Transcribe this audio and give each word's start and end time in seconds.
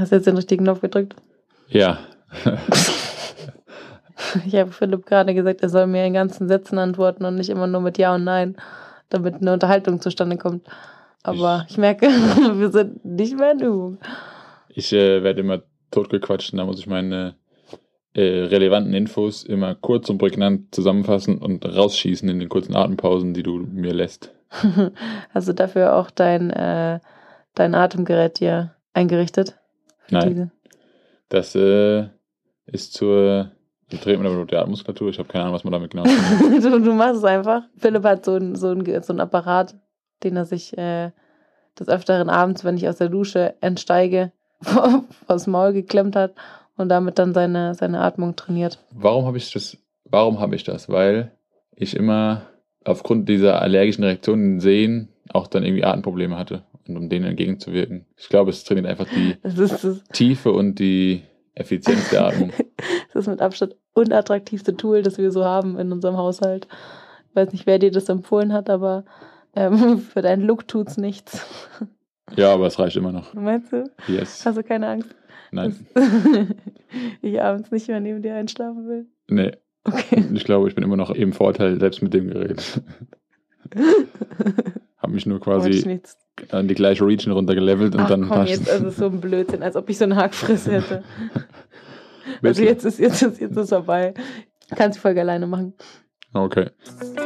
Hast 0.00 0.12
du 0.12 0.16
jetzt 0.16 0.26
den 0.26 0.36
richtigen 0.36 0.64
Knopf 0.64 0.80
gedrückt? 0.80 1.14
Ja. 1.68 1.98
Ich 4.46 4.54
habe 4.54 4.70
Philipp 4.70 5.06
gerade 5.06 5.34
gesagt, 5.34 5.62
er 5.62 5.70
soll 5.70 5.86
mir 5.86 6.04
in 6.04 6.12
ganzen 6.12 6.46
Sätzen 6.46 6.78
antworten 6.78 7.24
und 7.24 7.36
nicht 7.36 7.48
immer 7.48 7.66
nur 7.66 7.80
mit 7.80 7.96
Ja 7.96 8.14
und 8.14 8.24
Nein, 8.24 8.54
damit 9.08 9.36
eine 9.36 9.54
Unterhaltung 9.54 10.00
zustande 10.00 10.36
kommt. 10.36 10.68
Aber 11.22 11.66
ich, 11.68 11.78
merke, 11.78 12.06
wir 12.54 12.70
sind 12.70 13.04
nicht 13.04 13.36
mehr 13.36 13.52
in 13.52 13.60
Übung. 13.60 13.98
Ich 14.68 14.92
äh, 14.92 15.22
werde 15.22 15.40
immer 15.40 15.62
totgequatscht 15.90 16.52
und 16.52 16.58
da 16.58 16.64
muss 16.64 16.78
ich 16.78 16.86
meine 16.86 17.34
äh, 18.14 18.44
relevanten 18.44 18.94
Infos 18.94 19.42
immer 19.42 19.74
kurz 19.74 20.08
und 20.10 20.18
prägnant 20.18 20.74
zusammenfassen 20.74 21.38
und 21.38 21.64
rausschießen 21.64 22.28
in 22.28 22.40
den 22.40 22.48
kurzen 22.48 22.76
Atempausen, 22.76 23.34
die 23.34 23.42
du 23.42 23.56
mir 23.56 23.94
lässt. 23.94 24.32
Hast 25.34 25.48
du 25.48 25.54
dafür 25.54 25.96
auch 25.96 26.10
dein, 26.10 26.50
äh, 26.50 27.00
dein 27.54 27.74
Atemgerät 27.74 28.40
dir 28.40 28.74
eingerichtet? 28.92 29.59
Nein. 30.10 30.28
Diese? 30.28 30.50
Das 31.28 31.54
äh, 31.54 32.08
ist 32.66 32.92
zur 32.92 33.52
Betreten 33.88 34.22
der 34.22 34.30
Blutartmuskulatur. 34.30 35.10
Ich 35.10 35.18
habe 35.18 35.28
keine 35.28 35.44
Ahnung, 35.44 35.54
was 35.54 35.64
man 35.64 35.72
damit 35.72 35.90
genau 35.90 36.04
tut. 36.04 36.64
du, 36.64 36.80
du 36.80 36.92
machst 36.94 37.16
es 37.16 37.24
einfach. 37.24 37.62
Philipp 37.76 38.04
hat 38.04 38.24
so 38.24 38.34
einen 38.34 38.54
so 38.54 38.68
ein, 38.72 39.02
so 39.02 39.12
ein 39.12 39.20
Apparat, 39.20 39.74
den 40.22 40.36
er 40.36 40.44
sich 40.44 40.76
äh, 40.78 41.10
des 41.78 41.88
Öfteren 41.88 42.28
abends, 42.28 42.64
wenn 42.64 42.76
ich 42.76 42.88
aus 42.88 42.98
der 42.98 43.08
Dusche 43.08 43.54
entsteige, 43.60 44.32
vors 45.26 45.46
Maul 45.46 45.72
geklemmt 45.72 46.16
hat 46.16 46.34
und 46.76 46.88
damit 46.88 47.18
dann 47.18 47.34
seine, 47.34 47.74
seine 47.74 48.00
Atmung 48.00 48.36
trainiert. 48.36 48.78
Warum 48.90 49.26
habe 49.26 49.38
ich 49.38 49.52
das? 49.52 49.76
Warum 50.04 50.40
habe 50.40 50.54
ich 50.54 50.64
das? 50.64 50.88
Weil 50.88 51.32
ich 51.74 51.96
immer 51.96 52.42
aufgrund 52.84 53.28
dieser 53.28 53.60
allergischen 53.60 54.04
Reaktionen 54.04 54.54
in 54.54 54.60
Sehen 54.60 55.08
auch 55.32 55.46
dann 55.46 55.64
irgendwie 55.64 55.84
Atemprobleme 55.84 56.36
hatte 56.36 56.64
und 56.88 56.96
um 56.96 57.08
denen 57.08 57.26
entgegenzuwirken. 57.26 58.06
Ich 58.16 58.28
glaube, 58.28 58.50
es 58.50 58.64
trainiert 58.64 58.86
einfach 58.86 59.06
die 59.08 59.36
Das 59.42 59.80
das, 59.80 60.04
Tiefe 60.12 60.52
und 60.52 60.78
die 60.78 61.22
Effizienz 61.54 62.10
der 62.10 62.26
Atmung. 62.26 62.52
das 63.12 63.24
ist 63.24 63.28
mit 63.28 63.40
Abstand 63.40 63.76
unattraktivste 63.92 64.76
Tool, 64.76 65.02
das 65.02 65.18
wir 65.18 65.30
so 65.30 65.44
haben 65.44 65.78
in 65.78 65.92
unserem 65.92 66.16
Haushalt. 66.16 66.68
Ich 67.28 67.36
weiß 67.36 67.52
nicht, 67.52 67.66
wer 67.66 67.78
dir 67.78 67.90
das 67.90 68.08
empfohlen 68.08 68.52
hat, 68.52 68.70
aber 68.70 69.04
ähm, 69.54 69.98
für 70.12 70.22
deinen 70.22 70.42
Look 70.42 70.68
tut's 70.68 70.96
nichts. 70.96 71.46
Ja, 72.36 72.52
aber 72.54 72.66
es 72.66 72.78
reicht 72.78 72.96
immer 72.96 73.12
noch. 73.12 73.34
Meinst 73.34 73.72
du? 73.72 73.90
Yes. 74.06 74.46
Hast 74.46 74.56
du 74.56 74.62
keine 74.62 74.88
Angst, 74.88 75.14
Nein. 75.52 75.74
ich 77.22 77.42
abends 77.42 77.70
nicht 77.70 77.88
mehr 77.88 78.00
neben 78.00 78.22
dir 78.22 78.34
einschlafen 78.34 78.86
will? 78.86 79.06
Nee. 79.28 79.52
Okay. 79.84 80.24
Ich 80.32 80.44
glaube, 80.44 80.68
ich 80.68 80.74
bin 80.74 80.84
immer 80.84 80.96
noch 80.96 81.10
im 81.10 81.32
Vorteil, 81.32 81.80
selbst 81.80 82.02
mit 82.02 82.14
dem 82.14 82.28
Gerät. 82.28 82.82
Habe 85.02 85.12
mich 85.14 85.24
nur 85.24 85.40
quasi 85.40 86.00
an 86.50 86.68
die 86.68 86.74
gleiche 86.74 87.06
Region 87.06 87.32
runtergelevelt 87.32 87.94
und 87.94 88.02
Ach 88.02 88.08
dann 88.08 88.28
komm, 88.28 88.46
jetzt 88.46 88.68
ist 88.68 88.82
es 88.82 88.96
so 88.96 89.06
ein 89.06 89.20
Blödsinn, 89.20 89.62
als 89.62 89.76
ob 89.76 89.88
ich 89.88 89.96
so 89.96 90.04
eine 90.04 90.16
Hackfresse 90.16 90.72
hätte. 90.72 91.02
Also 92.42 92.62
jetzt 92.62 92.84
ist 92.84 93.00
jetzt 93.00 93.22
ist 93.22 93.40
jetzt 93.40 93.56
ist 93.56 93.70
vorbei. 93.70 94.14
Kannst 94.76 94.98
die 94.98 95.00
Folge 95.00 95.20
alleine 95.20 95.46
machen. 95.48 95.74
Okay. 96.32 96.70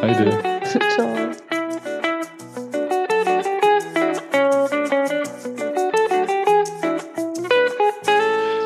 Heide. 0.01 0.31
Ciao. 0.95 1.07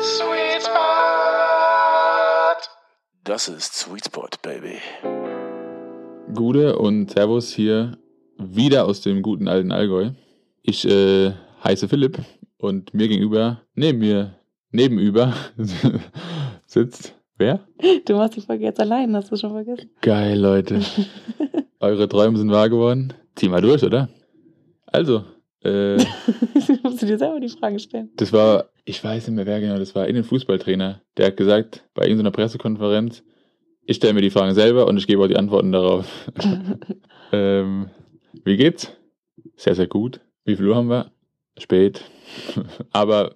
Sweet 0.01 0.61
Spot. 0.61 0.79
Das 3.25 3.49
ist 3.49 3.75
Sweet 3.75 4.05
Spot, 4.05 4.29
Baby. 4.41 4.77
Gude 6.33 6.77
und 6.77 7.11
Servus 7.11 7.51
hier 7.51 7.97
wieder 8.39 8.85
aus 8.85 9.01
dem 9.01 9.21
guten 9.21 9.47
alten 9.47 9.71
Allgäu. 9.71 10.11
Ich 10.61 10.87
äh, 10.87 11.33
heiße 11.63 11.87
Philipp 11.87 12.19
und 12.57 12.93
mir 12.93 13.07
gegenüber, 13.07 13.61
neben 13.75 13.99
mir, 13.99 14.35
nebenüber 14.71 15.33
sitzt 16.65 17.19
wer? 17.39 17.61
Du 18.05 18.13
machst 18.15 18.35
die 18.35 18.41
Folge 18.41 18.65
jetzt 18.65 18.79
allein, 18.79 19.15
hast 19.15 19.31
du 19.31 19.35
schon 19.37 19.51
vergessen? 19.51 19.89
Geil, 20.01 20.37
Leute. 20.37 20.81
Eure 21.79 22.07
Träume 22.07 22.37
sind 22.37 22.51
wahr 22.51 22.69
geworden. 22.69 23.13
Zieh 23.35 23.47
mal 23.47 23.61
durch, 23.61 23.83
oder? 23.83 24.09
Also, 24.85 25.23
äh, 25.63 25.97
du 25.97 26.77
musst 26.83 27.01
dir 27.01 27.17
selber 27.17 27.39
die 27.39 27.49
Fragen 27.49 27.79
stellen. 27.79 28.11
das 28.17 28.31
war, 28.33 28.69
ich 28.85 29.03
weiß 29.03 29.27
nicht 29.27 29.35
mehr 29.35 29.45
wer 29.45 29.61
genau, 29.61 29.77
das 29.77 29.95
war 29.95 30.07
in 30.07 30.15
den 30.15 30.23
Fußballtrainer. 30.23 31.01
Der 31.17 31.27
hat 31.27 31.37
gesagt, 31.37 31.85
bei 31.93 32.03
irgendeiner 32.03 32.31
Pressekonferenz, 32.31 33.23
ich 33.83 33.97
stelle 33.97 34.13
mir 34.13 34.21
die 34.21 34.29
Fragen 34.29 34.53
selber 34.53 34.87
und 34.87 34.97
ich 34.97 35.07
gebe 35.07 35.23
auch 35.23 35.27
die 35.27 35.37
Antworten 35.37 35.71
darauf. 35.71 36.31
ähm, 37.31 37.89
wie 38.43 38.57
geht's? 38.57 38.91
Sehr, 39.55 39.75
sehr 39.75 39.87
gut. 39.87 40.21
Wie 40.45 40.55
viel 40.55 40.67
Uhr 40.67 40.75
haben 40.75 40.89
wir? 40.89 41.11
Spät. 41.57 42.03
Aber 42.91 43.35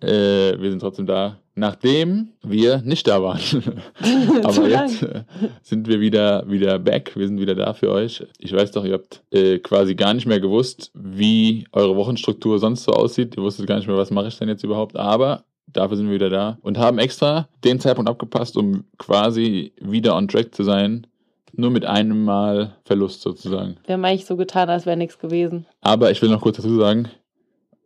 äh, 0.00 0.58
wir 0.60 0.70
sind 0.70 0.80
trotzdem 0.80 1.06
da, 1.06 1.38
nachdem 1.54 2.28
wir 2.42 2.82
nicht 2.82 3.06
da 3.06 3.22
waren. 3.22 3.40
Aber 4.44 4.68
jetzt 4.68 5.02
äh, 5.02 5.24
sind 5.62 5.88
wir 5.88 6.00
wieder, 6.00 6.48
wieder 6.50 6.78
back. 6.78 7.16
Wir 7.16 7.26
sind 7.26 7.40
wieder 7.40 7.54
da 7.54 7.72
für 7.74 7.90
euch. 7.90 8.24
Ich 8.38 8.52
weiß 8.52 8.72
doch, 8.72 8.84
ihr 8.84 8.94
habt 8.94 9.22
äh, 9.30 9.58
quasi 9.58 9.94
gar 9.94 10.14
nicht 10.14 10.26
mehr 10.26 10.40
gewusst, 10.40 10.90
wie 10.94 11.66
eure 11.72 11.96
Wochenstruktur 11.96 12.58
sonst 12.58 12.84
so 12.84 12.92
aussieht. 12.92 13.36
Ihr 13.36 13.42
wusstet 13.42 13.66
gar 13.66 13.76
nicht 13.76 13.88
mehr, 13.88 13.96
was 13.96 14.10
mache 14.10 14.28
ich 14.28 14.38
denn 14.38 14.48
jetzt 14.48 14.64
überhaupt. 14.64 14.96
Aber 14.96 15.44
dafür 15.66 15.96
sind 15.96 16.06
wir 16.08 16.14
wieder 16.14 16.30
da 16.30 16.58
und 16.62 16.78
haben 16.78 16.98
extra 16.98 17.48
den 17.64 17.80
Zeitpunkt 17.80 18.10
abgepasst, 18.10 18.56
um 18.56 18.84
quasi 18.98 19.72
wieder 19.80 20.16
on 20.16 20.28
track 20.28 20.54
zu 20.54 20.64
sein. 20.64 21.06
Nur 21.54 21.70
mit 21.70 21.84
einem 21.84 22.24
Mal 22.24 22.76
Verlust 22.84 23.20
sozusagen. 23.22 23.76
Wir 23.86 23.94
haben 23.94 24.04
eigentlich 24.04 24.26
so 24.26 24.36
getan, 24.36 24.70
als 24.70 24.86
wäre 24.86 24.96
nichts 24.96 25.18
gewesen. 25.18 25.66
Aber 25.82 26.10
ich 26.10 26.20
will 26.22 26.30
noch 26.30 26.40
kurz 26.40 26.56
dazu 26.56 26.78
sagen, 26.78 27.08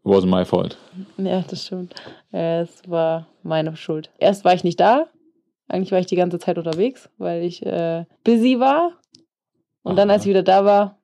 wasn't 0.05 0.27
my 0.27 0.45
fault. 0.45 0.77
Ja, 1.19 1.43
das 1.49 1.65
stimmt. 1.67 1.95
Es 2.31 2.83
war 2.87 3.27
meine 3.43 3.77
Schuld. 3.77 4.11
Erst 4.19 4.45
war 4.45 4.55
ich 4.55 4.63
nicht 4.65 4.79
da. 4.79 5.07
Eigentlich 5.69 5.91
war 5.91 5.99
ich 5.99 6.07
die 6.07 6.15
ganze 6.17 6.39
Zeit 6.39 6.59
unterwegs, 6.59 7.09
weil 7.19 7.43
ich 7.43 7.65
äh, 7.67 8.05
busy 8.23 8.61
war. 8.61 8.93
Und 9.83 9.97
dann, 9.97 10.09
Aha. 10.11 10.15
als 10.15 10.25
ich 10.25 10.31
wieder 10.31 10.45
da 10.45 10.65
war, 10.65 10.99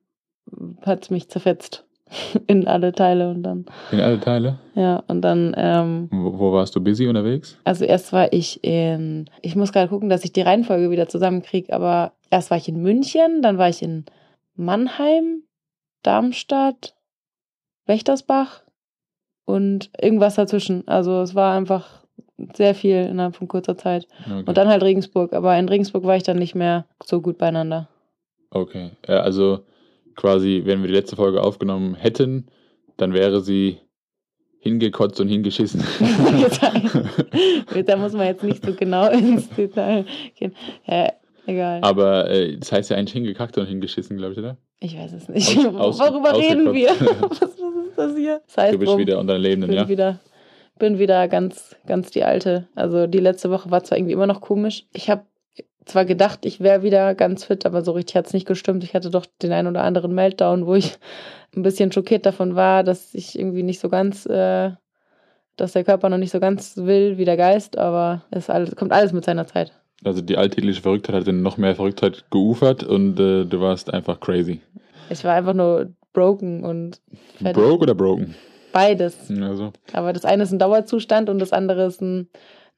hat 0.85 1.03
es 1.03 1.09
mich 1.09 1.27
zerfetzt 1.29 1.85
in 2.47 2.65
alle 2.67 2.93
Teile. 2.93 3.29
Und 3.29 3.43
dann, 3.43 3.65
In 3.91 3.99
alle 3.99 4.21
Teile. 4.21 4.59
ja, 4.75 5.03
und 5.07 5.21
dann, 5.21 5.53
ähm, 5.57 6.07
Wo, 6.11 6.39
wo 6.39 6.53
warst 6.53 6.73
du 6.77 6.81
busy 6.81 7.07
unterwegs? 7.07 7.57
also 7.65 7.83
erst 7.83 8.13
war 8.13 8.31
ich 8.31 8.63
in, 8.63 9.29
ich 9.41 9.57
muss 9.57 9.73
gerade 9.73 9.89
gucken, 9.89 10.07
dass 10.09 10.23
ich 10.23 10.31
die 10.31 10.41
Reihenfolge 10.41 10.89
wieder 10.91 11.09
zusammenkriege, 11.09 11.73
aber 11.73 12.13
erst 12.33 12.49
war 12.49 12.57
ich 12.57 12.67
in 12.67 12.81
München, 12.81 13.43
dann 13.43 13.59
war 13.59 13.69
ich 13.69 13.83
in 13.83 14.05
Mannheim, 14.55 15.43
Darmstadt, 16.01 16.95
Wächtersbach 17.85 18.63
und 19.45 19.91
irgendwas 20.01 20.35
dazwischen. 20.35 20.87
Also 20.87 21.21
es 21.21 21.35
war 21.35 21.55
einfach 21.55 22.03
sehr 22.55 22.73
viel 22.73 22.95
innerhalb 22.95 23.35
von 23.35 23.47
kurzer 23.47 23.77
Zeit. 23.77 24.07
Okay. 24.25 24.43
Und 24.47 24.57
dann 24.57 24.67
halt 24.67 24.81
Regensburg, 24.81 25.33
aber 25.33 25.57
in 25.57 25.69
Regensburg 25.69 26.03
war 26.05 26.15
ich 26.15 26.23
dann 26.23 26.39
nicht 26.39 26.55
mehr 26.55 26.87
so 27.03 27.21
gut 27.21 27.37
beieinander. 27.37 27.87
okay. 28.49 28.91
Ja, 29.07 29.19
also 29.19 29.65
quasi, 30.15 30.63
wenn 30.65 30.81
wir 30.81 30.87
die 30.87 30.95
letzte 30.95 31.15
Folge 31.15 31.41
aufgenommen 31.41 31.93
hätten, 31.93 32.47
dann 32.97 33.13
wäre 33.13 33.41
sie 33.41 33.77
hingekotzt 34.59 35.19
und 35.19 35.27
hingeschissen. 35.27 35.83
da 37.85 37.97
muss 37.97 38.13
man 38.13 38.25
jetzt 38.25 38.43
nicht 38.43 38.65
so 38.65 38.73
genau 38.73 39.09
ins 39.11 39.49
Detail 39.49 40.05
gehen. 40.35 40.55
Ja, 40.87 41.11
egal. 41.45 41.79
Aber 41.83 42.29
äh, 42.29 42.57
das 42.57 42.71
heißt 42.71 42.89
ja 42.89 42.97
eigentlich 42.97 43.13
hingekackt 43.13 43.57
und 43.57 43.65
hingeschissen, 43.65 44.17
glaube 44.17 44.33
ich, 44.33 44.39
oder? 44.39 44.57
Ich 44.79 44.97
weiß 44.97 45.13
es 45.13 45.29
nicht. 45.29 45.57
Aus- 45.65 45.99
Worüber 45.99 46.37
reden 46.37 46.73
wir? 46.73 46.89
was, 47.29 47.41
was 47.41 47.49
ist 47.87 47.97
das 47.97 48.15
hier? 48.15 48.41
Das 48.47 48.57
heißt, 48.57 48.73
Du 48.73 48.79
bist 48.79 48.91
drum, 48.91 48.99
wieder 48.99 49.19
unter 49.19 49.33
den 49.33 49.41
Lebenden, 49.41 49.69
bin 49.69 49.77
ja? 49.79 49.87
wieder 49.87 50.19
bin 50.79 50.97
wieder 50.99 51.27
ganz 51.27 51.75
ganz 51.85 52.09
die 52.11 52.23
alte. 52.23 52.67
Also 52.75 53.05
die 53.07 53.19
letzte 53.19 53.51
Woche 53.51 53.69
war 53.71 53.83
zwar 53.83 53.97
irgendwie 53.97 54.13
immer 54.13 54.27
noch 54.27 54.41
komisch. 54.41 54.85
Ich 54.93 55.09
habe 55.09 55.23
zwar 55.85 56.05
gedacht, 56.05 56.45
ich 56.45 56.61
wäre 56.61 56.81
wieder 56.81 57.13
ganz 57.13 57.43
fit, 57.45 57.65
aber 57.65 57.83
so 57.83 57.91
richtig 57.91 58.15
hat 58.15 58.25
es 58.25 58.33
nicht 58.33 58.47
gestimmt. 58.47 58.83
Ich 58.83 58.93
hatte 58.95 59.09
doch 59.11 59.25
den 59.41 59.51
einen 59.51 59.67
oder 59.67 59.83
anderen 59.83 60.15
Meltdown, 60.15 60.65
wo 60.65 60.75
ich 60.75 60.93
ein 61.55 61.61
bisschen 61.61 61.91
schockiert 61.91 62.25
davon 62.25 62.55
war, 62.55 62.83
dass 62.83 63.13
ich 63.13 63.37
irgendwie 63.37 63.63
nicht 63.63 63.79
so 63.79 63.89
ganz, 63.89 64.25
äh, 64.25 64.71
dass 65.57 65.73
der 65.73 65.83
Körper 65.83 66.09
noch 66.09 66.17
nicht 66.17 66.31
so 66.31 66.39
ganz 66.39 66.77
will 66.77 67.17
wie 67.17 67.25
der 67.25 67.37
Geist, 67.37 67.77
aber 67.77 68.23
es 68.31 68.49
alles, 68.49 68.75
kommt 68.75 68.91
alles 68.93 69.13
mit 69.13 69.25
seiner 69.25 69.45
Zeit. 69.45 69.73
Also 70.03 70.21
die 70.21 70.37
alltägliche 70.37 70.81
Verrücktheit 70.81 71.15
hat 71.15 71.27
dann 71.27 71.41
noch 71.41 71.57
mehr 71.57 71.75
Verrücktheit 71.75 72.25
geufert 72.29 72.83
und 72.83 73.19
äh, 73.19 73.45
du 73.45 73.61
warst 73.61 73.93
einfach 73.93 74.19
crazy. 74.19 74.61
Ich 75.09 75.23
war 75.23 75.33
einfach 75.33 75.53
nur 75.53 75.93
broken 76.13 76.63
und 76.63 77.01
fertig. 77.41 77.61
Broke 77.63 77.83
oder 77.83 77.95
broken? 77.95 78.35
beides. 78.73 79.29
Also. 79.29 79.71
Aber 79.93 80.11
das 80.11 80.25
eine 80.25 80.43
ist 80.43 80.51
ein 80.51 80.59
Dauerzustand 80.59 81.29
und 81.29 81.39
das 81.39 81.53
andere 81.53 81.85
ist 81.85 82.01
ein, 82.01 82.27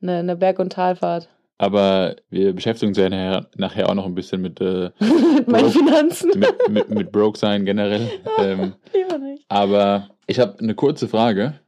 eine, 0.02 0.18
eine 0.18 0.36
Berg- 0.36 0.60
und 0.60 0.74
Talfahrt. 0.74 1.30
Aber 1.58 2.18
wir 2.30 2.54
beschäftigen 2.54 2.90
uns 2.90 2.98
ja 2.98 3.08
nachher, 3.10 3.48
nachher 3.56 3.90
auch 3.90 3.96
noch 3.96 4.06
ein 4.06 4.14
bisschen 4.14 4.42
mit, 4.42 4.60
äh, 4.60 4.92
mit 5.00 5.48
meinen 5.48 5.72
Broke. 5.72 5.80
Finanzen. 5.80 6.32
mit, 6.38 6.70
mit, 6.70 6.90
mit 6.90 7.12
Broke 7.12 7.40
sein 7.40 7.66
generell. 7.66 8.10
Ähm, 8.38 8.74
Lieber 8.94 9.18
nicht. 9.18 9.46
aber 9.48 10.10
ich 10.28 10.40
habe 10.40 10.60
eine 10.60 10.76
kurze 10.76 11.08
Frage. 11.08 11.62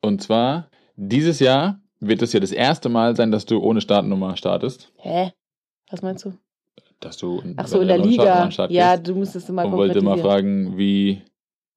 Und 0.00 0.22
zwar, 0.22 0.70
dieses 0.94 1.40
Jahr 1.40 1.80
wird 2.08 2.22
es 2.22 2.32
ja 2.32 2.40
das 2.40 2.52
erste 2.52 2.88
Mal 2.88 3.16
sein, 3.16 3.30
dass 3.30 3.46
du 3.46 3.58
ohne 3.58 3.80
Startnummer 3.80 4.36
startest. 4.36 4.92
Hä? 4.96 5.32
Was 5.90 6.02
meinst 6.02 6.24
du? 6.24 6.32
Dass 7.00 7.16
du 7.16 7.42
Ach 7.56 7.66
so, 7.66 7.80
in 7.80 7.88
der 7.88 7.98
Liga. 7.98 8.48
Ja, 8.70 8.96
du 8.96 9.14
müsstest 9.14 9.48
immer 9.48 9.64
Und 9.66 9.72
wollte 9.72 10.00
mal 10.02 10.18
fragen, 10.18 10.78
wie 10.78 11.22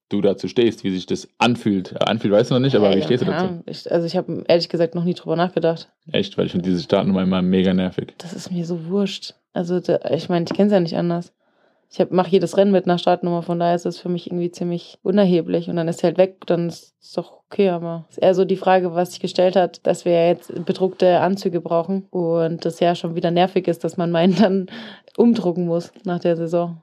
du 0.09 0.21
dazu 0.21 0.47
stehst, 0.47 0.83
wie 0.83 0.91
sich 0.91 1.05
das 1.05 1.27
anfühlt. 1.37 1.91
Äh, 1.91 2.05
Anfühlt 2.05 2.33
weißt 2.33 2.49
du 2.49 2.55
noch 2.55 2.61
nicht, 2.61 2.75
aber 2.75 2.91
wie 2.91 2.99
Äh, 2.99 3.03
stehst 3.03 3.23
du 3.23 3.25
dazu? 3.25 3.45
Ahnung. 3.45 3.63
Ich, 3.65 3.91
also 3.91 4.05
ich 4.05 4.15
habe 4.15 4.43
ehrlich 4.47 4.69
gesagt 4.69 4.95
noch 4.95 5.03
nie 5.03 5.13
drüber 5.13 5.35
nachgedacht. 5.35 5.89
Echt, 6.11 6.37
weil 6.37 6.45
ich 6.45 6.51
finde 6.53 6.69
diese 6.69 6.81
Startnummer 6.81 7.23
immer 7.23 7.41
mega 7.41 7.73
nervig. 7.73 8.13
Das 8.17 8.31
ist 8.33 8.51
mir 8.51 8.65
so 8.65 8.85
wurscht. 8.85 9.33
Also 9.53 9.79
da, 9.81 9.99
ich 10.11 10.29
meine, 10.29 10.45
ich 10.45 10.53
kenne 10.55 10.67
es 10.67 10.71
ja 10.73 10.79
nicht 10.79 10.95
anders. 10.95 11.33
Ich 11.89 12.09
mache 12.09 12.31
jedes 12.31 12.57
Rennen 12.57 12.73
mit 12.73 12.85
einer 12.85 12.97
Startnummer, 12.97 13.41
von 13.41 13.59
daher 13.59 13.75
ist 13.75 13.85
es 13.85 13.97
für 13.97 14.09
mich 14.09 14.27
irgendwie 14.27 14.51
ziemlich 14.51 14.99
unerheblich. 15.03 15.69
Und 15.69 15.77
dann 15.77 15.87
ist 15.87 15.99
sie 15.99 16.07
halt 16.07 16.17
weg, 16.17 16.45
dann 16.45 16.67
ist 16.67 16.95
es 17.01 17.13
doch 17.13 17.39
okay. 17.45 17.69
Aber 17.69 18.05
es 18.09 18.17
ist 18.17 18.23
eher 18.23 18.33
so 18.35 18.43
die 18.43 18.57
Frage, 18.57 18.93
was 18.93 19.11
sich 19.11 19.21
gestellt 19.21 19.55
hat, 19.55 19.85
dass 19.87 20.03
wir 20.03 20.11
ja 20.11 20.27
jetzt 20.27 20.65
bedruckte 20.65 21.21
Anzüge 21.21 21.61
brauchen 21.61 22.05
und 22.09 22.65
das 22.65 22.81
ja 22.81 22.93
schon 22.93 23.15
wieder 23.15 23.31
nervig 23.31 23.67
ist, 23.67 23.83
dass 23.83 23.95
man 23.95 24.11
meinen 24.11 24.35
dann 24.35 24.67
umdrucken 25.17 25.65
muss 25.65 25.93
nach 26.03 26.19
der 26.19 26.35
Saison. 26.35 26.81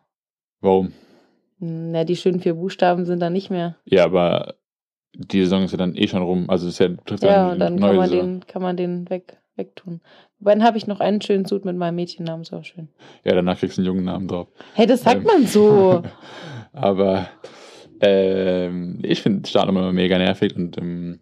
Warum? 0.60 0.92
Na, 1.58 2.04
die 2.04 2.16
schönen 2.16 2.40
vier 2.40 2.54
Buchstaben 2.54 3.04
sind 3.04 3.20
dann 3.20 3.32
nicht 3.34 3.50
mehr. 3.50 3.76
Ja, 3.84 4.04
aber 4.04 4.54
die 5.14 5.40
Saison 5.42 5.64
ist 5.64 5.72
ja 5.72 5.78
dann 5.78 5.94
eh 5.96 6.08
schon 6.08 6.22
rum. 6.22 6.48
Also 6.48 6.66
es 6.66 6.74
ist 6.74 6.78
ja, 6.80 6.88
trifft 7.04 7.22
Ja, 7.22 7.52
und 7.52 7.58
dann 7.58 7.78
kann 7.78 7.96
man 7.96 8.08
Saison. 8.08 8.40
den, 8.40 8.46
kann 8.46 8.62
man 8.62 8.76
den 8.76 9.08
weg, 9.10 9.38
wegtun. 9.56 10.00
Dann 10.44 10.62
habe 10.62 10.76
ich 10.78 10.86
noch 10.86 11.00
einen 11.00 11.20
schönen 11.20 11.44
Suit 11.46 11.64
mit 11.64 11.76
meinem 11.76 11.96
Mädchennamen, 11.96 12.42
ist 12.42 12.52
auch 12.52 12.64
schön. 12.64 12.88
Ja, 13.24 13.34
danach 13.34 13.58
kriegst 13.58 13.78
du 13.78 13.82
einen 13.82 13.86
jungen 13.86 14.04
Namen 14.04 14.28
drauf. 14.28 14.48
Hey, 14.74 14.86
das 14.86 15.02
sagt 15.02 15.20
Ähm. 15.20 15.24
man 15.24 15.46
so. 15.46 16.02
Aber 16.72 17.28
ähm, 18.00 18.98
ich 19.02 19.22
finde 19.22 19.48
Startnummer 19.48 19.80
immer 19.80 19.92
mega 19.92 20.18
nervig 20.18 20.54
und 20.56 20.76
ähm, 20.78 21.20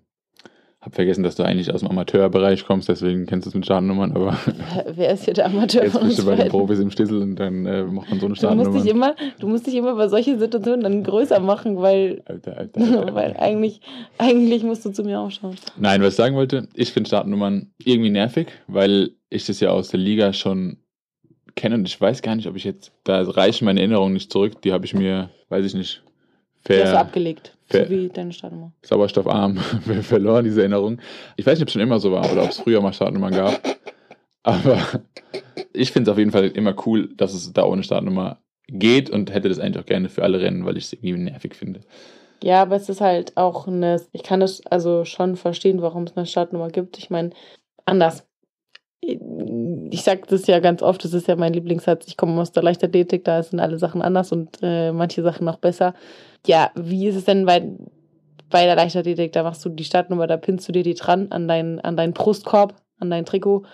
habe 0.83 0.95
vergessen, 0.97 1.23
dass 1.23 1.37
du 1.37 1.45
eigentlich 1.45 1.73
aus 1.73 1.81
dem 1.81 1.91
Amateurbereich 1.91 2.67
kommst, 2.67 2.89
deswegen 2.89 3.25
kennst 3.27 3.47
du 3.47 3.51
es 3.51 3.55
mit 3.55 3.65
Startnummern, 3.65 4.13
aber 4.13 4.37
Wer 4.95 5.13
ist 5.13 5.25
hier 5.25 5.35
der 5.35 5.47
Amateur 5.47 5.85
jetzt 5.85 5.93
von 5.97 6.09
bist 6.09 6.19
du 6.19 6.27
bei 6.27 6.35
den? 6.35 6.49
Profis 6.49 6.81
im 6.81 6.91
Schlüssel 6.91 7.23
und 7.23 7.37
dann 7.37 7.65
äh, 7.67 7.85
macht 7.85 8.11
man 8.11 8.19
so 8.19 8.27
eine 8.27 8.35
Du 8.35 8.55
musst, 8.57 8.75
dich 8.75 8.83
Startnummer. 8.83 8.89
immer, 8.91 9.15
du 9.39 9.47
musst 9.47 9.67
dich 9.69 9.75
immer 9.77 9.95
bei 9.95 10.09
solchen 10.09 10.41
Situationen 10.41 10.81
dann 10.81 11.05
größer 11.05 11.39
machen, 11.39 11.81
weil, 11.81 12.23
Alter, 12.27 12.59
Alter, 12.59 12.81
Alter. 12.81 13.15
weil 13.15 13.37
eigentlich, 13.37 13.81
eigentlich 14.19 14.65
musst 14.65 14.85
du 14.85 14.91
zu 14.91 15.05
mir 15.05 15.21
aufschauen. 15.21 15.55
Nein, 15.79 16.03
was 16.03 16.11
ich 16.11 16.17
sagen 16.17 16.35
wollte, 16.35 16.67
ich 16.75 16.93
finde 16.93 17.07
Startnummern 17.07 17.71
irgendwie 17.79 18.11
nervig, 18.11 18.49
weil 18.67 19.13
ich 19.31 19.47
das 19.47 19.61
ja 19.61 19.71
aus 19.71 19.89
der 19.89 20.01
Liga 20.01 20.33
schon 20.33 20.79
kenne 21.55 21.77
und 21.77 21.87
ich 21.87 22.01
weiß 22.01 22.23
gar 22.23 22.35
nicht, 22.35 22.49
ob 22.49 22.57
ich 22.57 22.65
jetzt, 22.65 22.91
da 23.05 23.23
reichen 23.23 23.67
meine 23.67 23.79
Erinnerungen 23.79 24.15
nicht 24.15 24.33
zurück, 24.33 24.61
die 24.63 24.73
habe 24.73 24.85
ich 24.85 24.95
mir, 24.95 25.31
weiß 25.49 25.65
ich 25.65 25.75
nicht, 25.75 26.03
Die 26.69 26.75
hast 26.75 26.83
du 26.83 26.87
ver, 26.87 27.01
abgelegt. 27.01 27.57
So 27.73 27.89
wie 27.89 28.09
deine 28.09 28.33
Startnummer. 28.33 28.73
sauerstoffarm 28.83 29.57
verloren, 30.03 30.45
diese 30.45 30.61
Erinnerung. 30.61 31.01
Ich 31.37 31.47
weiß 31.47 31.59
nicht, 31.59 31.63
ob 31.63 31.69
es 31.69 31.73
schon 31.73 31.83
immer 31.83 31.99
so 31.99 32.13
war 32.13 32.31
oder 32.31 32.45
ob 32.45 32.51
es 32.51 32.59
früher 32.59 32.81
mal 32.81 32.93
Startnummern 32.93 33.33
gab, 33.33 33.61
aber 34.43 34.79
ich 35.73 35.93
finde 35.93 36.11
es 36.11 36.13
auf 36.13 36.19
jeden 36.19 36.33
Fall 36.33 36.47
immer 36.49 36.75
cool, 36.87 37.09
dass 37.17 37.35
es 37.35 37.53
da 37.53 37.65
ohne 37.65 37.83
Startnummer 37.83 38.39
geht 38.69 39.11
und 39.11 39.33
hätte 39.33 39.49
das 39.49 39.59
eigentlich 39.59 39.83
auch 39.83 39.87
gerne 39.87 40.09
für 40.09 40.23
alle 40.23 40.41
Rennen, 40.41 40.65
weil 40.65 40.77
ich 40.77 40.85
es 40.85 40.93
irgendwie 40.93 41.25
nervig 41.25 41.55
finde. 41.55 41.81
Ja, 42.43 42.63
aber 42.63 42.77
es 42.77 42.89
ist 42.89 43.01
halt 43.01 43.37
auch 43.37 43.69
eine, 43.69 44.01
ich 44.13 44.23
kann 44.23 44.41
das 44.41 44.67
also 44.67 45.05
schon 45.05 45.37
verstehen, 45.37 45.81
warum 45.81 46.05
es 46.05 46.17
eine 46.17 46.27
Startnummer 46.27 46.69
gibt. 46.69 46.99
Ich 46.99 47.11
meine, 47.11 47.31
anders. 47.85 48.27
Ich 49.01 50.03
sage 50.03 50.23
das 50.29 50.47
ja 50.47 50.61
ganz 50.61 50.81
oft, 50.81 51.03
das 51.03 51.13
ist 51.13 51.27
ja 51.27 51.35
mein 51.35 51.53
Lieblingssatz, 51.53 52.07
ich 52.07 52.17
komme 52.17 52.41
aus 52.41 52.53
der 52.53 52.63
Leichtathletik, 52.63 53.25
da 53.25 53.43
sind 53.43 53.59
alle 53.59 53.77
Sachen 53.77 54.01
anders 54.01 54.31
und 54.31 54.59
äh, 54.63 54.93
manche 54.93 55.23
Sachen 55.23 55.45
noch 55.45 55.57
besser. 55.57 55.95
Ja, 56.47 56.71
wie 56.75 57.07
ist 57.07 57.17
es 57.17 57.25
denn 57.25 57.47
bei, 57.47 57.63
bei 58.51 58.65
der 58.65 58.75
Leichtathletik? 58.75 59.33
Da 59.33 59.43
machst 59.43 59.65
du 59.65 59.69
die 59.69 59.85
Startnummer, 59.85 60.27
da 60.27 60.37
pinnst 60.37 60.69
du 60.69 60.73
dir 60.73 60.83
die 60.83 60.95
dran 60.95 61.31
an, 61.31 61.47
dein, 61.47 61.81
an 61.81 61.97
deinen 61.97 62.13
Brustkorb, 62.13 62.75
an 62.99 63.11
dein 63.11 63.25
Trikot 63.25 63.65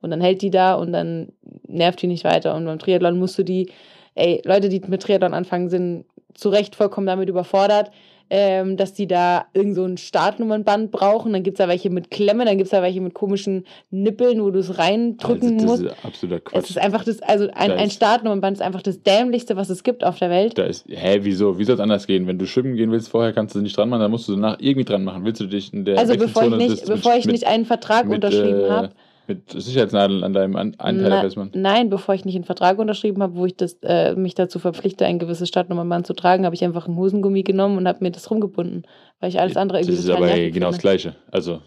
und 0.00 0.10
dann 0.10 0.20
hält 0.20 0.42
die 0.42 0.50
da 0.50 0.74
und 0.74 0.92
dann 0.92 1.32
nervt 1.66 2.00
die 2.02 2.06
nicht 2.06 2.24
weiter. 2.24 2.54
Und 2.54 2.64
beim 2.64 2.78
Triathlon 2.78 3.18
musst 3.18 3.38
du 3.38 3.42
die, 3.42 3.70
ey, 4.14 4.40
Leute, 4.44 4.68
die 4.68 4.80
mit 4.86 5.02
Triathlon 5.02 5.34
anfangen, 5.34 5.68
sind 5.68 6.06
zu 6.34 6.48
Recht 6.48 6.76
vollkommen 6.76 7.06
damit 7.06 7.28
überfordert, 7.28 7.90
ähm, 8.30 8.76
dass 8.76 8.94
die 8.94 9.06
da 9.06 9.44
irgend 9.52 9.74
so 9.76 9.84
ein 9.84 9.96
Startnummernband 9.96 10.90
brauchen. 10.90 11.32
Dann 11.32 11.42
gibt 11.42 11.58
es 11.58 11.64
da 11.64 11.68
welche 11.68 11.90
mit 11.90 12.10
Klemme, 12.10 12.44
dann 12.44 12.56
gibt 12.56 12.66
es 12.66 12.70
da 12.70 12.82
welche 12.82 13.00
mit 13.00 13.14
komischen 13.14 13.64
Nippeln, 13.90 14.42
wo 14.42 14.50
du 14.50 14.58
es 14.60 14.78
reindrücken 14.78 15.54
Also, 15.54 15.54
das 15.56 15.64
musst. 15.66 15.82
ist 15.82 16.04
absoluter 16.04 16.36
Es 16.36 16.44
Quatsch. 16.44 16.70
ist 16.70 16.78
einfach 16.78 17.04
das, 17.04 17.20
also 17.22 17.48
ein, 17.54 17.68
Da 17.70 17.76
ein 17.76 17.90
Startnummernband 17.90 18.56
ist 18.56 18.62
einfach 18.62 18.82
das 18.82 19.02
dämlichste, 19.02 19.56
was 19.56 19.70
es 19.70 19.82
gibt 19.82 20.04
auf 20.04 20.18
der 20.18 20.30
Welt. 20.30 20.56
Da 20.58 20.64
ist, 20.64 20.86
hä, 20.88 21.18
wieso? 21.22 21.58
Wie 21.58 21.64
soll 21.64 21.74
es 21.74 21.80
anders 21.80 22.06
gehen? 22.06 22.26
Wenn 22.26 22.38
du 22.38 22.46
schwimmen 22.46 22.76
gehen 22.76 22.90
willst 22.90 23.08
vorher, 23.08 23.32
kannst 23.32 23.54
du 23.54 23.60
nicht 23.60 23.76
dran 23.76 23.88
machen, 23.88 24.00
dann 24.00 24.10
musst 24.10 24.28
du 24.28 24.32
danach 24.32 24.56
irgendwie 24.60 24.84
dran 24.84 25.04
machen. 25.04 25.24
Willst 25.24 25.40
du 25.40 25.46
dich 25.46 25.72
in 25.72 25.84
der 25.84 25.98
Also 25.98 26.16
bevor 26.16 26.44
ich 26.44 26.50
nicht, 26.50 26.70
des- 26.72 26.80
mit- 26.88 26.96
bevor 26.96 27.14
ich 27.16 27.26
nicht 27.26 27.46
einen 27.46 27.64
Vertrag 27.66 28.06
mit, 28.06 28.16
unterschrieben 28.24 28.60
äh, 28.64 28.70
habe. 28.70 28.90
Mit 29.26 29.50
Sicherheitsnadeln 29.50 30.22
an 30.22 30.32
deinem 30.34 30.56
an 30.56 30.74
Einteiler 30.78 31.08
Na, 31.16 31.20
festmachen. 31.22 31.50
nein, 31.54 31.88
bevor 31.88 32.14
ich 32.14 32.24
nicht 32.26 32.34
einen 32.34 32.44
Vertrag 32.44 32.78
unterschrieben 32.78 33.22
habe, 33.22 33.36
wo 33.36 33.46
ich 33.46 33.56
das, 33.56 33.78
äh, 33.82 34.14
mich 34.14 34.34
dazu 34.34 34.58
verpflichte, 34.58 35.06
ein 35.06 35.18
gewisses 35.18 35.48
Startnummernband 35.48 36.06
zu 36.06 36.12
tragen, 36.12 36.44
habe 36.44 36.54
ich 36.54 36.62
einfach 36.64 36.86
ein 36.88 36.96
Hosengummi 36.96 37.42
genommen 37.42 37.78
und 37.78 37.88
habe 37.88 38.04
mir 38.04 38.10
das 38.10 38.30
rumgebunden, 38.30 38.86
weil 39.20 39.30
ich 39.30 39.40
alles 39.40 39.56
andere 39.56 39.78
Das 39.78 39.86
irgendwie 39.88 40.00
ist 40.00 40.06
total 40.06 40.16
aber 40.24 40.26
nervig 40.26 40.52
genau 40.52 40.66
das 40.66 40.76
finde. 40.76 40.82
Gleiche. 40.82 41.16
Also, 41.30 41.60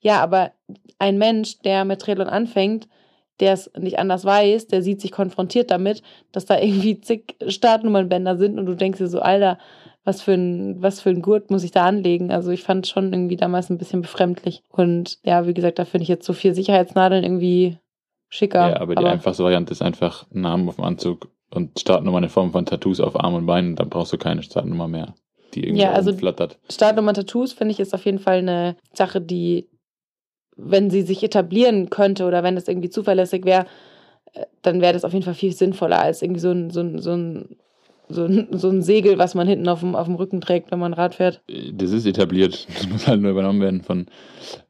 Ja, 0.00 0.22
aber 0.22 0.52
ein 0.98 1.18
Mensch, 1.18 1.58
der 1.60 1.84
mit 1.84 2.00
Triathlon 2.00 2.28
anfängt, 2.28 2.88
der 3.40 3.54
es 3.54 3.70
nicht 3.78 3.98
anders 3.98 4.24
weiß, 4.24 4.68
der 4.68 4.82
sieht 4.82 5.00
sich 5.00 5.10
konfrontiert 5.10 5.70
damit, 5.70 6.02
dass 6.32 6.46
da 6.46 6.58
irgendwie 6.58 7.00
zig 7.00 7.36
Startnummernbänder 7.46 8.36
sind 8.38 8.58
und 8.58 8.66
du 8.66 8.74
denkst 8.74 8.98
dir 8.98 9.08
so, 9.08 9.20
Alter, 9.20 9.58
was 10.04 10.22
für 10.22 10.32
ein, 10.32 10.82
was 10.82 11.00
für 11.00 11.10
ein 11.10 11.22
Gurt 11.22 11.50
muss 11.50 11.62
ich 11.64 11.70
da 11.70 11.84
anlegen? 11.86 12.30
Also 12.32 12.50
ich 12.50 12.62
fand 12.62 12.86
schon 12.88 13.12
irgendwie 13.12 13.36
damals 13.36 13.70
ein 13.70 13.78
bisschen 13.78 14.02
befremdlich. 14.02 14.62
Und 14.68 15.18
ja, 15.24 15.46
wie 15.46 15.54
gesagt, 15.54 15.78
da 15.78 15.84
finde 15.84 16.02
ich 16.02 16.08
jetzt 16.08 16.26
so 16.26 16.32
viel 16.32 16.54
Sicherheitsnadeln 16.54 17.22
irgendwie 17.22 17.78
schicker. 18.28 18.70
ja, 18.70 18.80
aber 18.80 18.94
die 18.94 19.04
einfachste 19.04 19.44
Variante 19.44 19.72
ist 19.72 19.82
einfach 19.82 20.26
Namen 20.30 20.68
auf 20.68 20.76
dem 20.76 20.84
Anzug 20.84 21.28
und 21.50 21.78
Startnummer 21.78 22.18
in 22.22 22.28
Form 22.30 22.50
von 22.50 22.64
Tattoos 22.66 22.98
auf 22.98 23.18
Arm 23.18 23.34
und 23.34 23.46
Beinen, 23.46 23.76
dann 23.76 23.90
brauchst 23.90 24.12
du 24.12 24.16
keine 24.18 24.42
Startnummer 24.42 24.88
mehr, 24.88 25.14
die 25.54 25.64
irgendwie 25.64 25.82
Ja, 25.82 25.92
also- 25.92 26.14
flattert. 26.14 26.58
Startnummern-Tattoos 26.70 27.52
finde 27.52 27.72
ich 27.72 27.80
ist 27.80 27.94
auf 27.94 28.04
jeden 28.06 28.18
Fall 28.18 28.38
eine 28.38 28.76
Sache, 28.94 29.20
die, 29.20 29.68
wenn 30.56 30.88
sie 30.90 31.02
sich 31.02 31.22
etablieren 31.22 31.90
könnte 31.90 32.24
oder 32.24 32.42
wenn 32.42 32.54
das 32.54 32.68
irgendwie 32.68 32.88
zuverlässig 32.90 33.44
wäre, 33.44 33.66
äh, 34.32 34.46
dann 34.62 34.80
wäre 34.80 34.94
das 34.94 35.04
auf 35.04 35.12
jeden 35.12 35.24
Fall 35.26 35.34
viel 35.34 35.52
sinnvoller 35.52 36.00
als 36.00 36.22
irgendwie 36.22 36.40
so 36.40 36.50
ein, 36.50 36.70
so 36.70 36.80
ein, 36.80 36.98
so 37.00 37.12
ein, 37.12 37.56
so 38.12 38.24
ein, 38.24 38.48
so 38.52 38.68
ein 38.68 38.82
Segel, 38.82 39.18
was 39.18 39.34
man 39.34 39.46
hinten 39.48 39.68
auf 39.68 39.80
dem, 39.80 39.94
auf 39.94 40.06
dem 40.06 40.14
Rücken 40.14 40.40
trägt, 40.40 40.70
wenn 40.70 40.78
man 40.78 40.92
Rad 40.92 41.14
fährt. 41.14 41.42
Das 41.72 41.90
ist 41.90 42.06
etabliert, 42.06 42.66
das 42.74 42.88
muss 42.88 43.06
halt 43.06 43.20
nur 43.20 43.30
übernommen 43.30 43.60
werden 43.60 43.82
von. 43.82 44.06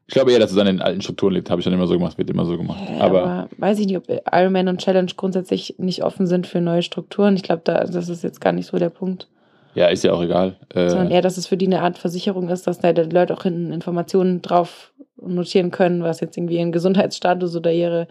Ich 0.07 0.13
glaube 0.13 0.31
eher, 0.31 0.39
dass 0.39 0.51
es 0.51 0.57
an 0.57 0.65
den 0.65 0.81
alten 0.81 1.01
Strukturen 1.01 1.33
liegt, 1.33 1.49
habe 1.49 1.61
ich 1.61 1.65
dann 1.65 1.73
immer 1.73 1.87
so 1.87 1.93
gemacht, 1.93 2.17
wird 2.17 2.29
immer 2.29 2.45
so 2.45 2.57
gemacht. 2.57 2.79
Ja, 2.89 2.99
aber 2.99 3.49
weiß 3.57 3.79
ich 3.79 3.87
nicht, 3.87 3.97
ob 3.97 4.05
Ironman 4.31 4.67
und 4.67 4.81
Challenge 4.81 5.11
grundsätzlich 5.15 5.75
nicht 5.77 6.03
offen 6.03 6.27
sind 6.27 6.45
für 6.45 6.61
neue 6.61 6.81
Strukturen. 6.81 7.35
Ich 7.35 7.43
glaube, 7.43 7.61
da, 7.63 7.85
das 7.85 8.09
ist 8.09 8.23
jetzt 8.23 8.41
gar 8.41 8.51
nicht 8.51 8.67
so 8.67 8.77
der 8.77 8.89
Punkt. 8.89 9.27
ja, 9.75 9.87
ist 9.87 10.03
ja 10.03 10.11
auch 10.11 10.21
egal. 10.21 10.57
sondern 10.73 11.09
Äh, 11.09 11.15
eher, 11.15 11.21
dass 11.21 11.37
es 11.37 11.47
für 11.47 11.57
die 11.57 11.67
eine 11.67 11.81
Art 11.81 11.97
Versicherung 11.97 12.49
ist, 12.49 12.67
dass 12.67 12.79
da 12.79 12.93
die 12.93 13.01
Leute 13.01 13.33
auch 13.33 13.43
hinten 13.43 13.71
Informationen 13.71 14.41
drauf 14.41 14.93
notieren 15.15 15.71
können, 15.71 16.03
was 16.03 16.19
jetzt 16.19 16.37
irgendwie 16.37 16.57
ihren 16.57 16.71
Gesundheitsstatus 16.71 17.55
oder 17.55 17.71
ihre 17.71 18.07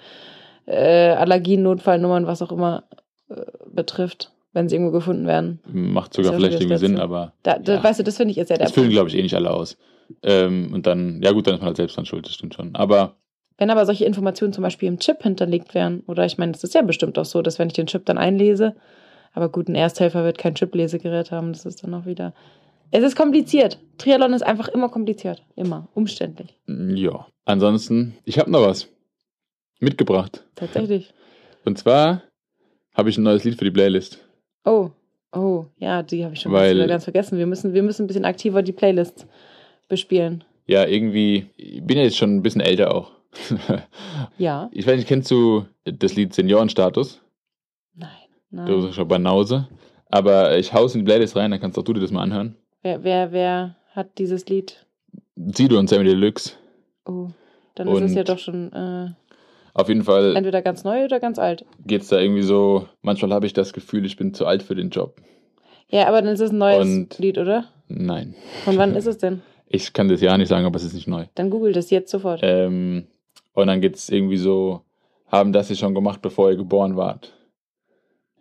äh, 0.67 1.11
Allergien, 1.11 1.63
Notfallnummern, 1.63 2.27
was 2.27 2.43
auch 2.43 2.53
immer 2.53 2.85
äh, 3.29 3.35
betrifft, 3.73 4.32
wenn 4.53 4.69
sie 4.69 4.77
irgendwo 4.77 4.93
gefunden 4.93 5.27
werden. 5.27 5.61
macht 5.73 6.15
sogar 6.15 6.35
vielleicht 6.35 6.55
das 6.55 6.61
irgendwie 6.61 6.79
Sinn, 6.79 6.99
aber 6.99 7.33
Da, 7.43 7.59
da, 7.59 7.75
Ja. 7.75 7.85
Weißt 7.85 8.01
du, 8.01 8.05
das 8.05 8.17
finde 8.17 8.33
ich 8.33 8.37
ja 8.37 8.45
der 8.45 8.59
das 8.59 8.73
füllen, 8.73 8.91
glaube 8.91 9.09
ich, 9.09 9.17
eh 9.17 9.23
nicht 9.23 9.35
alle 9.35 9.51
aus. 9.51 9.77
Ähm, 10.23 10.73
und 10.73 10.87
dann, 10.87 11.23
ja 11.23 11.33
gut, 11.33 11.47
dann 11.47 11.55
ist 11.55 11.61
man 11.61 11.69
halt 11.69 11.77
selbst 11.77 11.97
dran 11.97 12.07
schuld, 12.07 12.27
das 12.27 12.35
stimmt 12.35 12.55
schon. 12.55 12.75
Aber 12.75 13.17
Wenn 13.57 13.71
aber 13.71 13.87
solche 13.87 14.05
Informationen 14.05 14.53
zum 14.53 14.63
Beispiel 14.63 14.89
im 14.89 14.99
Chip 14.99 15.23
hinterlegt 15.23 15.75
wären, 15.75 16.01
oder 16.07 16.27
ich 16.27 16.39
meine, 16.39 16.53
es 16.53 16.65
ist 16.65 16.75
ja 16.75 16.83
bestimmt 16.83 17.19
auch 17.19 17.25
so, 17.25 17.41
dass 17.43 17.59
wenn 17.59 17.69
ich 17.69 17.75
den 17.75 17.87
Chip 17.87 18.05
dann 18.05 18.19
einlese, 18.19 18.75
aber 19.33 19.49
gut, 19.49 19.69
ein 19.69 19.75
Ersthelfer 19.75 20.25
wird 20.25 20.37
kein 20.39 20.55
Chip-Lesegerät 20.55 21.31
haben, 21.31 21.53
das 21.53 21.65
ist 21.65 21.83
dann 21.83 21.95
auch 21.95 22.05
wieder. 22.05 22.35
Es 22.91 23.03
ist 23.03 23.17
kompliziert. 23.17 23.79
Triathlon 23.97 24.35
ist 24.35 24.43
einfach 24.43 24.69
immer 24.69 24.91
kompliziert. 24.91 25.43
Immer. 25.57 25.89
Umständlich. 25.95 26.59
ja, 26.67 27.27
ansonsten, 27.47 28.15
ich 28.27 28.39
habe 28.39 28.51
noch 28.51 28.61
was 28.67 28.89
mitgebracht. 29.81 30.45
Tatsächlich. 30.57 31.15
Und 31.65 31.79
zwar 31.79 32.23
habe 32.93 33.09
ich 33.09 33.17
ein 33.17 33.23
neues 33.23 33.45
Lied 33.45 33.59
für 33.59 33.65
die 33.65 33.71
Playlist. 33.71 34.19
Oh, 34.65 34.91
oh, 35.33 35.65
ja, 35.79 36.03
die 36.03 36.25
habe 36.25 36.35
ich 36.35 36.41
schon 36.41 36.53
Weil- 36.53 36.87
ganz, 36.87 37.05
vergessen. 37.05 37.39
Wir 37.39 37.47
müssen, 37.47 37.75
wir 37.75 37.83
müssen 37.83 38.05
ein 38.05 38.07
bisschen 38.07 38.25
aktiver 38.25 38.63
die 38.63 38.73
Playlist 38.73 39.27
bespielen. 39.89 40.45
Ja, 40.67 40.87
irgendwie, 40.87 41.47
ich 41.57 41.83
bin 41.83 41.97
ja 41.99 42.05
jetzt 42.05 42.17
schon 42.17 42.37
ein 42.37 42.43
bisschen 42.43 42.61
älter 42.61 42.95
auch. 42.95 43.11
Ja. 44.39 44.69
ich 44.73 44.87
weiß 44.87 44.97
nicht, 44.97 45.09
kennst 45.09 45.31
du 45.31 45.67
das 45.85 46.15
Lied 46.15 46.35
Seniorenstatus? 46.35 47.21
Nein. 47.95 48.09
Du 48.51 48.57
Nein. 48.57 48.81
bist 48.83 48.95
schon 48.95 49.09
Banause. 49.09 49.69
Aber 50.11 50.57
ich 50.59 50.73
hau's 50.75 50.95
in 50.95 51.01
die 51.01 51.05
Playlist 51.07 51.37
rein, 51.37 51.51
dann 51.51 51.61
kannst 51.61 51.79
auch 51.79 51.83
du 51.83 51.93
dir 51.95 52.01
das 52.01 52.11
mal 52.11 52.23
anhören. 52.23 52.57
Wer, 52.83 53.03
wer, 53.03 53.33
wer 53.33 53.77
hat 53.95 54.19
dieses 54.19 54.47
Lied? 54.49 54.85
Sido 55.37 55.79
und 55.79 55.89
Sammy 55.89 56.05
Deluxe. 56.05 56.53
Oh, 57.07 57.29
dann 57.75 57.89
ist 57.89 57.95
es 58.03 58.11
Und- 58.11 58.17
ja 58.17 58.25
doch 58.25 58.39
schon 58.39 58.73
äh, 58.73 59.11
Auf 59.75 59.89
jeden 59.89 60.03
Fall 60.05 60.37
entweder 60.37 60.61
ganz 60.63 60.85
neu 60.85 61.05
oder 61.05 61.19
ganz 61.21 61.39
alt. 61.39 61.65
geht's 61.87 62.09
da 62.09 62.19
irgendwie 62.19 62.43
so, 62.43 62.87
manchmal 63.01 63.33
habe 63.33 63.47
ich 63.47 63.53
das 63.55 63.73
Gefühl, 63.73 64.05
ich 64.05 64.17
bin 64.17 64.35
zu 64.35 64.47
alt 64.47 64.63
für 64.63 64.75
den 64.75 64.91
Job. 64.91 65.17
Ja, 65.89 66.09
aber 66.09 66.21
dann 66.23 66.33
ist 66.33 66.41
es 66.41 66.51
ein 66.51 66.59
neues 66.59 66.87
Und- 66.87 67.19
Lied, 67.19 67.39
oder? 67.39 67.65
Nein. 67.89 68.35
Von 68.65 68.77
wann 68.79 68.95
ist 68.95 69.07
es 69.07 69.19
denn? 69.19 69.43
Ich 69.67 69.93
kann 69.95 70.09
das 70.09 70.21
ja 70.21 70.37
nicht 70.37 70.49
sagen, 70.49 70.67
aber 70.67 70.77
es 70.77 70.85
ist 70.85 70.93
nicht 70.95 71.09
neu. 71.09 71.25
Dann 71.35 71.49
googelt 71.51 71.77
es 71.77 71.89
jetzt 71.91 72.11
sofort. 72.11 72.41
Ähm, 72.43 73.07
und 73.55 73.67
dann 73.67 73.81
geht's 73.81 74.11
irgendwie 74.11 74.37
so, 74.37 74.83
haben 75.29 75.53
das 75.53 75.69
sie 75.69 75.77
schon 75.77 75.95
gemacht, 75.95 76.21
bevor 76.21 76.51
ihr 76.51 76.57
geboren 76.57 76.97
wart. 76.97 77.33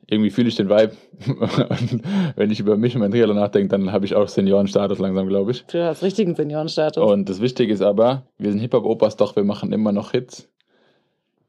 irgendwie 0.08 0.30
fühle 0.32 0.50
ich 0.50 0.56
den 0.56 0.70
Vibe. 0.70 0.92
und 1.30 2.02
wenn 2.36 2.52
ich 2.52 2.60
über 2.60 2.76
mich 2.76 2.96
und 2.96 3.00
mein 3.02 3.12
Triathlon 3.12 3.38
nachdenke, 3.38 3.70
dann 3.70 3.94
habe 3.94 4.06
ich 4.06 4.16
auch 4.16 4.28
Seniorenstatus 4.28 5.00
langsam, 5.00 5.28
glaube 5.30 5.52
ich. 5.52 5.64
Du 5.68 5.82
hast 5.82 6.04
richtigen 6.04 6.36
Seniorenstatus. 6.36 7.02
Und 7.02 7.30
das 7.30 7.40
Wichtige 7.40 7.72
ist 7.74 7.82
aber, 7.82 8.24
wir 8.38 8.52
sind 8.52 8.60
Hip-Hop-Opas, 8.60 9.16
doch 9.16 9.36
wir 9.38 9.46
machen 9.46 9.72
immer 9.72 9.94
noch 9.94 10.12
Hits. 10.12 10.50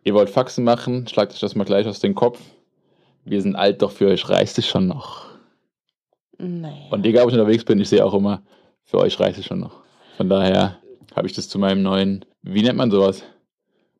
Ihr 0.04 0.14
wollt 0.14 0.30
Faxen 0.30 0.64
machen, 0.64 1.06
schlagt 1.06 1.32
euch 1.32 1.40
das 1.40 1.54
mal 1.54 1.64
gleich 1.64 1.86
aus 1.86 2.00
dem 2.00 2.14
Kopf. 2.14 2.40
Wir 3.24 3.40
sind 3.40 3.54
alt, 3.54 3.82
doch 3.82 3.92
für 3.92 4.08
euch 4.08 4.28
reißt 4.28 4.58
es 4.58 4.66
schon 4.66 4.88
noch. 4.88 5.26
naja. 6.38 6.88
Und 6.90 7.06
egal, 7.06 7.24
ob 7.24 7.30
ich 7.30 7.36
unterwegs 7.38 7.64
bin, 7.64 7.78
ich 7.80 7.88
sehe 7.88 8.04
auch 8.04 8.14
immer, 8.14 8.42
für 8.84 8.98
euch 8.98 9.18
reicht 9.20 9.38
es 9.38 9.46
schon 9.46 9.60
noch. 9.60 9.82
Von 10.16 10.28
daher 10.28 10.78
habe 11.14 11.26
ich 11.28 11.34
das 11.34 11.48
zu 11.48 11.58
meinem 11.58 11.82
neuen, 11.82 12.24
wie 12.42 12.62
nennt 12.62 12.78
man 12.78 12.90
sowas? 12.90 13.22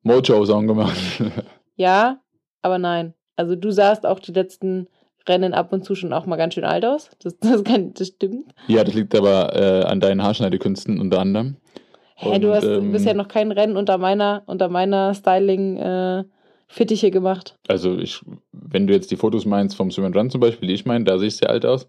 Mojo-Song 0.03 0.67
gemacht. 0.67 0.97
Ja, 1.75 2.21
aber 2.61 2.79
nein. 2.79 3.15
Also 3.35 3.57
du 3.57 3.71
sahst 3.73 4.05
auch 4.05 4.21
die 4.21 4.33
letzten 4.33 4.89
Rennen 5.27 5.55
ab 5.55 5.73
und 5.73 5.85
zu 5.85 5.95
schon 5.95 6.13
auch 6.13 6.27
mal 6.27 6.37
ganz 6.37 6.53
schön 6.55 6.65
alt 6.65 6.85
aus. 6.85 7.09
Das, 7.21 7.39
das, 7.39 7.65
kann, 7.65 7.95
das 7.95 8.09
stimmt. 8.09 8.53
ja, 8.69 8.85
das 8.85 8.95
liegt 8.95 9.15
aber 9.15 9.57
äh, 9.57 9.85
an 9.85 9.99
deinen 9.99 10.23
Haarschneidekünsten 10.23 11.01
unter 11.01 11.19
anderem. 11.21 11.57
Hä, 12.23 12.38
du 12.38 12.55
hast 12.55 12.64
ähm, 12.64 12.93
bisher 12.93 13.14
noch 13.14 13.29
kein 13.29 13.50
Rennen 13.52 13.76
unter 13.76 13.99
meiner, 13.99 14.43
unter 14.47 14.69
meiner 14.69 15.12
Styling 15.14 15.76
äh, 15.76 16.25
Fittiche 16.69 17.11
gemacht. 17.11 17.57
Also 17.69 17.99
ich, 17.99 18.21
wenn 18.52 18.87
du 18.87 18.93
jetzt 18.95 19.11
die 19.11 19.17
Fotos 19.17 19.45
meinst 19.45 19.76
vom 19.76 19.91
Swim 19.91 20.07
and 20.07 20.17
Run 20.17 20.31
zum 20.31 20.41
Beispiel, 20.41 20.69
die 20.69 20.75
ich 20.75 20.87
meine, 20.87 21.05
da 21.05 21.19
sehe 21.19 21.29
ich 21.29 21.37
sehr 21.37 21.50
alt 21.50 21.67
aus. 21.67 21.88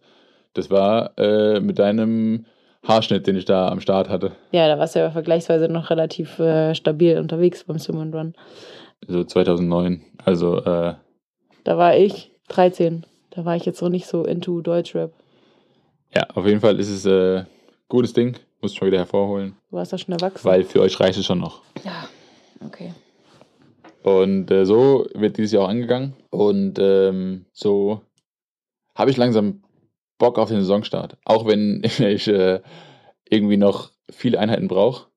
Das 0.53 0.69
war 0.69 1.17
äh, 1.17 1.59
mit 1.59 1.79
deinem 1.79 2.45
Haarschnitt, 2.85 3.25
den 3.27 3.37
ich 3.37 3.45
da 3.45 3.69
am 3.69 3.79
Start 3.79 4.09
hatte. 4.09 4.33
Ja, 4.51 4.67
da 4.67 4.77
warst 4.77 4.95
du 4.95 4.99
ja 4.99 5.09
vergleichsweise 5.11 5.69
noch 5.69 5.89
relativ 5.89 6.37
äh, 6.39 6.75
stabil 6.75 7.17
unterwegs 7.17 7.63
beim 7.63 7.79
Swim 7.79 7.99
and 7.99 8.13
Run. 8.15 8.33
So 9.07 9.23
2009. 9.23 10.01
Also 10.25 10.57
äh, 10.57 10.95
Da 11.63 11.77
war 11.77 11.95
ich 11.95 12.31
13. 12.49 13.05
Da 13.31 13.45
war 13.45 13.55
ich 13.55 13.65
jetzt 13.65 13.81
noch 13.81 13.89
nicht 13.89 14.05
so 14.07 14.25
into 14.25 14.61
Deutschrap. 14.61 15.11
ja, 16.13 16.23
auf 16.33 16.45
jeden 16.45 16.59
Fall 16.59 16.79
ist 16.79 16.89
es 16.89 17.05
äh, 17.05 17.45
gutes 17.87 18.13
Ding. 18.13 18.35
Muss 18.63 18.71
ich 18.71 18.79
mal 18.79 18.87
wieder 18.87 18.99
hervorholen. 18.99 19.57
Du 19.69 19.75
warst 19.75 19.91
da 19.91 19.97
schon 19.97 20.13
erwachsen. 20.13 20.45
Weil 20.45 20.63
für 20.63 20.79
euch 20.79 20.97
reicht 20.97 21.19
es 21.19 21.25
schon 21.25 21.39
noch. 21.39 21.61
ja, 21.83 22.07
okay. 22.65 22.93
Und 24.03 24.49
äh, 24.51 24.65
so 24.65 25.05
wird 25.13 25.37
dieses 25.37 25.51
Jahr 25.51 25.65
auch 25.65 25.67
angegangen. 25.67 26.13
Und 26.29 26.79
ähm, 26.79 27.45
so 27.51 27.99
habe 28.95 29.11
ich 29.11 29.17
langsam 29.17 29.63
Bock 30.17 30.39
auf 30.39 30.47
den 30.47 30.61
Saisonstart. 30.61 31.17
Auch 31.25 31.45
wenn 31.45 31.83
ich 31.99 32.29
äh, 32.29 32.61
irgendwie 33.29 33.57
noch 33.57 33.91
viele 34.09 34.39
Einheiten 34.39 34.69
brauche, 34.69 35.07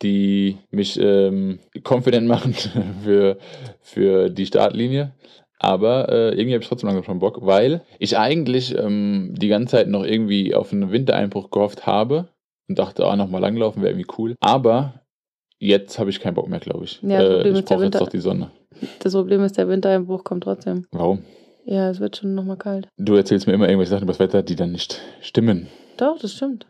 die 0.00 0.58
mich 0.70 0.96
ähm, 1.00 1.58
confident 1.82 2.28
machen 2.28 2.54
für, 3.02 3.38
für 3.80 4.30
die 4.30 4.46
Startlinie. 4.46 5.16
Aber 5.58 6.10
äh, 6.10 6.28
irgendwie 6.28 6.52
habe 6.52 6.62
ich 6.62 6.68
trotzdem 6.68 6.86
langsam 6.86 7.04
schon 7.04 7.18
Bock, 7.18 7.44
weil 7.44 7.80
ich 7.98 8.16
eigentlich 8.16 8.72
ähm, 8.78 9.34
die 9.36 9.48
ganze 9.48 9.78
Zeit 9.78 9.88
noch 9.88 10.04
irgendwie 10.04 10.54
auf 10.54 10.72
einen 10.72 10.92
Wintereinbruch 10.92 11.50
gehofft 11.50 11.88
habe 11.88 12.28
und 12.68 12.78
dachte, 12.78 13.04
ah, 13.06 13.16
nochmal 13.16 13.40
langlaufen 13.40 13.82
wäre 13.82 13.92
irgendwie 13.92 14.12
cool. 14.18 14.34
Aber 14.40 15.00
jetzt 15.58 15.98
habe 15.98 16.10
ich 16.10 16.20
keinen 16.20 16.34
Bock 16.34 16.48
mehr, 16.48 16.60
glaube 16.60 16.84
ich. 16.84 17.00
Ja, 17.02 17.18
das 17.20 17.28
äh, 17.28 17.32
Problem 17.34 17.52
ich 17.54 17.58
ist, 17.60 17.70
der 17.70 17.74
brauche 17.76 17.84
jetzt 17.84 17.94
Winter- 17.94 17.98
doch 18.04 18.08
die 18.08 18.18
Sonne. 18.20 18.50
Das 19.00 19.12
Problem 19.12 19.42
ist, 19.44 19.56
der 19.56 19.68
Wintereinbruch 19.68 20.24
kommt 20.24 20.44
trotzdem. 20.44 20.86
Warum? 20.90 21.22
Ja, 21.64 21.88
es 21.90 22.00
wird 22.00 22.16
schon 22.16 22.34
nochmal 22.34 22.56
kalt. 22.58 22.88
Du 22.98 23.14
erzählst 23.14 23.46
mir 23.46 23.54
immer 23.54 23.66
irgendwelche 23.68 23.90
Sachen 23.90 24.02
über 24.02 24.12
das 24.12 24.18
Wetter, 24.20 24.42
die 24.42 24.56
dann 24.56 24.72
nicht 24.72 25.00
stimmen. 25.20 25.68
Doch, 25.96 26.18
das 26.18 26.32
stimmt. 26.34 26.66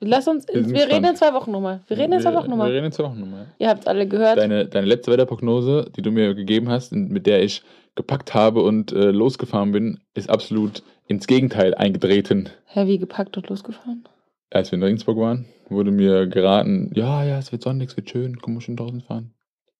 Lass 0.00 0.28
uns, 0.28 0.46
Wir 0.52 0.68
wir 0.68 0.86
reden 0.88 1.06
in 1.06 1.16
zwei 1.16 1.32
Wochen 1.32 1.50
nochmal. 1.50 1.80
Wir 1.88 1.96
reden 1.96 2.12
in 2.12 2.20
zwei 2.20 2.34
Wochen 2.34 2.44
Wir 2.44 2.50
nochmal. 2.50 2.70
reden 2.70 2.84
in 2.86 2.92
zwei 2.92 3.04
Wochen 3.04 3.18
nochmal. 3.20 3.46
Ihr 3.58 3.68
habt 3.70 3.88
alle 3.88 4.06
gehört. 4.06 4.36
Deine, 4.36 4.66
deine 4.66 4.86
letzte 4.86 5.10
Wetterprognose, 5.10 5.90
die 5.96 6.02
du 6.02 6.10
mir 6.10 6.34
gegeben 6.34 6.68
hast, 6.68 6.92
und 6.92 7.10
mit 7.10 7.26
der 7.26 7.42
ich 7.42 7.62
gepackt 7.94 8.34
habe 8.34 8.62
und 8.62 8.92
äh, 8.92 9.10
losgefahren 9.12 9.72
bin, 9.72 10.00
ist 10.14 10.28
absolut 10.28 10.82
ins 11.06 11.26
Gegenteil 11.26 11.74
eingetreten. 11.74 12.50
Hä, 12.66 12.86
wie 12.86 12.98
gepackt 12.98 13.36
und 13.38 13.48
losgefahren? 13.48 14.04
Als 14.50 14.70
wir 14.70 14.76
in 14.76 14.82
Regensburg 14.82 15.18
waren, 15.18 15.46
wurde 15.68 15.90
mir 15.90 16.26
geraten, 16.26 16.90
ja, 16.94 17.24
ja, 17.24 17.38
es 17.38 17.52
wird 17.52 17.62
sonnig, 17.62 17.90
es 17.90 17.96
wird 17.96 18.10
schön, 18.10 18.38
komm 18.40 18.54
mal 18.54 18.60
schön 18.60 18.76
draußen 18.76 19.00
fahren. 19.00 19.32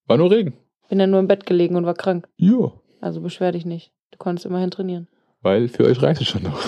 War 0.07 0.17
nur 0.17 0.31
Regen. 0.31 0.55
Bin 0.89 1.01
ja 1.01 1.07
nur 1.07 1.21
im 1.21 1.29
Bett 1.29 1.47
gelegen 1.47 1.77
und 1.77 1.87
war 1.87 1.95
krank. 1.95 2.29
Ja. 2.37 2.73
Also 3.01 3.21
beschwer 3.21 3.53
dich 3.53 3.65
nicht. 3.65 3.93
Du 4.11 4.19
konntest 4.19 4.47
immerhin 4.47 4.71
trainieren. 4.71 5.09
Weil 5.43 5.69
für 5.69 5.85
euch 5.85 6.01
reicht 6.03 6.21
es 6.21 6.29
schon 6.29 6.43
noch. 6.43 6.61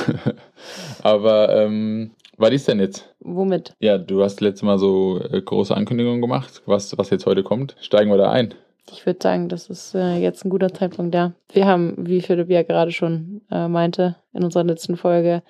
Aber 1.03 1.55
ähm, 1.57 2.11
was 2.37 2.51
ist 2.51 2.69
denn 2.69 2.79
jetzt? 2.79 3.15
Womit? 3.21 3.75
Ja, 3.81 3.97
du 3.97 4.23
hast 4.23 4.41
letztes 4.41 4.63
Mal 4.63 4.79
so 4.79 5.21
äh, 5.21 5.41
große 5.41 5.75
Ankündigungen 5.75 6.21
gemacht, 6.21 6.63
was, 6.67 6.97
was 6.99 7.11
jetzt 7.11 7.25
heute 7.25 7.43
kommt. 7.43 7.77
Steigen 7.81 8.11
wir 8.11 8.19
da 8.19 8.31
ein. 8.31 8.55
Ich 8.93 9.05
würde 9.07 9.19
sagen, 9.23 9.49
das 9.49 9.69
ist 9.69 9.95
äh, 9.95 10.17
jetzt 10.17 10.45
ein 10.45 10.51
guter 10.51 10.73
Zeitpunkt, 10.73 11.15
ja. 11.15 11.33
Wir 11.53 11.67
haben, 11.67 11.95
wie 12.07 12.21
Philipp 12.21 12.51
ja 12.51 12.63
gerade 12.63 12.93
schon 12.93 13.41
äh, 13.51 13.67
meinte, 13.69 14.17
in 14.33 14.45
unserer 14.45 14.65
letzten 14.65 14.97
Folge 14.97 15.43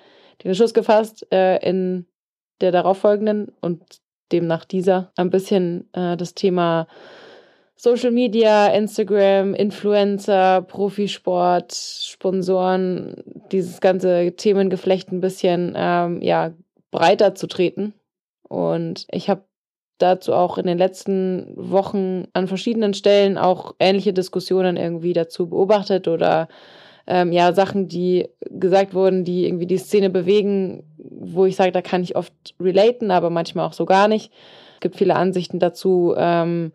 den 0.43 0.49
Entschluss 0.49 0.73
gefasst, 0.73 1.27
äh, 1.31 1.57
in 1.67 2.05
der 2.61 2.71
darauffolgenden 2.71 3.51
und 3.61 3.81
demnach 4.31 4.65
dieser 4.65 5.11
ein 5.15 5.29
bisschen 5.29 5.89
äh, 5.93 6.17
das 6.17 6.33
Thema 6.33 6.87
Social 7.75 8.11
Media, 8.11 8.67
Instagram, 8.67 9.53
Influencer, 9.53 10.63
Profisport, 10.63 11.73
Sponsoren, 11.73 13.23
dieses 13.51 13.81
ganze 13.81 14.35
Themengeflecht 14.35 15.11
ein 15.11 15.21
bisschen 15.21 15.73
ähm, 15.77 16.21
ja, 16.21 16.53
breiter 16.89 17.35
zu 17.35 17.45
treten. 17.45 17.93
Und 18.41 19.05
ich 19.11 19.29
habe 19.29 19.43
dazu 19.99 20.33
auch 20.33 20.57
in 20.57 20.65
den 20.65 20.79
letzten 20.79 21.53
Wochen 21.55 22.25
an 22.33 22.47
verschiedenen 22.47 22.95
Stellen 22.95 23.37
auch 23.37 23.75
ähnliche 23.79 24.13
Diskussionen 24.13 24.75
irgendwie 24.75 25.13
dazu 25.13 25.47
beobachtet 25.47 26.07
oder 26.07 26.47
ähm, 27.07 27.31
ja, 27.31 27.53
Sachen, 27.53 27.87
die 27.87 28.27
gesagt 28.41 28.93
wurden, 28.93 29.23
die 29.23 29.45
irgendwie 29.45 29.65
die 29.65 29.77
Szene 29.77 30.09
bewegen, 30.09 30.83
wo 30.97 31.45
ich 31.45 31.55
sage, 31.55 31.71
da 31.71 31.81
kann 31.81 32.03
ich 32.03 32.15
oft 32.15 32.33
relaten, 32.59 33.11
aber 33.11 33.29
manchmal 33.29 33.65
auch 33.65 33.73
so 33.73 33.85
gar 33.85 34.07
nicht. 34.07 34.31
Es 34.75 34.81
gibt 34.81 34.97
viele 34.97 35.15
Ansichten 35.15 35.59
dazu, 35.59 36.13
ähm, 36.17 36.73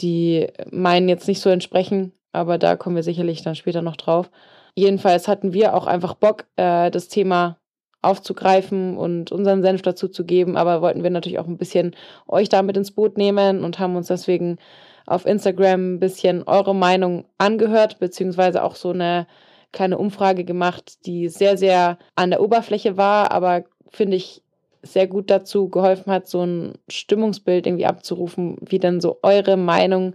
die 0.00 0.48
meinen 0.70 1.08
jetzt 1.08 1.26
nicht 1.28 1.40
so 1.40 1.50
entsprechen, 1.50 2.12
aber 2.32 2.58
da 2.58 2.76
kommen 2.76 2.96
wir 2.96 3.02
sicherlich 3.02 3.42
dann 3.42 3.54
später 3.54 3.82
noch 3.82 3.96
drauf. 3.96 4.30
Jedenfalls 4.74 5.28
hatten 5.28 5.52
wir 5.52 5.74
auch 5.74 5.86
einfach 5.86 6.14
Bock, 6.14 6.44
äh, 6.56 6.90
das 6.90 7.08
Thema 7.08 7.56
aufzugreifen 8.02 8.96
und 8.96 9.32
unseren 9.32 9.62
Senf 9.62 9.82
dazu 9.82 10.08
zu 10.08 10.24
geben, 10.24 10.56
aber 10.56 10.80
wollten 10.80 11.02
wir 11.02 11.10
natürlich 11.10 11.38
auch 11.38 11.46
ein 11.46 11.58
bisschen 11.58 11.94
euch 12.28 12.48
da 12.48 12.62
mit 12.62 12.76
ins 12.76 12.92
Boot 12.92 13.18
nehmen 13.18 13.64
und 13.64 13.78
haben 13.78 13.96
uns 13.96 14.06
deswegen 14.06 14.58
auf 15.06 15.26
Instagram 15.26 15.94
ein 15.94 16.00
bisschen 16.00 16.44
eure 16.44 16.74
Meinung 16.74 17.24
angehört, 17.36 17.98
beziehungsweise 17.98 18.62
auch 18.62 18.76
so 18.76 18.90
eine 18.90 19.26
kleine 19.72 19.98
Umfrage 19.98 20.44
gemacht, 20.44 21.06
die 21.06 21.28
sehr, 21.28 21.56
sehr 21.56 21.98
an 22.16 22.30
der 22.30 22.42
Oberfläche 22.42 22.96
war, 22.96 23.30
aber 23.32 23.64
finde 23.90 24.16
ich 24.16 24.42
sehr 24.82 25.06
gut 25.06 25.30
dazu 25.30 25.68
geholfen 25.68 26.10
hat, 26.12 26.28
so 26.28 26.44
ein 26.44 26.74
Stimmungsbild 26.88 27.66
irgendwie 27.66 27.86
abzurufen, 27.86 28.56
wie 28.60 28.78
dann 28.78 29.00
so 29.00 29.18
eure 29.22 29.56
Meinung 29.56 30.14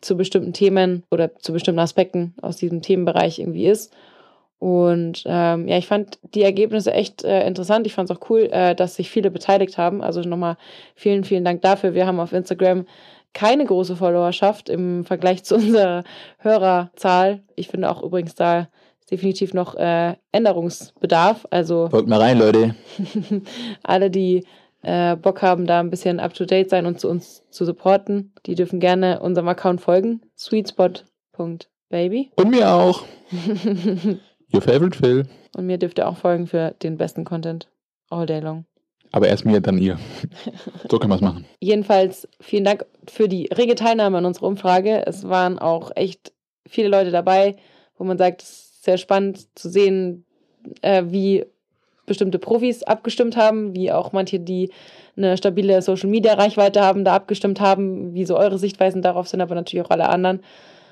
zu 0.00 0.16
bestimmten 0.16 0.52
Themen 0.52 1.04
oder 1.10 1.36
zu 1.36 1.52
bestimmten 1.52 1.80
Aspekten 1.80 2.34
aus 2.40 2.56
diesem 2.56 2.80
Themenbereich 2.80 3.38
irgendwie 3.38 3.66
ist. 3.66 3.92
Und 4.58 5.22
ähm, 5.26 5.68
ja, 5.68 5.78
ich 5.78 5.86
fand 5.86 6.18
die 6.34 6.42
Ergebnisse 6.42 6.92
echt 6.92 7.24
äh, 7.24 7.46
interessant. 7.46 7.86
Ich 7.86 7.94
fand 7.94 8.10
es 8.10 8.16
auch 8.16 8.28
cool, 8.28 8.48
äh, 8.52 8.74
dass 8.74 8.94
sich 8.94 9.10
viele 9.10 9.30
beteiligt 9.30 9.78
haben. 9.78 10.02
Also 10.02 10.20
nochmal 10.20 10.56
vielen, 10.94 11.24
vielen 11.24 11.44
Dank 11.44 11.62
dafür. 11.62 11.94
Wir 11.94 12.06
haben 12.06 12.20
auf 12.20 12.34
Instagram 12.34 12.84
keine 13.32 13.64
große 13.64 13.96
Followerschaft 13.96 14.68
im 14.68 15.04
Vergleich 15.04 15.44
zu 15.44 15.54
unserer 15.56 16.04
Hörerzahl. 16.38 17.42
Ich 17.56 17.68
finde 17.68 17.90
auch 17.90 18.02
übrigens 18.02 18.34
da 18.34 18.68
definitiv 19.10 19.54
noch 19.54 19.74
äh, 19.74 20.14
Änderungsbedarf. 20.32 21.46
Also 21.50 21.88
Folgt 21.88 22.08
mal 22.08 22.20
rein, 22.20 22.38
Leute. 22.38 22.74
alle, 23.82 24.10
die 24.10 24.44
äh, 24.82 25.16
Bock 25.16 25.42
haben, 25.42 25.66
da 25.66 25.80
ein 25.80 25.90
bisschen 25.90 26.20
up 26.20 26.34
to 26.34 26.44
date 26.44 26.70
sein 26.70 26.86
und 26.86 27.00
zu 27.00 27.08
uns 27.08 27.42
zu 27.50 27.64
supporten, 27.64 28.32
die 28.46 28.54
dürfen 28.54 28.80
gerne 28.80 29.20
unserem 29.20 29.48
Account 29.48 29.80
folgen. 29.80 30.22
sweetspot.baby. 30.36 32.30
Und 32.36 32.50
mir 32.50 32.70
auch. 32.70 33.04
Your 34.52 34.62
favorite 34.62 34.96
Phil. 34.96 35.26
Und 35.56 35.66
mir 35.66 35.78
dürft 35.78 35.98
ihr 35.98 36.08
auch 36.08 36.16
folgen 36.16 36.46
für 36.46 36.74
den 36.82 36.96
besten 36.96 37.24
Content 37.24 37.68
all 38.08 38.26
day 38.26 38.40
long. 38.40 38.64
Aber 39.12 39.26
erst 39.28 39.44
mir, 39.44 39.60
dann 39.60 39.78
ihr. 39.78 39.98
So 40.88 40.98
kann 40.98 41.08
man 41.08 41.16
es 41.16 41.22
machen. 41.22 41.44
Jedenfalls 41.60 42.28
vielen 42.40 42.64
Dank 42.64 42.86
für 43.08 43.28
die 43.28 43.46
rege 43.46 43.74
Teilnahme 43.74 44.18
an 44.18 44.24
unserer 44.24 44.46
Umfrage. 44.46 45.04
Es 45.06 45.28
waren 45.28 45.58
auch 45.58 45.90
echt 45.96 46.32
viele 46.66 46.88
Leute 46.88 47.10
dabei, 47.10 47.56
wo 47.96 48.04
man 48.04 48.18
sagt, 48.18 48.42
es 48.42 48.69
sehr 48.80 48.98
spannend 48.98 49.46
zu 49.58 49.68
sehen, 49.68 50.24
äh, 50.82 51.04
wie 51.06 51.44
bestimmte 52.06 52.38
Profis 52.38 52.82
abgestimmt 52.82 53.36
haben, 53.36 53.74
wie 53.74 53.92
auch 53.92 54.12
manche, 54.12 54.40
die 54.40 54.70
eine 55.16 55.36
stabile 55.36 55.80
Social-Media-Reichweite 55.80 56.80
haben, 56.80 57.04
da 57.04 57.14
abgestimmt 57.14 57.60
haben, 57.60 58.14
wie 58.14 58.24
so 58.24 58.36
eure 58.36 58.58
Sichtweisen 58.58 59.02
darauf 59.02 59.28
sind, 59.28 59.40
aber 59.40 59.54
natürlich 59.54 59.84
auch 59.84 59.90
alle 59.90 60.08
anderen. 60.08 60.40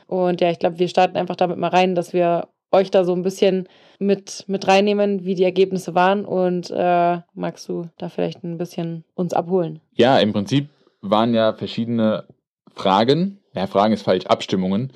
Und 0.07 0.41
ja, 0.41 0.51
ich 0.51 0.59
glaube, 0.59 0.79
wir 0.79 0.89
starten 0.89 1.17
einfach 1.17 1.37
damit 1.37 1.59
mal 1.59 1.69
rein, 1.69 1.95
dass 1.95 2.13
wir 2.13 2.49
euch 2.71 2.91
da 2.91 3.05
so 3.05 3.15
ein 3.15 3.23
bisschen 3.23 3.69
mit, 3.99 4.45
mit 4.47 4.69
reinnehmen, 4.69 5.25
wie 5.25 5.35
die 5.35 5.45
Ergebnisse 5.45 5.95
waren. 5.95 6.25
Und 6.25 6.71
äh, 6.71 7.19
magst 7.35 7.69
du 7.69 7.87
da 7.99 8.09
vielleicht 8.09 8.45
ein 8.45 8.59
bisschen 8.59 9.05
uns 9.15 9.33
abholen? 9.33 9.81
Ja, 9.95 10.19
im 10.19 10.33
Prinzip 10.33 10.69
waren 11.01 11.35
ja 11.35 11.53
verschiedene 11.53 12.25
Fragen, 12.75 13.41
ja, 13.55 13.67
Fragen 13.67 13.95
ist 13.95 14.03
falsch, 14.03 14.27
Abstimmungen 14.27 14.93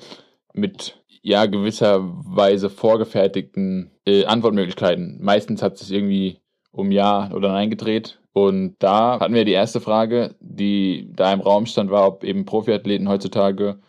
mit 0.53 1.02
ja 1.23 1.45
gewisserweise 1.47 2.69
vorgefertigten 2.69 3.91
äh, 4.05 4.25
Antwortmöglichkeiten. 4.25 5.17
Meistens 5.21 5.63
hat 5.63 5.75
es 5.75 5.87
sich 5.87 5.97
irgendwie 5.97 6.37
um 6.71 6.91
Ja 6.91 7.31
oder 7.33 7.49
Nein 7.49 7.69
gedreht. 7.69 8.19
Und 8.33 8.75
da 8.79 9.19
hatten 9.19 9.33
wir 9.33 9.45
die 9.45 9.51
erste 9.51 9.79
Frage, 9.79 10.35
die 10.39 11.09
da 11.15 11.31
im 11.31 11.39
Raum 11.39 11.65
stand, 11.65 11.91
war, 11.91 12.07
ob 12.07 12.23
eben 12.23 12.45
Profiathleten 12.45 13.07
heutzutage 13.07 13.79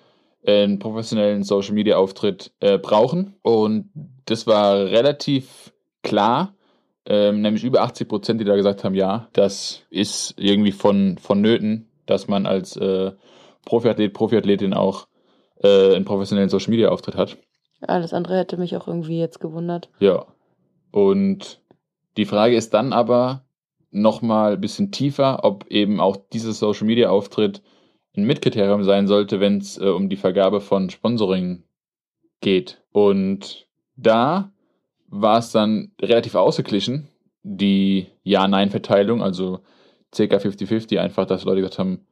einen 0.47 0.79
professionellen 0.79 1.43
Social 1.43 1.75
Media 1.75 1.97
Auftritt 1.97 2.53
äh, 2.61 2.79
brauchen. 2.79 3.35
Und 3.43 3.91
das 4.27 4.47
war 4.47 4.77
relativ 4.77 5.73
klar, 6.03 6.55
ähm, 7.07 7.41
nämlich 7.41 7.65
über 7.65 7.83
80 7.83 8.09
Prozent, 8.09 8.41
die 8.41 8.45
da 8.45 8.55
gesagt 8.55 8.85
haben, 8.85 8.95
ja, 8.95 9.29
das 9.33 9.83
ist 9.91 10.35
irgendwie 10.37 10.73
von, 10.73 11.19
vonnöten, 11.19 11.89
dass 12.07 12.29
man 12.29 12.47
als 12.47 12.77
äh, 12.77 13.13
Profiathlet, 13.65 14.13
Profiathletin 14.13 14.75
auch 14.75 15.07
äh, 15.63 15.95
einen 15.95 16.05
professionellen 16.05 16.51
Social 16.51 16.71
Media 16.71 16.89
Auftritt 16.89 17.17
hat. 17.17 17.37
Alles 17.81 18.13
andere 18.13 18.39
hätte 18.39 18.57
mich 18.57 18.77
auch 18.77 18.89
irgendwie 18.89 19.19
jetzt 19.19 19.41
gewundert. 19.41 19.91
Ja. 19.99 20.27
Und 20.91 21.61
die 22.17 22.25
Frage 22.25 22.57
ist 22.57 22.73
dann 22.75 22.93
aber 22.93 23.45
nochmal 23.91 24.55
ein 24.55 24.61
bisschen 24.61 24.91
tiefer, 24.91 25.45
ob 25.45 25.67
eben 25.69 26.01
auch 26.01 26.17
dieser 26.17 26.53
Social 26.53 26.87
Media 26.87 27.11
Auftritt 27.11 27.63
ein 28.17 28.25
Mitkriterium 28.25 28.85
sein 28.85 29.07
sollte, 29.07 29.41
wenn 29.41 29.59
es 29.59 29.79
äh, 29.79 29.87
um 29.87 30.09
die 30.09 30.17
Vergabe 30.17 30.61
von 30.61 30.91
Sponsoring 30.91 31.65
geht. 32.41 32.83
Und 32.93 33.67
da 33.97 34.53
war 35.09 35.39
es 35.39 35.53
dann 35.53 35.93
relativ 36.01 36.35
ausgeglichen, 36.35 37.09
die 37.43 38.07
Ja-Nein-Verteilung, 38.23 39.23
also 39.23 39.61
ca. 40.15 40.23
50-50, 40.23 40.99
einfach, 40.99 41.27
dass 41.27 41.45
Leute 41.45 41.61
gesagt 41.61 41.79
haben, 41.79 42.07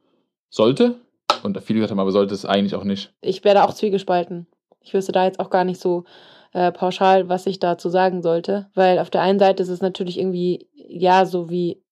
sollte. 0.49 0.99
Und 1.43 1.59
viele 1.61 1.79
gesagt 1.79 1.91
haben, 1.91 1.99
aber 1.99 2.11
sollte 2.11 2.33
es 2.33 2.45
eigentlich 2.45 2.75
auch 2.75 2.83
nicht. 2.83 3.13
Ich 3.21 3.43
werde 3.43 3.63
auch 3.63 3.73
zwiegespalten. 3.73 4.47
Ich 4.81 4.93
wüsste 4.93 5.11
da 5.11 5.25
jetzt 5.25 5.39
auch 5.39 5.49
gar 5.49 5.63
nicht 5.63 5.79
so 5.79 6.03
äh, 6.53 6.71
pauschal, 6.71 7.29
was 7.29 7.45
ich 7.45 7.59
dazu 7.59 7.89
sagen 7.89 8.21
sollte. 8.21 8.67
Weil 8.73 8.99
auf 8.99 9.09
der 9.09 9.21
einen 9.21 9.39
Seite 9.39 9.63
ist 9.63 9.69
es 9.69 9.81
natürlich 9.81 10.19
irgendwie, 10.19 10.67
ja, 10.73 11.25
so 11.25 11.49
wie 11.49 11.83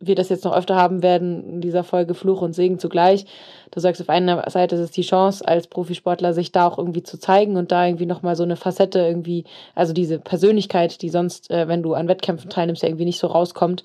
wir 0.00 0.14
das 0.14 0.28
jetzt 0.28 0.44
noch 0.44 0.54
öfter 0.54 0.76
haben 0.76 1.02
werden 1.02 1.54
in 1.54 1.60
dieser 1.60 1.84
Folge 1.84 2.14
Fluch 2.14 2.42
und 2.42 2.52
Segen 2.52 2.78
zugleich. 2.78 3.26
Du 3.70 3.80
sagst, 3.80 4.00
auf 4.02 4.08
einer 4.08 4.48
Seite 4.50 4.74
ist 4.74 4.80
es 4.80 4.90
die 4.90 5.02
Chance, 5.02 5.46
als 5.46 5.68
Profisportler 5.68 6.34
sich 6.34 6.52
da 6.52 6.66
auch 6.66 6.78
irgendwie 6.78 7.02
zu 7.02 7.18
zeigen 7.18 7.56
und 7.56 7.72
da 7.72 7.86
irgendwie 7.86 8.06
nochmal 8.06 8.36
so 8.36 8.42
eine 8.42 8.56
Facette 8.56 8.98
irgendwie, 9.00 9.44
also 9.74 9.92
diese 9.92 10.18
Persönlichkeit, 10.18 11.00
die 11.00 11.08
sonst, 11.08 11.50
äh, 11.50 11.68
wenn 11.68 11.82
du 11.82 11.94
an 11.94 12.08
Wettkämpfen 12.08 12.50
teilnimmst, 12.50 12.82
ja 12.82 12.88
irgendwie 12.88 13.06
nicht 13.06 13.20
so 13.20 13.28
rauskommt, 13.28 13.84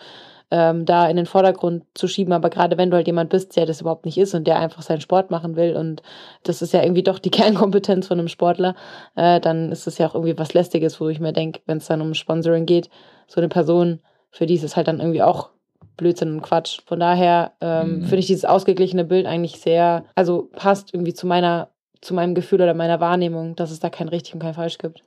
ähm, 0.52 0.86
da 0.86 1.08
in 1.08 1.18
den 1.18 1.26
Vordergrund 1.26 1.84
zu 1.94 2.08
schieben. 2.08 2.34
Aber 2.34 2.50
gerade 2.50 2.78
wenn 2.78 2.90
du 2.90 2.98
halt 2.98 3.08
jemand 3.08 3.30
bist, 3.30 3.56
der 3.56 3.66
das 3.66 3.82
überhaupt 3.82 4.06
nicht 4.06 4.18
ist 4.18 4.34
und 4.34 4.48
der 4.48 4.60
einfach 4.60 4.82
seinen 4.82 5.02
Sport 5.02 5.32
machen 5.32 5.56
will 5.56 5.76
und 5.76 6.02
das 6.44 6.62
ist 6.62 6.74
ja 6.74 6.82
irgendwie 6.82 7.04
doch 7.04 7.20
die 7.20 7.32
Kernkompetenz 7.32 8.08
von 8.08 8.20
einem 8.20 8.28
Sportler, 8.28 8.76
äh, 9.16 9.40
dann 9.40 9.72
ist 9.72 9.88
es 9.88 9.98
ja 9.98 10.08
auch 10.08 10.16
irgendwie 10.16 10.38
was 10.38 10.54
Lästiges, 10.54 11.00
wo 11.00 11.10
ich 11.10 11.20
mir 11.20 11.34
denke, 11.34 11.62
wenn 11.66 11.78
es 11.78 11.88
dann 11.88 12.02
um 12.02 12.14
Sponsoring 12.14 12.66
geht, 12.66 12.90
so 13.28 13.40
eine 13.40 13.50
Person, 13.50 14.00
für 14.32 14.46
die 14.46 14.56
ist 14.56 14.64
es 14.64 14.76
halt 14.76 14.88
dann 14.88 15.00
irgendwie 15.00 15.22
auch 15.22 15.50
Blödsinn 15.98 16.34
und 16.34 16.42
Quatsch. 16.42 16.80
Von 16.86 17.00
daher 17.00 17.54
ähm, 17.62 18.00
mhm. 18.00 18.02
finde 18.04 18.20
ich 18.20 18.28
dieses 18.28 18.46
ausgeglichene 18.46 19.04
Bild 19.04 19.26
eigentlich 19.26 19.60
sehr, 19.60 20.06
also 20.16 20.50
passt 20.56 20.94
irgendwie 20.94 21.14
zu 21.14 21.28
meiner, 21.28 21.70
zu 22.02 22.14
meinem 22.14 22.34
Gefühl 22.34 22.62
oder 22.62 22.74
meiner 22.74 23.00
Wahrnehmung, 23.00 23.56
dass 23.56 23.70
es 23.70 23.80
da 23.80 23.90
kein 23.90 24.08
richtig 24.08 24.34
und 24.34 24.40
kein 24.40 24.54
falsch 24.54 24.78
gibt. 24.78 25.04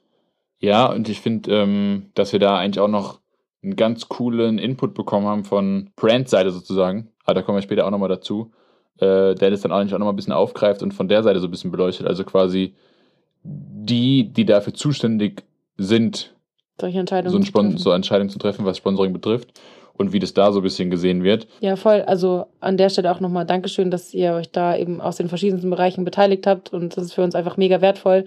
Ja, 0.60 0.86
und 0.86 1.08
ich 1.08 1.20
finde, 1.20 1.50
ähm, 1.52 2.10
dass 2.14 2.32
wir 2.32 2.38
da 2.38 2.56
eigentlich 2.56 2.80
auch 2.80 2.88
noch 2.88 3.21
einen 3.62 3.76
ganz 3.76 4.08
coolen 4.08 4.58
Input 4.58 4.94
bekommen 4.94 5.26
haben 5.26 5.44
von 5.44 5.90
Brand-Seite 5.96 6.50
sozusagen. 6.50 7.08
Aber 7.24 7.34
da 7.34 7.42
kommen 7.42 7.58
wir 7.58 7.62
später 7.62 7.86
auch 7.86 7.90
nochmal 7.90 8.08
dazu. 8.08 8.52
Äh, 8.98 9.34
der 9.34 9.50
das 9.50 9.62
dann 9.62 9.72
eigentlich 9.72 9.94
auch 9.94 9.98
nochmal 9.98 10.12
ein 10.12 10.16
bisschen 10.16 10.34
aufgreift 10.34 10.82
und 10.82 10.92
von 10.92 11.08
der 11.08 11.22
Seite 11.22 11.40
so 11.40 11.48
ein 11.48 11.50
bisschen 11.50 11.72
beleuchtet. 11.72 12.06
Also 12.06 12.24
quasi 12.24 12.74
die, 13.42 14.32
die 14.32 14.44
dafür 14.44 14.74
zuständig 14.74 15.44
sind, 15.76 16.34
solche 16.80 17.00
Entscheidungen, 17.00 17.32
so, 17.32 17.38
ein 17.38 17.44
Spon 17.44 17.78
so 17.78 17.90
Entscheidungen 17.90 18.30
zu 18.30 18.38
treffen, 18.38 18.64
was 18.64 18.76
Sponsoring 18.76 19.12
betrifft 19.12 19.60
und 19.94 20.12
wie 20.12 20.18
das 20.18 20.34
da 20.34 20.52
so 20.52 20.60
ein 20.60 20.62
bisschen 20.62 20.90
gesehen 20.90 21.24
wird. 21.24 21.48
Ja, 21.60 21.76
voll. 21.76 22.02
Also 22.02 22.46
an 22.60 22.76
der 22.76 22.90
Stelle 22.90 23.10
auch 23.10 23.18
nochmal 23.18 23.46
Dankeschön, 23.46 23.90
dass 23.90 24.14
ihr 24.14 24.34
euch 24.34 24.52
da 24.52 24.76
eben 24.76 25.00
aus 25.00 25.16
den 25.16 25.28
verschiedensten 25.28 25.70
Bereichen 25.70 26.04
beteiligt 26.04 26.46
habt. 26.46 26.72
Und 26.72 26.96
das 26.96 27.04
ist 27.04 27.14
für 27.14 27.22
uns 27.22 27.34
einfach 27.34 27.56
mega 27.56 27.80
wertvoll, 27.80 28.26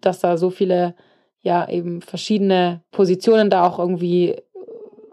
dass 0.00 0.20
da 0.20 0.36
so 0.36 0.50
viele, 0.50 0.94
ja, 1.40 1.68
eben 1.68 2.02
verschiedene 2.02 2.82
Positionen 2.90 3.50
da 3.50 3.66
auch 3.66 3.78
irgendwie 3.78 4.36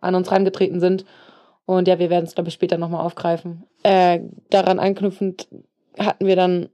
an 0.04 0.16
uns 0.16 0.32
rangetreten 0.32 0.80
sind. 0.80 1.06
Und 1.66 1.88
ja, 1.88 2.00
wir 2.00 2.10
werden 2.10 2.26
es, 2.26 2.36
glaube 2.36 2.50
ich, 2.50 2.54
später 2.54 2.78
nochmal 2.78 3.06
aufgreifen. 3.06 3.64
Äh, 3.84 4.20
daran 4.50 4.80
anknüpfend 4.80 5.48
hatten 5.98 6.26
wir 6.26 6.36
dann 6.36 6.70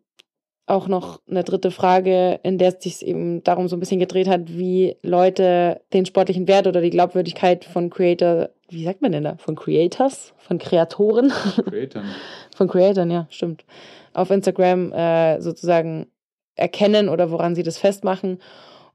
auch 0.66 0.88
noch 0.88 1.20
eine 1.28 1.44
dritte 1.44 1.72
Frage, 1.72 2.40
in 2.44 2.58
der 2.58 2.70
es 2.70 2.84
sich 2.84 3.06
eben 3.06 3.44
darum 3.44 3.68
so 3.68 3.76
ein 3.76 3.80
bisschen 3.80 4.00
gedreht 4.00 4.28
hat, 4.28 4.56
wie 4.58 4.98
Leute 5.02 5.82
den 5.94 6.06
sportlichen 6.06 6.48
Wert 6.48 6.68
oder 6.68 6.82
die 6.82 6.92
Glaubwürdigkeit 6.92 7.66
von 7.66 7.90
Creator, 7.90 8.50
wie 8.70 8.84
sagt 8.84 9.02
man 9.02 9.12
denn 9.12 9.24
da? 9.24 9.38
Von 9.38 9.56
Creators? 9.56 10.34
Von 10.38 10.60
Kreatoren? 10.60 11.32
Creatoren. 11.66 12.08
von 12.56 12.68
Creatoren, 12.68 13.12
ja, 13.12 13.28
stimmt. 13.32 13.66
Auf 14.14 14.30
Instagram 14.30 14.92
äh, 14.92 15.42
sozusagen 15.42 16.08
erkennen 16.56 17.10
oder 17.10 17.32
woran 17.32 17.56
sie 17.56 17.64
das 17.64 17.80
festmachen. 17.80 18.40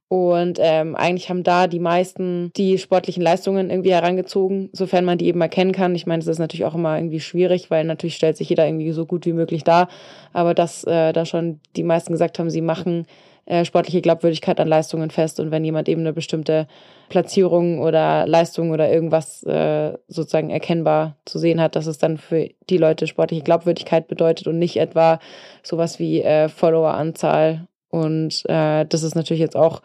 Und 0.09 0.59
ähm, 0.61 0.95
eigentlich 0.95 1.31
haben 1.31 1.43
da 1.43 1.67
die 1.67 1.81
meisten 1.81 2.53
die 2.57 2.79
sportlichen 2.79 3.23
Leistungen 3.23 3.71
irgendwie 3.71 3.93
herangezogen, 3.93 4.69
sofern 4.73 5.05
man 5.05 5.19
die 5.19 5.27
eben 5.27 5.41
erkennen 5.41 5.73
kann. 5.73 5.95
Ich 5.95 6.07
meine, 6.07 6.21
das 6.21 6.29
ist 6.29 6.39
natürlich 6.39 6.67
auch 6.67 6.75
immer 6.75 6.97
irgendwie 6.97 7.21
schwierig, 7.21 7.71
weil 7.71 7.85
natürlich 7.85 8.17
stellt 8.17 8.37
sich 8.37 8.49
jeder 8.49 8.67
irgendwie 8.67 8.93
so 8.93 9.07
gut 9.07 9.27
wie 9.27 9.33
möglich 9.33 9.65
dar. 9.65 9.89
Aber 10.33 10.55
dass 10.55 10.85
äh, 10.85 11.13
da 11.13 11.25
schon 11.25 11.61
die 11.75 11.83
meisten 11.83 12.13
gesagt 12.13 12.39
haben, 12.39 12.51
sie 12.51 12.61
machen 12.61 13.07
äh, 13.47 13.65
sportliche 13.65 14.01
Glaubwürdigkeit 14.01 14.61
an 14.61 14.69
Leistungen 14.69 15.11
fest. 15.11 15.41
Und 15.41 15.51
wenn 15.51 15.65
jemand 15.65 15.89
eben 15.89 16.03
eine 16.03 16.13
bestimmte 16.13 16.67
Platzierung 17.09 17.81
oder 17.81 18.27
Leistung 18.27 18.71
oder 18.71 18.91
irgendwas 18.91 19.43
äh, 19.45 19.93
sozusagen 20.09 20.51
erkennbar 20.51 21.17
zu 21.25 21.39
sehen 21.39 21.61
hat, 21.61 21.77
dass 21.77 21.87
es 21.87 21.99
dann 21.99 22.19
für 22.19 22.49
die 22.71 22.79
Leute 22.79 23.07
sportliche 23.07 23.43
Glaubwürdigkeit 23.43 24.09
bedeutet 24.09 24.47
und 24.47 24.59
nicht 24.59 24.77
etwa 24.77 25.19
sowas 25.63 25.99
wie 25.99 26.23
äh, 26.23 26.49
Followeranzahl 26.49 27.67
und 27.95 28.43
äh, 28.49 28.85
das 28.87 29.05
ist 29.05 29.15
natürlich 29.15 29.41
jetzt 29.41 29.57
auch, 29.57 29.81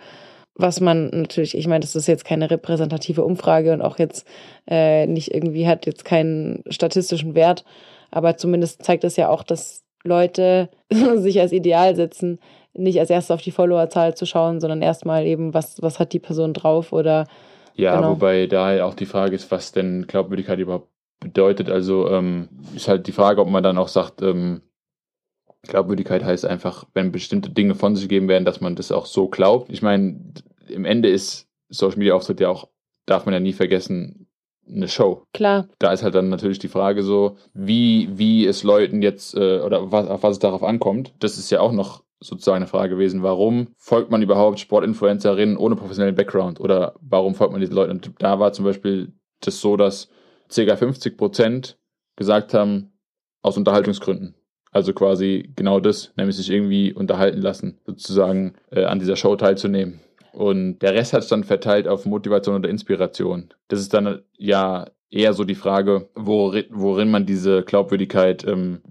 was 0.56 0.82
man 0.82 1.12
natürlich, 1.12 1.56
ich 1.56 1.68
meine, 1.68 1.82
das 1.82 1.96
ist 1.96 2.08
jetzt 2.08 2.26
keine 2.26 2.50
repräsentative 2.50 3.24
Umfrage 3.24 3.72
und 3.72 3.84
auch 3.84 4.00
jetzt 4.00 4.26
äh, 4.68 5.06
nicht 5.06 5.32
irgendwie 5.32 5.68
hat 5.68 5.86
jetzt 5.86 6.06
keinen 6.06 6.64
statistischen 6.70 7.36
Wert, 7.36 7.66
aber 8.10 8.36
zumindest 8.36 8.84
zeigt 8.84 9.04
es 9.04 9.16
ja 9.16 9.30
auch, 9.30 9.44
dass 9.44 9.84
Leute 10.04 10.70
sich 11.18 11.40
als 11.40 11.52
Ideal 11.52 11.96
setzen, 11.96 12.40
nicht 12.74 13.00
als 13.00 13.12
erstes 13.12 13.30
auf 13.30 13.44
die 13.44 13.52
Followerzahl 13.52 14.16
zu 14.16 14.26
schauen, 14.26 14.60
sondern 14.60 14.82
erstmal 14.82 15.28
eben, 15.28 15.54
was, 15.54 15.80
was 15.84 16.00
hat 16.00 16.12
die 16.12 16.20
Person 16.20 16.56
drauf 16.56 16.92
oder. 16.92 17.28
Ja, 17.76 17.96
genau. 17.96 18.14
wobei 18.14 18.48
da 18.48 18.66
halt 18.66 18.82
auch 18.82 18.96
die 18.96 19.06
Frage 19.06 19.36
ist, 19.36 19.52
was 19.52 19.72
denn 19.72 20.08
Glaubwürdigkeit 20.08 20.58
überhaupt 20.58 20.90
bedeutet. 21.20 21.70
Also 21.70 22.10
ähm, 22.10 22.50
ist 22.76 22.88
halt 22.88 23.06
die 23.06 23.12
Frage, 23.12 23.40
ob 23.42 23.50
man 23.50 23.62
dann 23.62 23.78
auch 23.78 23.88
sagt, 23.88 24.24
ähm, 24.24 24.62
Glaubwürdigkeit 25.64 26.24
heißt 26.24 26.46
einfach, 26.46 26.86
wenn 26.94 27.12
bestimmte 27.12 27.50
Dinge 27.50 27.76
von 27.76 27.96
sich 27.96 28.08
gegeben 28.08 28.28
werden, 28.28 28.46
dass 28.46 28.62
man 28.62 28.76
das 28.76 28.92
auch 28.92 29.06
so 29.06 29.28
glaubt. 29.28 29.70
Ich 29.70 29.82
meine, 29.82 30.34
im 30.68 30.86
Ende 30.86 31.10
ist 31.10 31.48
Social 31.70 31.98
Media 31.98 32.14
Auftritt 32.14 32.40
ja 32.40 32.50
auch, 32.50 32.70
darf 33.06 33.26
man 33.26 33.34
ja 33.34 33.40
nie 33.40 33.54
vergessen, 33.54 34.28
eine 34.68 34.88
Show. 34.88 35.24
Klar. 35.34 35.68
Da 35.80 35.92
ist 35.92 36.04
halt 36.04 36.16
dann 36.16 36.30
natürlich 36.30 36.60
die 36.60 36.68
Frage 36.68 37.04
so, 37.04 37.38
wie, 37.54 38.10
wie 38.12 38.46
es 38.46 38.64
Leuten 38.64 39.02
jetzt, 39.02 39.36
äh, 39.36 39.60
oder 39.60 39.92
was, 39.92 40.08
auf 40.08 40.24
was 40.24 40.34
es 40.34 40.40
darauf 40.40 40.64
ankommt. 40.64 41.14
Das 41.20 41.38
ist 41.38 41.50
ja 41.50 41.60
auch 41.60 41.72
noch 41.72 42.04
sozusagen 42.20 42.58
eine 42.58 42.68
Frage 42.68 42.96
gewesen. 42.96 43.24
Warum 43.24 43.70
folgt 43.78 44.12
man 44.12 44.22
überhaupt 44.22 44.60
Sportinfluencerinnen 44.60 45.58
ohne 45.58 45.76
professionellen 45.76 46.16
Background? 46.16 46.60
Oder 46.60 46.96
warum 47.02 47.36
folgt 47.36 47.52
man 47.52 47.62
diesen 47.62 47.76
Leuten? 47.76 47.92
Und 47.92 48.12
da 48.20 48.40
war 48.40 48.54
zum 48.54 48.66
Beispiel 48.66 49.14
das 49.42 49.60
so, 49.60 49.78
dass 49.78 50.10
ca. 50.54 50.76
50 50.76 51.18
Prozent 51.18 51.78
gesagt 52.16 52.54
haben, 52.54 52.94
aus 53.42 53.58
Unterhaltungsgründen. 53.58 54.36
Also 54.72 54.94
quasi 54.94 55.52
genau 55.56 55.80
das, 55.80 56.14
nämlich 56.16 56.36
sich 56.36 56.50
irgendwie 56.52 56.94
unterhalten 56.94 57.42
lassen, 57.42 57.80
sozusagen 57.86 58.54
äh, 58.72 58.84
an 58.84 59.00
dieser 59.00 59.16
Show 59.16 59.36
teilzunehmen. 59.36 60.00
Und 60.32 60.80
der 60.80 60.94
Rest 60.94 61.14
hat 61.14 61.24
es 61.24 61.28
dann 61.28 61.44
verteilt 61.44 61.88
auf 61.88 62.06
Motivation 62.06 62.56
oder 62.56 62.70
Inspiration. 62.70 63.50
Das 63.68 63.80
ist 63.80 63.94
dann 63.94 64.22
ja 64.38 64.86
eher 65.10 65.34
so 65.34 65.44
die 65.44 65.56
Frage, 65.56 66.10
worin, 66.14 66.66
worin 66.70 67.10
man 67.10 67.26
diese 67.26 67.64
Glaubwürdigkeit, 67.64 68.46
ähm, 68.46 68.82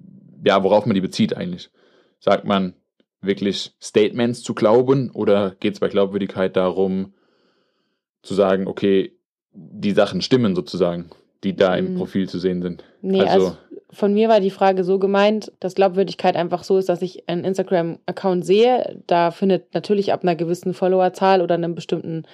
ja, 0.45 0.63
worauf 0.65 0.85
man 0.85 0.95
die 0.95 1.01
bezieht 1.01 1.37
eigentlich. 1.37 1.71
Sagt 2.19 2.45
man 2.45 2.75
wirklich 3.21 3.73
Statements 3.81 4.43
zu 4.43 4.55
glauben 4.55 5.11
oder 5.11 5.57
geht 5.61 5.75
es 5.75 5.81
bei 5.81 5.89
Glaubwürdigkeit 5.89 6.57
darum, 6.57 7.15
zu 8.23 8.35
sagen, 8.35 8.67
okay, 8.67 9.13
die 9.53 9.93
Sachen 9.93 10.23
stimmen 10.23 10.55
sozusagen, 10.55 11.11
die 11.45 11.55
da 11.55 11.77
im 11.77 11.93
mhm. 11.93 11.99
Profil 11.99 12.29
zu 12.29 12.39
sehen 12.39 12.63
sind? 12.63 12.85
Nee, 13.01 13.21
also, 13.21 13.47
also 13.47 13.59
von 13.91 14.13
mir 14.13 14.29
war 14.29 14.41
die 14.41 14.51
Frage 14.51 14.85
so 14.85 14.99
gemeint, 14.99 15.53
dass 15.61 15.75
Glaubwürdigkeit 15.75 16.37
einfach 16.37 16.63
so 16.63 16.77
ist, 16.77 16.89
dass 16.89 17.03
ich 17.03 17.29
einen 17.29 17.45
Instagram-Account 17.45 18.45
sehe. 18.45 19.01
Da 19.07 19.31
findet 19.31 19.73
natürlich 19.75 20.13
ab 20.13 20.23
einer 20.23 20.37
gewissen 20.37 20.75
Followerzahl 20.75 21.41
oder 21.41 21.55
einem 21.55 21.75
bestimmten, 21.75 22.25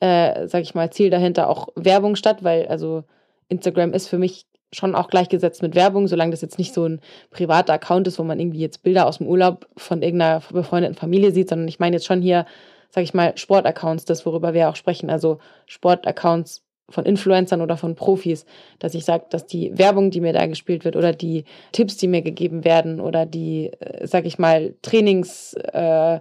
äh, 0.00 0.46
sag 0.46 0.62
ich 0.62 0.74
mal, 0.74 0.90
Ziel 0.90 1.10
dahinter 1.10 1.48
auch 1.48 1.68
Werbung 1.74 2.14
statt, 2.14 2.44
weil 2.44 2.66
also 2.68 3.02
Instagram 3.48 3.92
ist 3.92 4.08
für 4.08 4.18
mich 4.18 4.46
schon 4.72 4.94
auch 4.94 5.08
gleichgesetzt 5.08 5.60
mit 5.62 5.74
Werbung, 5.74 6.06
solange 6.08 6.30
das 6.30 6.40
jetzt 6.40 6.58
nicht 6.58 6.72
so 6.72 6.86
ein 6.86 7.00
privater 7.30 7.74
Account 7.74 8.06
ist, 8.06 8.18
wo 8.18 8.22
man 8.22 8.40
irgendwie 8.40 8.60
jetzt 8.60 8.82
Bilder 8.82 9.06
aus 9.06 9.18
dem 9.18 9.26
Urlaub 9.26 9.68
von 9.76 10.02
irgendeiner 10.02 10.40
befreundeten 10.50 10.96
Familie 10.96 11.32
sieht, 11.32 11.50
sondern 11.50 11.68
ich 11.68 11.78
meine 11.78 11.96
jetzt 11.96 12.06
schon 12.06 12.22
hier, 12.22 12.46
sag 12.90 13.04
ich 13.04 13.12
mal, 13.12 13.36
Sportaccounts, 13.36 14.06
das 14.06 14.24
worüber 14.24 14.54
wir 14.54 14.70
auch 14.70 14.76
sprechen, 14.76 15.10
also 15.10 15.38
Sportaccounts 15.66 16.62
von 16.88 17.04
Influencern 17.04 17.60
oder 17.60 17.76
von 17.76 17.94
Profis, 17.94 18.44
dass 18.78 18.94
ich 18.94 19.04
sage, 19.04 19.26
dass 19.30 19.46
die 19.46 19.76
Werbung, 19.78 20.10
die 20.10 20.20
mir 20.20 20.32
da 20.32 20.46
gespielt 20.46 20.84
wird 20.84 20.96
oder 20.96 21.12
die 21.12 21.44
Tipps, 21.72 21.96
die 21.96 22.08
mir 22.08 22.22
gegeben 22.22 22.64
werden 22.64 23.00
oder 23.00 23.26
die, 23.26 23.72
äh, 23.80 24.06
sag 24.06 24.26
ich 24.26 24.38
mal, 24.38 24.74
Trainings 24.82 25.54
äh, 25.54 26.20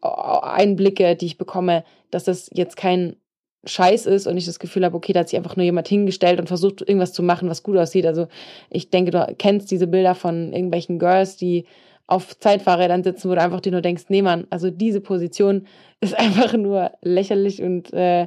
die 0.00 1.26
ich 1.26 1.38
bekomme, 1.38 1.84
dass 2.10 2.24
das 2.24 2.48
jetzt 2.52 2.76
kein 2.76 3.16
Scheiß 3.64 4.06
ist 4.06 4.26
und 4.26 4.36
ich 4.36 4.46
das 4.46 4.60
Gefühl 4.60 4.84
habe, 4.84 4.96
okay, 4.96 5.12
da 5.12 5.20
hat 5.20 5.28
sich 5.28 5.36
einfach 5.36 5.56
nur 5.56 5.64
jemand 5.64 5.88
hingestellt 5.88 6.38
und 6.38 6.46
versucht, 6.46 6.80
irgendwas 6.80 7.12
zu 7.12 7.22
machen, 7.22 7.48
was 7.50 7.64
gut 7.64 7.76
aussieht. 7.76 8.06
Also 8.06 8.28
ich 8.70 8.90
denke, 8.90 9.10
du 9.10 9.34
kennst 9.36 9.70
diese 9.70 9.88
Bilder 9.88 10.14
von 10.14 10.52
irgendwelchen 10.52 10.98
Girls, 10.98 11.36
die 11.36 11.66
auf 12.08 12.36
Zeitfahrrädern 12.38 13.04
sitzen, 13.04 13.30
wo 13.30 13.34
du 13.34 13.40
einfach 13.40 13.60
dir 13.60 13.70
nur 13.70 13.82
denkst, 13.82 14.04
nee 14.08 14.22
Mann, 14.22 14.46
also 14.50 14.70
diese 14.70 15.00
Position 15.00 15.66
ist 16.00 16.18
einfach 16.18 16.54
nur 16.54 16.90
lächerlich 17.02 17.62
und 17.62 17.92
äh, 17.92 18.26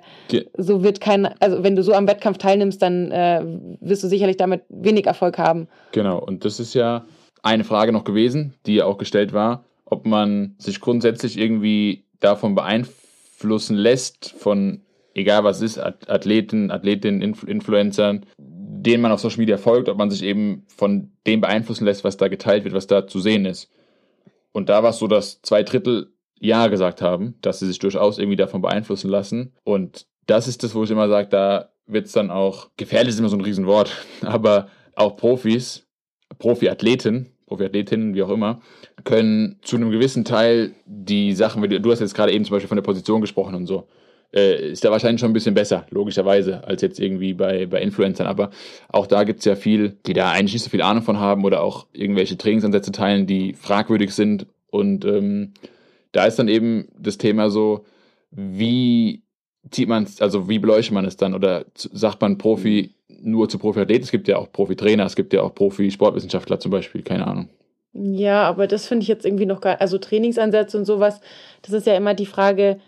so 0.57 0.83
wird 0.83 1.01
kein, 1.01 1.25
also 1.39 1.63
wenn 1.63 1.75
du 1.75 1.83
so 1.83 1.93
am 1.93 2.07
Wettkampf 2.07 2.37
teilnimmst, 2.37 2.81
dann 2.81 3.11
äh, 3.11 3.43
wirst 3.81 4.03
du 4.03 4.07
sicherlich 4.07 4.37
damit 4.37 4.63
wenig 4.69 5.05
Erfolg 5.07 5.37
haben. 5.37 5.67
Genau, 5.91 6.19
und 6.19 6.45
das 6.45 6.59
ist 6.59 6.73
ja 6.73 7.05
eine 7.43 7.63
Frage 7.63 7.91
noch 7.91 8.03
gewesen, 8.03 8.53
die 8.65 8.75
ja 8.75 8.85
auch 8.85 8.97
gestellt 8.97 9.33
war 9.33 9.65
ob 9.91 10.05
man 10.05 10.55
sich 10.57 10.79
grundsätzlich 10.79 11.37
irgendwie 11.37 12.05
davon 12.21 12.55
beeinflussen 12.55 13.75
lässt, 13.75 14.31
von 14.31 14.81
egal 15.13 15.43
was 15.43 15.61
ist, 15.61 15.77
Athleten, 15.77 16.71
Athletinnen, 16.71 17.21
Influencern, 17.21 18.25
denen 18.85 19.01
man 19.01 19.11
auf 19.11 19.19
Social 19.19 19.39
Media 19.39 19.57
folgt, 19.57 19.89
ob 19.89 19.97
man 19.97 20.09
sich 20.09 20.23
eben 20.23 20.65
von 20.75 21.11
dem 21.27 21.41
beeinflussen 21.41 21.85
lässt, 21.85 22.03
was 22.03 22.17
da 22.17 22.27
geteilt 22.27 22.63
wird, 22.63 22.73
was 22.73 22.87
da 22.87 23.07
zu 23.07 23.19
sehen 23.19 23.45
ist. 23.45 23.69
Und 24.51 24.69
da 24.69 24.83
war 24.83 24.89
es 24.89 24.97
so, 24.97 25.07
dass 25.07 25.41
zwei 25.41 25.63
Drittel 25.63 26.13
Ja 26.39 26.67
gesagt 26.67 27.01
haben, 27.01 27.35
dass 27.41 27.59
sie 27.59 27.67
sich 27.67 27.79
durchaus 27.79 28.17
irgendwie 28.17 28.37
davon 28.37 28.61
beeinflussen 28.61 29.09
lassen. 29.09 29.53
Und 29.63 30.07
das 30.25 30.47
ist 30.47 30.63
das, 30.63 30.75
wo 30.75 30.83
ich 30.83 30.91
immer 30.91 31.07
sage, 31.09 31.29
da 31.29 31.69
wird 31.85 32.07
es 32.07 32.11
dann 32.11 32.31
auch, 32.31 32.69
gefährlich 32.77 33.13
ist 33.13 33.19
immer 33.19 33.29
so 33.29 33.37
ein 33.37 33.41
Riesenwort, 33.41 33.95
aber 34.21 34.67
auch 34.95 35.15
Profis, 35.15 35.87
Profiathleten 36.39 37.31
Profiathletinnen, 37.51 38.15
wie 38.15 38.23
auch 38.23 38.29
immer, 38.29 38.61
können 39.03 39.59
zu 39.61 39.75
einem 39.75 39.91
gewissen 39.91 40.23
Teil 40.23 40.73
die 40.85 41.33
Sachen, 41.33 41.61
du 41.61 41.91
hast 41.91 41.99
jetzt 41.99 42.15
gerade 42.15 42.31
eben 42.31 42.45
zum 42.45 42.55
Beispiel 42.55 42.69
von 42.69 42.77
der 42.77 42.83
Position 42.83 43.19
gesprochen 43.19 43.55
und 43.55 43.67
so, 43.67 43.89
äh, 44.33 44.71
ist 44.71 44.83
da 44.83 44.91
wahrscheinlich 44.91 45.19
schon 45.19 45.31
ein 45.31 45.33
bisschen 45.33 45.53
besser, 45.53 45.85
logischerweise, 45.89 46.65
als 46.65 46.81
jetzt 46.81 46.99
irgendwie 46.99 47.33
bei, 47.33 47.65
bei 47.65 47.81
Influencern. 47.81 48.27
Aber 48.27 48.51
auch 48.89 49.07
da 49.07 49.23
gibt 49.23 49.39
es 49.39 49.45
ja 49.45 49.55
viel, 49.55 49.97
die 50.05 50.13
da 50.13 50.31
eigentlich 50.31 50.53
nicht 50.53 50.63
so 50.63 50.69
viel 50.69 50.81
Ahnung 50.81 51.03
von 51.03 51.19
haben 51.19 51.43
oder 51.43 51.61
auch 51.61 51.87
irgendwelche 51.93 52.37
Trainingsansätze 52.37 52.91
teilen, 52.91 53.27
die 53.27 53.53
fragwürdig 53.53 54.13
sind. 54.13 54.47
Und 54.69 55.05
ähm, 55.05 55.53
da 56.11 56.25
ist 56.25 56.39
dann 56.39 56.47
eben 56.47 56.87
das 56.97 57.17
Thema 57.17 57.49
so, 57.49 57.85
wie 58.31 59.23
zieht 59.69 59.89
man 59.89 60.03
es, 60.03 60.21
also 60.21 60.49
wie 60.49 60.59
beleuchtet 60.59 60.93
man 60.93 61.05
es 61.05 61.17
dann? 61.17 61.33
Oder 61.33 61.65
sagt 61.75 62.21
man 62.21 62.37
Profi 62.37 62.95
nur 63.21 63.49
zu 63.49 63.59
Profi-Athlet? 63.59 64.03
Es 64.03 64.11
gibt 64.11 64.27
ja 64.27 64.37
auch 64.37 64.51
Profi-Trainer, 64.51 65.05
es 65.05 65.15
gibt 65.15 65.33
ja 65.33 65.41
auch 65.41 65.53
Profi-Sportwissenschaftler 65.53 66.59
zum 66.59 66.71
Beispiel, 66.71 67.03
keine 67.03 67.27
Ahnung. 67.27 67.49
Ja, 67.93 68.43
aber 68.43 68.67
das 68.67 68.87
finde 68.87 69.03
ich 69.03 69.09
jetzt 69.09 69.25
irgendwie 69.25 69.45
noch 69.45 69.59
gar, 69.59 69.81
also 69.81 69.97
Trainingsansätze 69.97 70.77
und 70.77 70.85
sowas, 70.85 71.19
das 71.61 71.73
ist 71.73 71.85
ja 71.85 71.95
immer 71.95 72.13
die 72.13 72.25
Frage, 72.25 72.79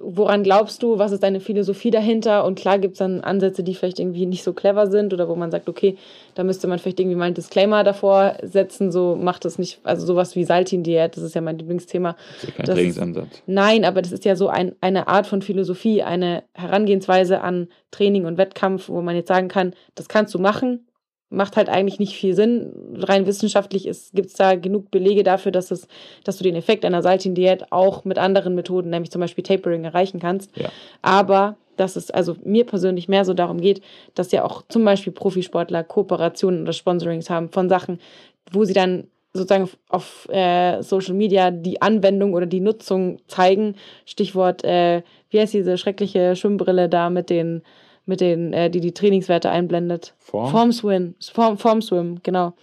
woran 0.00 0.44
glaubst 0.44 0.82
du, 0.82 0.98
was 0.98 1.10
ist 1.10 1.24
deine 1.24 1.40
Philosophie 1.40 1.90
dahinter? 1.90 2.44
Und 2.44 2.56
klar 2.56 2.78
gibt 2.78 2.92
es 2.92 2.98
dann 2.98 3.20
Ansätze, 3.20 3.64
die 3.64 3.74
vielleicht 3.74 3.98
irgendwie 3.98 4.26
nicht 4.26 4.44
so 4.44 4.52
clever 4.52 4.86
sind 4.86 5.12
oder 5.12 5.28
wo 5.28 5.34
man 5.34 5.50
sagt, 5.50 5.68
okay, 5.68 5.96
da 6.36 6.44
müsste 6.44 6.68
man 6.68 6.78
vielleicht 6.78 7.00
irgendwie 7.00 7.16
mal 7.16 7.24
einen 7.24 7.34
Disclaimer 7.34 7.82
davor 7.82 8.36
setzen, 8.42 8.92
so 8.92 9.16
macht 9.16 9.44
das 9.44 9.58
nicht, 9.58 9.80
also 9.82 10.06
sowas 10.06 10.36
wie 10.36 10.44
Saltin-Diät, 10.44 11.16
das 11.16 11.24
ist 11.24 11.34
ja 11.34 11.40
mein 11.40 11.58
Lieblingsthema. 11.58 12.12
Das 12.12 12.36
ist 12.36 12.42
ja 12.44 12.54
kein 12.54 12.66
das 12.66 12.74
Trainingsansatz. 12.76 13.42
Nein, 13.46 13.84
aber 13.84 14.02
das 14.02 14.12
ist 14.12 14.24
ja 14.24 14.36
so 14.36 14.48
ein, 14.48 14.76
eine 14.80 15.08
Art 15.08 15.26
von 15.26 15.42
Philosophie, 15.42 16.02
eine 16.02 16.44
Herangehensweise 16.54 17.40
an 17.40 17.68
Training 17.90 18.24
und 18.24 18.38
Wettkampf, 18.38 18.88
wo 18.88 19.02
man 19.02 19.16
jetzt 19.16 19.28
sagen 19.28 19.48
kann, 19.48 19.74
das 19.96 20.08
kannst 20.08 20.32
du 20.32 20.38
machen, 20.38 20.86
macht 21.32 21.56
halt 21.56 21.68
eigentlich 21.68 21.98
nicht 21.98 22.16
viel 22.16 22.34
Sinn. 22.34 22.72
Rein 22.94 23.26
wissenschaftlich 23.26 23.90
gibt 24.12 24.28
es 24.28 24.34
da 24.34 24.54
genug 24.54 24.90
Belege 24.90 25.22
dafür, 25.22 25.52
dass, 25.52 25.70
es, 25.70 25.88
dass 26.24 26.38
du 26.38 26.44
den 26.44 26.54
Effekt 26.54 26.84
einer 26.84 27.02
Saltin-Diät 27.02 27.72
auch 27.72 28.04
mit 28.04 28.18
anderen 28.18 28.54
Methoden, 28.54 28.90
nämlich 28.90 29.10
zum 29.10 29.20
Beispiel 29.20 29.44
Tapering, 29.44 29.84
erreichen 29.84 30.20
kannst. 30.20 30.56
Ja. 30.56 30.68
Aber 31.00 31.56
dass 31.76 31.96
es 31.96 32.10
also 32.10 32.36
mir 32.44 32.64
persönlich 32.64 33.08
mehr 33.08 33.24
so 33.24 33.34
darum 33.34 33.60
geht, 33.60 33.82
dass 34.14 34.30
ja 34.30 34.44
auch 34.44 34.62
zum 34.68 34.84
Beispiel 34.84 35.12
Profisportler 35.12 35.82
Kooperationen 35.82 36.62
oder 36.62 36.72
Sponsorings 36.72 37.30
haben 37.30 37.48
von 37.48 37.68
Sachen, 37.68 37.98
wo 38.52 38.64
sie 38.64 38.74
dann 38.74 39.08
sozusagen 39.32 39.70
auf 39.88 40.28
äh, 40.28 40.82
Social 40.82 41.14
Media 41.14 41.50
die 41.50 41.80
Anwendung 41.80 42.34
oder 42.34 42.46
die 42.46 42.60
Nutzung 42.60 43.18
zeigen. 43.26 43.76
Stichwort, 44.04 44.62
äh, 44.64 45.02
wie 45.30 45.40
heißt 45.40 45.54
diese 45.54 45.78
schreckliche 45.78 46.36
Schwimmbrille 46.36 46.88
da 46.88 47.08
mit 47.08 47.30
den 47.30 47.62
mit 48.06 48.20
den, 48.20 48.52
äh, 48.52 48.70
die 48.70 48.80
die 48.80 48.92
Trainingswerte 48.92 49.50
einblendet. 49.50 50.14
Form? 50.18 50.50
Formswim, 50.50 51.14
Form, 51.32 51.58
Formswim, 51.58 52.20
genau. 52.22 52.54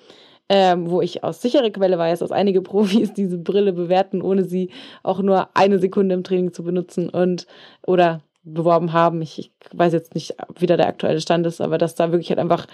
Ähm, 0.52 0.90
wo 0.90 1.02
ich 1.02 1.24
aus 1.24 1.44
sicherer 1.44 1.70
Quelle 1.70 1.98
weiß, 1.98 2.20
dass 2.20 2.32
einige 2.32 2.62
Profis 2.64 3.14
diese 3.14 3.38
Brille 3.38 3.74
bewerten, 3.74 4.22
ohne 4.22 4.44
sie 4.46 4.72
auch 5.04 5.22
nur 5.22 5.50
eine 5.56 5.80
Sekunde 5.80 6.16
im 6.16 6.24
Training 6.24 6.54
zu 6.54 6.64
benutzen 6.64 7.10
und 7.10 7.46
oder 7.86 8.22
beworben 8.44 8.94
haben. 8.94 9.22
Ich, 9.22 9.38
ich 9.40 9.52
weiß 9.74 9.94
jetzt 9.94 10.16
nicht, 10.16 10.36
wie 10.58 10.66
da 10.66 10.76
der 10.76 10.88
aktuelle 10.88 11.22
Stand 11.22 11.46
ist, 11.46 11.62
aber 11.62 11.78
dass 11.78 11.96
da 11.96 12.12
wirklich 12.12 12.30
halt 12.30 12.40
einfach 12.40 12.66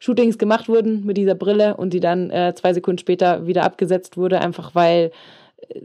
Shootings 0.00 0.36
gemacht 0.36 0.68
wurden 0.68 1.06
mit 1.06 1.16
dieser 1.16 1.36
Brille 1.36 1.76
und 1.76 1.92
die 1.92 2.00
dann 2.00 2.30
äh, 2.30 2.54
zwei 2.56 2.74
Sekunden 2.74 2.98
später 2.98 3.46
wieder 3.46 3.62
abgesetzt 3.62 4.16
wurde, 4.16 4.40
einfach 4.40 4.74
weil 4.74 5.12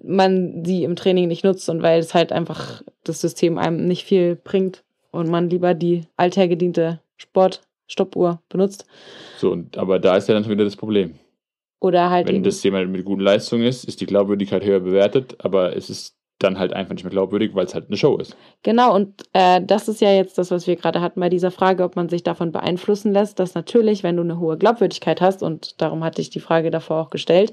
man 0.03 0.65
sie 0.65 0.83
im 0.83 0.95
Training 0.95 1.27
nicht 1.27 1.43
nutzt 1.43 1.69
und 1.69 1.83
weil 1.83 1.99
es 1.99 2.13
halt 2.13 2.31
einfach 2.31 2.81
das 3.03 3.21
System 3.21 3.57
einem 3.57 3.85
nicht 3.85 4.05
viel 4.05 4.35
bringt 4.35 4.83
und 5.17 5.29
man 5.29 5.49
lieber 5.49 5.73
die 5.73 6.03
althergediente 6.15 7.01
Sportstoppuhr 7.17 8.41
benutzt. 8.49 8.85
So, 9.37 9.51
und, 9.51 9.77
aber 9.77 9.99
da 9.99 10.15
ist 10.15 10.27
ja 10.27 10.35
dann 10.35 10.43
schon 10.43 10.53
wieder 10.53 10.63
das 10.63 10.75
Problem. 10.75 11.15
Oder 11.79 12.09
halt. 12.09 12.27
Wenn 12.27 12.43
das 12.43 12.63
jemand 12.63 12.91
mit 12.91 13.05
guten 13.05 13.21
Leistungen 13.21 13.63
ist, 13.63 13.83
ist 13.83 14.01
die 14.01 14.05
Glaubwürdigkeit 14.05 14.63
höher 14.63 14.79
bewertet, 14.79 15.35
aber 15.39 15.75
es 15.75 15.89
ist 15.89 16.15
dann 16.39 16.59
halt 16.59 16.73
einfach 16.73 16.93
nicht 16.93 17.03
mehr 17.03 17.11
glaubwürdig, 17.11 17.55
weil 17.55 17.65
es 17.65 17.73
halt 17.73 17.87
eine 17.87 17.97
Show 17.97 18.17
ist. 18.17 18.37
Genau, 18.61 18.93
und 18.95 19.23
äh, 19.33 19.59
das 19.61 19.87
ist 19.87 20.01
ja 20.01 20.11
jetzt 20.11 20.37
das, 20.37 20.51
was 20.51 20.67
wir 20.67 20.75
gerade 20.75 21.01
hatten 21.01 21.19
bei 21.19 21.29
dieser 21.29 21.49
Frage, 21.49 21.83
ob 21.83 21.95
man 21.95 22.09
sich 22.09 22.21
davon 22.21 22.51
beeinflussen 22.51 23.11
lässt, 23.11 23.39
dass 23.39 23.55
natürlich, 23.55 24.03
wenn 24.03 24.17
du 24.17 24.23
eine 24.23 24.39
hohe 24.39 24.57
Glaubwürdigkeit 24.57 25.19
hast, 25.19 25.41
und 25.41 25.81
darum 25.81 26.03
hatte 26.03 26.21
ich 26.21 26.29
die 26.29 26.39
Frage 26.39 26.69
davor 26.69 27.01
auch 27.01 27.09
gestellt, 27.09 27.51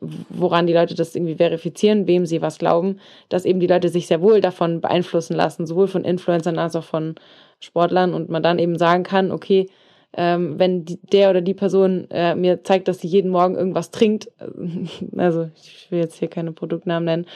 woran 0.00 0.66
die 0.66 0.72
Leute 0.72 0.94
das 0.94 1.14
irgendwie 1.14 1.36
verifizieren, 1.36 2.06
wem 2.06 2.26
sie 2.26 2.42
was 2.42 2.58
glauben, 2.58 3.00
dass 3.28 3.44
eben 3.44 3.60
die 3.60 3.66
Leute 3.66 3.88
sich 3.88 4.06
sehr 4.06 4.20
wohl 4.20 4.40
davon 4.40 4.80
beeinflussen 4.80 5.34
lassen, 5.34 5.66
sowohl 5.66 5.88
von 5.88 6.04
Influencern 6.04 6.58
als 6.58 6.76
auch 6.76 6.84
von 6.84 7.14
Sportlern 7.60 8.14
und 8.14 8.28
man 8.28 8.42
dann 8.42 8.58
eben 8.58 8.78
sagen 8.78 9.04
kann, 9.04 9.30
okay, 9.30 9.68
ähm, 10.16 10.58
wenn 10.58 10.84
die, 10.84 11.00
der 11.02 11.30
oder 11.30 11.40
die 11.40 11.54
Person 11.54 12.08
äh, 12.10 12.34
mir 12.34 12.62
zeigt, 12.62 12.88
dass 12.88 13.00
sie 13.00 13.08
jeden 13.08 13.30
Morgen 13.30 13.56
irgendwas 13.56 13.90
trinkt, 13.90 14.30
also 15.16 15.50
ich 15.56 15.90
will 15.90 16.00
jetzt 16.00 16.18
hier 16.18 16.28
keine 16.28 16.52
Produktnamen 16.52 17.04
nennen, 17.04 17.26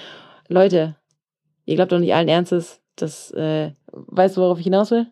Leute, 0.48 0.96
ihr 1.66 1.76
glaubt 1.76 1.92
doch 1.92 1.98
nicht 1.98 2.14
allen 2.14 2.28
Ernstes, 2.28 2.80
dass, 2.96 3.30
äh, 3.32 3.72
weißt 3.92 4.36
du, 4.36 4.40
worauf 4.42 4.58
ich 4.58 4.64
hinaus 4.64 4.90
will? 4.90 5.06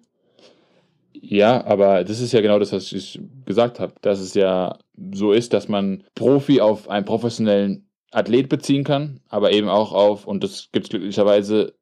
Ja, 1.28 1.64
aber 1.66 2.04
das 2.04 2.20
ist 2.20 2.32
ja 2.32 2.40
genau 2.40 2.60
das, 2.60 2.72
was 2.72 2.92
ich 2.92 3.20
gesagt 3.44 3.80
habe, 3.80 3.94
dass 4.00 4.20
es 4.20 4.34
ja 4.34 4.78
so 5.12 5.32
ist, 5.32 5.52
dass 5.52 5.68
man 5.68 6.04
Profi 6.14 6.60
auf 6.60 6.88
einen 6.88 7.04
professionellen 7.04 7.88
Athlet 8.12 8.48
beziehen 8.48 8.84
kann, 8.84 9.20
aber 9.28 9.50
eben 9.50 9.68
auch 9.68 9.92
auf, 9.92 10.26
und 10.26 10.44
das 10.44 10.68
gibt 10.70 10.86
es 10.86 10.90
glücklicherweise, 10.90 11.74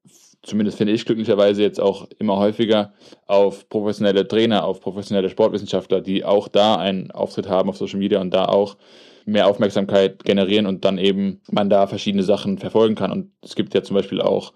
zumindest 0.43 0.79
finde 0.79 0.95
ich 0.95 1.05
glücklicherweise 1.05 1.61
jetzt 1.61 1.79
auch 1.79 2.09
immer 2.19 2.39
häufiger, 2.39 2.95
auf 3.27 3.69
professionelle 3.69 4.27
Trainer, 4.27 4.65
auf 4.65 4.81
professionelle 4.81 5.29
Sportwissenschaftler, 5.29 6.01
die 6.01 6.25
auch 6.25 6.49
da 6.49 6.77
einen 6.77 7.11
Auftritt 7.11 7.47
haben 7.47 7.69
auf 7.69 7.77
Social 7.77 7.99
Media 7.99 8.23
und 8.23 8.33
da 8.33 8.47
auch 8.47 8.79
mehr 9.27 9.47
Aufmerksamkeit 9.47 10.25
generieren 10.25 10.65
und 10.65 10.87
dann 10.87 10.97
eben 10.97 11.43
man 11.51 11.69
da 11.69 11.87
verschiedene 11.87 12.23
Sachen 12.23 12.57
verfolgen 12.57 12.95
kann. 12.95 13.13
Und 13.13 13.31
es 13.43 13.57
gibt 13.57 13.75
ja 13.75 13.83
zum 13.83 13.95
Beispiel 13.95 14.23
auch 14.23 14.55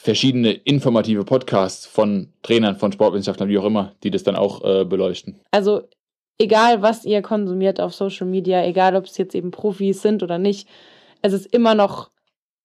verschiedene 0.00 0.52
informative 0.52 1.24
Podcasts 1.24 1.86
von 1.86 2.28
Trainern, 2.42 2.76
von 2.76 2.92
Sportwissenschaftlern, 2.92 3.48
wie 3.48 3.58
auch 3.58 3.64
immer, 3.64 3.92
die 4.02 4.10
das 4.10 4.22
dann 4.22 4.36
auch 4.36 4.64
äh, 4.64 4.84
beleuchten. 4.84 5.40
Also 5.50 5.82
egal, 6.38 6.82
was 6.82 7.04
ihr 7.04 7.20
konsumiert 7.20 7.80
auf 7.80 7.94
Social 7.94 8.26
Media, 8.26 8.64
egal, 8.64 8.96
ob 8.96 9.04
es 9.04 9.18
jetzt 9.18 9.34
eben 9.34 9.50
Profis 9.50 10.00
sind 10.00 10.22
oder 10.22 10.38
nicht, 10.38 10.68
es 11.20 11.32
ist 11.32 11.46
immer 11.46 11.74
noch 11.74 12.10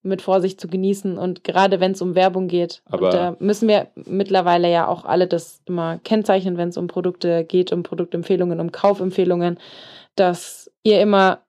mit 0.04 0.22
Vorsicht 0.22 0.60
zu 0.60 0.68
genießen 0.68 1.18
und 1.18 1.44
gerade 1.44 1.80
wenn 1.80 1.94
es 1.94 2.02
um 2.02 2.14
Werbung 2.14 2.48
geht. 2.48 2.84
Aber 2.86 3.06
und 3.06 3.14
da 3.14 3.36
müssen 3.40 3.68
wir 3.68 3.88
mittlerweile 3.96 4.70
ja 4.70 4.88
auch 4.88 5.06
alle 5.06 5.28
das 5.28 5.62
immer 5.66 5.98
kennzeichnen, 6.00 6.58
wenn 6.58 6.70
es 6.70 6.78
um 6.78 6.88
Produkte 6.88 7.46
geht, 7.46 7.72
um 7.72 7.84
Produktempfehlungen, 7.84 8.60
um 8.60 8.72
Kaufempfehlungen, 8.72 9.58
dass 10.16 10.70
ihr 10.84 11.02
immer 11.02 11.44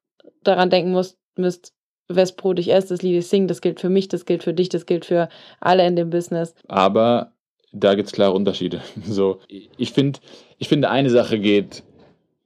daran 0.45 0.71
denken 0.71 0.93
müsst, 0.93 1.19
müsst 1.37 1.75
wes 2.09 2.33
Brot 2.33 2.59
ich 2.59 2.73
esse, 2.73 2.89
das 2.89 3.03
Lied 3.03 3.17
ich 3.17 3.27
sing, 3.27 3.49
das 3.49 3.61
gilt 3.61 3.81
für 3.81 3.89
mich, 3.89 4.09
das 4.09 4.27
gilt 4.27 4.43
für 4.43 4.55
dich, 4.55 4.69
das 4.69 4.87
gilt 4.87 5.05
für 5.05 5.29
alle 5.61 5.87
in 5.87 5.97
dem 5.97 6.11
Business. 6.11 6.55
Aber 6.69 7.33
da 7.73 7.95
gibt 7.95 8.07
es 8.07 8.13
klare 8.13 8.33
Unterschiede. 8.33 8.83
So, 9.05 9.41
ich 9.49 9.93
finde, 9.93 10.21
ich 10.59 10.69
finde, 10.69 10.91
eine 10.91 11.11
Sache 11.11 11.39
geht 11.39 11.83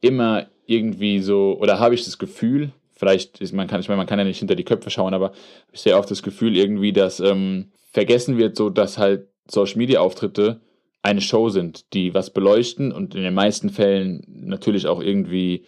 immer 0.01 0.47
irgendwie 0.67 1.21
so, 1.21 1.57
oder 1.61 1.79
habe 1.79 1.95
ich 1.95 2.05
das 2.05 2.19
Gefühl, 2.19 2.73
vielleicht 2.93 3.41
ist 3.41 3.53
man 3.53 3.69
kann, 3.69 3.81
ich 3.81 3.89
meine, 3.89 3.99
man 3.99 4.07
kann 4.07 4.19
ja 4.19 4.25
nicht 4.25 4.39
hinter 4.39 4.55
die 4.55 4.65
Köpfe 4.65 4.91
schauen, 4.91 5.15
aber 5.15 5.33
ich 5.73 5.81
sehe 5.81 5.97
auch 5.97 6.05
das 6.05 6.23
Gefühl 6.23 6.57
irgendwie, 6.57 6.93
dass 6.93 7.21
ähm, 7.21 7.71
vergessen 7.93 8.39
wird, 8.39 8.57
so 8.57 8.71
dass 8.71 8.99
halt 8.99 9.29
Social 9.49 9.79
Media 9.79 10.01
Auftritte 10.01 10.61
eine 11.03 11.21
Show 11.21 11.49
sind, 11.49 11.93
die 11.95 12.13
was 12.13 12.31
beleuchten 12.31 12.93
und 12.93 13.15
in 13.15 13.23
den 13.23 13.35
meisten 13.35 13.71
Fällen 13.71 14.25
natürlich 14.27 14.87
auch 14.87 15.01
irgendwie 15.01 15.65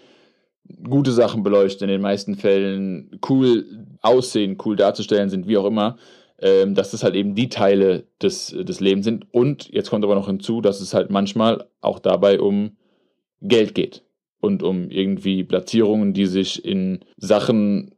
gute 0.89 1.13
Sachen 1.13 1.43
beleuchten, 1.43 1.89
in 1.89 1.93
den 1.93 2.01
meisten 2.01 2.35
Fällen 2.37 3.21
cool 3.29 3.87
aussehen, 4.03 4.59
cool 4.65 4.77
darzustellen 4.77 5.29
sind, 5.29 5.47
wie 5.47 5.57
auch 5.57 5.67
immer, 5.67 5.97
ähm, 6.39 6.75
dass 6.75 6.91
das 6.91 7.03
halt 7.03 7.15
eben 7.15 7.35
die 7.35 7.49
Teile 7.49 8.05
des, 8.23 8.55
des 8.59 8.81
Lebens 8.81 9.05
sind. 9.05 9.27
Und 9.33 9.69
jetzt 9.71 9.91
kommt 9.91 10.05
aber 10.05 10.15
noch 10.15 10.27
hinzu, 10.27 10.61
dass 10.61 10.81
es 10.81 10.95
halt 10.95 11.11
manchmal 11.11 11.67
auch 11.81 11.99
dabei 11.99 12.41
um 12.41 12.77
Geld 13.43 13.75
geht 13.75 14.03
und 14.41 14.63
um 14.63 14.91
irgendwie 14.91 15.45
Platzierungen, 15.45 16.13
die 16.13 16.27
sich 16.27 16.65
in 16.65 17.01
Sachen, 17.17 17.95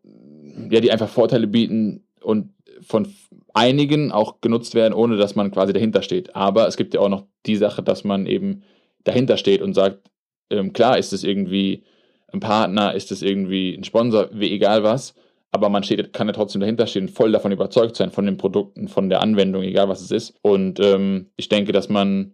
ja, 0.70 0.80
die 0.80 0.90
einfach 0.90 1.08
Vorteile 1.08 1.46
bieten 1.46 2.04
und 2.20 2.50
von 2.80 3.12
einigen 3.54 4.12
auch 4.12 4.40
genutzt 4.40 4.74
werden, 4.74 4.94
ohne 4.94 5.16
dass 5.16 5.37
man 5.37 5.50
quasi 5.50 5.72
dahinter 5.72 6.02
steht. 6.02 6.35
Aber 6.35 6.66
es 6.66 6.76
gibt 6.76 6.94
ja 6.94 7.00
auch 7.00 7.08
noch 7.08 7.26
die 7.46 7.56
Sache, 7.56 7.82
dass 7.82 8.04
man 8.04 8.26
eben 8.26 8.62
dahinter 9.04 9.37
steht 9.37 9.62
und 9.62 9.74
sagt, 9.74 10.11
ähm, 10.50 10.72
klar 10.72 10.98
ist 10.98 11.12
es 11.12 11.24
irgendwie 11.24 11.85
ein 12.33 12.40
Partner, 12.40 12.95
ist 12.95 13.12
es 13.12 13.23
irgendwie 13.23 13.75
ein 13.75 13.85
Sponsor, 13.85 14.29
wie 14.33 14.53
egal 14.53 14.83
was, 14.83 15.14
aber 15.51 15.68
man 15.68 15.83
steht, 15.83 16.12
kann 16.12 16.27
ja 16.27 16.33
trotzdem 16.33 16.61
dahinter 16.61 16.87
stehen, 16.87 17.09
voll 17.09 17.33
davon 17.33 17.53
überzeugt 17.53 17.97
sein, 17.97 18.11
von 18.11 18.25
den 18.25 18.38
Produkten, 18.38 18.88
von 18.88 19.09
der 19.11 19.21
Anwendung, 19.21 19.62
egal 19.62 19.88
was 19.88 20.01
es 20.01 20.11
ist. 20.11 20.35
Und 20.42 20.81
ähm, 20.81 21.31
ich 21.37 21.49
denke, 21.49 21.73
dass 21.73 21.88
man 21.88 22.33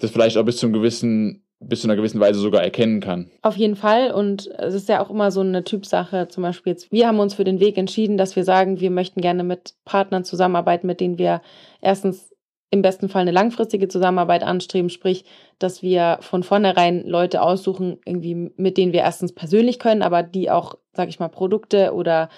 das 0.00 0.12
vielleicht 0.12 0.36
auch 0.38 0.44
bis 0.44 0.58
zum 0.58 0.72
gewissen 0.72 1.44
bis 1.62 1.82
zu 1.82 1.88
einer 1.88 1.96
gewissen 1.96 2.20
Weise 2.20 2.40
sogar 2.40 2.62
erkennen 2.62 3.00
kann. 3.00 3.30
Auf 3.42 3.56
jeden 3.56 3.76
Fall. 3.76 4.12
Und 4.12 4.48
es 4.58 4.72
ist 4.72 4.88
ja 4.88 5.02
auch 5.02 5.10
immer 5.10 5.30
so 5.30 5.40
eine 5.40 5.62
Typsache. 5.62 6.26
Zum 6.28 6.42
Beispiel 6.42 6.72
jetzt, 6.72 6.90
wir 6.90 7.06
haben 7.06 7.20
uns 7.20 7.34
für 7.34 7.44
den 7.44 7.60
Weg 7.60 7.76
entschieden, 7.76 8.16
dass 8.16 8.34
wir 8.34 8.44
sagen, 8.44 8.80
wir 8.80 8.90
möchten 8.90 9.20
gerne 9.20 9.44
mit 9.44 9.74
Partnern 9.84 10.24
zusammenarbeiten, 10.24 10.86
mit 10.86 11.00
denen 11.00 11.18
wir 11.18 11.42
erstens 11.82 12.32
im 12.70 12.82
besten 12.82 13.08
Fall 13.08 13.22
eine 13.22 13.32
langfristige 13.32 13.88
Zusammenarbeit 13.88 14.42
anstreben, 14.42 14.90
sprich, 14.90 15.24
dass 15.58 15.82
wir 15.82 16.18
von 16.20 16.42
vornherein 16.42 17.04
Leute 17.06 17.42
aussuchen, 17.42 17.98
irgendwie, 18.04 18.52
mit 18.56 18.76
denen 18.76 18.92
wir 18.92 19.00
erstens 19.00 19.32
persönlich 19.32 19.78
können, 19.78 20.02
aber 20.02 20.22
die 20.22 20.50
auch, 20.50 20.76
sag 20.92 21.08
ich 21.08 21.18
mal, 21.18 21.28
Produkte 21.28 21.92
oder 21.92 22.28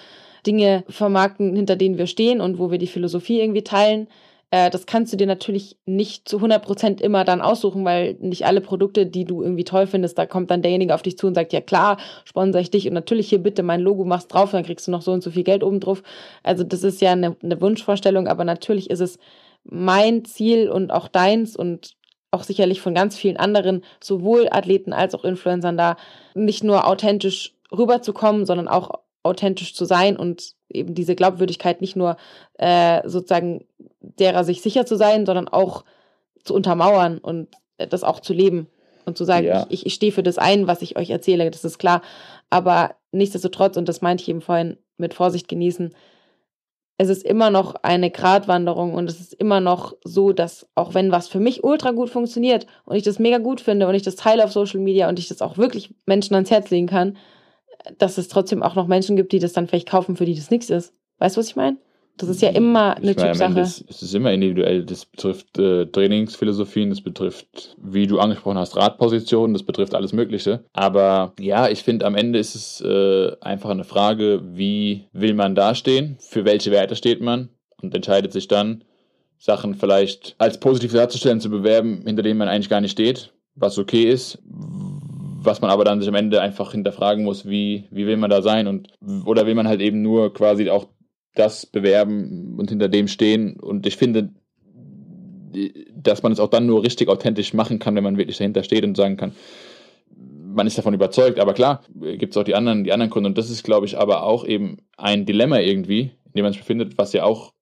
Dinge 0.45 0.83
vermarkten, 0.89 1.55
hinter 1.55 1.75
denen 1.75 1.97
wir 1.97 2.07
stehen 2.07 2.41
und 2.41 2.59
wo 2.59 2.71
wir 2.71 2.77
die 2.77 2.87
Philosophie 2.87 3.39
irgendwie 3.39 3.63
teilen. 3.63 4.07
Äh, 4.49 4.69
das 4.69 4.85
kannst 4.85 5.13
du 5.13 5.17
dir 5.17 5.27
natürlich 5.27 5.77
nicht 5.85 6.27
zu 6.27 6.37
100 6.37 6.63
Prozent 6.63 7.01
immer 7.01 7.23
dann 7.23 7.41
aussuchen, 7.41 7.85
weil 7.85 8.15
nicht 8.19 8.45
alle 8.45 8.59
Produkte, 8.59 9.05
die 9.05 9.25
du 9.25 9.41
irgendwie 9.41 9.63
toll 9.63 9.87
findest, 9.87 10.17
da 10.17 10.25
kommt 10.25 10.51
dann 10.51 10.61
derjenige 10.61 10.93
auf 10.95 11.01
dich 11.03 11.17
zu 11.17 11.27
und 11.27 11.35
sagt, 11.35 11.53
ja 11.53 11.61
klar, 11.61 11.97
sponsere 12.25 12.61
ich 12.61 12.71
dich 12.71 12.87
und 12.87 12.93
natürlich 12.93 13.29
hier 13.29 13.39
bitte 13.39 13.63
mein 13.63 13.81
Logo 13.81 14.03
machst 14.03 14.33
drauf, 14.33 14.51
dann 14.51 14.63
kriegst 14.63 14.87
du 14.87 14.91
noch 14.91 15.01
so 15.01 15.11
und 15.11 15.23
so 15.23 15.31
viel 15.31 15.43
Geld 15.43 15.63
oben 15.63 15.79
drauf. 15.79 16.03
Also 16.41 16.63
das 16.63 16.83
ist 16.83 17.01
ja 17.01 17.13
eine, 17.13 17.35
eine 17.41 17.61
Wunschvorstellung, 17.61 18.27
aber 18.27 18.43
natürlich 18.43 18.89
ist 18.89 18.99
es 18.99 19.17
mein 19.63 20.25
Ziel 20.25 20.69
und 20.69 20.91
auch 20.91 21.07
deins 21.07 21.55
und 21.55 21.95
auch 22.31 22.43
sicherlich 22.43 22.81
von 22.81 22.95
ganz 22.95 23.15
vielen 23.15 23.37
anderen, 23.37 23.83
sowohl 24.01 24.47
Athleten 24.49 24.91
als 24.91 25.13
auch 25.13 25.23
Influencern 25.23 25.77
da, 25.77 25.97
nicht 26.33 26.63
nur 26.63 26.87
authentisch 26.87 27.53
rüberzukommen, 27.71 28.45
sondern 28.45 28.67
auch 28.67 28.99
authentisch 29.21 29.73
zu 29.73 29.85
sein 29.85 30.17
und 30.17 30.53
eben 30.69 30.95
diese 30.95 31.15
Glaubwürdigkeit 31.15 31.79
nicht 31.79 31.95
nur 31.95 32.17
äh, 32.57 33.07
sozusagen 33.07 33.65
derer 34.01 34.43
sich 34.43 34.61
sicher 34.61 34.85
zu 34.85 34.97
sein, 34.97 35.25
sondern 35.25 35.47
auch 35.47 35.85
zu 36.43 36.53
untermauern 36.53 37.19
und 37.19 37.49
das 37.77 38.03
auch 38.03 38.19
zu 38.19 38.33
leben 38.33 38.67
und 39.05 39.17
zu 39.17 39.23
sagen, 39.23 39.45
ja. 39.45 39.65
ich, 39.69 39.85
ich 39.85 39.93
stehe 39.93 40.11
für 40.11 40.23
das 40.23 40.37
ein, 40.37 40.67
was 40.67 40.81
ich 40.81 40.97
euch 40.97 41.09
erzähle, 41.09 41.49
das 41.51 41.63
ist 41.63 41.77
klar. 41.77 42.01
Aber 42.49 42.95
nichtsdestotrotz, 43.11 43.77
und 43.77 43.87
das 43.87 44.01
meinte 44.01 44.23
ich 44.23 44.29
eben 44.29 44.41
vorhin, 44.41 44.77
mit 44.97 45.13
Vorsicht 45.13 45.47
genießen, 45.47 45.93
es 46.97 47.09
ist 47.09 47.23
immer 47.23 47.49
noch 47.49 47.75
eine 47.83 48.11
Gratwanderung 48.11 48.93
und 48.93 49.09
es 49.09 49.19
ist 49.19 49.33
immer 49.33 49.59
noch 49.59 49.95
so, 50.03 50.31
dass 50.31 50.67
auch 50.75 50.93
wenn 50.93 51.11
was 51.11 51.27
für 51.27 51.39
mich 51.39 51.63
ultra 51.63 51.91
gut 51.91 52.09
funktioniert 52.09 52.67
und 52.85 52.95
ich 52.95 53.03
das 53.03 53.19
mega 53.19 53.39
gut 53.39 53.61
finde 53.61 53.87
und 53.87 53.95
ich 53.95 54.03
das 54.03 54.15
teile 54.15 54.43
auf 54.43 54.51
Social 54.51 54.79
Media 54.79 55.09
und 55.09 55.19
ich 55.19 55.27
das 55.27 55.41
auch 55.41 55.57
wirklich 55.57 55.93
Menschen 56.05 56.35
ans 56.35 56.51
Herz 56.51 56.69
legen 56.69 56.87
kann, 56.87 57.17
dass 57.97 58.17
es 58.17 58.27
trotzdem 58.27 58.63
auch 58.63 58.75
noch 58.75 58.87
Menschen 58.87 59.15
gibt, 59.15 59.31
die 59.31 59.39
das 59.39 59.53
dann 59.53 59.67
vielleicht 59.67 59.89
kaufen, 59.89 60.15
für 60.15 60.25
die 60.25 60.35
das 60.35 60.51
nichts 60.51 60.69
ist. 60.69 60.93
Weißt 61.17 61.35
du, 61.35 61.39
was 61.39 61.47
ich 61.47 61.55
meine? 61.55 61.77
Das 62.17 62.29
ist 62.29 62.41
ja 62.41 62.49
immer 62.49 62.95
eine 62.97 63.11
ich 63.11 63.17
meine, 63.17 63.31
Typsache. 63.31 63.59
Es 63.61 64.01
ist 64.01 64.13
immer 64.13 64.31
individuell. 64.31 64.85
Das 64.85 65.05
betrifft 65.05 65.57
äh, 65.57 65.87
Trainingsphilosophien, 65.87 66.89
das 66.89 67.01
betrifft, 67.01 67.75
wie 67.81 68.05
du 68.05 68.19
angesprochen 68.19 68.57
hast, 68.57 68.75
Radpositionen, 68.75 69.53
das 69.53 69.63
betrifft 69.63 69.95
alles 69.95 70.13
Mögliche. 70.13 70.63
Aber 70.73 71.33
ja, 71.39 71.69
ich 71.69 71.81
finde, 71.83 72.05
am 72.05 72.15
Ende 72.15 72.37
ist 72.37 72.55
es 72.55 72.81
äh, 72.81 73.31
einfach 73.41 73.71
eine 73.71 73.83
Frage, 73.83 74.41
wie 74.43 75.05
will 75.11 75.33
man 75.33 75.55
dastehen, 75.55 76.17
für 76.19 76.45
welche 76.45 76.71
Werte 76.71 76.95
steht 76.95 77.21
man 77.21 77.49
und 77.81 77.95
entscheidet 77.95 78.31
sich 78.31 78.47
dann, 78.47 78.83
Sachen 79.43 79.75
vielleicht 79.75 80.35
als 80.37 80.57
positiv 80.57 80.93
darzustellen, 80.93 81.41
zu 81.41 81.49
bewerben, 81.49 82.03
hinter 82.05 82.23
denen 82.23 82.37
man 82.37 82.47
eigentlich 82.47 82.69
gar 82.69 82.79
nicht 82.79 82.93
steht, 82.93 83.33
was 83.55 83.77
okay 83.77 84.03
ist, 84.03 84.39
was 84.45 85.59
man 85.59 85.69
aber 85.69 85.83
dann 85.83 85.99
sich 85.99 86.07
am 86.07 86.15
Ende 86.15 86.39
einfach 86.39 86.71
hinterfragen 86.71 87.25
muss, 87.25 87.45
wie, 87.45 87.83
wie 87.91 88.07
will 88.07 88.15
man 88.15 88.29
da 88.29 88.41
sein 88.41 88.67
und 88.67 88.87
oder 89.25 89.45
will 89.45 89.55
man 89.55 89.67
halt 89.67 89.81
eben 89.81 90.01
nur 90.01 90.33
quasi 90.33 90.69
auch 90.69 90.87
das 91.35 91.65
bewerben 91.65 92.55
und 92.57 92.69
hinter 92.69 92.89
dem 92.89 93.07
stehen. 93.07 93.59
Und 93.59 93.85
ich 93.85 93.97
finde, 93.97 94.29
dass 95.95 96.23
man 96.23 96.31
es 96.31 96.39
auch 96.39 96.49
dann 96.49 96.65
nur 96.65 96.83
richtig 96.83 97.09
authentisch 97.09 97.53
machen 97.53 97.79
kann, 97.79 97.95
wenn 97.95 98.03
man 98.03 98.17
wirklich 98.17 98.37
dahinter 98.37 98.63
steht 98.63 98.83
und 98.83 98.97
sagen 98.97 99.17
kann, 99.17 99.33
man 100.53 100.67
ist 100.67 100.77
davon 100.77 100.93
überzeugt, 100.93 101.39
aber 101.39 101.53
klar, 101.53 101.83
gibt 101.95 102.33
es 102.33 102.37
auch 102.37 102.43
die 102.43 102.55
anderen, 102.55 102.83
die 102.83 102.91
anderen 102.91 103.09
Gründe. 103.09 103.27
Und 103.27 103.37
das 103.37 103.49
ist, 103.49 103.63
glaube 103.63 103.85
ich, 103.85 103.97
aber 103.97 104.23
auch 104.23 104.45
eben 104.45 104.77
ein 104.97 105.25
Dilemma 105.25 105.59
irgendwie, 105.59 106.11
in 106.25 106.33
dem 106.35 106.43
man 106.43 106.53
sich 106.53 106.61
befindet, 106.61 106.97
was 106.97 107.13
ja 107.13 107.23
auch 107.23 107.53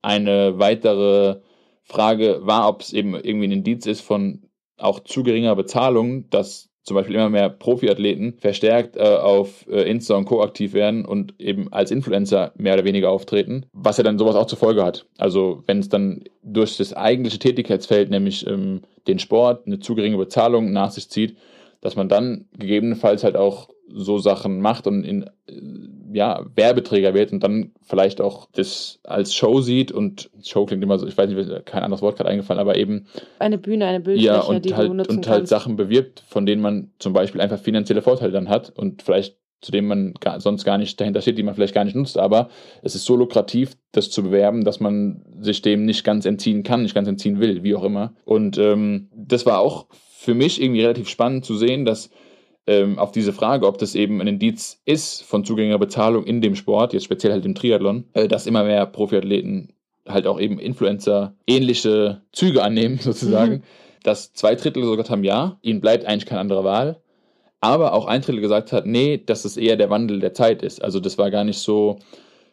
eine 0.00 0.58
weitere 0.58 1.40
Frage 1.82 2.40
war, 2.42 2.68
ob 2.68 2.80
es 2.80 2.92
eben 2.92 3.14
irgendwie 3.14 3.48
ein 3.48 3.52
Indiz 3.52 3.86
ist 3.86 4.00
von 4.00 4.42
auch 4.78 5.00
zu 5.00 5.22
geringer 5.22 5.54
Bezahlung, 5.54 6.28
dass 6.30 6.70
zum 6.84 6.94
Beispiel 6.94 7.16
immer 7.16 7.30
mehr 7.30 7.48
Profiathleten 7.48 8.34
verstärkt 8.38 8.96
äh, 8.96 9.00
auf 9.00 9.66
äh, 9.68 9.90
Insta 9.90 10.14
und 10.14 10.26
Co. 10.26 10.42
aktiv 10.42 10.74
werden 10.74 11.04
und 11.04 11.34
eben 11.40 11.72
als 11.72 11.90
Influencer 11.90 12.52
mehr 12.56 12.74
oder 12.74 12.84
weniger 12.84 13.10
auftreten, 13.10 13.66
was 13.72 13.96
ja 13.96 14.04
dann 14.04 14.18
sowas 14.18 14.36
auch 14.36 14.46
zur 14.46 14.58
Folge 14.58 14.84
hat. 14.84 15.06
Also 15.16 15.62
wenn 15.66 15.78
es 15.78 15.88
dann 15.88 16.24
durch 16.42 16.76
das 16.76 16.92
eigentliche 16.92 17.38
Tätigkeitsfeld, 17.38 18.10
nämlich 18.10 18.46
ähm, 18.46 18.82
den 19.06 19.18
Sport, 19.18 19.66
eine 19.66 19.80
zu 19.80 19.94
geringe 19.94 20.18
Bezahlung 20.18 20.72
nach 20.72 20.90
sich 20.90 21.08
zieht, 21.08 21.36
dass 21.80 21.96
man 21.96 22.08
dann 22.08 22.46
gegebenenfalls 22.58 23.24
halt 23.24 23.36
auch 23.36 23.68
so 23.88 24.18
Sachen 24.18 24.60
macht 24.60 24.86
und 24.86 25.04
in 25.04 25.30
ja, 26.14 26.46
Werbeträger 26.54 27.12
wird 27.12 27.32
und 27.32 27.42
dann 27.42 27.72
vielleicht 27.82 28.20
auch 28.20 28.48
das 28.52 29.00
als 29.02 29.34
Show 29.34 29.60
sieht 29.60 29.90
und 29.90 30.30
Show 30.42 30.64
klingt 30.64 30.82
immer 30.82 30.98
so, 30.98 31.06
ich 31.06 31.18
weiß 31.18 31.28
nicht, 31.28 31.66
kein 31.66 31.82
anderes 31.82 32.02
Wort 32.02 32.16
gerade 32.16 32.30
eingefallen, 32.30 32.60
aber 32.60 32.76
eben 32.76 33.06
eine 33.38 33.58
Bühne, 33.58 33.86
eine 33.86 34.00
Bildfläche, 34.00 34.34
ja, 34.34 34.40
und 34.40 34.64
die 34.64 34.74
halt, 34.74 34.88
du 34.88 34.94
nutzen 34.94 35.16
und 35.16 35.28
halt 35.28 35.48
Sachen 35.48 35.76
bewirbt, 35.76 36.22
von 36.26 36.46
denen 36.46 36.62
man 36.62 36.92
zum 37.00 37.12
Beispiel 37.12 37.40
einfach 37.40 37.58
finanzielle 37.58 38.00
Vorteile 38.00 38.32
dann 38.32 38.48
hat 38.48 38.70
und 38.70 39.02
vielleicht 39.02 39.36
zu 39.60 39.72
denen 39.72 39.88
man 39.88 40.14
gar, 40.20 40.40
sonst 40.40 40.64
gar 40.64 40.76
nicht 40.76 41.00
dahinter 41.00 41.22
steht, 41.22 41.38
die 41.38 41.42
man 41.42 41.54
vielleicht 41.54 41.74
gar 41.74 41.84
nicht 41.84 41.96
nutzt, 41.96 42.18
aber 42.18 42.50
es 42.82 42.94
ist 42.94 43.06
so 43.06 43.16
lukrativ, 43.16 43.72
das 43.92 44.10
zu 44.10 44.22
bewerben, 44.22 44.62
dass 44.62 44.78
man 44.78 45.24
sich 45.40 45.62
dem 45.62 45.86
nicht 45.86 46.04
ganz 46.04 46.26
entziehen 46.26 46.62
kann, 46.62 46.82
nicht 46.82 46.94
ganz 46.94 47.08
entziehen 47.08 47.40
will, 47.40 47.62
wie 47.62 47.74
auch 47.74 47.82
immer. 47.82 48.12
Und 48.26 48.58
ähm, 48.58 49.08
das 49.16 49.46
war 49.46 49.60
auch 49.60 49.86
für 49.90 50.34
mich 50.34 50.60
irgendwie 50.60 50.82
relativ 50.82 51.08
spannend 51.08 51.46
zu 51.46 51.56
sehen, 51.56 51.86
dass 51.86 52.10
ähm, 52.66 52.98
auf 52.98 53.12
diese 53.12 53.32
Frage, 53.32 53.66
ob 53.66 53.78
das 53.78 53.94
eben 53.94 54.20
ein 54.20 54.26
Indiz 54.26 54.80
ist 54.84 55.22
von 55.22 55.44
zugänglicher 55.44 55.78
Bezahlung 55.78 56.24
in 56.24 56.40
dem 56.40 56.54
Sport, 56.54 56.92
jetzt 56.92 57.04
speziell 57.04 57.32
halt 57.32 57.44
im 57.44 57.54
Triathlon, 57.54 58.04
äh, 58.14 58.28
dass 58.28 58.46
immer 58.46 58.64
mehr 58.64 58.86
Profiathleten 58.86 59.74
halt 60.08 60.26
auch 60.26 60.40
eben 60.40 60.58
Influencer 60.58 61.34
ähnliche 61.46 62.22
Züge 62.32 62.62
annehmen, 62.62 62.98
sozusagen. 63.00 63.52
Mhm. 63.52 63.62
Dass 64.02 64.32
zwei 64.34 64.54
Drittel 64.54 64.82
gesagt 64.82 65.10
haben, 65.10 65.24
ja, 65.24 65.58
ihnen 65.62 65.80
bleibt 65.80 66.04
eigentlich 66.04 66.26
keine 66.26 66.40
andere 66.40 66.64
Wahl. 66.64 67.00
Aber 67.60 67.94
auch 67.94 68.04
ein 68.04 68.20
Drittel 68.20 68.42
gesagt 68.42 68.72
hat, 68.72 68.84
nee, 68.84 69.16
dass 69.16 69.46
es 69.46 69.56
eher 69.56 69.76
der 69.76 69.88
Wandel 69.88 70.20
der 70.20 70.34
Zeit 70.34 70.62
ist. 70.62 70.84
Also 70.84 71.00
das 71.00 71.16
war 71.16 71.30
gar 71.30 71.44
nicht 71.44 71.58
so 71.58 71.98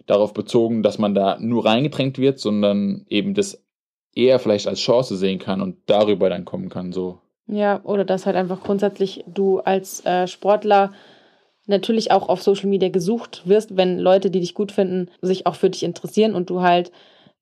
darauf 0.06 0.34
bezogen, 0.34 0.84
dass 0.84 0.98
man 0.98 1.14
da 1.14 1.38
nur 1.40 1.66
reingedrängt 1.66 2.18
wird, 2.18 2.40
sondern 2.40 3.06
eben 3.10 3.34
das 3.34 3.62
eher 4.16 4.40
vielleicht 4.40 4.68
als 4.68 4.80
Chance 4.80 5.18
sehen 5.18 5.40
kann 5.40 5.62
und 5.62 5.78
darüber 5.88 6.30
dann 6.30 6.46
kommen 6.46 6.70
kann. 6.70 6.94
So 6.94 7.20
ja, 7.52 7.82
oder 7.84 8.06
dass 8.06 8.26
halt 8.26 8.38
einfach 8.38 8.64
grundsätzlich 8.64 9.24
du 9.28 9.60
als 9.60 10.06
äh, 10.06 10.26
Sportler 10.26 10.92
natürlich 11.68 12.12
auch 12.12 12.30
auf 12.30 12.42
Social 12.42 12.70
Media 12.70 12.90
gesucht 12.90 13.44
wirst, 13.46 13.76
wenn 13.78 14.00
Leute, 14.00 14.32
die 14.32 14.40
dich 14.40 14.54
gut 14.54 14.72
finden, 14.72 15.10
sich 15.22 15.46
auch 15.46 15.56
für 15.56 15.70
dich 15.70 15.84
interessieren 15.84 16.34
und 16.34 16.50
du 16.50 16.62
halt 16.62 16.92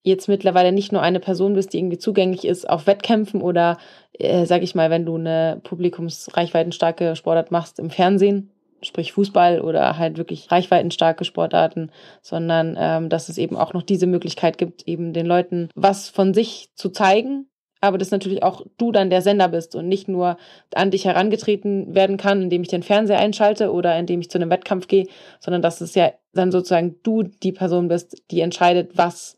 jetzt 0.01 0.27
mittlerweile 0.27 0.71
nicht 0.71 0.91
nur 0.91 1.01
eine 1.01 1.19
Person 1.19 1.53
bist, 1.53 1.73
die 1.73 1.77
irgendwie 1.77 1.97
zugänglich 1.99 2.45
ist 2.45 2.67
auf 2.67 2.87
Wettkämpfen 2.87 3.41
oder, 3.41 3.77
äh, 4.13 4.45
sag 4.45 4.63
ich 4.63 4.73
mal, 4.73 4.89
wenn 4.89 5.05
du 5.05 5.15
eine 5.15 5.61
publikumsreichweitenstarke 5.63 7.15
Sportart 7.15 7.51
machst 7.51 7.79
im 7.79 7.91
Fernsehen, 7.91 8.51
sprich 8.81 9.11
Fußball 9.11 9.61
oder 9.61 9.97
halt 9.97 10.17
wirklich 10.17 10.51
reichweitenstarke 10.51 11.23
Sportarten, 11.23 11.91
sondern 12.21 12.77
ähm, 12.79 13.09
dass 13.09 13.29
es 13.29 13.37
eben 13.37 13.57
auch 13.57 13.73
noch 13.73 13.83
diese 13.83 14.07
Möglichkeit 14.07 14.57
gibt, 14.57 14.87
eben 14.87 15.13
den 15.13 15.25
Leuten 15.25 15.69
was 15.75 16.09
von 16.09 16.33
sich 16.33 16.69
zu 16.75 16.89
zeigen 16.89 17.48
aber 17.81 17.97
dass 17.97 18.11
natürlich 18.11 18.43
auch 18.43 18.65
du 18.77 18.91
dann 18.91 19.09
der 19.09 19.21
Sender 19.21 19.47
bist 19.47 19.75
und 19.75 19.87
nicht 19.87 20.07
nur 20.07 20.37
an 20.73 20.91
dich 20.91 21.05
herangetreten 21.05 21.95
werden 21.95 22.17
kann, 22.17 22.43
indem 22.43 22.61
ich 22.61 22.67
den 22.67 22.83
Fernseher 22.83 23.19
einschalte 23.19 23.71
oder 23.71 23.97
indem 23.97 24.19
ich 24.21 24.29
zu 24.29 24.37
einem 24.37 24.49
Wettkampf 24.49 24.87
gehe, 24.87 25.07
sondern 25.39 25.61
dass 25.61 25.81
es 25.81 25.95
ja 25.95 26.11
dann 26.33 26.51
sozusagen 26.51 26.95
du 27.03 27.23
die 27.23 27.51
Person 27.51 27.87
bist, 27.87 28.21
die 28.31 28.41
entscheidet, 28.41 28.97
was, 28.97 29.37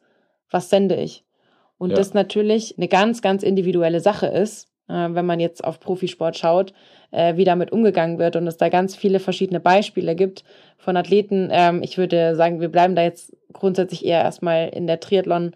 was 0.50 0.70
sende 0.70 0.96
ich. 0.96 1.24
Und 1.78 1.92
Ja. 1.92 1.96
das 1.98 2.14
natürlich 2.14 2.76
eine 2.78 2.88
ganz, 2.88 3.22
ganz 3.22 3.44
individuelle 3.44 4.00
Sache 4.02 4.28
ist, 4.28 4.70
äh, 4.88 4.94
wenn 5.10 5.26
man 5.26 5.40
jetzt 5.40 5.64
auf 5.64 5.80
Profisport 5.80 6.38
schaut, 6.38 6.74
äh, 7.12 7.38
wie 7.38 7.44
damit 7.46 7.72
umgegangen 7.72 8.20
wird 8.20 8.36
und 8.36 8.48
es 8.48 8.58
da 8.58 8.70
ganz 8.70 8.96
viele 8.96 9.20
verschiedene 9.20 9.60
Beispiele 9.60 10.16
gibt 10.16 10.44
von 10.78 10.98
Athleten. 10.98 11.50
Ähm, 11.52 11.82
ich 11.84 11.98
würde 11.98 12.36
sagen, 12.36 12.60
wir 12.60 12.70
bleiben 12.70 12.96
da 12.96 13.04
jetzt 13.04 13.36
grundsätzlich 13.54 14.06
eher 14.06 14.22
erstmal 14.22 14.70
in 14.70 14.88
der 14.88 15.00
Triathlon- 15.00 15.54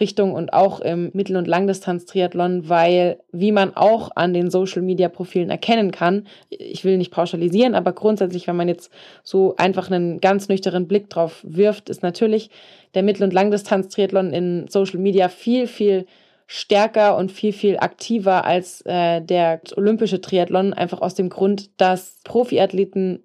Richtung 0.00 0.34
und 0.34 0.52
auch 0.52 0.80
im 0.80 1.10
Mittel- 1.12 1.36
und 1.36 1.46
Langdistanz-Triathlon, 1.46 2.68
weil, 2.68 3.20
wie 3.32 3.52
man 3.52 3.76
auch 3.76 4.10
an 4.14 4.34
den 4.34 4.50
Social-Media-Profilen 4.50 5.50
erkennen 5.50 5.90
kann, 5.90 6.26
ich 6.50 6.84
will 6.84 6.98
nicht 6.98 7.10
pauschalisieren, 7.10 7.74
aber 7.74 7.92
grundsätzlich, 7.92 8.46
wenn 8.46 8.56
man 8.56 8.68
jetzt 8.68 8.90
so 9.22 9.54
einfach 9.56 9.90
einen 9.90 10.20
ganz 10.20 10.48
nüchternen 10.48 10.88
Blick 10.88 11.10
drauf 11.10 11.44
wirft, 11.46 11.88
ist 11.88 12.02
natürlich 12.02 12.50
der 12.94 13.02
Mittel- 13.02 13.24
und 13.24 13.32
Langdistanz-Triathlon 13.32 14.32
in 14.32 14.68
Social-Media 14.68 15.28
viel, 15.28 15.66
viel 15.66 16.06
stärker 16.46 17.16
und 17.16 17.32
viel, 17.32 17.52
viel 17.52 17.76
aktiver 17.78 18.44
als 18.44 18.82
äh, 18.86 19.20
der 19.20 19.60
olympische 19.76 20.20
Triathlon, 20.20 20.72
einfach 20.72 21.00
aus 21.00 21.14
dem 21.14 21.28
Grund, 21.28 21.80
dass 21.80 22.20
Profiathleten 22.24 23.24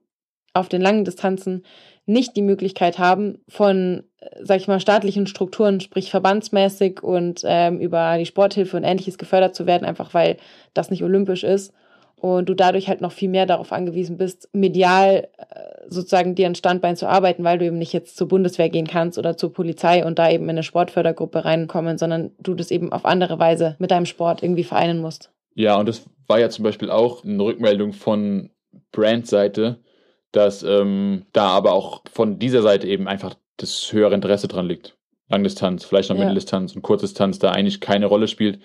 auf 0.53 0.69
den 0.69 0.81
langen 0.81 1.05
Distanzen 1.05 1.63
nicht 2.05 2.35
die 2.35 2.41
Möglichkeit 2.41 2.99
haben, 2.99 3.39
von, 3.47 4.03
sag 4.41 4.57
ich 4.57 4.67
mal, 4.67 4.79
staatlichen 4.79 5.27
Strukturen, 5.27 5.79
sprich 5.79 6.11
verbandsmäßig 6.11 7.01
und 7.03 7.41
ähm, 7.45 7.79
über 7.79 8.17
die 8.17 8.25
Sporthilfe 8.25 8.77
und 8.77 8.83
ähnliches 8.83 9.17
gefördert 9.17 9.55
zu 9.55 9.65
werden, 9.65 9.85
einfach 9.85 10.13
weil 10.13 10.37
das 10.73 10.89
nicht 10.89 11.03
olympisch 11.03 11.43
ist 11.43 11.73
und 12.21 12.47
du 12.47 12.53
dadurch 12.53 12.87
halt 12.87 13.01
noch 13.01 13.11
viel 13.11 13.29
mehr 13.29 13.47
darauf 13.47 13.71
angewiesen 13.71 14.17
bist, 14.17 14.47
medial 14.53 15.27
äh, 15.37 15.43
sozusagen 15.87 16.35
dir 16.35 16.45
ein 16.45 16.55
Standbein 16.55 16.95
zu 16.95 17.07
arbeiten, 17.07 17.43
weil 17.43 17.57
du 17.57 17.65
eben 17.65 17.79
nicht 17.79 17.93
jetzt 17.93 18.15
zur 18.15 18.27
Bundeswehr 18.27 18.69
gehen 18.69 18.85
kannst 18.85 19.17
oder 19.17 19.37
zur 19.37 19.51
Polizei 19.51 20.05
und 20.05 20.19
da 20.19 20.29
eben 20.29 20.43
in 20.43 20.51
eine 20.51 20.63
Sportfördergruppe 20.63 21.43
reinkommen, 21.43 21.97
sondern 21.97 22.31
du 22.39 22.53
das 22.53 22.69
eben 22.69 22.93
auf 22.93 23.05
andere 23.05 23.39
Weise 23.39 23.75
mit 23.79 23.89
deinem 23.89 24.05
Sport 24.05 24.43
irgendwie 24.43 24.63
vereinen 24.63 25.01
musst. 25.01 25.31
Ja, 25.55 25.77
und 25.77 25.89
das 25.89 26.03
war 26.27 26.39
ja 26.39 26.49
zum 26.49 26.63
Beispiel 26.63 26.91
auch 26.91 27.25
eine 27.25 27.43
Rückmeldung 27.43 27.91
von 27.91 28.51
Brand-Seite, 28.91 29.79
dass 30.31 30.61
ähm, 30.63 31.25
da 31.33 31.47
aber 31.47 31.73
auch 31.73 32.03
von 32.13 32.37
dieser 32.37 32.61
Seite 32.61 32.87
eben 32.87 33.07
einfach 33.07 33.35
das 33.57 33.91
höhere 33.91 34.13
Interesse 34.15 34.47
dran 34.47 34.67
liegt. 34.67 34.97
Langdistanz, 35.29 35.85
vielleicht 35.85 36.09
noch 36.09 36.17
Ja. 36.17 36.23
Mitteldistanz 36.23 36.75
und 36.75 36.81
Kurzdistanz 36.81 37.39
da 37.39 37.51
eigentlich 37.51 37.79
keine 37.79 38.05
Rolle 38.05 38.27
spielt. 38.27 38.59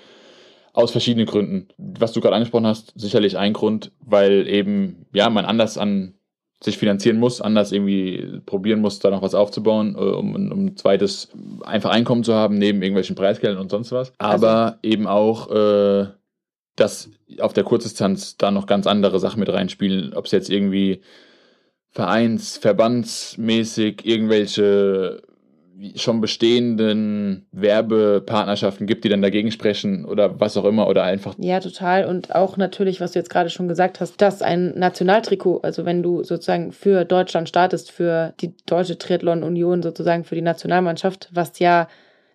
Aus 0.72 0.90
verschiedenen 0.90 1.26
Gründen. 1.26 1.68
Was 1.78 2.12
du 2.12 2.20
gerade 2.20 2.34
angesprochen 2.34 2.66
hast, 2.66 2.92
sicherlich 2.96 3.38
ein 3.38 3.54
Grund, 3.54 3.92
weil 4.00 4.46
eben, 4.46 5.06
ja, 5.14 5.30
man 5.30 5.46
anders 5.46 5.78
an 5.78 6.14
sich 6.62 6.78
finanzieren 6.78 7.18
muss, 7.18 7.40
anders 7.40 7.72
irgendwie 7.72 8.40
probieren 8.46 8.80
muss, 8.80 8.98
da 8.98 9.10
noch 9.10 9.22
was 9.22 9.34
aufzubauen, 9.34 9.94
äh, 9.94 9.98
um, 9.98 10.34
um 10.34 10.66
ein 10.66 10.76
zweites 10.76 11.28
einfach 11.62 11.90
Einkommen 11.90 12.24
zu 12.24 12.34
haben, 12.34 12.58
neben 12.58 12.82
irgendwelchen 12.82 13.16
Preisgeldern 13.16 13.60
und 13.60 13.70
sonst 13.70 13.92
was. 13.92 14.12
Aber 14.18 14.78
eben 14.82 15.06
auch, 15.06 15.50
äh, 15.50 16.06
dass 16.76 17.10
auf 17.40 17.52
der 17.52 17.64
Kurzdistanz 17.64 18.36
da 18.36 18.50
noch 18.50 18.66
ganz 18.66 18.86
andere 18.86 19.18
Sachen 19.18 19.40
mit 19.40 19.50
reinspielen, 19.50 20.14
ob 20.14 20.26
es 20.26 20.32
jetzt 20.32 20.50
irgendwie 20.50 21.02
Vereins-, 21.96 22.58
Verbandsmäßig 22.58 24.04
irgendwelche 24.04 25.22
schon 25.94 26.20
bestehenden 26.20 27.46
Werbepartnerschaften 27.52 28.86
gibt, 28.86 29.04
die 29.04 29.08
dann 29.08 29.22
dagegen 29.22 29.50
sprechen 29.50 30.04
oder 30.04 30.38
was 30.40 30.56
auch 30.56 30.64
immer 30.64 30.88
oder 30.88 31.04
einfach 31.04 31.34
Ja, 31.38 31.60
total. 31.60 32.06
Und 32.06 32.34
auch 32.34 32.56
natürlich, 32.56 33.00
was 33.00 33.12
du 33.12 33.18
jetzt 33.18 33.30
gerade 33.30 33.50
schon 33.50 33.68
gesagt 33.68 34.00
hast, 34.00 34.20
dass 34.20 34.42
ein 34.42 34.78
Nationaltrikot, 34.78 35.60
also 35.62 35.84
wenn 35.84 36.02
du 36.02 36.22
sozusagen 36.22 36.72
für 36.72 37.04
Deutschland 37.04 37.48
startest, 37.48 37.90
für 37.90 38.34
die 38.40 38.54
Deutsche 38.66 38.98
Triathlon 38.98 39.42
Union 39.42 39.82
sozusagen 39.82 40.24
für 40.24 40.34
die 40.34 40.42
Nationalmannschaft, 40.42 41.30
was 41.32 41.58
ja 41.58 41.88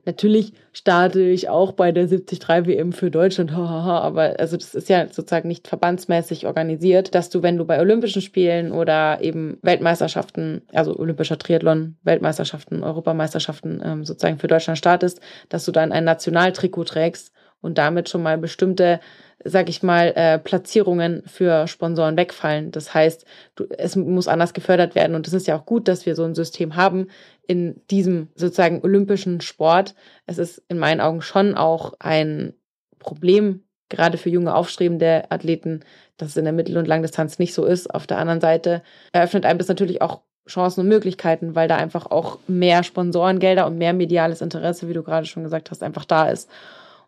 natürlich 0.05 0.53
starte 0.73 1.21
ich 1.21 1.49
auch 1.49 1.73
bei 1.73 1.91
der 1.91 2.07
73 2.07 2.67
WM 2.67 2.93
für 2.93 3.11
Deutschland, 3.11 3.51
hahaha, 3.55 3.99
aber 3.99 4.39
also 4.39 4.57
das 4.57 4.75
ist 4.75 4.89
ja 4.89 5.07
sozusagen 5.07 5.47
nicht 5.47 5.67
verbandsmäßig 5.67 6.45
organisiert, 6.45 7.15
dass 7.15 7.29
du, 7.29 7.43
wenn 7.43 7.57
du 7.57 7.65
bei 7.65 7.79
Olympischen 7.79 8.21
Spielen 8.21 8.71
oder 8.71 9.19
eben 9.21 9.57
Weltmeisterschaften, 9.61 10.61
also 10.73 10.97
olympischer 10.97 11.37
Triathlon, 11.37 11.97
Weltmeisterschaften, 12.03 12.83
Europameisterschaften 12.83 13.81
ähm, 13.83 14.05
sozusagen 14.05 14.39
für 14.39 14.47
Deutschland 14.47 14.77
startest, 14.77 15.21
dass 15.49 15.65
du 15.65 15.71
dann 15.71 15.91
ein 15.91 16.03
Nationaltrikot 16.03 16.85
trägst 16.85 17.31
und 17.61 17.77
damit 17.77 18.09
schon 18.09 18.23
mal 18.23 18.37
bestimmte, 18.37 18.99
sag 19.43 19.69
ich 19.69 19.83
mal, 19.83 20.13
äh, 20.15 20.39
Platzierungen 20.39 21.23
für 21.25 21.67
Sponsoren 21.67 22.17
wegfallen. 22.17 22.71
Das 22.71 22.93
heißt, 22.93 23.25
du, 23.55 23.65
es 23.77 23.95
muss 23.95 24.27
anders 24.27 24.53
gefördert 24.53 24.95
werden 24.95 25.15
und 25.15 25.27
es 25.27 25.33
ist 25.33 25.47
ja 25.47 25.57
auch 25.57 25.65
gut, 25.65 25.87
dass 25.87 26.05
wir 26.05 26.15
so 26.15 26.23
ein 26.23 26.35
System 26.35 26.75
haben 26.75 27.07
in 27.51 27.81
diesem 27.91 28.29
sozusagen 28.35 28.79
olympischen 28.81 29.41
Sport. 29.41 29.93
Es 30.25 30.37
ist 30.37 30.63
in 30.69 30.79
meinen 30.79 31.01
Augen 31.01 31.21
schon 31.21 31.55
auch 31.55 31.91
ein 31.99 32.53
Problem, 32.97 33.65
gerade 33.89 34.17
für 34.17 34.29
junge 34.29 34.55
aufstrebende 34.55 35.29
Athleten, 35.29 35.81
dass 36.15 36.29
es 36.29 36.37
in 36.37 36.45
der 36.45 36.53
Mittel- 36.53 36.77
und 36.77 36.87
Langdistanz 36.87 37.39
nicht 37.39 37.53
so 37.53 37.65
ist. 37.65 37.93
Auf 37.93 38.07
der 38.07 38.19
anderen 38.19 38.39
Seite 38.39 38.83
eröffnet 39.11 39.45
einem 39.45 39.59
das 39.59 39.67
natürlich 39.67 40.01
auch 40.01 40.21
Chancen 40.47 40.79
und 40.79 40.87
Möglichkeiten, 40.87 41.53
weil 41.53 41.67
da 41.67 41.75
einfach 41.75 42.05
auch 42.05 42.39
mehr 42.47 42.83
Sponsorengelder 42.83 43.67
und 43.67 43.77
mehr 43.77 43.91
mediales 43.91 44.39
Interesse, 44.39 44.87
wie 44.87 44.93
du 44.93 45.03
gerade 45.03 45.25
schon 45.25 45.43
gesagt 45.43 45.71
hast, 45.71 45.83
einfach 45.83 46.05
da 46.05 46.29
ist. 46.29 46.49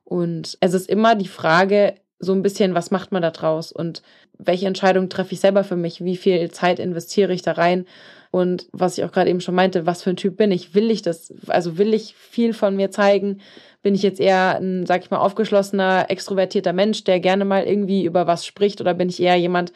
Und 0.03 0.57
es 0.59 0.73
ist 0.73 0.89
immer 0.89 1.15
die 1.15 1.29
Frage, 1.29 1.95
so 2.19 2.33
ein 2.33 2.41
bisschen, 2.41 2.75
was 2.75 2.91
macht 2.91 3.13
man 3.13 3.21
da 3.21 3.31
draus 3.31 3.71
und 3.71 4.03
welche 4.37 4.67
Entscheidung 4.67 5.07
treffe 5.07 5.35
ich 5.35 5.39
selber 5.39 5.63
für 5.63 5.77
mich? 5.77 6.03
Wie 6.03 6.17
viel 6.17 6.51
Zeit 6.51 6.79
investiere 6.79 7.31
ich 7.31 7.43
da 7.43 7.53
rein? 7.53 7.85
Und 8.33 8.67
was 8.71 8.97
ich 8.97 9.03
auch 9.03 9.11
gerade 9.11 9.29
eben 9.29 9.41
schon 9.41 9.53
meinte, 9.53 9.85
was 9.85 10.01
für 10.01 10.09
ein 10.09 10.15
Typ 10.15 10.37
bin 10.37 10.51
ich? 10.51 10.73
Will 10.73 10.89
ich 10.89 11.03
das? 11.03 11.31
Also 11.49 11.77
will 11.77 11.93
ich 11.93 12.15
viel 12.15 12.53
von 12.53 12.75
mir 12.75 12.89
zeigen? 12.89 13.41
Bin 13.83 13.93
ich 13.93 14.01
jetzt 14.01 14.19
eher 14.19 14.57
ein, 14.59 14.87
sag 14.87 15.03
ich 15.03 15.11
mal, 15.11 15.19
aufgeschlossener, 15.19 16.07
extrovertierter 16.09 16.73
Mensch, 16.73 17.03
der 17.03 17.19
gerne 17.19 17.45
mal 17.45 17.63
irgendwie 17.63 18.05
über 18.05 18.25
was 18.25 18.43
spricht? 18.43 18.81
Oder 18.81 18.95
bin 18.95 19.07
ich 19.07 19.21
eher 19.21 19.35
jemand, 19.35 19.71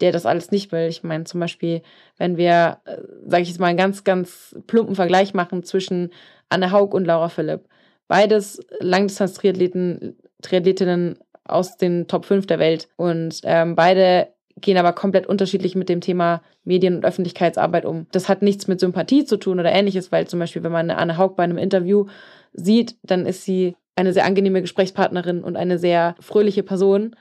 der 0.00 0.10
das 0.10 0.26
alles 0.26 0.50
nicht 0.50 0.72
will? 0.72 0.88
Ich 0.88 1.04
meine, 1.04 1.22
zum 1.22 1.38
Beispiel, 1.38 1.82
wenn 2.18 2.36
wir, 2.36 2.78
äh, 2.84 2.96
sag 3.28 3.42
ich 3.42 3.48
jetzt 3.48 3.60
mal, 3.60 3.68
einen 3.68 3.78
ganz, 3.78 4.02
ganz 4.02 4.56
plumpen 4.66 4.96
Vergleich 4.96 5.32
machen 5.32 5.62
zwischen 5.62 6.10
Anne 6.48 6.72
Haug 6.72 6.96
und 6.96 7.04
Laura 7.04 7.28
Philipp. 7.28 7.68
Beides 8.08 8.58
Langdistanz-Triathleten, 8.80 10.16
Triathletinnen 10.42 11.16
aus 11.44 11.76
den 11.76 12.08
Top 12.08 12.24
5 12.24 12.46
der 12.46 12.58
Welt. 12.58 12.88
Und 12.96 13.40
ähm, 13.44 13.76
beide 13.76 14.30
gehen 14.60 14.76
aber 14.76 14.92
komplett 14.92 15.26
unterschiedlich 15.26 15.74
mit 15.74 15.88
dem 15.88 16.00
Thema 16.00 16.42
Medien- 16.64 16.96
und 16.96 17.04
Öffentlichkeitsarbeit 17.04 17.84
um. 17.84 18.06
Das 18.12 18.28
hat 18.28 18.42
nichts 18.42 18.68
mit 18.68 18.80
Sympathie 18.80 19.24
zu 19.24 19.36
tun 19.36 19.60
oder 19.60 19.72
ähnliches, 19.72 20.12
weil 20.12 20.26
zum 20.26 20.38
Beispiel, 20.38 20.62
wenn 20.62 20.72
man 20.72 20.90
eine 20.90 20.98
Anne 20.98 21.18
Haug 21.18 21.36
bei 21.36 21.44
einem 21.44 21.58
Interview 21.58 22.06
sieht, 22.52 22.96
dann 23.02 23.26
ist 23.26 23.44
sie 23.44 23.76
eine 23.96 24.12
sehr 24.12 24.24
angenehme 24.24 24.62
Gesprächspartnerin 24.62 25.42
und 25.44 25.56
eine 25.56 25.78
sehr 25.78 26.14
fröhliche 26.20 26.62
Person, 26.62 27.16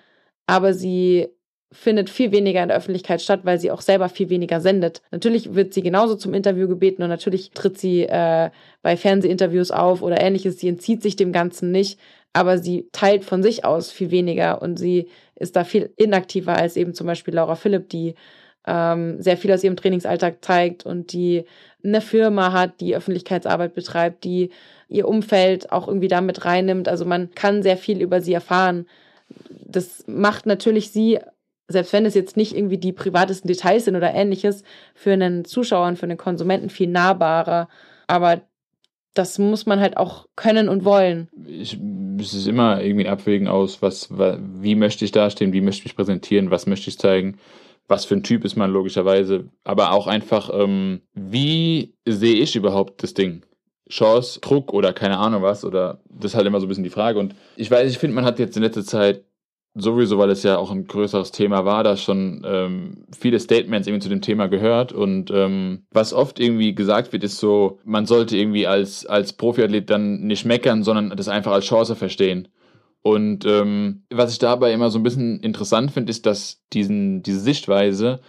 aber 0.48 0.74
sie 0.74 1.30
findet 1.72 2.10
viel 2.10 2.32
weniger 2.32 2.64
in 2.64 2.70
der 2.70 2.78
Öffentlichkeit 2.78 3.22
statt, 3.22 3.42
weil 3.44 3.60
sie 3.60 3.70
auch 3.70 3.82
selber 3.82 4.10
viel 4.10 4.30
weniger 4.30 4.60
sendet. 4.60 5.04
Natürlich 5.12 5.54
wird 5.54 5.74
sie 5.74 5.84
genauso 5.84 6.16
zum 6.16 6.34
Interview 6.34 6.68
gebeten 6.68 7.04
und 7.04 7.10
natürlich 7.10 7.52
tritt 7.52 7.78
sie 7.78 8.04
äh, 8.04 8.50
bei 8.82 8.98
Fernsehinterviews 8.98 9.70
auf 9.70 10.02
oder 10.02 10.20
ähnliches. 10.20 10.60
Sie 10.60 10.68
entzieht 10.68 11.04
sich 11.04 11.16
dem 11.16 11.32
Ganzen 11.32 11.72
nicht, 11.72 12.00
aber 12.34 12.58
sie 12.58 12.90
teilt 12.92 13.24
von 13.24 13.44
sich 13.44 13.66
aus 13.66 13.92
viel 13.92 14.10
weniger 14.10 14.62
und 14.64 14.78
sie 14.78 15.10
ist 15.40 15.56
da 15.56 15.64
viel 15.64 15.92
inaktiver 15.96 16.56
als 16.56 16.78
eben 16.78 16.94
zum 16.94 17.08
Beispiel 17.08 17.34
Laura 17.34 17.56
Philipp, 17.56 17.90
die 17.90 18.16
ähm, 18.68 19.22
sehr 19.22 19.38
viel 19.38 19.52
aus 19.52 19.64
ihrem 19.64 19.76
Trainingsalltag 19.76 20.44
zeigt 20.44 20.86
und 20.86 21.14
die 21.14 21.46
eine 21.84 22.02
Firma 22.02 22.52
hat, 22.52 22.82
die 22.82 22.96
Öffentlichkeitsarbeit 22.96 23.74
betreibt, 23.74 24.24
die 24.24 24.52
ihr 24.90 25.08
Umfeld 25.08 25.72
auch 25.72 25.88
irgendwie 25.88 26.08
damit 26.08 26.46
reinnimmt. 26.46 26.88
Also 26.88 27.06
man 27.06 27.32
kann 27.32 27.64
sehr 27.64 27.78
viel 27.78 28.02
über 28.02 28.22
sie 28.22 28.34
erfahren. 28.34 28.86
Das 29.50 30.04
macht 30.08 30.46
natürlich 30.46 30.92
sie, 30.92 31.20
selbst 31.68 31.94
wenn 31.94 32.06
es 32.06 32.16
jetzt 32.16 32.36
nicht 32.36 32.56
irgendwie 32.56 32.78
die 32.78 32.94
privatesten 32.94 33.48
Details 33.48 33.86
sind 33.86 33.96
oder 33.96 34.14
ähnliches, 34.14 34.64
für 34.94 35.14
einen 35.14 35.46
Zuschauer 35.46 35.88
und 35.88 35.98
für 35.98 36.04
einen 36.04 36.18
Konsumenten 36.18 36.70
viel 36.70 36.90
nahbarer. 36.90 37.70
Aber 38.08 38.42
das 39.14 39.40
muss 39.40 39.66
man 39.66 39.80
halt 39.80 39.98
auch 39.98 40.28
können 40.36 40.70
und 40.70 40.86
wollen. 40.86 41.30
ich, 41.48 41.78
es 42.20 42.34
ist 42.34 42.48
immer 42.48 42.82
irgendwie 42.82 43.06
ein 43.06 43.12
Abwägen 43.12 43.48
aus, 43.48 43.82
was, 43.82 44.16
wa- 44.18 44.38
wie 44.40 44.76
möchte 44.76 45.06
ich 45.06 45.12
dastehen, 45.12 45.54
wie 45.54 45.62
möchte 45.62 45.80
ich 45.80 45.86
mich 45.86 45.96
präsentieren, 45.96 46.52
was 46.52 46.68
möchte 46.68 46.90
ich 46.90 47.00
zeigen, 47.00 47.38
was 47.88 48.06
für 48.06 48.16
ein 48.16 48.24
Typ 48.24 48.46
ist 48.46 48.56
man 48.56 48.72
logischerweise, 48.72 49.50
aber 49.64 49.92
auch 49.94 50.08
einfach, 50.08 50.52
ähm, 50.54 51.02
wie 51.14 51.96
sehe 52.06 52.36
ich 52.36 52.56
überhaupt 52.56 53.02
das 53.04 53.14
Ding? 53.14 53.44
Chance, 53.90 54.40
Druck 54.42 54.72
oder 54.74 54.94
keine 54.94 55.18
Ahnung 55.18 55.42
was, 55.42 55.66
oder 55.66 56.00
das 56.10 56.32
ist 56.32 56.36
halt 56.36 56.46
immer 56.46 56.60
so 56.60 56.68
ein 56.68 56.70
bisschen 56.70 56.84
die 56.84 56.92
Frage. 56.92 57.18
Und 57.20 57.34
ich 57.56 57.72
weiß, 57.72 57.90
ich 57.90 57.98
finde, 57.98 58.16
man 58.16 58.26
hat 58.26 58.38
jetzt 58.38 58.56
in 58.56 58.62
letzter 58.62 58.86
Zeit 58.86 59.24
sowieso, 59.76 60.18
weil 60.18 60.30
es 60.30 60.44
ja 60.44 60.58
auch 60.58 60.72
ein 60.72 60.88
größeres 60.88 61.32
Thema 61.32 61.66
war, 61.66 61.84
da 61.84 61.96
schon 61.96 62.42
ähm, 62.46 63.06
viele 63.18 63.40
Statements 63.40 63.88
irgendwie 63.88 64.04
zu 64.04 64.10
dem 64.10 64.22
Thema 64.22 64.48
gehört. 64.48 64.92
Und 64.92 65.32
ähm, 65.32 65.86
was 65.92 66.14
oft 66.14 66.40
irgendwie 66.40 66.76
gesagt 66.76 67.14
wird, 67.14 67.24
ist 67.24 67.38
so, 67.38 67.80
man 67.84 68.06
sollte 68.06 68.38
irgendwie 68.38 68.68
als, 68.68 69.06
als 69.06 69.34
Profiathlet 69.34 69.90
dann 69.90 70.22
nicht 70.22 70.46
meckern, 70.46 70.84
sondern 70.84 71.16
das 71.16 71.28
einfach 71.28 71.52
als 71.52 71.66
Chance 71.66 71.96
verstehen. 71.96 72.48
Und 73.02 73.46
ähm, 73.46 74.04
was 74.10 74.34
ich 74.34 74.40
dabei 74.40 74.74
immer 74.74 74.90
so 74.90 75.00
ein 75.00 75.04
bisschen 75.04 75.40
interessant 75.40 75.92
finde, 75.92 76.10
ist, 76.10 76.26
dass 76.26 76.62
diesen, 76.74 77.24
diese 77.24 77.40
Sichtweise 77.40 78.20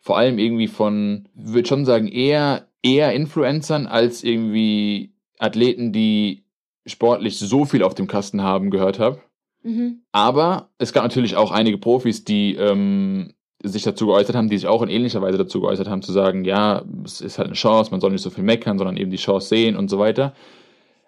vor 0.00 0.18
allem 0.18 0.38
irgendwie 0.38 0.68
von, 0.68 1.28
würde 1.34 1.68
schon 1.68 1.84
sagen, 1.84 2.08
eher, 2.08 2.68
eher 2.82 3.12
Influencern 3.12 3.86
als 3.86 4.22
irgendwie 4.22 5.14
Athleten, 5.38 5.92
die 5.92 6.44
sportlich 6.86 7.38
so 7.38 7.64
viel 7.64 7.82
auf 7.82 7.94
dem 7.94 8.06
Kasten 8.06 8.42
haben, 8.42 8.70
gehört 8.70 8.98
habe. 8.98 9.20
Mhm. 9.68 10.02
Aber 10.12 10.70
es 10.78 10.92
gab 10.92 11.02
natürlich 11.02 11.36
auch 11.36 11.50
einige 11.50 11.76
Profis, 11.76 12.24
die 12.24 12.54
ähm, 12.54 13.34
sich 13.62 13.82
dazu 13.82 14.06
geäußert 14.06 14.34
haben, 14.34 14.48
die 14.48 14.56
sich 14.56 14.66
auch 14.66 14.82
in 14.82 14.88
ähnlicher 14.88 15.20
Weise 15.20 15.36
dazu 15.36 15.60
geäußert 15.60 15.88
haben, 15.88 16.00
zu 16.00 16.12
sagen, 16.12 16.44
ja, 16.44 16.84
es 17.04 17.20
ist 17.20 17.38
halt 17.38 17.48
eine 17.48 17.54
Chance, 17.54 17.90
man 17.90 18.00
soll 18.00 18.12
nicht 18.12 18.22
so 18.22 18.30
viel 18.30 18.44
meckern, 18.44 18.78
sondern 18.78 18.96
eben 18.96 19.10
die 19.10 19.16
Chance 19.18 19.48
sehen 19.48 19.76
und 19.76 19.90
so 19.90 19.98
weiter. 19.98 20.32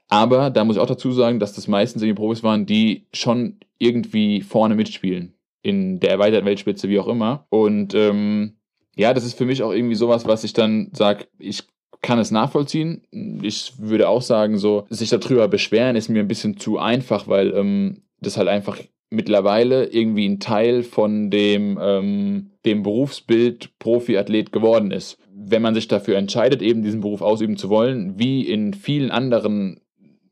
Aber 0.09 0.51
da 0.51 0.65
muss 0.65 0.77
ich 0.77 0.83
auch 0.83 0.87
dazu 0.87 1.13
sagen, 1.13 1.39
dass 1.39 1.55
das 1.55 1.69
meistens 1.69 2.03
irgendwie 2.03 2.21
Profis 2.21 2.43
waren, 2.43 2.67
die 2.67 3.07
schon 3.15 3.61
irgendwie 3.79 4.43
vorne 4.43 4.75
mitspielen. 4.75 5.35
In 5.63 6.01
der 6.01 6.11
erweiterten 6.11 6.47
Weltspitze, 6.47 6.89
wie 6.89 6.99
auch 6.99 7.07
immer. 7.07 7.47
Und 7.49 7.95
ähm, 7.95 8.57
ja, 8.97 9.15
das 9.15 9.25
ist 9.25 9.39
für 9.39 9.47
mich 9.47 9.63
auch 9.63 9.73
irgendwie 9.73 9.95
sowas, 9.95 10.27
was 10.27 10.45
ich 10.45 10.53
dann 10.53 10.91
sage, 10.93 11.27
ich 11.39 11.63
kann 12.03 12.19
es 12.19 12.31
nachvollziehen. 12.31 13.03
Ich 13.43 13.75
würde 13.79 14.09
auch 14.09 14.23
sagen, 14.23 14.59
so, 14.59 14.87
sich 14.91 15.11
darüber 15.11 15.49
beschweren 15.49 15.97
ist 15.97 16.09
mir 16.09 16.21
ein 16.21 16.29
bisschen 16.29 16.57
zu 16.57 16.79
einfach, 16.79 17.29
weil 17.29 17.53
ähm, 17.55 18.03
das 18.21 18.37
halt 18.37 18.49
einfach 18.49 18.79
mittlerweile 19.11 19.87
irgendwie 19.87 20.29
ein 20.29 20.39
Teil 20.39 20.83
von 20.83 21.31
dem, 21.31 21.79
ähm, 21.83 22.51
dem 22.65 22.83
Berufsbild 22.83 23.79
Profiathlet 23.79 24.53
geworden 24.53 24.93
ist. 24.93 25.19
Wenn 25.35 25.63
man 25.63 25.75
sich 25.75 25.89
dafür 25.89 26.17
entscheidet, 26.17 26.63
eben 26.63 26.83
diesen 26.83 27.01
Beruf 27.01 27.21
ausüben 27.21 27.57
zu 27.57 27.69
wollen, 27.69 28.19
wie 28.19 28.43
in 28.47 28.73
vielen 28.73 29.11
anderen 29.11 29.81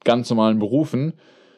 ganz 0.05 0.31
normalen 0.31 0.61
Berufen, 0.61 1.15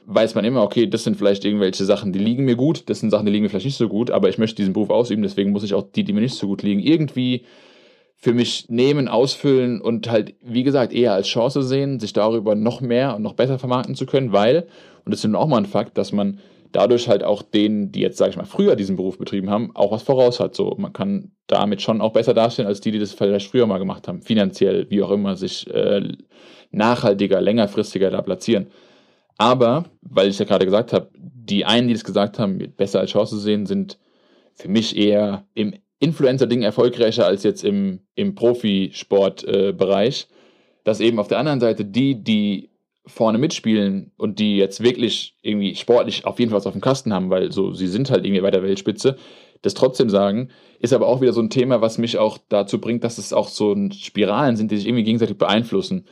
weiß 0.06 0.34
man 0.34 0.44
immer, 0.44 0.62
okay, 0.62 0.86
das 0.86 1.04
sind 1.04 1.16
vielleicht 1.16 1.44
irgendwelche 1.44 1.84
Sachen, 1.84 2.12
die 2.12 2.18
liegen 2.18 2.44
mir 2.44 2.56
gut, 2.56 2.88
das 2.88 3.00
sind 3.00 3.10
Sachen, 3.10 3.26
die 3.26 3.32
liegen 3.32 3.42
mir 3.42 3.50
vielleicht 3.50 3.66
nicht 3.66 3.76
so 3.76 3.88
gut, 3.88 4.10
aber 4.10 4.28
ich 4.28 4.38
möchte 4.38 4.56
diesen 4.56 4.72
Beruf 4.72 4.90
ausüben, 4.90 5.22
deswegen 5.22 5.50
muss 5.50 5.62
ich 5.62 5.74
auch 5.74 5.84
die, 5.94 6.04
die 6.04 6.12
mir 6.12 6.22
nicht 6.22 6.34
so 6.34 6.46
gut 6.46 6.62
liegen, 6.62 6.80
irgendwie 6.80 7.44
für 8.16 8.34
mich 8.34 8.68
nehmen, 8.68 9.08
ausfüllen 9.08 9.80
und 9.80 10.10
halt, 10.10 10.34
wie 10.42 10.62
gesagt, 10.62 10.92
eher 10.92 11.14
als 11.14 11.26
Chance 11.26 11.62
sehen, 11.62 12.00
sich 12.00 12.12
darüber 12.12 12.54
noch 12.54 12.80
mehr 12.80 13.16
und 13.16 13.22
noch 13.22 13.34
besser 13.34 13.58
vermarkten 13.58 13.94
zu 13.94 14.04
können, 14.04 14.32
weil, 14.32 14.66
und 15.10 15.14
das 15.14 15.24
ist 15.24 15.24
nun 15.24 15.34
auch 15.34 15.48
mal 15.48 15.56
ein 15.56 15.66
Fakt, 15.66 15.98
dass 15.98 16.12
man 16.12 16.38
dadurch 16.70 17.08
halt 17.08 17.24
auch 17.24 17.42
denen, 17.42 17.90
die 17.90 17.98
jetzt, 17.98 18.16
sage 18.16 18.30
ich 18.30 18.36
mal, 18.36 18.44
früher 18.44 18.76
diesen 18.76 18.94
Beruf 18.94 19.18
betrieben 19.18 19.50
haben, 19.50 19.74
auch 19.74 19.90
was 19.90 20.04
voraus 20.04 20.38
hat. 20.38 20.54
So, 20.54 20.76
man 20.78 20.92
kann 20.92 21.32
damit 21.48 21.82
schon 21.82 22.00
auch 22.00 22.12
besser 22.12 22.32
dastehen, 22.32 22.68
als 22.68 22.80
die, 22.80 22.92
die 22.92 23.00
das 23.00 23.12
vielleicht 23.12 23.50
früher 23.50 23.66
mal 23.66 23.78
gemacht 23.78 24.06
haben, 24.06 24.22
finanziell, 24.22 24.88
wie 24.88 25.02
auch 25.02 25.10
immer, 25.10 25.34
sich 25.34 25.68
äh, 25.68 26.12
nachhaltiger, 26.70 27.40
längerfristiger 27.40 28.08
da 28.12 28.22
platzieren. 28.22 28.68
Aber, 29.36 29.86
weil 30.02 30.28
ich 30.28 30.38
ja 30.38 30.44
gerade 30.44 30.64
gesagt 30.64 30.92
habe, 30.92 31.10
die 31.16 31.64
einen, 31.64 31.88
die 31.88 31.94
das 31.94 32.04
gesagt 32.04 32.38
haben, 32.38 32.58
besser 32.76 33.00
als 33.00 33.10
Chance 33.10 33.40
sehen, 33.40 33.66
sind 33.66 33.98
für 34.54 34.68
mich 34.68 34.96
eher 34.96 35.44
im 35.54 35.74
Influencer-Ding 35.98 36.62
erfolgreicher 36.62 37.26
als 37.26 37.42
jetzt 37.42 37.64
im, 37.64 37.98
im 38.14 38.36
Profisport-Bereich. 38.36 40.28
Äh, 40.30 40.34
dass 40.84 41.00
eben 41.00 41.18
auf 41.18 41.28
der 41.28 41.38
anderen 41.38 41.60
Seite 41.60 41.84
die, 41.84 42.22
die 42.22 42.69
vorne 43.10 43.38
mitspielen 43.38 44.12
und 44.16 44.38
die 44.38 44.56
jetzt 44.56 44.82
wirklich 44.82 45.36
irgendwie 45.42 45.74
sportlich 45.74 46.24
auf 46.24 46.38
jeden 46.38 46.50
Fall 46.50 46.58
was 46.58 46.66
auf 46.66 46.72
dem 46.72 46.80
Kasten 46.80 47.12
haben, 47.12 47.30
weil 47.30 47.52
so 47.52 47.72
sie 47.72 47.88
sind 47.88 48.10
halt 48.10 48.24
irgendwie 48.24 48.40
bei 48.40 48.50
der 48.50 48.62
Weltspitze, 48.62 49.16
das 49.62 49.74
trotzdem 49.74 50.08
sagen, 50.08 50.50
ist 50.78 50.92
aber 50.92 51.06
auch 51.06 51.20
wieder 51.20 51.32
so 51.32 51.40
ein 51.40 51.50
Thema, 51.50 51.80
was 51.80 51.98
mich 51.98 52.18
auch 52.18 52.38
dazu 52.48 52.80
bringt, 52.80 53.04
dass 53.04 53.18
es 53.18 53.32
auch 53.32 53.48
so 53.48 53.76
Spiralen 53.92 54.56
sind, 54.56 54.70
die 54.70 54.76
sich 54.76 54.86
irgendwie 54.86 55.04
gegenseitig 55.04 55.36
beeinflussen. 55.36 56.06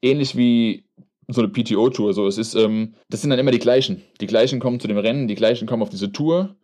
Ähnlich 0.00 0.36
wie 0.36 0.84
so 1.28 1.40
eine 1.40 1.50
PTO-Tour. 1.50 2.12
So, 2.14 2.26
es 2.26 2.38
ist, 2.38 2.54
ähm, 2.54 2.94
das 3.08 3.20
sind 3.20 3.30
dann 3.30 3.38
immer 3.38 3.50
die 3.50 3.58
gleichen. 3.58 4.02
Die 4.20 4.26
gleichen 4.26 4.60
kommen 4.60 4.80
zu 4.80 4.88
dem 4.88 4.98
Rennen, 4.98 5.28
die 5.28 5.34
gleichen 5.34 5.66
kommen 5.66 5.82
auf 5.82 5.90
diese 5.90 6.12
Tour, 6.12 6.56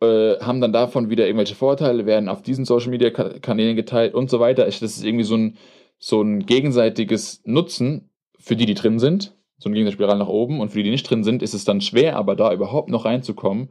äh, 0.00 0.38
haben 0.40 0.60
dann 0.60 0.72
davon 0.72 1.10
wieder 1.10 1.26
irgendwelche 1.26 1.54
Vorteile, 1.54 2.06
werden 2.06 2.28
auf 2.28 2.42
diesen 2.42 2.64
Social 2.64 2.90
Media 2.90 3.10
Kanälen 3.10 3.76
geteilt 3.76 4.14
und 4.14 4.30
so 4.30 4.40
weiter. 4.40 4.64
Das 4.64 4.80
ist 4.80 5.04
irgendwie 5.04 5.24
so 5.24 5.36
ein, 5.36 5.56
so 5.98 6.22
ein 6.22 6.46
gegenseitiges 6.46 7.42
Nutzen 7.44 8.07
für 8.48 8.56
die, 8.56 8.66
die 8.66 8.74
drin 8.74 8.98
sind. 8.98 9.34
So 9.58 9.68
ein 9.68 9.74
gegenseitiger 9.74 10.14
nach 10.14 10.28
oben. 10.28 10.60
Und 10.60 10.70
für 10.70 10.78
die, 10.78 10.84
die 10.84 10.90
nicht 10.90 11.08
drin 11.08 11.22
sind, 11.22 11.42
ist 11.42 11.54
es 11.54 11.64
dann 11.64 11.80
schwer, 11.80 12.16
aber 12.16 12.34
da 12.34 12.52
überhaupt 12.52 12.88
noch 12.88 13.04
reinzukommen 13.04 13.68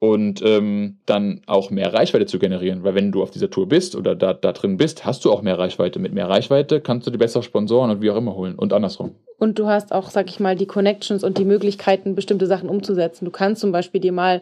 und 0.00 0.42
ähm, 0.42 0.98
dann 1.06 1.42
auch 1.46 1.70
mehr 1.70 1.92
Reichweite 1.92 2.26
zu 2.26 2.38
generieren. 2.38 2.84
Weil 2.84 2.94
wenn 2.94 3.12
du 3.12 3.22
auf 3.22 3.30
dieser 3.30 3.50
Tour 3.50 3.68
bist 3.68 3.96
oder 3.96 4.14
da, 4.14 4.32
da 4.32 4.52
drin 4.52 4.76
bist, 4.76 5.04
hast 5.04 5.24
du 5.24 5.32
auch 5.32 5.42
mehr 5.42 5.58
Reichweite. 5.58 5.98
Mit 5.98 6.14
mehr 6.14 6.28
Reichweite 6.28 6.80
kannst 6.80 7.06
du 7.06 7.10
dir 7.10 7.18
bessere 7.18 7.42
Sponsoren 7.42 7.90
und 7.90 8.00
wie 8.00 8.10
auch 8.10 8.16
immer 8.16 8.34
holen 8.34 8.54
und 8.54 8.72
andersrum. 8.72 9.14
Und 9.38 9.58
du 9.58 9.66
hast 9.66 9.92
auch, 9.92 10.10
sag 10.10 10.28
ich 10.28 10.40
mal, 10.40 10.56
die 10.56 10.66
Connections 10.66 11.22
und 11.22 11.36
die 11.36 11.44
Möglichkeiten, 11.44 12.14
bestimmte 12.14 12.46
Sachen 12.46 12.68
umzusetzen. 12.68 13.24
Du 13.24 13.30
kannst 13.30 13.60
zum 13.60 13.72
Beispiel 13.72 14.00
dir 14.00 14.12
mal 14.12 14.40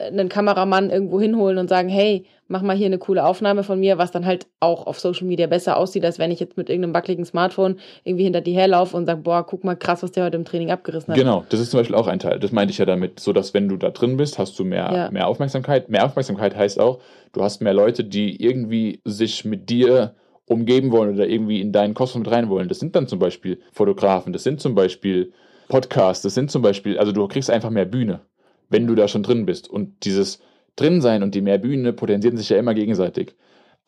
einen 0.00 0.28
Kameramann 0.28 0.90
irgendwo 0.90 1.20
hinholen 1.20 1.58
und 1.58 1.68
sagen, 1.68 1.88
hey, 1.88 2.24
mach 2.48 2.62
mal 2.62 2.76
hier 2.76 2.86
eine 2.86 2.98
coole 2.98 3.24
Aufnahme 3.24 3.62
von 3.62 3.78
mir, 3.78 3.96
was 3.96 4.10
dann 4.10 4.26
halt 4.26 4.46
auch 4.58 4.86
auf 4.86 4.98
Social 4.98 5.26
Media 5.26 5.46
besser 5.46 5.76
aussieht, 5.76 6.04
als 6.04 6.18
wenn 6.18 6.30
ich 6.30 6.40
jetzt 6.40 6.56
mit 6.56 6.68
irgendeinem 6.68 6.94
wackeligen 6.94 7.24
Smartphone 7.24 7.78
irgendwie 8.02 8.24
hinter 8.24 8.40
dir 8.40 8.54
herlaufe 8.54 8.96
und 8.96 9.06
sage, 9.06 9.20
boah, 9.20 9.46
guck 9.46 9.62
mal 9.62 9.76
krass, 9.76 10.02
was 10.02 10.12
der 10.12 10.24
heute 10.24 10.36
im 10.36 10.44
Training 10.44 10.70
abgerissen 10.70 11.14
hat. 11.14 11.18
Genau, 11.18 11.44
das 11.48 11.60
ist 11.60 11.70
zum 11.70 11.78
Beispiel 11.78 11.94
auch 11.94 12.08
ein 12.08 12.18
Teil. 12.18 12.40
Das 12.40 12.50
meinte 12.50 12.72
ich 12.72 12.78
ja 12.78 12.86
damit, 12.86 13.20
so 13.20 13.32
dass 13.32 13.54
wenn 13.54 13.68
du 13.68 13.76
da 13.76 13.90
drin 13.90 14.16
bist, 14.16 14.38
hast 14.38 14.58
du 14.58 14.64
mehr, 14.64 14.90
ja. 14.92 15.10
mehr 15.10 15.28
Aufmerksamkeit. 15.28 15.88
Mehr 15.88 16.04
Aufmerksamkeit 16.04 16.56
heißt 16.56 16.80
auch, 16.80 17.00
du 17.32 17.42
hast 17.42 17.62
mehr 17.62 17.74
Leute, 17.74 18.02
die 18.04 18.42
irgendwie 18.42 19.00
sich 19.04 19.44
mit 19.44 19.70
dir 19.70 20.14
umgeben 20.46 20.90
wollen 20.90 21.14
oder 21.14 21.28
irgendwie 21.28 21.60
in 21.60 21.70
deinen 21.70 21.94
Kosmos 21.94 22.24
mit 22.24 22.32
rein 22.32 22.48
wollen. 22.48 22.68
Das 22.68 22.80
sind 22.80 22.96
dann 22.96 23.06
zum 23.06 23.20
Beispiel 23.20 23.60
Fotografen, 23.72 24.32
das 24.32 24.42
sind 24.42 24.60
zum 24.60 24.74
Beispiel 24.74 25.32
Podcasts, 25.68 26.24
das 26.24 26.34
sind 26.34 26.50
zum 26.50 26.62
Beispiel, 26.62 26.98
also 26.98 27.12
du 27.12 27.28
kriegst 27.28 27.48
einfach 27.48 27.70
mehr 27.70 27.84
Bühne 27.84 28.22
wenn 28.70 28.86
du 28.86 28.94
da 28.94 29.08
schon 29.08 29.22
drin 29.22 29.44
bist. 29.44 29.68
Und 29.68 30.04
dieses 30.04 30.40
Drinsein 30.76 31.22
und 31.22 31.34
die 31.34 31.42
mehr 31.42 31.58
Bühne 31.58 31.92
potenzieren 31.92 32.36
sich 32.36 32.48
ja 32.48 32.56
immer 32.56 32.74
gegenseitig. 32.74 33.34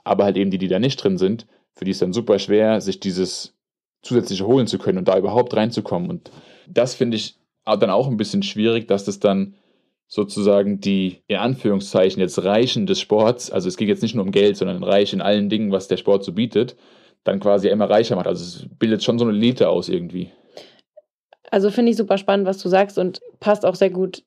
Aber 0.05 0.24
halt 0.24 0.37
eben 0.37 0.51
die, 0.51 0.59
die 0.59 0.68
da 0.68 0.78
nicht 0.78 1.03
drin 1.03 1.16
sind, 1.16 1.47
für 1.74 1.85
die 1.85 1.93
ist 1.93 2.03
dann 2.03 2.12
super 2.12 2.39
schwer, 2.39 2.80
sich 2.80 3.01
dieses 3.01 3.55
zusätzliche 4.03 4.47
holen 4.47 4.66
zu 4.66 4.78
können 4.78 4.99
und 4.99 5.09
da 5.09 5.16
überhaupt 5.16 5.55
reinzukommen. 5.57 6.11
Und 6.11 6.30
das 6.68 6.95
finde 6.95 7.16
ich 7.16 7.37
dann 7.64 7.91
auch 7.91 8.09
ein 8.09 8.16
bisschen 8.16 8.43
schwierig, 8.43 8.89
dass 8.89 9.05
das 9.05 9.20
dann 9.20 9.55
sozusagen 10.09 10.80
die, 10.80 11.22
in 11.28 11.37
Anführungszeichen, 11.37 12.20
jetzt 12.20 12.45
Reichen 12.45 12.87
des 12.87 13.01
Sports, 13.01 13.51
also 13.51 13.68
es 13.68 13.78
geht 13.78 13.89
jetzt 13.89 14.03
nicht 14.03 14.14
nur 14.14 14.24
um 14.24 14.33
Geld, 14.33 14.59
sondern 14.59 14.83
reich 14.83 15.14
in 15.14 15.22
allen 15.22 15.49
Dingen, 15.49 15.72
was 15.72 15.89
der 15.89 15.97
Sport 15.97 16.24
so 16.24 16.33
bietet, 16.33 16.76
dann 17.24 17.41
quasi 17.41 17.68
immer 17.68 17.89
reicher 17.89 18.16
macht. 18.16 18.26
Also 18.26 18.45
es 18.45 18.66
bildet 18.78 19.03
schon 19.03 19.18
so 19.18 19.24
eine 19.24 19.35
Elite 19.35 19.70
aus 19.70 19.89
irgendwie. 19.89 20.30
Also 21.51 21.70
finde 21.70 21.93
ich 21.93 21.97
super 21.97 22.18
spannend, 22.18 22.47
was 22.47 22.59
du 22.59 22.68
sagst 22.68 22.99
und 22.99 23.20
passt 23.41 23.64
auch 23.64 23.74
sehr 23.74 23.91
gut 23.91 24.24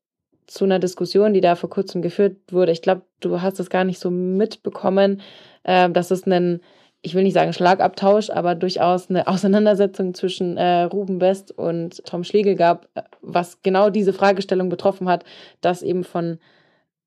zu 0.47 0.65
einer 0.65 0.79
Diskussion, 0.79 1.33
die 1.33 1.41
da 1.41 1.55
vor 1.55 1.69
kurzem 1.69 2.01
geführt 2.01 2.37
wurde. 2.51 2.71
Ich 2.71 2.81
glaube, 2.81 3.03
du 3.19 3.41
hast 3.41 3.59
es 3.59 3.69
gar 3.69 3.83
nicht 3.83 3.99
so 3.99 4.09
mitbekommen, 4.11 5.21
äh, 5.63 5.89
dass 5.89 6.11
es 6.11 6.23
einen, 6.25 6.61
ich 7.01 7.15
will 7.15 7.23
nicht 7.23 7.33
sagen 7.33 7.53
Schlagabtausch, 7.53 8.29
aber 8.29 8.55
durchaus 8.55 9.09
eine 9.09 9.27
Auseinandersetzung 9.27 10.13
zwischen 10.13 10.57
äh, 10.57 10.83
Ruben 10.83 11.21
West 11.21 11.51
und 11.51 12.03
Tom 12.05 12.23
Schlegel 12.23 12.55
gab, 12.55 12.87
was 13.21 13.61
genau 13.61 13.89
diese 13.89 14.13
Fragestellung 14.13 14.69
betroffen 14.69 15.09
hat, 15.09 15.23
dass 15.61 15.81
eben 15.81 16.03
von 16.03 16.39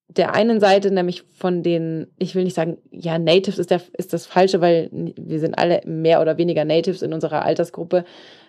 der 0.08 0.34
einen 0.34 0.58
Seite, 0.58 0.90
nämlich 0.90 1.22
von 1.22 1.62
den, 1.62 2.06
ich 2.18 2.34
will 2.34 2.44
nicht 2.44 2.56
sagen, 2.56 2.78
ja, 2.90 3.18
Natives 3.18 3.58
ist, 3.58 3.70
der, 3.70 3.82
ist 3.92 4.14
das 4.14 4.26
Falsche, 4.26 4.62
weil 4.62 4.88
wir 4.90 5.38
sind 5.38 5.58
alle 5.58 5.82
mehr 5.84 6.22
oder 6.22 6.38
weniger 6.38 6.64
Natives 6.64 7.02
in 7.02 7.12
unserer 7.12 7.44
Altersgruppe, 7.44 8.04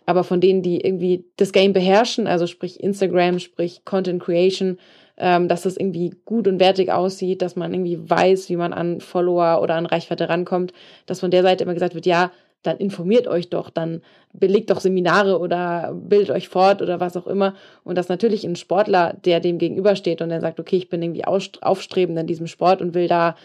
aber 0.10 0.24
von 0.24 0.41
denen, 0.41 0.64
die 0.64 0.82
irgendwie 0.82 1.24
das 1.38 1.51
Game 1.51 1.72
beherrschen, 1.72 2.26
also 2.26 2.47
sprich 2.47 2.82
Instagram, 2.82 3.38
sprich 3.38 3.86
Content 3.86 4.24
Creation, 4.24 4.80
ähm, 5.18 5.47
dass 5.47 5.62
das 5.62 5.78
irgendwie 5.78 6.16
gut 6.26 6.47
und 6.47 6.60
wertig 6.60 6.91
aussieht, 6.91 7.43
dass 7.43 7.55
man 7.55 7.72
irgendwie 7.72 8.10
weiß, 8.10 8.49
wie 8.49 8.55
man 8.55 8.74
an 8.74 9.01
Follower 9.01 9.62
oder 9.62 9.76
an 9.76 9.86
Reichweite 9.86 10.28
rankommt, 10.28 10.74
dass 11.05 11.20
von 11.20 11.30
der 11.30 11.43
Seite 11.43 11.64
immer 11.64 11.76
gesagt 11.76 11.93
wird, 11.93 12.07
ja, 12.07 12.32
dann 12.64 12.78
informiert 12.78 13.28
euch 13.28 13.51
doch, 13.51 13.70
dann 13.70 14.01
belegt 14.34 14.72
doch 14.72 14.80
Seminare 14.80 15.38
oder 15.38 15.93
bildet 15.93 16.32
euch 16.32 16.49
fort 16.49 16.82
oder 16.82 16.99
was 16.99 17.16
auch 17.16 17.28
immer. 17.28 17.53
Und 17.84 17.95
dass 17.95 18.10
natürlich 18.10 18.43
ein 18.43 18.55
Sportler, 18.55 19.16
der 19.24 19.39
dem 19.39 19.60
gegenübersteht 19.60 20.24
und 20.24 20.30
der 20.30 20.41
sagt, 20.41 20.60
okay, 20.60 20.78
ich 20.78 20.89
bin 20.89 21.03
irgendwie 21.03 21.26
aufstrebend 21.26 22.18
in 22.18 22.26
diesem 22.26 22.47
Sport 22.47 22.82
und 22.82 22.95
will 22.95 23.07
da 23.07 23.36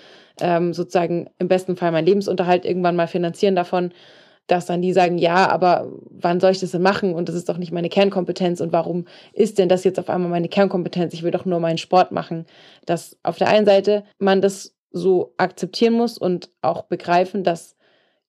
ähm, 0.40 0.72
sozusagen 0.72 1.28
im 1.38 1.48
besten 1.48 1.76
Fall 1.76 1.92
meinen 1.92 2.06
Lebensunterhalt 2.06 2.64
irgendwann 2.64 2.96
mal 2.96 3.06
finanzieren 3.06 3.54
davon, 3.54 3.92
dass 4.46 4.66
dann 4.66 4.82
die 4.82 4.92
sagen, 4.92 5.18
ja, 5.18 5.48
aber 5.48 5.90
wann 6.10 6.40
soll 6.40 6.50
ich 6.50 6.60
das 6.60 6.72
denn 6.72 6.82
machen? 6.82 7.14
Und 7.14 7.28
das 7.28 7.34
ist 7.34 7.48
doch 7.48 7.56
nicht 7.56 7.72
meine 7.72 7.88
Kernkompetenz. 7.88 8.60
Und 8.60 8.72
warum 8.72 9.06
ist 9.32 9.58
denn 9.58 9.68
das 9.68 9.84
jetzt 9.84 9.98
auf 9.98 10.10
einmal 10.10 10.30
meine 10.30 10.48
Kernkompetenz? 10.48 11.14
Ich 11.14 11.22
will 11.22 11.30
doch 11.30 11.44
nur 11.44 11.60
meinen 11.60 11.78
Sport 11.78 12.12
machen. 12.12 12.46
Dass 12.84 13.16
auf 13.22 13.38
der 13.38 13.48
einen 13.48 13.66
Seite 13.66 14.04
man 14.18 14.42
das 14.42 14.74
so 14.90 15.34
akzeptieren 15.38 15.94
muss 15.94 16.18
und 16.18 16.50
auch 16.62 16.82
begreifen, 16.82 17.42
dass 17.42 17.76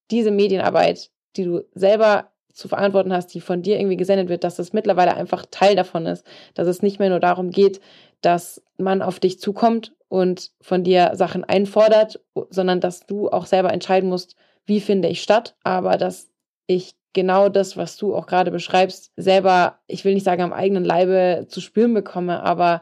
diese 0.09 0.32
Medienarbeit, 0.32 1.11
die 1.36 1.43
du 1.43 1.66
selber 1.74 2.32
zu 2.53 2.70
verantworten 2.70 3.11
hast, 3.11 3.34
die 3.34 3.41
von 3.41 3.61
dir 3.61 3.78
irgendwie 3.78 3.97
gesendet 3.97 4.30
wird, 4.30 4.45
dass 4.45 4.55
das 4.55 4.72
mittlerweile 4.72 5.16
einfach 5.16 5.45
Teil 5.51 5.76
davon 5.76 6.05
ist, 6.05 6.26
dass 6.53 6.68
es 6.68 6.82
nicht 6.82 6.99
mehr 6.99 7.09
nur 7.09 7.20
darum 7.20 7.51
geht, 7.51 7.82
dass 8.22 8.63
man 8.78 9.01
auf 9.01 9.20
dich 9.20 9.39
zukommt 9.39 9.93
und 10.07 10.51
von 10.61 10.84
dir 10.84 11.11
Sachen 11.16 11.43
einfordert, 11.43 12.22
sondern 12.49 12.80
dass 12.80 13.05
du 13.05 13.30
auch 13.30 13.45
selber 13.45 13.74
entscheiden 13.74 14.09
musst, 14.09 14.38
wie 14.66 14.80
finde 14.80 15.07
ich 15.07 15.22
statt, 15.22 15.55
aber 15.63 15.97
dass 15.97 16.30
ich 16.68 16.95
genau 17.13 17.49
das, 17.49 17.78
was 17.78 17.97
du 17.97 18.16
auch 18.16 18.28
gerade 18.28 18.51
beschreibst, 18.51 19.11
selber, 19.16 19.80
ich 19.88 20.03
will 20.05 20.13
nicht 20.13 20.26
sagen 20.26 20.41
am 20.41 20.53
eigenen 20.53 20.84
Leibe 20.84 21.45
zu 21.47 21.61
spüren 21.61 21.93
bekomme, 21.93 22.43
aber 22.43 22.82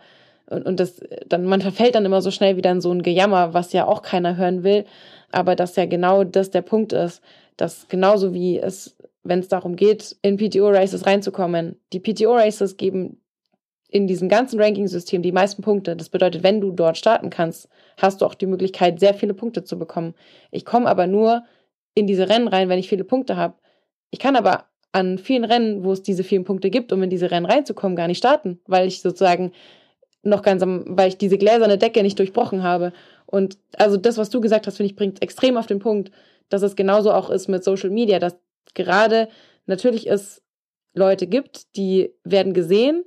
und, 0.49 0.65
und 0.65 0.79
das 0.79 1.01
dann 1.27 1.45
man 1.45 1.61
verfällt 1.61 1.95
dann 1.95 2.05
immer 2.05 2.21
so 2.21 2.31
schnell 2.31 2.57
wieder 2.57 2.71
in 2.71 2.81
so 2.81 2.91
ein 2.91 3.03
Gejammer, 3.03 3.53
was 3.53 3.73
ja 3.73 3.85
auch 3.85 4.01
keiner 4.01 4.35
hören 4.35 4.63
will, 4.63 4.85
aber 5.31 5.55
dass 5.55 5.75
ja 5.75 5.85
genau 5.85 6.23
das 6.23 6.51
der 6.51 6.61
Punkt 6.61 6.93
ist, 6.93 7.21
dass 7.57 7.87
genauso 7.87 8.33
wie 8.33 8.59
es 8.59 8.97
wenn 9.23 9.39
es 9.39 9.47
darum 9.47 9.75
geht, 9.75 10.17
in 10.21 10.37
PTO-Races 10.37 11.05
reinzukommen. 11.05 11.79
Die 11.93 11.99
PTO-Races 11.99 12.77
geben 12.77 13.21
in 13.89 14.07
diesem 14.07 14.27
ganzen 14.27 14.59
Ranking-System 14.59 15.21
die 15.21 15.31
meisten 15.31 15.61
Punkte. 15.61 15.95
Das 15.95 16.09
bedeutet, 16.09 16.43
wenn 16.43 16.59
du 16.59 16.71
dort 16.71 16.97
starten 16.97 17.29
kannst, 17.29 17.69
hast 17.97 18.21
du 18.21 18.25
auch 18.25 18.33
die 18.33 18.47
Möglichkeit, 18.47 18.99
sehr 18.99 19.13
viele 19.13 19.33
Punkte 19.33 19.63
zu 19.63 19.77
bekommen. 19.77 20.13
Ich 20.51 20.65
komme 20.65 20.87
aber 20.87 21.07
nur 21.07 21.43
in 21.95 22.07
diese 22.07 22.29
Rennen 22.29 22.47
rein, 22.47 22.69
wenn 22.69 22.79
ich 22.79 22.89
viele 22.89 23.03
Punkte 23.03 23.35
habe. 23.35 23.55
Ich 24.11 24.19
kann 24.19 24.35
aber 24.35 24.65
an 24.91 25.17
vielen 25.17 25.43
Rennen, 25.43 25.83
wo 25.83 25.91
es 25.91 26.03
diese 26.03 26.23
vielen 26.23 26.43
Punkte 26.43 26.69
gibt, 26.69 26.93
um 26.93 27.01
in 27.03 27.09
diese 27.09 27.31
Rennen 27.31 27.45
reinzukommen, 27.45 27.95
gar 27.95 28.07
nicht 28.07 28.19
starten, 28.19 28.59
weil 28.67 28.87
ich 28.87 29.01
sozusagen 29.01 29.51
noch 30.21 30.41
ganz 30.41 30.61
am, 30.61 30.85
weil 30.87 31.09
ich 31.09 31.17
diese 31.17 31.37
gläserne 31.37 31.77
Decke 31.77 32.03
nicht 32.03 32.19
durchbrochen 32.19 32.63
habe. 32.63 32.93
Und 33.25 33.57
also 33.77 33.97
das, 33.97 34.17
was 34.17 34.29
du 34.29 34.39
gesagt 34.39 34.67
hast, 34.67 34.77
finde 34.77 34.91
ich, 34.91 34.95
bringt 34.95 35.21
extrem 35.21 35.57
auf 35.57 35.65
den 35.65 35.79
Punkt, 35.79 36.11
dass 36.49 36.61
es 36.61 36.75
genauso 36.75 37.11
auch 37.11 37.29
ist 37.29 37.47
mit 37.47 37.63
Social 37.63 37.89
Media, 37.89 38.19
dass 38.19 38.37
gerade 38.73 39.27
natürlich 39.65 40.09
es 40.09 40.41
Leute 40.93 41.27
gibt, 41.27 41.75
die 41.75 42.13
werden 42.23 42.53
gesehen 42.53 43.03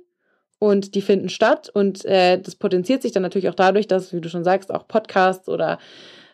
und 0.59 0.95
die 0.95 1.01
finden 1.01 1.29
statt 1.29 1.69
und 1.73 2.03
äh, 2.05 2.39
das 2.39 2.55
potenziert 2.55 3.01
sich 3.01 3.11
dann 3.11 3.23
natürlich 3.23 3.49
auch 3.49 3.55
dadurch, 3.55 3.87
dass, 3.87 4.11
wie 4.13 4.21
du 4.21 4.29
schon 4.29 4.43
sagst, 4.43 4.73
auch 4.73 4.87
Podcasts 4.87 5.47
oder 5.47 5.79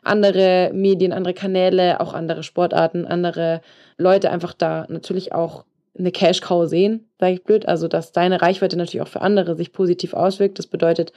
andere 0.04 0.72
Medien, 0.74 1.14
andere 1.14 1.34
Kanäle, 1.34 2.00
auch 2.00 2.14
andere 2.14 2.44
Sportarten, 2.44 3.06
andere 3.06 3.62
Leute 3.98 4.32
einfach 4.32 4.54
da 4.54 4.86
natürlich 4.90 5.34
auch 5.34 5.66
eine 5.98 6.12
Cash-Cow 6.12 6.68
sehen, 6.68 7.08
sage 7.20 7.34
ich 7.34 7.44
blöd. 7.44 7.68
Also, 7.68 7.88
dass 7.88 8.12
deine 8.12 8.42
Reichweite 8.42 8.78
natürlich 8.78 9.02
auch 9.02 9.08
für 9.10 9.22
andere 9.22 9.56
sich 9.56 9.72
positiv 9.72 10.14
auswirkt. 10.14 10.60
Das 10.60 10.68
bedeutet, 10.68 11.14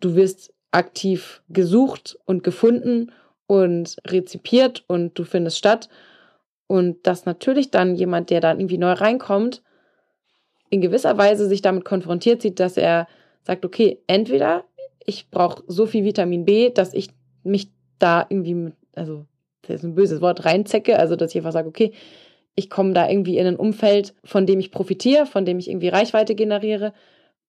du 0.00 0.14
wirst 0.14 0.52
aktiv 0.70 1.42
gesucht 1.48 2.18
und 2.24 2.42
gefunden 2.42 3.12
und 3.46 3.96
rezipiert 4.06 4.84
und 4.86 5.18
du 5.18 5.24
findest 5.24 5.58
statt. 5.58 5.88
Und 6.66 7.06
dass 7.06 7.26
natürlich 7.26 7.70
dann 7.70 7.96
jemand, 7.96 8.30
der 8.30 8.40
dann 8.40 8.60
irgendwie 8.60 8.78
neu 8.78 8.92
reinkommt, 8.92 9.62
in 10.70 10.80
gewisser 10.80 11.18
Weise 11.18 11.48
sich 11.48 11.62
damit 11.62 11.84
konfrontiert 11.84 12.42
sieht, 12.42 12.60
dass 12.60 12.76
er 12.76 13.08
sagt, 13.42 13.64
okay, 13.64 13.98
entweder 14.06 14.64
ich 15.04 15.30
brauche 15.30 15.64
so 15.66 15.86
viel 15.86 16.04
Vitamin 16.04 16.44
B, 16.44 16.70
dass 16.70 16.94
ich 16.94 17.08
mich 17.42 17.70
da 18.02 18.26
irgendwie 18.28 18.72
also 18.94 19.26
das 19.62 19.76
ist 19.76 19.84
ein 19.84 19.94
böses 19.94 20.20
Wort, 20.20 20.44
reinzecke, 20.44 20.98
also 20.98 21.16
dass 21.16 21.30
ich 21.30 21.36
einfach 21.36 21.52
sage, 21.52 21.68
okay, 21.68 21.92
ich 22.54 22.70
komme 22.70 22.92
da 22.92 23.08
irgendwie 23.08 23.38
in 23.38 23.46
ein 23.46 23.56
Umfeld, 23.56 24.14
von 24.24 24.46
dem 24.46 24.58
ich 24.58 24.70
profitiere, 24.70 25.26
von 25.26 25.44
dem 25.44 25.58
ich 25.58 25.68
irgendwie 25.68 25.88
Reichweite 25.88 26.34
generiere, 26.34 26.92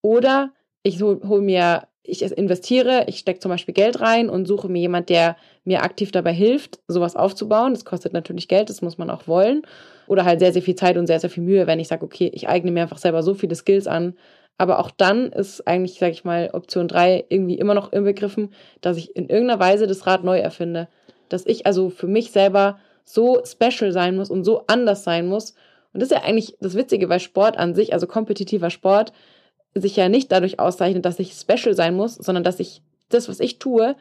oder 0.02 0.52
ich 0.84 1.02
hole 1.02 1.22
hol 1.28 1.42
mir 1.42 1.88
ich 2.04 2.24
investiere, 2.24 3.06
ich 3.08 3.20
stecke 3.20 3.40
zum 3.40 3.50
Beispiel 3.50 3.76
Geld 3.76 4.02
rein 4.02 4.30
und 4.30 4.48
suche 4.48 4.68
mir 4.68 4.80
jemand, 4.80 5.10
der 5.10 5.38
mir 5.66 5.84
aktiv 5.84 6.12
dabei 6.12 6.34
hilft, 6.34 6.80
sowas 6.88 7.16
aufzubauen. 7.16 7.74
Das 7.74 7.86
kostet 7.86 8.12
natürlich 8.12 8.48
Geld, 8.48 8.72
das 8.72 8.82
muss 8.82 8.98
man 8.98 9.12
auch 9.12 9.28
wollen. 9.28 9.62
Oder 10.08 10.26
halt 10.26 10.40
sehr, 10.40 10.52
sehr 10.52 10.64
viel 10.64 10.74
Zeit 10.74 10.98
und 10.98 11.06
sehr, 11.06 11.20
sehr 11.20 11.30
viel 11.30 11.44
Mühe, 11.44 11.68
wenn 11.68 11.80
ich 11.80 11.88
sage, 11.88 12.04
okay, 12.04 12.32
ich 12.34 12.50
eigne 12.50 12.72
mir 12.72 12.82
einfach 12.82 12.98
selber 12.98 13.22
so 13.22 13.36
viele 13.36 13.54
Skills 13.54 13.86
an. 13.86 14.16
Aber 14.58 14.80
auch 14.80 14.92
dann 14.92 15.32
ist 15.32 15.68
eigentlich, 15.68 15.98
sage 16.00 16.12
ich 16.12 16.24
mal, 16.24 16.50
Option 16.54 16.88
3 16.88 17.26
irgendwie 17.30 17.58
immer 17.58 17.74
noch 17.74 17.92
inbegriffen, 17.92 18.54
dass 18.82 18.98
ich 18.98 19.16
in 19.16 19.30
irgendeiner 19.30 19.60
Weise 19.60 19.88
das 19.88 20.06
Rad 20.06 20.24
neu 20.24 20.40
erfinde. 20.40 20.88
Dass 21.30 21.46
ich 21.46 21.66
also 21.66 21.90
für 21.90 22.08
mich 22.08 22.32
selber 22.32 22.78
so 23.04 23.42
special 23.44 23.92
sein 23.92 24.16
muss 24.16 24.30
und 24.30 24.44
so 24.44 24.64
anders 24.68 25.04
sein 25.04 25.28
muss. 25.28 25.56
Und 25.94 26.02
das 26.02 26.12
ist 26.12 26.18
ja 26.18 26.24
eigentlich 26.24 26.58
das 26.62 26.76
Witzige, 26.76 27.10
weil 27.10 27.20
Sport 27.20 27.58
an 27.58 27.74
sich, 27.74 27.94
also 27.94 28.08
kompetitiver 28.08 28.70
Sport, 28.70 29.14
sich 29.74 29.96
ja 29.96 30.10
nicht 30.10 30.32
dadurch 30.32 30.60
auszeichnet, 30.60 31.06
dass 31.06 31.20
ich 31.20 31.34
special 31.34 31.76
sein 31.76 31.96
muss, 31.96 32.16
sondern 32.16 32.44
dass 32.44 32.60
ich 32.60 32.82
das, 33.10 33.30
was 33.30 33.40
ich 33.40 33.60
tue, 33.60 33.96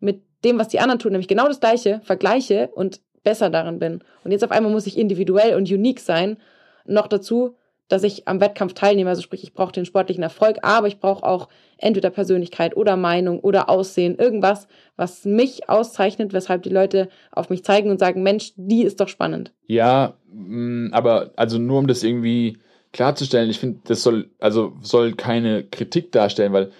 mit 0.00 0.22
dem, 0.44 0.58
was 0.58 0.68
die 0.68 0.80
anderen 0.80 0.98
tun, 0.98 1.12
nämlich 1.12 1.28
genau 1.28 1.48
das 1.48 1.60
Gleiche, 1.60 2.00
vergleiche 2.04 2.68
und 2.74 3.00
besser 3.22 3.50
darin 3.50 3.78
bin. 3.78 4.04
Und 4.24 4.30
jetzt 4.30 4.44
auf 4.44 4.50
einmal 4.50 4.72
muss 4.72 4.86
ich 4.86 4.98
individuell 4.98 5.56
und 5.56 5.70
unique 5.70 6.00
sein. 6.00 6.36
Noch 6.84 7.08
dazu, 7.08 7.56
dass 7.88 8.02
ich 8.02 8.26
am 8.26 8.40
Wettkampf 8.40 8.74
teilnehme, 8.74 9.10
also 9.10 9.22
sprich, 9.22 9.44
ich 9.44 9.54
brauche 9.54 9.72
den 9.72 9.84
sportlichen 9.84 10.22
Erfolg, 10.22 10.58
aber 10.62 10.88
ich 10.88 10.98
brauche 10.98 11.24
auch 11.24 11.48
entweder 11.78 12.10
Persönlichkeit 12.10 12.76
oder 12.76 12.96
Meinung 12.96 13.40
oder 13.40 13.68
Aussehen, 13.68 14.16
irgendwas, 14.18 14.66
was 14.96 15.24
mich 15.24 15.68
auszeichnet, 15.68 16.32
weshalb 16.32 16.62
die 16.62 16.70
Leute 16.70 17.08
auf 17.30 17.50
mich 17.50 17.64
zeigen 17.64 17.90
und 17.90 17.98
sagen, 17.98 18.22
Mensch, 18.22 18.52
die 18.56 18.82
ist 18.82 19.00
doch 19.00 19.08
spannend. 19.08 19.52
Ja, 19.66 20.14
mm, 20.32 20.88
aber 20.92 21.32
also 21.36 21.58
nur 21.58 21.78
um 21.78 21.86
das 21.86 22.02
irgendwie 22.02 22.58
klarzustellen, 22.92 23.50
ich 23.50 23.58
finde, 23.58 23.80
das 23.84 24.02
soll, 24.02 24.30
also 24.40 24.72
soll 24.80 25.14
keine 25.14 25.64
Kritik 25.64 26.12
darstellen, 26.12 26.52
weil 26.52 26.72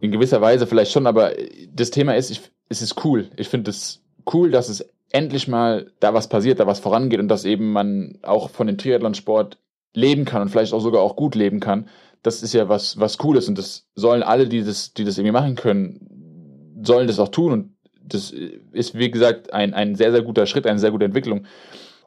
in 0.00 0.10
gewisser 0.10 0.40
Weise 0.40 0.66
vielleicht 0.66 0.92
schon, 0.92 1.06
aber 1.06 1.32
das 1.72 1.90
Thema 1.90 2.16
ist, 2.16 2.30
ich, 2.30 2.40
es 2.68 2.82
ist 2.82 3.04
cool. 3.04 3.28
Ich 3.36 3.48
finde 3.48 3.70
es 3.70 4.02
cool, 4.32 4.50
dass 4.50 4.68
es 4.68 4.88
endlich 5.10 5.46
mal 5.46 5.92
da 6.00 6.14
was 6.14 6.28
passiert, 6.28 6.58
da 6.58 6.66
was 6.66 6.80
vorangeht 6.80 7.20
und 7.20 7.28
dass 7.28 7.44
eben 7.44 7.72
man 7.72 8.18
auch 8.22 8.50
von 8.50 8.66
dem 8.66 8.78
Triathlonsport 8.78 9.58
leben 9.94 10.24
kann 10.24 10.42
und 10.42 10.48
vielleicht 10.48 10.72
auch 10.72 10.80
sogar 10.80 11.02
auch 11.02 11.16
gut 11.16 11.34
leben 11.34 11.60
kann. 11.60 11.88
Das 12.22 12.42
ist 12.42 12.54
ja 12.54 12.68
was, 12.68 12.98
was 12.98 13.18
Cooles 13.18 13.48
und 13.48 13.58
das 13.58 13.88
sollen 13.94 14.22
alle, 14.22 14.46
die 14.46 14.62
das, 14.62 14.94
die 14.94 15.04
das 15.04 15.18
irgendwie 15.18 15.32
machen 15.32 15.56
können, 15.56 16.80
sollen 16.82 17.06
das 17.06 17.18
auch 17.18 17.28
tun 17.28 17.52
und 17.52 17.72
das 18.04 18.32
ist, 18.72 18.96
wie 18.96 19.10
gesagt, 19.10 19.52
ein, 19.52 19.74
ein 19.74 19.94
sehr, 19.94 20.12
sehr 20.12 20.22
guter 20.22 20.46
Schritt, 20.46 20.66
eine 20.66 20.78
sehr 20.78 20.90
gute 20.90 21.04
Entwicklung. 21.04 21.46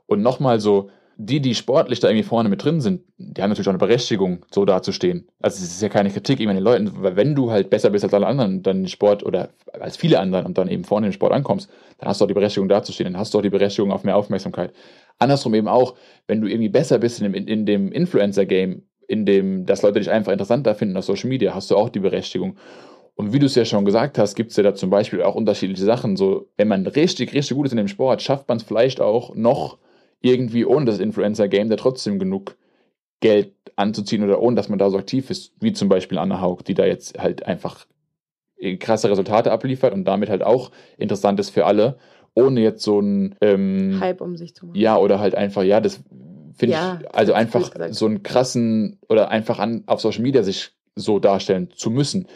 Und 0.08 0.22
nochmal 0.22 0.60
so, 0.60 0.90
die, 1.18 1.40
die 1.40 1.56
sportlich 1.56 2.00
da 2.00 2.10
irgendwie 2.10 2.28
vorne 2.28 2.50
mit 2.50 2.64
drin 2.64 2.82
sind, 2.82 3.02
die 3.18 3.42
haben 3.42 3.50
natürlich 3.50 3.68
auch 3.68 3.72
eine 3.72 3.80
Berechtigung, 3.80 4.46
so 4.52 4.66
dazustehen. 4.66 5.28
Also 5.42 5.64
es 5.64 5.72
ist 5.72 5.82
ja 5.82 5.88
keine 5.88 6.10
Kritik 6.10 6.40
immer 6.40 6.52
an 6.52 6.58
den 6.58 6.64
Leuten, 6.64 6.92
weil 7.02 7.16
wenn 7.16 7.36
du 7.36 7.52
halt 7.52 7.70
besser 7.70 7.90
bist 7.90 8.04
als 8.04 8.14
alle 8.14 8.28
anderen, 8.28 8.64
dann 8.64 8.84
den 8.84 8.88
Sport 8.90 9.24
oder 9.24 9.50
als 9.80 9.96
viele 9.96 10.20
anderen 10.20 10.46
und 10.46 10.58
dann 10.58 10.68
eben 10.68 10.84
vorne 10.84 11.08
im 11.08 11.14
Sport 11.14 11.32
ankommst, 11.32 11.70
dann 12.00 12.10
hast 12.10 12.20
du 12.20 12.26
auch 12.26 12.28
die 12.28 12.34
Berechtigung 12.34 12.68
dazustehen, 12.68 13.14
dann 13.14 13.20
hast 13.20 13.34
du 13.34 13.38
auch 13.38 13.42
die 13.42 13.50
Berechtigung 13.50 13.92
auf 13.92 14.04
mehr 14.04 14.18
Aufmerksamkeit. 14.18 14.74
Andersrum 15.18 15.53
eben 15.53 15.68
auch, 15.68 15.95
wenn 16.28 16.41
du 16.41 16.47
irgendwie 16.47 16.70
besser 16.70 16.99
bist 16.99 17.22
in 17.22 17.32
dem, 17.32 17.47
in 17.47 17.66
dem 17.66 17.91
Influencer-Game, 17.91 18.84
in 19.07 19.26
dem, 19.26 19.66
dass 19.66 19.82
Leute 19.82 19.99
dich 19.99 20.09
einfach 20.09 20.32
interessanter 20.32 20.76
finden 20.76 20.97
auf 20.97 21.05
Social 21.05 21.30
Media, 21.30 21.53
hast 21.53 21.72
du 21.72 21.78
auch 21.78 21.89
die 21.89 21.99
Berechtigung. 21.99 22.57
Und 23.16 23.32
wie 23.32 23.39
du 23.39 23.45
es 23.45 23.55
ja 23.55 23.63
schon 23.63 23.86
gesagt 23.86 24.18
hast, 24.18 24.36
gibt 24.36 24.51
es 24.51 24.57
ja 24.57 24.63
da 24.63 24.76
zum 24.76 24.89
Beispiel 24.89 25.22
auch 25.22 25.36
unterschiedliche 25.36 25.86
Sachen. 25.86 26.18
So, 26.18 26.49
wenn 26.57 26.68
man 26.68 26.86
richtig, 26.86 27.34
richtig 27.34 27.55
gut 27.55 27.68
ist 27.68 27.72
in 27.72 27.78
dem 27.78 27.88
Sport, 27.88 28.22
schafft 28.22 28.49
man 28.49 28.57
es 28.57 28.63
vielleicht 28.63 28.99
auch 28.99 29.34
noch 29.36 29.78
irgendwie 30.22 30.66
ohne 30.66 30.86
das 30.86 30.99
Influencer-Game 30.99 31.70
da 31.70 31.78
trotzdem 31.78 32.20
genug 32.20 32.57
Geld 33.22 33.53
anzuziehen 33.76 34.24
oder 34.24 34.41
ohne, 34.41 34.55
dass 34.55 34.70
man 34.70 34.80
da 34.80 34.89
so 34.89 34.97
aktiv 34.97 35.30
ist, 35.30 35.53
wie 35.61 35.72
zum 35.72 35.88
Beispiel 35.88 36.18
Anna 36.18 36.41
Haug, 36.41 36.63
die 36.66 36.74
da 36.74 36.86
jetzt 36.86 37.18
halt 37.18 37.45
einfach 37.45 37.86
krasse 38.80 39.09
Resultate 39.09 39.51
abliefert 39.51 39.93
und 39.93 40.05
damit 40.05 40.30
halt 40.30 40.43
auch 40.43 40.72
interessant 40.97 41.39
ist 41.39 41.49
für 41.49 41.66
alle, 41.66 41.97
ohne 42.36 42.62
jetzt 42.62 42.84
so 42.84 43.00
ein 43.00 43.36
ähm, 43.42 43.98
Hype 44.00 44.22
um 44.22 44.38
sich 44.38 44.54
zu 44.54 44.68
machen. 44.68 44.78
Ja, 44.78 44.98
oder 44.98 45.20
halt 45.20 45.36
einfach, 45.36 45.64
ja, 45.64 45.80
das 45.80 46.02
finde 46.56 46.74
ja, 46.74 47.00
ich, 47.02 47.16
also 47.16 47.34
einfach 47.34 47.72
so 47.90 48.06
einen 48.06 48.24
krassen 48.24 49.00
oder 49.10 49.30
einfach 49.30 49.60
an, 49.60 49.84
auf 49.88 50.02
Social 50.02 50.22
Media 50.22 50.44
sich 50.44 50.72
so 50.96 51.20
darstellen 51.20 51.70
zu 51.76 51.90
müssen, 51.90 52.28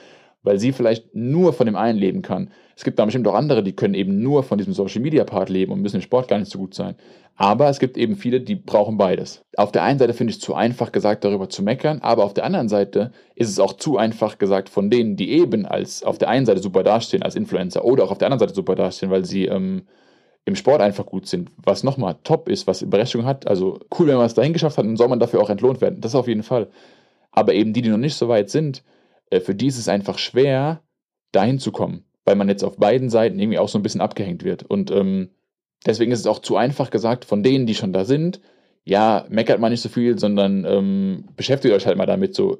weil 0.41 0.60
sie 0.60 0.72
vielleicht 0.72 1.14
nur 1.16 1.54
von 1.54 1.66
dem 1.66 1.76
einen 1.76 2.00
leben 2.00 2.22
kann. 2.22 2.52
Es 2.80 2.86
gibt 2.86 2.97
da 2.97 3.03
bestimmt 3.03 3.27
auch 3.27 3.34
andere, 3.34 3.61
die 3.61 3.75
können 3.75 3.93
eben 3.93 4.21
nur 4.23 4.41
von 4.41 4.57
diesem 4.57 4.71
Social 4.71 5.01
Media 5.01 5.25
Part 5.25 5.49
leben 5.49 5.73
und 5.73 5.82
müssen 5.82 5.97
im 5.97 6.01
Sport 6.01 6.30
gar 6.30 6.39
nicht 6.39 6.49
so 6.49 6.59
gut 6.59 6.73
sein. 6.73 6.95
Aber 7.36 7.67
es 7.67 7.77
gibt 7.77 7.97
eben 7.97 8.15
viele, 8.15 8.39
die 8.39 8.55
brauchen 8.55 8.95
beides. 8.95 9.43
Auf 9.57 9.73
der 9.73 9.84
einen 9.84 9.99
Seite 9.99 10.13
finde 10.13 10.32
ich 10.32 10.38
es 10.38 10.41
zu 10.41 10.55
einfach 10.55 10.93
gesagt, 10.93 11.25
darüber 11.25 11.49
zu 11.49 11.61
meckern, 11.61 11.99
aber 11.99 12.23
auf 12.23 12.34
der 12.34 12.45
anderen 12.45 12.69
Seite 12.69 13.11
ist 13.36 13.49
es 13.49 13.59
auch 13.59 13.73
zu 13.73 13.97
einfach 13.97 14.38
gesagt 14.38 14.69
von 14.69 14.89
denen, 14.89 15.17
die 15.17 15.30
eben 15.32 15.65
als 15.65 16.03
auf 16.03 16.19
der 16.19 16.30
einen 16.30 16.45
Seite 16.45 16.61
super 16.61 16.84
dastehen 16.84 17.21
als 17.21 17.36
Influencer 17.36 17.84
oder 17.84 18.05
auch 18.05 18.11
auf 18.11 18.17
der 18.17 18.27
anderen 18.27 18.39
Seite 18.39 18.55
super 18.55 18.75
dastehen, 18.75 19.11
weil 19.11 19.25
sie 19.25 19.47
ähm, 19.47 19.82
im 20.45 20.55
Sport 20.55 20.80
einfach 20.82 21.05
gut 21.05 21.27
sind, 21.27 21.51
was 21.57 21.84
nochmal 21.84 22.15
top 22.23 22.47
ist, 22.47 22.65
was 22.65 22.89
Berechtigung 22.89 23.27
hat. 23.27 23.45
Also 23.45 23.82
cool, 23.99 24.07
wenn 24.07 24.15
man 24.15 24.25
es 24.25 24.36
dahin 24.36 24.53
geschafft 24.53 24.77
hat, 24.77 24.86
dann 24.86 24.95
soll 24.95 25.09
man 25.09 25.19
dafür 25.19 25.41
auch 25.41 25.49
entlohnt 25.49 25.82
werden. 25.82 25.99
Das 25.99 26.15
auf 26.15 26.30
jeden 26.30 26.43
Fall. 26.43 26.69
Aber 27.34 27.53
eben 27.53 27.73
die, 27.73 27.82
die 27.82 27.89
noch 27.89 27.97
nicht 27.97 28.15
so 28.15 28.30
weit 28.30 28.49
sind, 28.49 28.86
äh, 29.32 29.41
für 29.41 29.53
die 29.53 29.67
ist 29.67 29.80
es 29.80 29.89
einfach 29.89 30.17
schwer, 30.17 30.82
dahin 31.34 31.59
zu 31.59 31.73
kommen, 31.73 32.05
weil 32.30 32.36
man 32.36 32.47
jetzt 32.47 32.63
auf 32.63 32.77
beiden 32.77 33.09
Seiten 33.09 33.39
irgendwie 33.39 33.57
auch 33.57 33.69
so 33.69 33.80
ein 33.80 33.82
bisschen 33.82 34.01
abgehängt 34.01 34.43
wird. 34.43 34.61
Und 34.61 34.91
ähm, 34.91 35.30
deswegen 35.84 36.11
ist 36.11 36.19
es 36.19 36.27
auch 36.27 36.38
zu 36.38 36.57
einfach 36.57 36.91
gesagt, 36.91 37.25
von 37.25 37.41
denen, 37.41 37.65
die 37.65 37.73
schon 37.73 37.91
da 37.91 38.05
sind, 38.05 38.39
ja, 38.84 39.25
meckert 39.30 39.59
mal 39.59 39.71
nicht 39.71 39.82
so 39.82 39.89
viel, 39.89 40.19
sondern 40.19 40.63
ähm, 40.63 41.25
beschäftigt 41.36 41.73
euch 41.73 41.88
halt 41.88 41.97
mal 41.97 42.05
damit 42.05 42.36
so. 42.36 42.59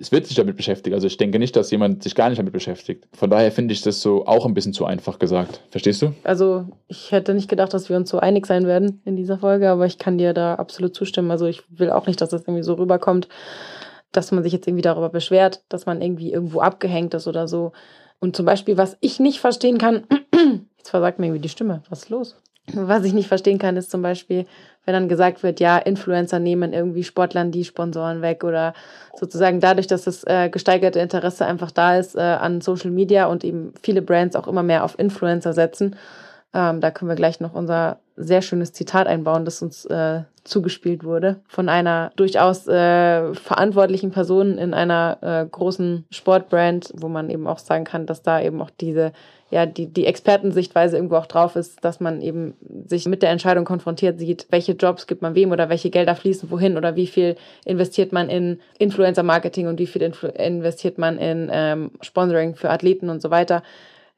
Es 0.00 0.12
wird 0.12 0.26
sich 0.28 0.36
damit 0.36 0.56
beschäftigen. 0.56 0.94
Also 0.94 1.08
ich 1.08 1.16
denke 1.16 1.40
nicht, 1.40 1.56
dass 1.56 1.72
jemand 1.72 2.04
sich 2.04 2.14
gar 2.14 2.28
nicht 2.28 2.38
damit 2.38 2.52
beschäftigt. 2.52 3.08
Von 3.12 3.28
daher 3.28 3.50
finde 3.50 3.74
ich 3.74 3.82
das 3.82 4.00
so 4.02 4.24
auch 4.24 4.46
ein 4.46 4.54
bisschen 4.54 4.72
zu 4.72 4.84
einfach 4.84 5.18
gesagt. 5.18 5.62
Verstehst 5.70 6.00
du? 6.02 6.12
Also 6.22 6.66
ich 6.86 7.10
hätte 7.10 7.34
nicht 7.34 7.50
gedacht, 7.50 7.74
dass 7.74 7.88
wir 7.88 7.96
uns 7.96 8.08
so 8.08 8.20
einig 8.20 8.46
sein 8.46 8.68
werden 8.68 9.02
in 9.04 9.16
dieser 9.16 9.38
Folge, 9.38 9.68
aber 9.68 9.86
ich 9.86 9.98
kann 9.98 10.16
dir 10.16 10.32
da 10.32 10.54
absolut 10.54 10.94
zustimmen. 10.94 11.32
Also 11.32 11.46
ich 11.46 11.64
will 11.76 11.90
auch 11.90 12.06
nicht, 12.06 12.20
dass 12.20 12.28
das 12.28 12.42
irgendwie 12.42 12.62
so 12.62 12.74
rüberkommt, 12.74 13.26
dass 14.12 14.30
man 14.30 14.44
sich 14.44 14.52
jetzt 14.52 14.68
irgendwie 14.68 14.82
darüber 14.82 15.08
beschwert, 15.08 15.64
dass 15.68 15.86
man 15.86 16.00
irgendwie 16.00 16.32
irgendwo 16.32 16.60
abgehängt 16.60 17.14
ist 17.14 17.26
oder 17.26 17.48
so. 17.48 17.72
Und 18.22 18.36
zum 18.36 18.46
Beispiel, 18.46 18.78
was 18.78 18.96
ich 19.00 19.20
nicht 19.20 19.40
verstehen 19.40 19.76
kann, 19.76 20.04
Jetzt 20.82 20.90
versagt 20.90 21.20
mir 21.20 21.26
irgendwie 21.26 21.42
die 21.42 21.48
Stimme. 21.48 21.80
Was 21.90 22.00
ist 22.00 22.10
los? 22.10 22.34
Was 22.74 23.04
ich 23.04 23.12
nicht 23.12 23.28
verstehen 23.28 23.60
kann, 23.60 23.76
ist 23.76 23.92
zum 23.92 24.02
Beispiel, 24.02 24.46
wenn 24.84 24.94
dann 24.94 25.08
gesagt 25.08 25.44
wird, 25.44 25.60
ja, 25.60 25.78
Influencer 25.78 26.40
nehmen 26.40 26.72
irgendwie 26.72 27.04
Sportlern 27.04 27.52
die 27.52 27.64
Sponsoren 27.64 28.20
weg 28.20 28.42
oder 28.42 28.74
sozusagen 29.14 29.60
dadurch, 29.60 29.86
dass 29.86 30.02
das 30.02 30.24
äh, 30.24 30.48
gesteigerte 30.48 30.98
Interesse 30.98 31.46
einfach 31.46 31.70
da 31.70 31.98
ist 31.98 32.16
äh, 32.16 32.20
an 32.20 32.60
Social 32.60 32.90
Media 32.90 33.26
und 33.26 33.44
eben 33.44 33.74
viele 33.80 34.02
Brands 34.02 34.34
auch 34.34 34.48
immer 34.48 34.64
mehr 34.64 34.82
auf 34.82 34.98
Influencer 34.98 35.52
setzen. 35.52 35.94
Ähm, 36.54 36.80
da 36.80 36.90
können 36.90 37.08
wir 37.08 37.16
gleich 37.16 37.40
noch 37.40 37.54
unser 37.54 37.98
sehr 38.16 38.42
schönes 38.42 38.72
Zitat 38.72 39.06
einbauen, 39.06 39.44
das 39.44 39.62
uns 39.62 39.86
äh, 39.86 40.22
zugespielt 40.44 41.02
wurde 41.04 41.40
von 41.48 41.68
einer 41.68 42.12
durchaus 42.16 42.68
äh, 42.68 43.34
verantwortlichen 43.34 44.10
Person 44.10 44.58
in 44.58 44.74
einer 44.74 45.18
äh, 45.22 45.46
großen 45.46 46.04
Sportbrand, 46.10 46.92
wo 46.94 47.08
man 47.08 47.30
eben 47.30 47.46
auch 47.46 47.58
sagen 47.58 47.84
kann, 47.84 48.06
dass 48.06 48.22
da 48.22 48.40
eben 48.40 48.60
auch 48.60 48.70
diese 48.70 49.12
ja, 49.52 49.66
die, 49.66 49.86
die 49.86 50.06
Expertensichtweise 50.06 50.96
irgendwo 50.96 51.16
auch 51.16 51.26
drauf 51.26 51.56
ist, 51.56 51.84
dass 51.84 52.00
man 52.00 52.22
eben 52.22 52.54
sich 52.86 53.04
mit 53.04 53.22
der 53.22 53.28
Entscheidung 53.28 53.66
konfrontiert 53.66 54.18
sieht, 54.18 54.46
welche 54.48 54.72
Jobs 54.72 55.06
gibt 55.06 55.20
man 55.20 55.34
wem 55.34 55.52
oder 55.52 55.68
welche 55.68 55.90
Gelder 55.90 56.16
fließen 56.16 56.50
wohin 56.50 56.78
oder 56.78 56.96
wie 56.96 57.06
viel 57.06 57.36
investiert 57.66 58.12
man 58.12 58.30
in 58.30 58.60
Influencer-Marketing 58.78 59.66
und 59.66 59.78
wie 59.78 59.86
viel 59.86 60.00
Influ 60.00 60.28
investiert 60.28 60.96
man 60.96 61.18
in 61.18 61.50
ähm, 61.52 61.90
Sponsoring 62.00 62.54
für 62.54 62.70
Athleten 62.70 63.10
und 63.10 63.20
so 63.20 63.30
weiter. 63.30 63.62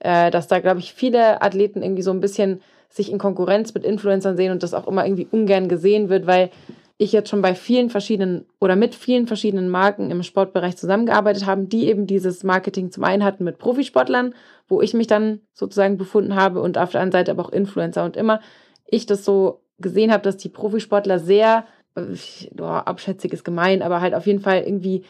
Äh, 0.00 0.30
dass 0.30 0.48
da, 0.48 0.60
glaube 0.60 0.80
ich, 0.80 0.94
viele 0.94 1.42
Athleten 1.42 1.82
irgendwie 1.82 2.02
so 2.02 2.10
ein 2.10 2.20
bisschen 2.20 2.60
sich 2.88 3.10
in 3.10 3.18
Konkurrenz 3.18 3.74
mit 3.74 3.84
Influencern 3.84 4.36
sehen 4.36 4.52
und 4.52 4.62
das 4.62 4.74
auch 4.74 4.86
immer 4.86 5.04
irgendwie 5.04 5.26
ungern 5.30 5.68
gesehen 5.68 6.08
wird, 6.08 6.26
weil 6.26 6.50
ich 6.96 7.12
jetzt 7.12 7.28
schon 7.28 7.42
bei 7.42 7.54
vielen 7.54 7.90
verschiedenen 7.90 8.46
oder 8.60 8.76
mit 8.76 8.94
vielen 8.94 9.26
verschiedenen 9.26 9.68
Marken 9.68 10.10
im 10.10 10.22
Sportbereich 10.22 10.76
zusammengearbeitet 10.76 11.44
habe, 11.44 11.64
die 11.64 11.88
eben 11.88 12.06
dieses 12.06 12.44
Marketing 12.44 12.92
zum 12.92 13.02
einen 13.02 13.24
hatten 13.24 13.42
mit 13.42 13.58
Profisportlern, 13.58 14.34
wo 14.68 14.80
ich 14.80 14.94
mich 14.94 15.08
dann 15.08 15.40
sozusagen 15.52 15.96
befunden 15.96 16.36
habe 16.36 16.60
und 16.60 16.78
auf 16.78 16.90
der 16.90 17.00
anderen 17.00 17.20
Seite 17.20 17.32
aber 17.32 17.46
auch 17.46 17.52
Influencer. 17.52 18.04
Und 18.04 18.16
immer 18.16 18.40
ich 18.86 19.06
das 19.06 19.24
so 19.24 19.62
gesehen 19.78 20.12
habe, 20.12 20.22
dass 20.22 20.36
die 20.36 20.48
Profisportler 20.48 21.18
sehr, 21.18 21.66
oh, 21.96 22.64
abschätzig 22.64 23.32
ist 23.32 23.44
gemein, 23.44 23.82
aber 23.82 24.00
halt 24.00 24.14
auf 24.14 24.26
jeden 24.26 24.40
Fall 24.40 24.62
irgendwie 24.62 25.04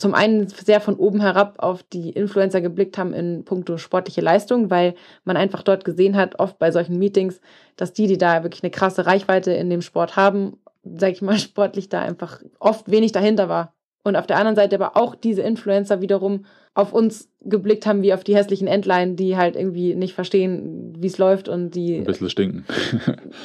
zum 0.00 0.14
einen 0.14 0.48
sehr 0.48 0.80
von 0.80 0.96
oben 0.96 1.20
herab 1.20 1.56
auf 1.58 1.82
die 1.82 2.10
Influencer 2.10 2.62
geblickt 2.62 2.96
haben 2.96 3.12
in 3.12 3.44
puncto 3.44 3.76
sportliche 3.76 4.22
Leistung, 4.22 4.70
weil 4.70 4.94
man 5.24 5.36
einfach 5.36 5.62
dort 5.62 5.84
gesehen 5.84 6.16
hat, 6.16 6.38
oft 6.40 6.58
bei 6.58 6.70
solchen 6.72 6.98
Meetings, 6.98 7.40
dass 7.76 7.92
die, 7.92 8.06
die 8.06 8.16
da 8.16 8.42
wirklich 8.42 8.62
eine 8.62 8.70
krasse 8.70 9.04
Reichweite 9.04 9.52
in 9.52 9.68
dem 9.68 9.82
Sport 9.82 10.16
haben, 10.16 10.56
sag 10.82 11.12
ich 11.12 11.20
mal, 11.20 11.38
sportlich 11.38 11.90
da 11.90 12.00
einfach 12.00 12.40
oft 12.58 12.90
wenig 12.90 13.12
dahinter 13.12 13.48
war. 13.50 13.74
Und 14.02 14.16
auf 14.16 14.26
der 14.26 14.38
anderen 14.38 14.56
Seite 14.56 14.76
aber 14.76 14.96
auch 14.96 15.14
diese 15.14 15.42
Influencer 15.42 16.00
wiederum 16.00 16.46
auf 16.72 16.94
uns 16.94 17.28
geblickt 17.42 17.84
haben 17.84 18.00
wie 18.02 18.14
auf 18.14 18.24
die 18.24 18.34
hässlichen 18.34 18.66
Endline, 18.68 19.14
die 19.16 19.36
halt 19.36 19.54
irgendwie 19.54 19.94
nicht 19.94 20.14
verstehen, 20.14 20.94
wie 20.98 21.08
es 21.08 21.18
läuft 21.18 21.50
und 21.50 21.72
die. 21.72 21.96
Ein 21.98 22.04
bisschen 22.04 22.30
stinken. 22.30 22.64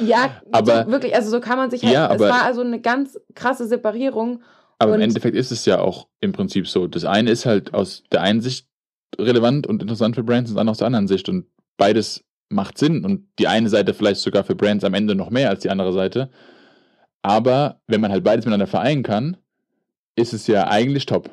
ja, 0.05 0.41
aber 0.53 0.85
so, 0.85 0.91
wirklich, 0.91 1.13
also 1.15 1.29
so 1.29 1.41
kann 1.41 1.57
man 1.57 1.69
sich 1.69 1.83
halt. 1.83 1.93
Ja, 1.93 2.05
aber- 2.05 2.27
es 2.27 2.31
war 2.31 2.43
also 2.43 2.61
eine 2.61 2.79
ganz 2.79 3.19
krasse 3.33 3.67
Separierung. 3.67 4.41
Aber 4.79 4.91
im 4.91 4.95
Und- 4.95 5.03
Endeffekt 5.03 5.35
ist 5.35 5.51
es 5.51 5.65
ja 5.65 5.79
auch 5.79 6.07
im 6.19 6.31
Prinzip 6.31 6.67
so. 6.67 6.87
Das 6.87 7.05
eine 7.05 7.31
ist 7.31 7.45
halt 7.45 7.73
aus 7.73 8.03
der 8.11 8.21
einen 8.21 8.41
Sicht 8.41 8.67
relevant 9.17 9.67
und 9.67 9.81
interessant 9.81 10.15
für 10.15 10.23
Brands 10.23 10.49
und 10.49 10.55
das 10.55 10.61
andere 10.61 10.71
aus 10.71 10.77
der 10.79 10.87
anderen 10.87 11.07
Sicht. 11.07 11.29
Und 11.29 11.45
beides 11.77 12.23
macht 12.49 12.77
Sinn. 12.77 13.05
Und 13.05 13.27
die 13.39 13.47
eine 13.47 13.69
Seite 13.69 13.93
vielleicht 13.93 14.21
sogar 14.21 14.43
für 14.43 14.55
Brands 14.55 14.83
am 14.83 14.93
Ende 14.93 15.15
noch 15.15 15.29
mehr 15.29 15.49
als 15.49 15.61
die 15.61 15.69
andere 15.69 15.93
Seite. 15.93 16.29
Aber 17.21 17.79
wenn 17.87 18.01
man 18.01 18.11
halt 18.11 18.23
beides 18.23 18.45
miteinander 18.45 18.67
vereinen 18.67 19.03
kann, 19.03 19.37
ist 20.15 20.33
es 20.33 20.47
ja 20.47 20.67
eigentlich 20.67 21.05
top. 21.05 21.29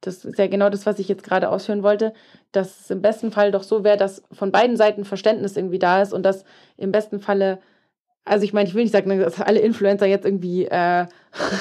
Das 0.00 0.24
ist 0.24 0.38
ja 0.38 0.46
genau 0.46 0.70
das, 0.70 0.86
was 0.86 0.98
ich 0.98 1.08
jetzt 1.08 1.22
gerade 1.22 1.50
ausführen 1.50 1.82
wollte, 1.82 2.14
dass 2.52 2.80
es 2.80 2.90
im 2.90 3.02
besten 3.02 3.30
Fall 3.32 3.52
doch 3.52 3.62
so 3.62 3.84
wäre, 3.84 3.98
dass 3.98 4.22
von 4.32 4.50
beiden 4.50 4.76
Seiten 4.78 5.04
Verständnis 5.04 5.56
irgendwie 5.56 5.78
da 5.78 6.00
ist 6.00 6.14
und 6.14 6.22
dass 6.22 6.44
im 6.78 6.90
besten 6.90 7.20
Falle, 7.20 7.58
also 8.24 8.44
ich 8.44 8.52
meine, 8.52 8.68
ich 8.68 8.74
will 8.74 8.82
nicht 8.82 8.92
sagen, 8.92 9.18
dass 9.18 9.40
alle 9.40 9.60
Influencer 9.60 10.06
jetzt 10.06 10.24
irgendwie 10.24 10.66
äh, 10.66 11.06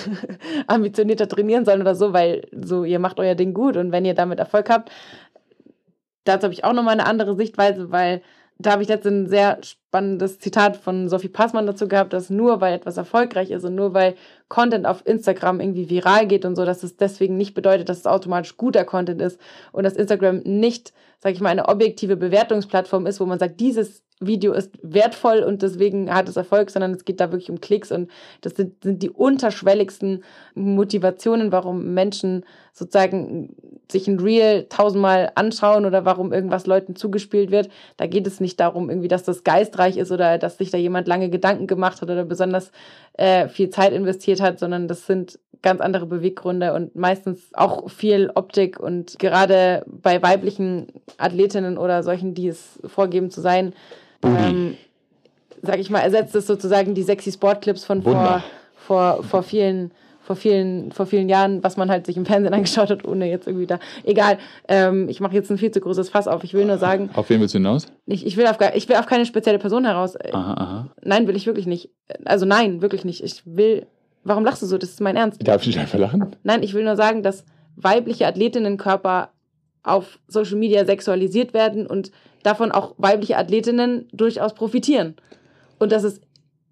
ambitionierter 0.67 1.27
trainieren 1.27 1.65
sollen 1.65 1.81
oder 1.81 1.95
so, 1.95 2.13
weil 2.13 2.47
so, 2.51 2.83
ihr 2.83 2.99
macht 2.99 3.19
euer 3.19 3.35
Ding 3.35 3.53
gut 3.53 3.77
und 3.77 3.91
wenn 3.91 4.05
ihr 4.05 4.13
damit 4.13 4.39
Erfolg 4.39 4.69
habt, 4.69 4.91
dazu 6.25 6.43
habe 6.43 6.53
ich 6.53 6.63
auch 6.63 6.73
nochmal 6.73 6.93
eine 6.93 7.07
andere 7.07 7.35
Sichtweise, 7.35 7.91
weil 7.91 8.21
da 8.61 8.71
habe 8.71 8.83
ich 8.83 8.89
letztens 8.89 9.27
ein 9.27 9.29
sehr 9.29 9.59
spannendes 9.63 10.39
Zitat 10.39 10.75
von 10.75 11.07
Sophie 11.07 11.29
Passmann 11.29 11.65
dazu 11.65 11.87
gehabt, 11.87 12.11
dass 12.11 12.29
nur 12.29 12.59
weil 12.59 12.73
etwas 12.73 12.97
erfolgreich 12.97 13.51
ist 13.51 13.63
und 13.63 13.73
nur 13.73 13.93
weil 13.93 14.15
Content 14.49 14.85
auf 14.85 15.05
Instagram 15.07 15.61
irgendwie 15.61 15.89
viral 15.89 16.27
geht 16.27 16.43
und 16.43 16.57
so, 16.57 16.65
dass 16.65 16.83
es 16.83 16.97
deswegen 16.97 17.37
nicht 17.37 17.53
bedeutet, 17.53 17.87
dass 17.87 17.99
es 17.99 18.05
automatisch 18.05 18.57
guter 18.57 18.83
Content 18.83 19.21
ist 19.21 19.39
und 19.71 19.85
dass 19.85 19.93
Instagram 19.93 20.39
nicht, 20.39 20.93
sage 21.19 21.35
ich 21.35 21.41
mal, 21.41 21.49
eine 21.49 21.69
objektive 21.69 22.17
Bewertungsplattform 22.17 23.05
ist, 23.05 23.21
wo 23.21 23.25
man 23.25 23.39
sagt, 23.39 23.61
dieses 23.61 24.03
Video 24.19 24.51
ist 24.51 24.71
wertvoll 24.81 25.39
und 25.39 25.61
deswegen 25.61 26.13
hat 26.13 26.27
es 26.27 26.35
Erfolg, 26.35 26.69
sondern 26.71 26.91
es 26.91 27.05
geht 27.05 27.21
da 27.21 27.31
wirklich 27.31 27.49
um 27.49 27.61
Klicks 27.61 27.91
und 27.91 28.09
das 28.41 28.53
sind, 28.53 28.83
sind 28.83 29.01
die 29.01 29.09
unterschwelligsten 29.09 30.23
Motivationen, 30.55 31.53
warum 31.53 31.93
Menschen 31.93 32.45
sozusagen 32.73 33.55
sich 33.89 34.07
ein 34.07 34.19
Reel 34.19 34.65
tausendmal 34.69 35.31
anschauen 35.35 35.85
oder 35.85 36.03
warum 36.03 36.33
irgendwas 36.33 36.67
Leuten 36.67 36.95
zugespielt 36.95 37.49
wird. 37.49 37.69
Da 37.97 38.07
geht 38.07 38.27
es 38.27 38.41
nicht 38.41 38.59
darum, 38.59 38.89
irgendwie, 38.89 39.07
dass 39.07 39.23
das 39.23 39.43
geistreich 39.43 39.97
ist 39.97 40.11
oder 40.11 40.37
dass 40.37 40.57
sich 40.57 40.69
da 40.69 40.77
jemand 40.77 41.07
lange 41.07 41.29
Gedanken 41.29 41.65
gemacht 41.65 42.01
hat 42.01 42.09
oder 42.09 42.25
besonders 42.25 42.71
äh, 43.13 43.47
viel 43.47 43.69
Zeit 43.69 43.93
investiert 43.93 44.41
hat, 44.41 44.59
sondern 44.59 44.87
das 44.87 45.07
sind 45.07 45.39
ganz 45.61 45.81
andere 45.81 46.05
Beweggründe 46.05 46.73
und 46.73 46.95
meistens 46.95 47.49
auch 47.53 47.89
viel 47.89 48.31
Optik 48.33 48.79
und 48.79 49.19
gerade 49.19 49.83
bei 49.87 50.21
weiblichen 50.21 50.87
Athletinnen 51.17 51.77
oder 51.77 52.03
solchen, 52.03 52.33
die 52.33 52.47
es 52.47 52.79
vorgeben 52.85 53.29
zu 53.29 53.41
sein, 53.41 53.73
ähm, 54.23 54.75
sag 55.61 55.79
ich 55.79 55.89
mal, 55.89 55.99
ersetzt 55.99 56.35
es 56.35 56.47
sozusagen 56.47 56.93
die 56.95 57.03
sexy 57.03 57.31
Sportclips 57.31 57.85
von 57.85 58.01
vor, 58.03 58.13
Wunder. 58.13 58.43
vor, 58.75 59.23
vor 59.23 59.43
vielen 59.43 59.91
vor 60.21 60.35
vielen, 60.35 60.91
vor 60.91 61.07
vielen 61.07 61.27
Jahren, 61.27 61.63
was 61.63 61.75
man 61.75 61.89
halt 61.89 62.05
sich 62.05 62.15
im 62.15 62.23
Fernsehen 62.23 62.53
angeschaut 62.53 62.91
hat, 62.91 63.03
ohne 63.03 63.27
jetzt 63.27 63.47
irgendwie 63.47 63.65
da. 63.65 63.79
Egal, 64.03 64.37
ähm, 64.67 65.09
ich 65.09 65.21
mache 65.21 65.33
jetzt 65.33 65.49
ein 65.49 65.57
viel 65.57 65.71
zu 65.71 65.79
großes 65.79 66.09
Fass 66.09 66.27
auf. 66.27 66.43
Ich 66.43 66.53
will 66.53 66.65
nur 66.65 66.77
sagen, 66.77 67.09
Auf 67.15 67.31
wen 67.31 67.39
willst 67.41 67.55
du 67.55 67.57
hinaus? 67.57 67.87
ich, 68.05 68.27
ich, 68.27 68.37
will, 68.37 68.45
auf, 68.45 68.57
ich 68.75 68.87
will 68.87 68.97
auf 68.97 69.07
keine 69.07 69.25
spezielle 69.25 69.57
Person 69.57 69.85
heraus. 69.85 70.13
Äh, 70.13 70.29
Aha, 70.31 70.53
aha. 70.53 70.87
Nein, 71.01 71.27
will 71.27 71.35
ich 71.35 71.47
wirklich 71.47 71.65
nicht. 71.65 71.89
Also 72.25 72.45
nein, 72.45 72.83
wirklich 72.83 73.05
nicht. 73.05 73.23
Ich 73.23 73.41
will. 73.45 73.87
Warum 74.23 74.45
lachst 74.45 74.61
du 74.61 74.67
so? 74.67 74.77
Das 74.77 74.91
ist 74.91 75.01
mein 75.01 75.15
Ernst. 75.15 75.39
Darf 75.47 75.61
ich 75.63 75.67
nicht 75.69 75.79
einfach 75.79 75.97
lachen? 75.97 76.35
Nein, 76.43 76.61
ich 76.61 76.75
will 76.75 76.83
nur 76.83 76.95
sagen, 76.95 77.23
dass 77.23 77.43
weibliche 77.75 78.27
Athletinnenkörper 78.27 79.29
auf 79.81 80.19
Social 80.27 80.57
Media 80.57 80.85
sexualisiert 80.85 81.55
werden 81.55 81.87
und 81.87 82.11
davon 82.43 82.71
auch 82.71 82.95
weibliche 82.97 83.37
Athletinnen 83.37 84.07
durchaus 84.11 84.53
profitieren. 84.53 85.15
Und 85.77 85.91
das 85.91 86.03
ist, 86.03 86.21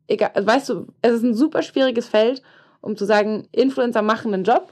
egal, 0.07 0.31
also 0.33 0.47
weißt 0.47 0.69
du, 0.69 0.87
es 1.01 1.13
ist 1.13 1.23
ein 1.23 1.33
super 1.33 1.61
schwieriges 1.61 2.07
Feld, 2.07 2.41
um 2.81 2.95
zu 2.95 3.05
sagen, 3.05 3.47
Influencer 3.51 4.01
machen 4.01 4.33
einen 4.33 4.43
Job 4.43 4.71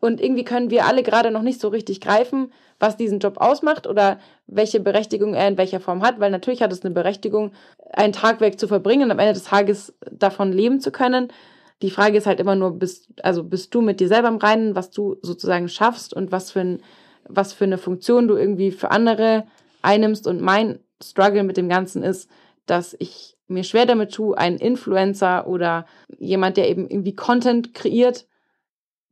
und 0.00 0.20
irgendwie 0.20 0.44
können 0.44 0.70
wir 0.70 0.86
alle 0.86 1.02
gerade 1.02 1.30
noch 1.30 1.42
nicht 1.42 1.60
so 1.60 1.68
richtig 1.68 2.00
greifen, 2.00 2.52
was 2.78 2.96
diesen 2.96 3.18
Job 3.18 3.38
ausmacht 3.38 3.86
oder 3.86 4.18
welche 4.46 4.80
Berechtigung 4.80 5.34
er 5.34 5.46
in 5.46 5.58
welcher 5.58 5.80
Form 5.80 6.02
hat, 6.02 6.18
weil 6.18 6.30
natürlich 6.30 6.62
hat 6.62 6.72
es 6.72 6.82
eine 6.82 6.94
Berechtigung, 6.94 7.52
ein 7.92 8.12
Tagwerk 8.12 8.58
zu 8.58 8.66
verbringen 8.66 9.04
und 9.04 9.10
am 9.10 9.18
Ende 9.18 9.34
des 9.34 9.44
Tages 9.44 9.94
davon 10.10 10.52
leben 10.52 10.80
zu 10.80 10.90
können. 10.90 11.28
Die 11.82 11.90
Frage 11.90 12.16
ist 12.16 12.26
halt 12.26 12.40
immer 12.40 12.56
nur, 12.56 12.72
bist, 12.72 13.08
also 13.22 13.44
bist 13.44 13.74
du 13.74 13.82
mit 13.82 14.00
dir 14.00 14.08
selber 14.08 14.28
im 14.28 14.36
Reinen, 14.36 14.74
was 14.74 14.90
du 14.90 15.16
sozusagen 15.22 15.68
schaffst 15.68 16.14
und 16.14 16.32
was 16.32 16.50
für, 16.50 16.60
ein, 16.60 16.82
was 17.28 17.52
für 17.52 17.64
eine 17.64 17.78
Funktion 17.78 18.26
du 18.26 18.36
irgendwie 18.36 18.70
für 18.70 18.90
andere 18.90 19.44
einnimmst. 19.82 20.26
Und 20.26 20.40
mein 20.40 20.80
Struggle 21.02 21.44
mit 21.44 21.56
dem 21.56 21.68
Ganzen 21.68 22.02
ist, 22.02 22.30
dass 22.66 22.94
ich 22.98 23.36
mir 23.48 23.64
schwer 23.64 23.86
damit 23.86 24.12
tue, 24.12 24.36
einen 24.36 24.58
Influencer 24.58 25.46
oder 25.46 25.86
jemand, 26.18 26.56
der 26.56 26.68
eben 26.68 26.88
irgendwie 26.88 27.16
Content 27.16 27.74
kreiert, 27.74 28.26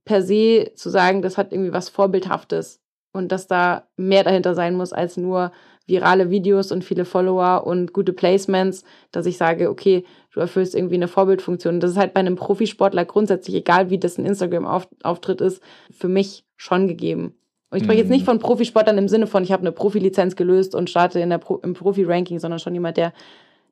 per 0.04 0.22
se 0.22 0.72
zu 0.74 0.88
sagen, 0.90 1.22
das 1.22 1.36
hat 1.36 1.52
irgendwie 1.52 1.72
was 1.72 1.88
Vorbildhaftes 1.88 2.80
und 3.12 3.32
dass 3.32 3.46
da 3.46 3.88
mehr 3.96 4.24
dahinter 4.24 4.54
sein 4.54 4.74
muss 4.74 4.92
als 4.92 5.16
nur 5.16 5.52
virale 5.86 6.30
Videos 6.30 6.70
und 6.70 6.84
viele 6.84 7.04
Follower 7.04 7.66
und 7.66 7.92
gute 7.92 8.12
Placements, 8.12 8.84
dass 9.10 9.26
ich 9.26 9.38
sage, 9.38 9.70
okay, 9.70 10.04
du 10.32 10.40
erfüllst 10.40 10.74
irgendwie 10.74 10.96
eine 10.96 11.08
Vorbildfunktion. 11.08 11.80
Das 11.80 11.92
ist 11.92 11.96
halt 11.96 12.14
bei 12.14 12.20
einem 12.20 12.36
Profisportler 12.36 13.06
grundsätzlich, 13.06 13.56
egal 13.56 13.90
wie 13.90 13.98
dessen 13.98 14.26
Instagram-Auftritt 14.26 15.40
ist, 15.40 15.62
für 15.90 16.08
mich 16.08 16.44
schon 16.56 16.88
gegeben. 16.88 17.34
Und 17.70 17.78
ich 17.78 17.84
spreche 17.84 17.98
jetzt 18.00 18.08
Mhm. 18.08 18.14
nicht 18.14 18.24
von 18.24 18.38
Profisportlern 18.38 18.96
im 18.98 19.08
Sinne 19.08 19.26
von, 19.26 19.42
ich 19.42 19.52
habe 19.52 19.60
eine 19.62 19.72
Profilizenz 19.72 20.36
gelöst 20.36 20.74
und 20.74 20.88
starte 20.88 21.20
in 21.20 21.30
der 21.30 21.38
Pro 21.38 21.56
im 21.56 21.74
Profi-Ranking, 21.74 22.38
sondern 22.38 22.58
schon 22.60 22.74
jemand, 22.74 22.96
der 22.96 23.12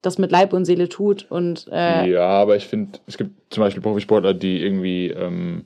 das 0.02 0.18
mit 0.18 0.30
Leib 0.30 0.52
und 0.52 0.64
Seele 0.66 0.88
tut 0.88 1.26
und 1.30 1.66
äh, 1.72 2.10
Ja, 2.10 2.28
aber 2.28 2.56
ich 2.56 2.66
finde, 2.66 2.98
es 3.06 3.16
gibt 3.16 3.52
zum 3.52 3.62
Beispiel 3.62 3.82
Profisportler, 3.82 4.34
die 4.34 4.60
irgendwie, 4.62 5.08
ähm, 5.08 5.64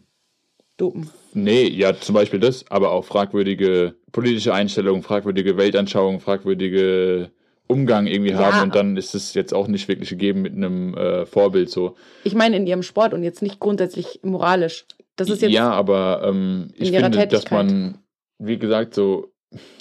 dopen. 0.76 1.11
nee, 1.35 1.66
ja, 1.68 1.95
zum 1.99 2.14
Beispiel 2.14 2.39
das, 2.41 2.64
aber 2.70 2.93
auch 2.93 3.05
fragwürdige 3.05 3.95
politische 4.12 4.55
Einstellungen, 4.55 5.03
fragwürdige 5.03 5.57
Weltanschauungen, 5.57 6.20
fragwürdige 6.20 7.31
Umgang 7.66 8.07
irgendwie 8.07 8.31
Ja. 8.33 8.39
haben 8.39 8.62
und 8.62 8.74
dann 8.74 8.97
ist 8.97 9.14
es 9.14 9.35
jetzt 9.35 9.53
auch 9.53 9.68
nicht 9.68 9.89
wirklich 9.89 10.09
gegeben 10.11 10.43
mit 10.43 10.55
einem 10.55 10.95
äh, 10.95 11.26
Vorbild 11.26 11.68
so. 11.70 11.97
Ich 12.24 12.35
meine 12.35 12.57
in 12.57 12.66
ihrem 12.66 12.83
Sport 12.83 13.12
und 13.14 13.22
jetzt 13.22 13.43
nicht 13.43 13.61
grundsätzlich 13.61 14.20
moralisch. 14.22 14.87
Das 15.16 15.28
ist 15.28 15.43
jetzt 15.43 15.53
ja, 15.53 15.70
aber 15.70 16.22
ähm, 16.24 16.70
ich 16.76 16.91
finde, 16.93 17.26
dass 17.26 17.51
man, 17.51 17.99
wie 18.41 18.59
gesagt, 18.59 18.95
so 18.95 19.32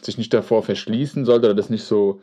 sich 0.02 0.18
nicht 0.18 0.34
davor 0.34 0.64
verschließen 0.64 1.26
sollte 1.26 1.48
oder 1.48 1.56
das 1.56 1.70
nicht 1.70 1.84
so 1.84 2.22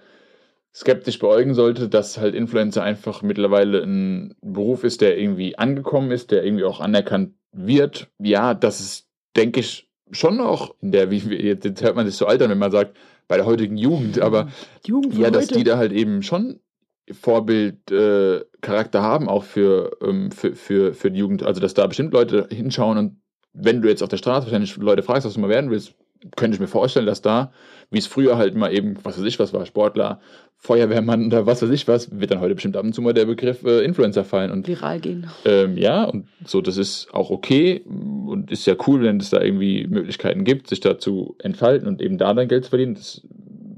skeptisch 0.75 1.19
beäugen 1.19 1.55
sollte, 1.55 1.89
dass 1.89 2.19
halt 2.19 2.35
Influencer 2.35 2.83
einfach 2.83 3.23
mittlerweile 3.23 3.83
ein 3.83 4.35
Beruf 4.43 4.85
ist, 4.85 5.01
der 5.01 5.19
irgendwie 5.19 5.57
angekommen 5.57 6.11
ist, 6.11 6.31
der 6.31 6.45
irgendwie 6.45 6.65
auch 6.65 6.81
anerkannt 6.81 7.33
wird. 7.53 8.09
Ja, 8.19 8.53
das 8.53 8.81
ist, 8.81 9.09
denke 9.37 9.61
ich, 9.61 9.89
schon 10.11 10.37
noch 10.37 10.75
in 10.83 10.93
der, 10.93 11.11
wie 11.11 11.19
jetzt 11.19 11.83
hört 11.83 11.97
man 11.97 12.07
sich 12.07 12.17
so 12.17 12.27
alt 12.27 12.43
an, 12.43 12.51
wenn 12.51 12.59
man 12.59 12.71
sagt, 12.71 12.97
bei 13.27 13.37
der 13.37 13.47
heutigen 13.47 13.77
Jugend, 13.77 14.21
aber 14.21 14.49
Jugend 14.85 15.17
ja, 15.17 15.31
dass 15.31 15.47
heute. 15.47 15.55
die 15.55 15.65
da 15.65 15.79
halt 15.79 15.93
eben 15.93 16.23
schon 16.23 16.61
Vorbildcharakter 17.11 18.99
äh, 18.99 19.03
haben, 19.03 19.29
auch 19.29 19.45
für, 19.45 19.97
ähm, 20.03 20.31
für, 20.31 20.55
für, 20.55 20.95
für 20.95 21.11
die 21.11 21.19
Jugend. 21.21 21.43
Also, 21.43 21.61
dass 21.61 21.75
da 21.75 21.87
bestimmt 21.87 22.13
Leute 22.13 22.49
hinschauen 22.51 22.99
und 22.99 23.21
wenn 23.53 23.81
du 23.81 23.89
jetzt 23.89 24.03
auf 24.03 24.09
der 24.11 24.19
Straße 24.19 24.47
wahrscheinlich 24.47 24.77
Leute 24.77 25.03
fragst, 25.03 25.27
was 25.27 25.35
du 25.35 25.41
mal 25.41 25.49
werden 25.49 25.71
willst, 25.71 25.95
könnte 26.37 26.57
ich 26.57 26.61
mir 26.61 26.67
vorstellen, 26.67 27.07
dass 27.07 27.23
da, 27.23 27.53
wie 27.91 27.99
es 27.99 28.07
früher 28.07 28.37
halt 28.37 28.55
mal 28.55 28.73
eben, 28.73 28.97
was 29.03 29.19
weiß 29.19 29.25
ich, 29.25 29.39
was 29.39 29.53
war, 29.53 29.67
Sportler, 29.67 30.21
Feuerwehrmann 30.59 31.27
oder 31.27 31.47
was 31.47 31.63
weiß 31.63 31.71
ich 31.71 31.87
was, 31.87 32.19
wird 32.19 32.31
dann 32.31 32.41
heute 32.41 32.55
bestimmt 32.55 32.77
ab 32.77 32.85
und 32.85 32.95
zu 32.95 33.03
mal 33.03 33.13
der 33.13 33.27
Begriff 33.27 33.63
äh, 33.65 33.85
Influencer 33.85 34.25
fallen. 34.25 34.51
Und 34.51 34.67
viral 34.67 35.01
gehen. 35.01 35.27
ähm, 35.45 35.77
ja, 35.77 36.05
und 36.05 36.27
so, 36.45 36.61
das 36.61 36.77
ist 36.77 37.13
auch 37.13 37.31
okay 37.31 37.83
und 37.87 38.51
ist 38.51 38.67
ja 38.67 38.75
cool, 38.87 39.03
wenn 39.03 39.21
es 39.21 39.31
da 39.31 39.41
irgendwie 39.41 39.87
Möglichkeiten 39.87 40.45
gibt, 40.45 40.69
sich 40.69 40.81
da 40.81 40.99
zu 40.99 41.37
entfalten 41.39 41.87
und 41.87 42.01
eben 42.01 42.19
da 42.19 42.33
dann 42.35 42.49
Geld 42.49 42.65
zu 42.65 42.71
verdienen. 42.71 42.95
Das, 42.95 43.23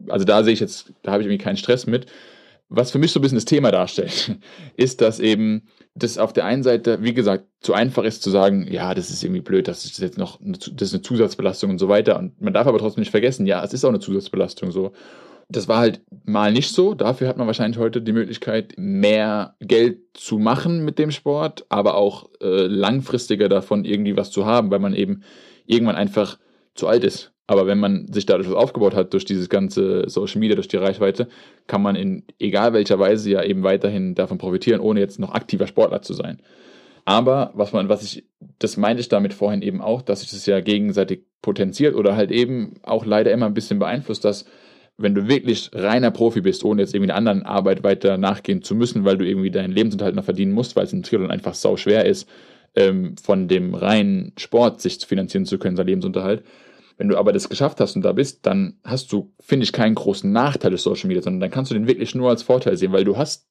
also 0.08 0.24
da 0.24 0.42
sehe 0.42 0.52
ich 0.52 0.60
jetzt, 0.60 0.92
da 1.02 1.12
habe 1.12 1.22
ich 1.22 1.26
irgendwie 1.26 1.44
keinen 1.44 1.56
Stress 1.56 1.86
mit. 1.86 2.06
Was 2.70 2.90
für 2.90 2.98
mich 2.98 3.12
so 3.12 3.18
ein 3.18 3.22
bisschen 3.22 3.38
das 3.38 3.44
Thema 3.44 3.70
darstellt, 3.70 4.36
ist, 4.76 5.00
dass 5.00 5.20
eben 5.20 5.68
das 5.98 6.18
auf 6.18 6.32
der 6.32 6.44
einen 6.44 6.62
Seite, 6.62 7.02
wie 7.02 7.14
gesagt, 7.14 7.44
zu 7.60 7.74
einfach 7.74 8.04
ist 8.04 8.22
zu 8.22 8.30
sagen, 8.30 8.66
ja, 8.70 8.94
das 8.94 9.10
ist 9.10 9.22
irgendwie 9.22 9.40
blöd, 9.40 9.68
das 9.68 9.84
ist 9.84 9.98
jetzt 9.98 10.18
noch 10.18 10.40
eine, 10.40 10.52
das 10.52 10.88
ist 10.88 10.94
eine 10.94 11.02
Zusatzbelastung 11.02 11.70
und 11.70 11.78
so 11.78 11.88
weiter. 11.88 12.18
Und 12.18 12.40
man 12.40 12.52
darf 12.52 12.66
aber 12.66 12.78
trotzdem 12.78 13.00
nicht 13.00 13.10
vergessen, 13.10 13.46
ja, 13.46 13.62
es 13.62 13.72
ist 13.72 13.84
auch 13.84 13.90
eine 13.90 14.00
Zusatzbelastung 14.00 14.70
so. 14.70 14.92
Das 15.50 15.66
war 15.66 15.78
halt 15.78 16.02
mal 16.24 16.52
nicht 16.52 16.74
so. 16.74 16.94
Dafür 16.94 17.28
hat 17.28 17.38
man 17.38 17.46
wahrscheinlich 17.46 17.78
heute 17.78 18.02
die 18.02 18.12
Möglichkeit, 18.12 18.74
mehr 18.76 19.56
Geld 19.60 20.00
zu 20.12 20.38
machen 20.38 20.84
mit 20.84 20.98
dem 20.98 21.10
Sport, 21.10 21.64
aber 21.70 21.94
auch 21.94 22.28
äh, 22.42 22.66
langfristiger 22.66 23.48
davon 23.48 23.84
irgendwie 23.86 24.16
was 24.16 24.30
zu 24.30 24.44
haben, 24.44 24.70
weil 24.70 24.78
man 24.78 24.94
eben 24.94 25.22
irgendwann 25.64 25.96
einfach 25.96 26.38
zu 26.74 26.86
alt 26.86 27.02
ist. 27.02 27.32
Aber 27.48 27.66
wenn 27.66 27.78
man 27.78 28.12
sich 28.12 28.26
dadurch 28.26 28.46
was 28.46 28.54
aufgebaut 28.54 28.94
hat, 28.94 29.14
durch 29.14 29.24
dieses 29.24 29.48
ganze 29.48 30.04
Social 30.08 30.38
Media, 30.38 30.54
durch 30.54 30.68
die 30.68 30.76
Reichweite, 30.76 31.28
kann 31.66 31.80
man 31.80 31.96
in 31.96 32.22
egal 32.38 32.74
welcher 32.74 32.98
Weise 32.98 33.30
ja 33.30 33.42
eben 33.42 33.62
weiterhin 33.62 34.14
davon 34.14 34.36
profitieren, 34.36 34.80
ohne 34.80 35.00
jetzt 35.00 35.18
noch 35.18 35.32
aktiver 35.32 35.66
Sportler 35.66 36.02
zu 36.02 36.12
sein. 36.12 36.40
Aber 37.06 37.52
was 37.54 37.72
man, 37.72 37.88
was 37.88 38.02
ich, 38.02 38.26
das 38.58 38.76
meinte 38.76 39.00
ich 39.00 39.08
damit 39.08 39.32
vorhin 39.32 39.62
eben 39.62 39.80
auch, 39.80 40.02
dass 40.02 40.20
sich 40.20 40.30
das 40.30 40.44
ja 40.44 40.60
gegenseitig 40.60 41.22
potenziert 41.40 41.94
oder 41.94 42.16
halt 42.16 42.30
eben 42.30 42.74
auch 42.82 43.06
leider 43.06 43.32
immer 43.32 43.46
ein 43.46 43.54
bisschen 43.54 43.78
beeinflusst, 43.78 44.26
dass 44.26 44.44
wenn 44.98 45.14
du 45.14 45.26
wirklich 45.26 45.70
reiner 45.72 46.10
Profi 46.10 46.42
bist, 46.42 46.64
ohne 46.64 46.82
jetzt 46.82 46.94
irgendwie 46.94 47.10
einer 47.10 47.16
anderen 47.16 47.44
Arbeit 47.44 47.82
weiter 47.82 48.18
nachgehen 48.18 48.62
zu 48.62 48.74
müssen, 48.74 49.06
weil 49.06 49.16
du 49.16 49.26
irgendwie 49.26 49.50
deinen 49.50 49.72
Lebensunterhalt 49.72 50.16
noch 50.16 50.24
verdienen 50.24 50.52
musst, 50.52 50.76
weil 50.76 50.84
es 50.84 50.92
im 50.92 51.02
Triathlon 51.02 51.30
einfach 51.30 51.54
sau 51.54 51.78
schwer 51.78 52.04
ist, 52.04 52.28
ähm, 52.74 53.16
von 53.16 53.48
dem 53.48 53.74
reinen 53.74 54.32
Sport 54.36 54.82
sich 54.82 54.98
finanzieren 54.98 55.46
zu 55.46 55.58
können, 55.58 55.76
sein 55.76 55.86
Lebensunterhalt. 55.86 56.42
Wenn 56.98 57.08
du 57.08 57.16
aber 57.16 57.32
das 57.32 57.48
geschafft 57.48 57.80
hast 57.80 57.96
und 57.96 58.02
da 58.02 58.12
bist, 58.12 58.44
dann 58.44 58.78
hast 58.84 59.12
du, 59.12 59.32
finde 59.40 59.64
ich, 59.64 59.72
keinen 59.72 59.94
großen 59.94 60.30
Nachteil 60.30 60.72
des 60.72 60.82
Social 60.82 61.06
Media, 61.06 61.22
sondern 61.22 61.40
dann 61.40 61.50
kannst 61.50 61.70
du 61.70 61.74
den 61.74 61.86
wirklich 61.86 62.14
nur 62.14 62.28
als 62.28 62.42
Vorteil 62.42 62.76
sehen, 62.76 62.92
weil 62.92 63.04
du 63.04 63.16
hast 63.16 63.48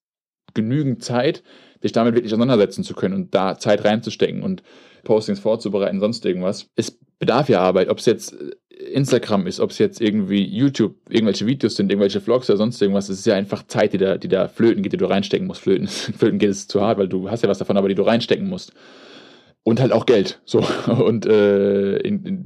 genügend 0.53 1.03
Zeit, 1.03 1.43
dich 1.83 1.93
damit 1.93 2.13
wirklich 2.13 2.33
auseinandersetzen 2.33 2.83
zu 2.83 2.93
können 2.93 3.13
und 3.15 3.33
da 3.33 3.57
Zeit 3.57 3.85
reinzustecken 3.85 4.43
und 4.43 4.63
Postings 5.03 5.39
vorzubereiten, 5.39 5.99
sonst 5.99 6.25
irgendwas. 6.25 6.69
Es 6.75 6.99
bedarf 7.19 7.49
ja 7.49 7.61
Arbeit, 7.61 7.89
ob 7.89 7.99
es 7.99 8.05
jetzt 8.05 8.35
Instagram 8.69 9.47
ist, 9.47 9.59
ob 9.59 9.71
es 9.71 9.77
jetzt 9.77 10.01
irgendwie 10.01 10.43
YouTube, 10.43 10.95
irgendwelche 11.09 11.45
Videos 11.45 11.75
sind, 11.75 11.91
irgendwelche 11.91 12.21
Vlogs 12.21 12.49
oder 12.49 12.57
sonst 12.57 12.81
irgendwas. 12.81 13.09
Es 13.09 13.19
ist 13.19 13.25
ja 13.25 13.35
einfach 13.35 13.63
Zeit, 13.67 13.93
die 13.93 13.97
da, 13.97 14.17
die 14.17 14.27
da 14.27 14.47
flöten 14.47 14.83
geht, 14.83 14.93
die 14.93 14.97
du 14.97 15.09
reinstecken 15.09 15.47
musst. 15.47 15.61
Flöten, 15.61 15.87
flöten 15.87 16.39
geht 16.39 16.49
es 16.49 16.67
zu 16.67 16.81
hart, 16.81 16.97
weil 16.97 17.07
du 17.07 17.29
hast 17.29 17.43
ja 17.43 17.49
was 17.49 17.57
davon, 17.57 17.77
aber 17.77 17.89
die 17.89 17.95
du 17.95 18.03
reinstecken 18.03 18.47
musst. 18.47 18.73
Und 19.63 19.79
halt 19.79 19.91
auch 19.91 20.05
Geld. 20.05 20.41
So. 20.45 20.59
Und 20.87 21.25
äh, 21.25 21.97
in, 21.97 22.23
in, 22.25 22.45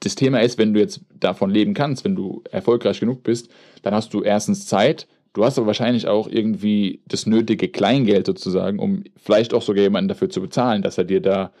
das 0.00 0.14
Thema 0.14 0.40
ist, 0.40 0.58
wenn 0.58 0.74
du 0.74 0.80
jetzt 0.80 1.00
davon 1.14 1.50
leben 1.50 1.74
kannst, 1.74 2.04
wenn 2.04 2.16
du 2.16 2.42
erfolgreich 2.50 3.00
genug 3.00 3.22
bist, 3.22 3.50
dann 3.82 3.94
hast 3.94 4.12
du 4.14 4.22
erstens 4.22 4.66
Zeit, 4.66 5.06
du 5.34 5.44
hast 5.44 5.58
aber 5.58 5.68
wahrscheinlich 5.68 6.08
auch 6.08 6.26
irgendwie 6.26 7.02
das 7.06 7.26
nötige 7.26 7.68
Kleingeld 7.68 8.26
sozusagen, 8.26 8.78
um 8.78 9.04
vielleicht 9.16 9.54
auch 9.54 9.62
sogar 9.62 9.82
jemanden 9.82 10.08
dafür 10.08 10.30
zu 10.30 10.40
bezahlen, 10.40 10.82
dass 10.82 10.98
er 10.98 11.04
dir 11.04 11.20
da 11.20 11.52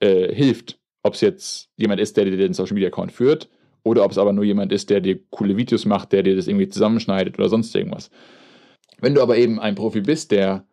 äh, 0.00 0.34
hilft. 0.34 0.78
Ob 1.02 1.14
es 1.14 1.20
jetzt 1.20 1.70
jemand 1.76 2.00
ist, 2.00 2.16
der 2.16 2.24
dir 2.24 2.36
den 2.36 2.54
Social 2.54 2.74
Media 2.74 2.88
Account 2.88 3.12
führt, 3.12 3.48
oder 3.84 4.04
ob 4.04 4.10
es 4.10 4.18
aber 4.18 4.32
nur 4.32 4.44
jemand 4.44 4.72
ist, 4.72 4.90
der 4.90 5.00
dir 5.00 5.20
coole 5.30 5.56
Videos 5.56 5.84
macht, 5.84 6.12
der 6.12 6.22
dir 6.22 6.34
das 6.34 6.48
irgendwie 6.48 6.68
zusammenschneidet 6.68 7.38
oder 7.38 7.50
sonst 7.50 7.76
irgendwas. 7.76 8.10
Wenn 8.98 9.14
du 9.14 9.22
aber 9.22 9.36
eben 9.36 9.60
ein 9.60 9.74
Profi 9.74 10.00
bist, 10.00 10.30
der 10.30 10.66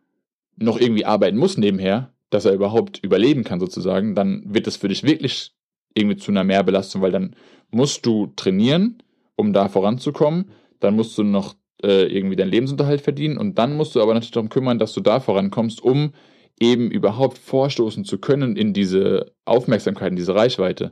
noch 0.56 0.80
irgendwie 0.80 1.06
arbeiten 1.06 1.38
muss 1.38 1.58
nebenher, 1.58 2.14
dass 2.30 2.46
er 2.46 2.54
überhaupt 2.54 3.00
überleben 3.04 3.44
kann 3.44 3.60
sozusagen, 3.60 4.16
dann 4.16 4.44
wird 4.46 4.66
das 4.66 4.78
für 4.78 4.88
dich 4.88 5.04
wirklich 5.04 5.54
irgendwie 5.94 6.18
zu 6.18 6.32
einer 6.32 6.44
Mehrbelastung, 6.44 7.02
weil 7.02 7.12
dann 7.12 7.36
musst 7.72 8.06
du 8.06 8.28
trainieren, 8.36 9.02
um 9.36 9.54
da 9.54 9.70
voranzukommen, 9.70 10.52
dann 10.80 10.96
musst 10.96 11.18
du 11.18 11.24
noch 11.24 11.56
äh, 11.84 12.04
irgendwie 12.06 12.36
deinen 12.36 12.52
Lebensunterhalt 12.52 13.02
verdienen 13.02 13.38
und 13.38 13.58
dann 13.58 13.76
musst 13.76 13.96
du 13.96 14.02
aber 14.02 14.14
natürlich 14.14 14.32
darum 14.32 14.50
kümmern, 14.50 14.80
dass 14.80 14.94
du 14.94 15.02
da 15.02 15.20
vorankommst, 15.20 15.82
um 15.82 16.14
eben 16.60 16.92
überhaupt 16.92 17.38
vorstoßen 17.38 18.06
zu 18.06 18.20
können 18.20 18.56
in 18.56 18.74
diese 18.74 19.34
Aufmerksamkeit, 19.46 20.12
in 20.12 20.16
diese 20.16 20.36
Reichweite. 20.36 20.92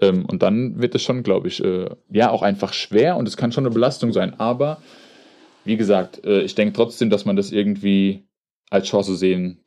Ähm, 0.00 0.26
und 0.26 0.42
dann 0.42 0.80
wird 0.80 0.94
es 0.94 1.02
schon, 1.02 1.22
glaube 1.22 1.48
ich, 1.48 1.64
äh, 1.64 1.88
ja 2.10 2.30
auch 2.30 2.42
einfach 2.42 2.72
schwer 2.72 3.16
und 3.16 3.26
es 3.26 3.36
kann 3.36 3.52
schon 3.52 3.64
eine 3.64 3.72
Belastung 3.72 4.12
sein. 4.12 4.38
Aber 4.38 4.82
wie 5.64 5.76
gesagt, 5.76 6.24
äh, 6.24 6.42
ich 6.42 6.54
denke 6.54 6.74
trotzdem, 6.74 7.08
dass 7.08 7.24
man 7.24 7.36
das 7.36 7.50
irgendwie 7.50 8.24
als 8.68 8.88
Chance 8.88 9.16
sehen 9.16 9.62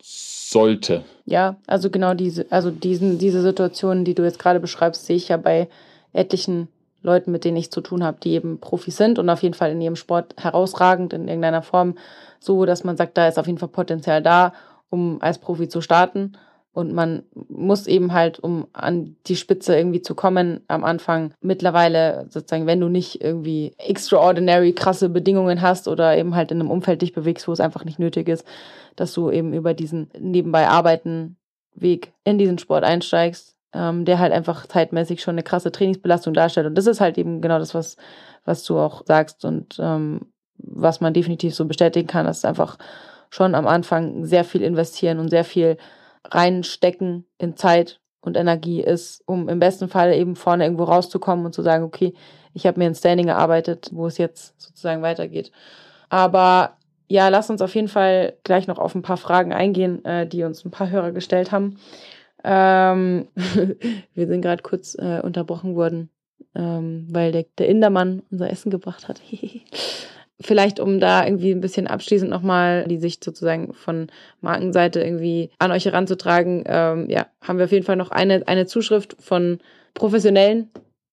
sollte. 0.49 1.03
Ja, 1.25 1.57
also 1.67 1.89
genau 1.89 2.13
diese, 2.13 2.45
also 2.49 2.71
diesen, 2.71 3.17
diese 3.19 3.41
Situationen, 3.41 4.03
die 4.03 4.15
du 4.15 4.23
jetzt 4.23 4.39
gerade 4.39 4.59
beschreibst, 4.59 5.05
sehe 5.05 5.15
ich 5.15 5.29
ja 5.29 5.37
bei 5.37 5.69
etlichen 6.11 6.67
Leuten, 7.01 7.31
mit 7.31 7.45
denen 7.45 7.57
ich 7.57 7.71
zu 7.71 7.81
tun 7.81 8.03
habe, 8.03 8.17
die 8.21 8.31
eben 8.31 8.59
Profis 8.59 8.97
sind 8.97 9.19
und 9.19 9.29
auf 9.29 9.43
jeden 9.43 9.53
Fall 9.53 9.71
in 9.71 9.81
ihrem 9.81 9.95
Sport 9.95 10.33
herausragend 10.37 11.13
in 11.13 11.27
irgendeiner 11.27 11.61
Form, 11.61 11.95
so 12.39 12.65
dass 12.65 12.83
man 12.83 12.97
sagt, 12.97 13.17
da 13.17 13.27
ist 13.27 13.37
auf 13.37 13.47
jeden 13.47 13.59
Fall 13.59 13.69
Potenzial 13.69 14.21
da, 14.21 14.53
um 14.89 15.21
als 15.21 15.37
Profi 15.37 15.69
zu 15.69 15.81
starten. 15.81 16.33
Und 16.79 16.93
man 16.93 17.23
muss 17.49 17.87
eben 17.87 18.13
halt, 18.13 18.39
um 18.39 18.67
an 18.71 19.17
die 19.27 19.35
Spitze 19.35 19.75
irgendwie 19.75 20.01
zu 20.01 20.15
kommen, 20.15 20.61
am 20.69 20.85
Anfang 20.85 21.33
mittlerweile 21.41 22.27
sozusagen, 22.29 22.67
wenn 22.67 22.79
du 22.79 22.87
nicht 22.87 23.21
irgendwie 23.21 23.73
extraordinary 23.77 24.71
krasse 24.71 25.09
Bedingungen 25.09 25.61
hast 25.61 25.89
oder 25.89 26.17
eben 26.17 26.35
halt 26.35 26.51
in 26.51 26.61
einem 26.61 26.71
Umfeld 26.71 27.01
dich 27.01 27.11
bewegst, 27.11 27.49
wo 27.49 27.51
es 27.51 27.59
einfach 27.59 27.83
nicht 27.83 27.99
nötig 27.99 28.29
ist, 28.29 28.45
dass 28.95 29.11
du 29.13 29.29
eben 29.29 29.53
über 29.53 29.73
diesen 29.73 30.09
nebenbei 30.17 30.69
arbeiten 30.69 31.35
Weg 31.75 32.13
in 32.23 32.37
diesen 32.37 32.59
Sport 32.59 32.85
einsteigst, 32.85 33.57
ähm, 33.73 34.05
der 34.05 34.19
halt 34.19 34.31
einfach 34.31 34.65
zeitmäßig 34.65 35.21
schon 35.21 35.33
eine 35.33 35.43
krasse 35.43 35.73
Trainingsbelastung 35.73 36.33
darstellt. 36.33 36.67
Und 36.67 36.75
das 36.75 36.87
ist 36.87 37.01
halt 37.01 37.17
eben 37.17 37.41
genau 37.41 37.59
das, 37.59 37.73
was, 37.73 37.97
was 38.45 38.63
du 38.63 38.79
auch 38.79 39.03
sagst 39.05 39.43
und 39.43 39.75
ähm, 39.79 40.21
was 40.55 41.01
man 41.01 41.13
definitiv 41.13 41.53
so 41.53 41.65
bestätigen 41.65 42.07
kann, 42.07 42.25
dass 42.25 42.45
einfach 42.45 42.77
schon 43.29 43.53
am 43.53 43.67
Anfang 43.67 44.23
sehr 44.23 44.45
viel 44.45 44.61
investieren 44.61 45.19
und 45.19 45.29
sehr 45.29 45.43
viel 45.43 45.77
reinstecken 46.25 47.25
in 47.37 47.55
Zeit 47.55 47.99
und 48.21 48.37
Energie 48.37 48.81
ist, 48.81 49.23
um 49.25 49.49
im 49.49 49.59
besten 49.59 49.87
Fall 49.87 50.13
eben 50.13 50.35
vorne 50.35 50.65
irgendwo 50.65 50.83
rauszukommen 50.83 51.45
und 51.45 51.53
zu 51.53 51.61
sagen, 51.61 51.83
okay, 51.83 52.13
ich 52.53 52.65
habe 52.65 52.79
mir 52.79 52.85
ein 52.85 52.95
Standing 52.95 53.27
erarbeitet, 53.27 53.89
wo 53.93 54.07
es 54.07 54.17
jetzt 54.17 54.59
sozusagen 54.61 55.01
weitergeht. 55.01 55.51
Aber 56.09 56.77
ja, 57.07 57.29
lass 57.29 57.49
uns 57.49 57.61
auf 57.61 57.73
jeden 57.75 57.87
Fall 57.87 58.37
gleich 58.43 58.67
noch 58.67 58.77
auf 58.77 58.93
ein 58.95 59.01
paar 59.01 59.17
Fragen 59.17 59.53
eingehen, 59.53 60.03
äh, 60.05 60.27
die 60.27 60.43
uns 60.43 60.65
ein 60.65 60.71
paar 60.71 60.89
Hörer 60.89 61.11
gestellt 61.11 61.51
haben. 61.51 61.79
Ähm, 62.43 63.27
wir 64.13 64.27
sind 64.27 64.41
gerade 64.41 64.63
kurz 64.63 64.95
äh, 64.95 65.21
unterbrochen 65.21 65.75
worden, 65.75 66.09
ähm, 66.55 67.07
weil 67.09 67.31
der, 67.31 67.45
der 67.57 67.67
Indermann 67.67 68.23
unser 68.31 68.49
Essen 68.49 68.69
gebracht 68.69 69.07
hat. 69.07 69.21
Vielleicht, 70.41 70.79
um 70.79 70.99
da 70.99 71.25
irgendwie 71.25 71.51
ein 71.51 71.59
bisschen 71.59 71.87
abschließend 71.87 72.29
nochmal 72.31 72.85
die 72.87 72.97
Sicht 72.97 73.23
sozusagen 73.23 73.73
von 73.73 74.07
Markenseite 74.39 75.01
irgendwie 75.01 75.49
an 75.59 75.71
euch 75.71 75.85
heranzutragen, 75.85 76.63
ähm, 76.65 77.09
ja, 77.09 77.27
haben 77.41 77.57
wir 77.57 77.65
auf 77.65 77.71
jeden 77.73 77.85
Fall 77.85 77.97
noch 77.97 78.11
eine, 78.11 78.47
eine 78.47 78.65
Zuschrift 78.65 79.17
von 79.19 79.59
Professionellen 79.93 80.69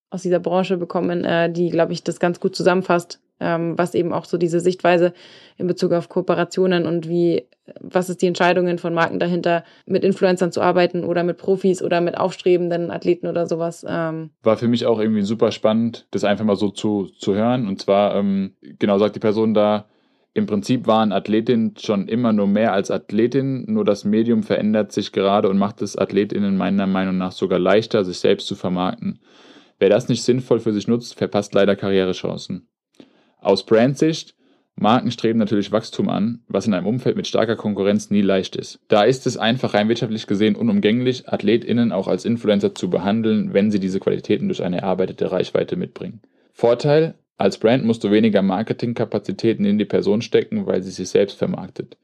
aus 0.09 0.21
dieser 0.21 0.39
Branche 0.39 0.77
bekommen, 0.77 1.25
äh, 1.25 1.51
die, 1.51 1.69
glaube 1.69 1.91
ich, 1.91 2.03
das 2.03 2.21
ganz 2.21 2.39
gut 2.39 2.55
zusammenfasst, 2.55 3.19
ähm, 3.39 3.77
was 3.77 3.93
eben 3.93 4.13
auch 4.13 4.25
so 4.25 4.37
diese 4.37 4.59
Sichtweise 4.59 5.13
in 5.57 5.67
Bezug 5.67 5.91
auf 5.93 6.09
Kooperationen 6.09 6.85
und 6.85 7.07
wie, 7.07 7.47
was 7.79 8.09
ist 8.09 8.21
die 8.21 8.27
Entscheidungen 8.27 8.79
von 8.79 8.93
Marken 8.93 9.19
dahinter, 9.19 9.63
mit 9.85 10.03
Influencern 10.03 10.51
zu 10.51 10.61
arbeiten 10.61 11.03
oder 11.03 11.23
mit 11.23 11.37
Profis 11.37 11.81
oder 11.81 12.01
mit 12.01 12.17
aufstrebenden 12.17 12.91
Athleten 12.91 13.27
oder 13.27 13.45
sowas. 13.47 13.85
Ähm. 13.87 14.31
War 14.43 14.57
für 14.57 14.67
mich 14.67 14.85
auch 14.85 14.99
irgendwie 14.99 15.21
super 15.21 15.51
spannend, 15.51 16.07
das 16.11 16.23
einfach 16.23 16.45
mal 16.45 16.55
so 16.55 16.69
zu, 16.69 17.09
zu 17.17 17.35
hören. 17.35 17.67
Und 17.67 17.81
zwar, 17.81 18.15
ähm, 18.15 18.55
genau 18.61 18.97
sagt 18.97 19.15
die 19.15 19.19
Person 19.19 19.53
da, 19.53 19.85
im 20.37 20.45
Prinzip 20.45 20.85
waren 20.85 21.11
Athletinnen 21.11 21.73
schon 21.79 22.07
immer 22.07 22.31
nur 22.31 22.45
mehr 22.45 22.71
als 22.71 22.91
Athletin, 22.91 23.65
nur 23.67 23.83
das 23.83 24.05
Medium 24.05 24.43
verändert 24.43 24.91
sich 24.91 25.11
gerade 25.11 25.49
und 25.49 25.57
macht 25.57 25.81
es 25.81 25.97
Athletinnen 25.97 26.57
meiner 26.57 26.85
Meinung 26.85 27.17
nach 27.17 27.31
sogar 27.31 27.57
leichter, 27.57 28.05
sich 28.05 28.19
selbst 28.19 28.45
zu 28.45 28.53
vermarkten. 28.53 29.19
Wer 29.79 29.89
das 29.89 30.09
nicht 30.09 30.21
sinnvoll 30.21 30.59
für 30.59 30.73
sich 30.73 30.87
nutzt, 30.87 31.15
verpasst 31.15 31.55
leider 31.55 31.75
Karrierechancen. 31.75 32.67
Aus 33.47 33.65
Brandsicht 33.65 34.35
Marken 34.75 35.09
streben 35.09 35.39
natürlich 35.39 35.71
Wachstum 35.71 36.09
an, 36.09 36.41
was 36.49 36.67
in 36.67 36.73
einem 36.73 36.85
Umfeld 36.85 37.15
mit 37.15 37.27
starker 37.27 37.55
Konkurrenz 37.55 38.09
nie 38.09 38.21
leicht 38.21 38.57
ist. 38.57 38.81
Da 38.89 39.05
ist 39.05 39.25
es 39.25 39.37
einfach 39.37 39.73
rein 39.73 39.87
wirtschaftlich 39.87 40.27
gesehen 40.27 40.57
unumgänglich, 40.57 41.29
AthletInnen 41.29 41.93
auch 41.93 42.09
als 42.09 42.25
Influencer 42.25 42.75
zu 42.75 42.89
behandeln, 42.89 43.53
wenn 43.53 43.71
sie 43.71 43.79
diese 43.79 44.01
Qualitäten 44.01 44.49
durch 44.49 44.61
eine 44.61 44.81
erarbeitete 44.81 45.31
Reichweite 45.31 45.77
mitbringen. 45.77 46.19
Vorteil, 46.51 47.15
als 47.37 47.57
Brand 47.57 47.85
musst 47.85 48.03
du 48.03 48.11
weniger 48.11 48.41
Marketingkapazitäten 48.41 49.63
in 49.63 49.77
die 49.77 49.85
Person 49.85 50.21
stecken, 50.21 50.67
weil 50.67 50.83
sie 50.83 50.91
sich 50.91 51.07
selbst 51.07 51.37
vermarktet. 51.37 51.97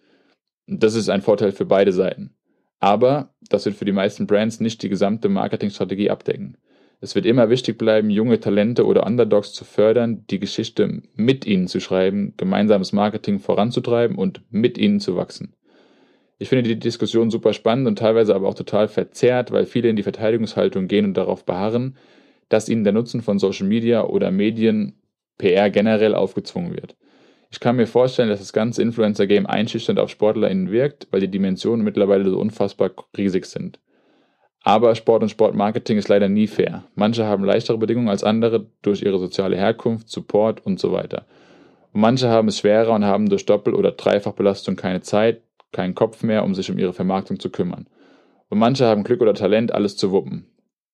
Das 0.65 0.95
ist 0.95 1.09
ein 1.09 1.23
Vorteil 1.23 1.51
für 1.51 1.65
beide 1.65 1.91
Seiten. 1.91 2.33
Aber 2.79 3.33
das 3.49 3.65
wird 3.65 3.75
für 3.75 3.83
die 3.83 3.91
meisten 3.91 4.27
Brands 4.27 4.61
nicht 4.61 4.81
die 4.81 4.89
gesamte 4.89 5.27
Marketingstrategie 5.27 6.09
abdecken. 6.09 6.55
Es 7.03 7.15
wird 7.15 7.25
immer 7.25 7.49
wichtig 7.49 7.77
bleiben, 7.77 8.09
junge 8.09 8.39
Talente 8.39 8.85
oder 8.85 9.05
Underdogs 9.05 9.51
zu 9.51 9.65
fördern, 9.65 10.23
die 10.29 10.39
Geschichte 10.39 11.01
mit 11.15 11.45
ihnen 11.45 11.67
zu 11.67 11.81
schreiben, 11.81 12.33
gemeinsames 12.37 12.93
Marketing 12.93 13.39
voranzutreiben 13.39 14.17
und 14.17 14.41
mit 14.51 14.77
ihnen 14.77 15.01
zu 15.01 15.17
wachsen. 15.17 15.53
Ich 16.39 16.47
finde 16.47 16.63
die 16.63 16.79
Diskussion 16.79 17.29
super 17.29 17.51
spannend 17.51 17.87
und 17.87 17.99
teilweise 17.99 18.33
aber 18.33 18.47
auch 18.47 18.53
total 18.53 18.87
verzerrt, 18.87 19.51
weil 19.51 19.65
viele 19.65 19.89
in 19.89 19.97
die 19.97 20.03
Verteidigungshaltung 20.03 20.87
gehen 20.87 21.03
und 21.03 21.17
darauf 21.17 21.43
beharren, 21.45 21.97
dass 22.47 22.69
ihnen 22.69 22.85
der 22.85 22.93
Nutzen 22.93 23.21
von 23.21 23.37
Social 23.37 23.67
Media 23.67 24.05
oder 24.05 24.31
Medien 24.31 24.93
PR 25.37 25.69
generell 25.71 26.15
aufgezwungen 26.15 26.71
wird. 26.71 26.95
Ich 27.51 27.59
kann 27.59 27.75
mir 27.75 27.85
vorstellen, 27.85 28.29
dass 28.29 28.39
das 28.39 28.53
ganze 28.53 28.81
Influencer-Game 28.81 29.45
einschüchternd 29.45 29.99
auf 29.99 30.09
SportlerInnen 30.09 30.71
wirkt, 30.71 31.09
weil 31.11 31.19
die 31.19 31.27
Dimensionen 31.27 31.83
mittlerweile 31.83 32.29
so 32.29 32.39
unfassbar 32.39 32.91
riesig 33.17 33.45
sind. 33.45 33.81
Aber 34.63 34.95
Sport 34.95 35.21
und 35.21 35.29
Sportmarketing 35.29 35.97
ist 35.97 36.07
leider 36.07 36.29
nie 36.29 36.47
fair. 36.47 36.85
Manche 36.95 37.25
haben 37.25 37.43
leichtere 37.43 37.77
Bedingungen 37.77 38.07
als 38.07 38.23
andere 38.23 38.65
durch 38.81 39.01
ihre 39.01 39.19
soziale 39.19 39.57
Herkunft, 39.57 40.09
Support 40.09 40.65
und 40.65 40.79
so 40.79 40.93
weiter. 40.93 41.25
Und 41.91 42.01
manche 42.01 42.29
haben 42.29 42.47
es 42.47 42.59
schwerer 42.59 42.93
und 42.93 43.03
haben 43.03 43.29
durch 43.29 43.45
Doppel- 43.45 43.75
oder 43.75 43.91
Dreifachbelastung 43.91 44.77
keine 44.77 45.01
Zeit, 45.01 45.41
keinen 45.73 45.95
Kopf 45.95 46.23
mehr, 46.23 46.45
um 46.45 46.55
sich 46.55 46.71
um 46.71 46.79
ihre 46.79 46.93
Vermarktung 46.93 47.39
zu 47.39 47.49
kümmern. 47.49 47.87
Und 48.49 48.57
manche 48.57 48.85
haben 48.85 49.03
Glück 49.03 49.21
oder 49.21 49.33
Talent, 49.33 49.73
alles 49.73 49.97
zu 49.97 50.11
wuppen. 50.11 50.47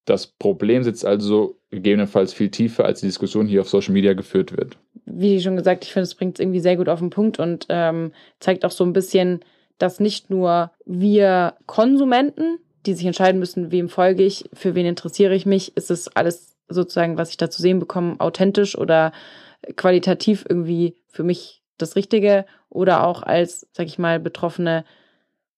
Das 0.06 0.26
Problem 0.26 0.82
sitzt 0.84 1.06
also 1.06 1.60
gegebenenfalls 1.70 2.34
viel 2.34 2.50
tiefer, 2.50 2.86
als 2.86 3.02
die 3.02 3.06
Diskussion 3.06 3.46
hier 3.46 3.62
auf 3.62 3.70
Social 3.70 3.94
Media 3.94 4.14
geführt 4.14 4.58
wird. 4.58 4.78
Wie 5.06 5.40
schon 5.40 5.56
gesagt, 5.56 5.84
ich 5.84 5.94
finde, 5.94 6.06
es 6.06 6.16
bringt 6.16 6.38
es 6.38 6.40
irgendwie 6.40 6.62
sehr 6.62 6.78
gut 6.78 6.90
auf 6.90 7.00
den 7.00 7.12
Punkt 7.12 7.38
und 7.38 7.68
ähm, 7.70 8.14
zeigt 8.40 8.66
auch 8.66 8.72
so 8.72 8.84
ein 8.84 8.94
bisschen, 8.94 9.42
dass 9.78 10.00
nicht 10.00 10.32
nur 10.32 10.72
wir 10.86 11.54
Konsumenten 11.68 12.58
die 12.90 12.96
sich 12.96 13.06
entscheiden 13.06 13.40
müssen, 13.40 13.72
wem 13.72 13.90
folge 13.90 14.24
ich, 14.24 14.50
für 14.54 14.76
wen 14.76 14.86
interessiere 14.86 15.36
ich 15.36 15.46
mich, 15.46 15.78
ist 15.78 15.92
es 15.92 16.08
alles 16.16 16.58
sozusagen, 16.68 17.18
was 17.18 17.30
ich 17.30 17.38
da 17.38 17.50
zu 17.50 17.62
sehen 17.62 17.80
bekomme, 17.80 18.20
authentisch 18.20 18.78
oder 18.78 19.12
qualitativ 19.76 20.46
irgendwie 20.48 20.96
für 21.08 21.24
mich 21.24 21.62
das 21.78 21.96
Richtige 21.96 22.46
oder 22.70 23.06
auch 23.06 23.24
als, 23.24 23.68
sag 23.74 23.86
ich 23.86 24.00
mal, 24.00 24.20
betroffene 24.20 24.86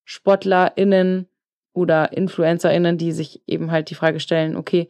SportlerInnen 0.03 1.27
oder 1.73 2.13
InfluencerInnen, 2.13 2.97
die 2.97 3.11
sich 3.11 3.41
eben 3.47 3.71
halt 3.71 3.89
die 3.89 3.95
Frage 3.95 4.19
stellen, 4.19 4.55
okay, 4.55 4.89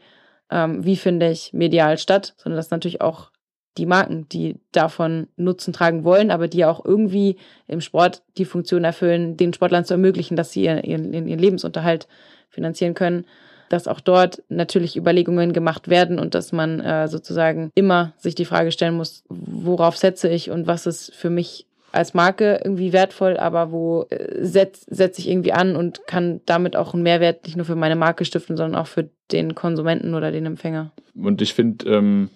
ähm, 0.50 0.84
wie 0.84 0.98
finde 0.98 1.30
ich 1.30 1.54
medial 1.54 1.98
statt, 1.98 2.34
sondern 2.38 2.58
das 2.58 2.72
natürlich 2.72 3.02
auch 3.02 3.32
die 3.78 3.86
Marken, 3.86 4.28
die 4.30 4.58
davon 4.72 5.28
Nutzen 5.38 5.74
tragen 5.74 6.04
wollen, 6.04 6.32
aber 6.32 6.48
die 6.48 6.66
auch 6.66 6.84
irgendwie 6.84 7.38
im 7.68 7.82
Sport 7.82 8.22
die 8.38 8.46
Funktion 8.46 8.84
erfüllen, 8.84 9.38
den 9.38 9.54
Sportlern 9.54 9.86
zu 9.86 9.94
ermöglichen, 9.94 10.36
dass 10.36 10.52
sie 10.52 10.64
ihren, 10.66 10.84
ihren, 10.84 11.14
ihren 11.14 11.40
Lebensunterhalt 11.40 12.08
finanzieren 12.50 12.94
können, 12.94 13.26
dass 13.70 13.88
auch 13.88 14.02
dort 14.02 14.44
natürlich 14.50 14.98
Überlegungen 14.98 15.54
gemacht 15.54 15.88
werden 15.88 16.20
und 16.20 16.36
dass 16.36 16.52
man 16.52 16.82
äh, 16.82 17.08
sozusagen 17.08 17.72
immer 17.74 18.14
sich 18.18 18.36
die 18.36 18.46
Frage 18.46 18.72
stellen 18.72 18.96
muss, 18.96 19.24
worauf 19.30 19.96
setze 19.96 20.28
ich 20.28 20.52
und 20.52 20.68
was 20.68 20.86
ist 20.86 21.16
für 21.16 21.30
mich 21.30 21.66
als 21.94 22.14
Marke 22.14 22.62
irgendwie 22.64 22.94
wertvoll, 22.94 23.38
aber 23.38 23.72
wo 23.72 24.06
äh, 24.10 24.46
setze 24.46 24.86
setz 24.90 25.20
ich 25.20 25.30
irgendwie 25.30 25.54
an 25.54 25.76
und 25.76 26.08
kann 26.08 26.42
damit 26.46 26.76
auch 26.76 26.94
einen 26.94 27.04
Mehrwert 27.04 27.46
nicht 27.46 27.58
nur 27.58 27.66
für 27.66 27.76
meine 27.76 27.96
Marke 27.96 28.26
stiften, 28.26 28.58
sondern 28.58 28.80
auch 28.80 28.88
für 28.88 29.10
den 29.32 29.56
Konsumenten 29.56 30.14
oder 30.14 30.32
den 30.32 30.46
Empfänger. 30.46 30.92
Und 31.16 31.42
ich 31.42 31.54
finde, 31.54 31.90
ähm, 31.90 32.30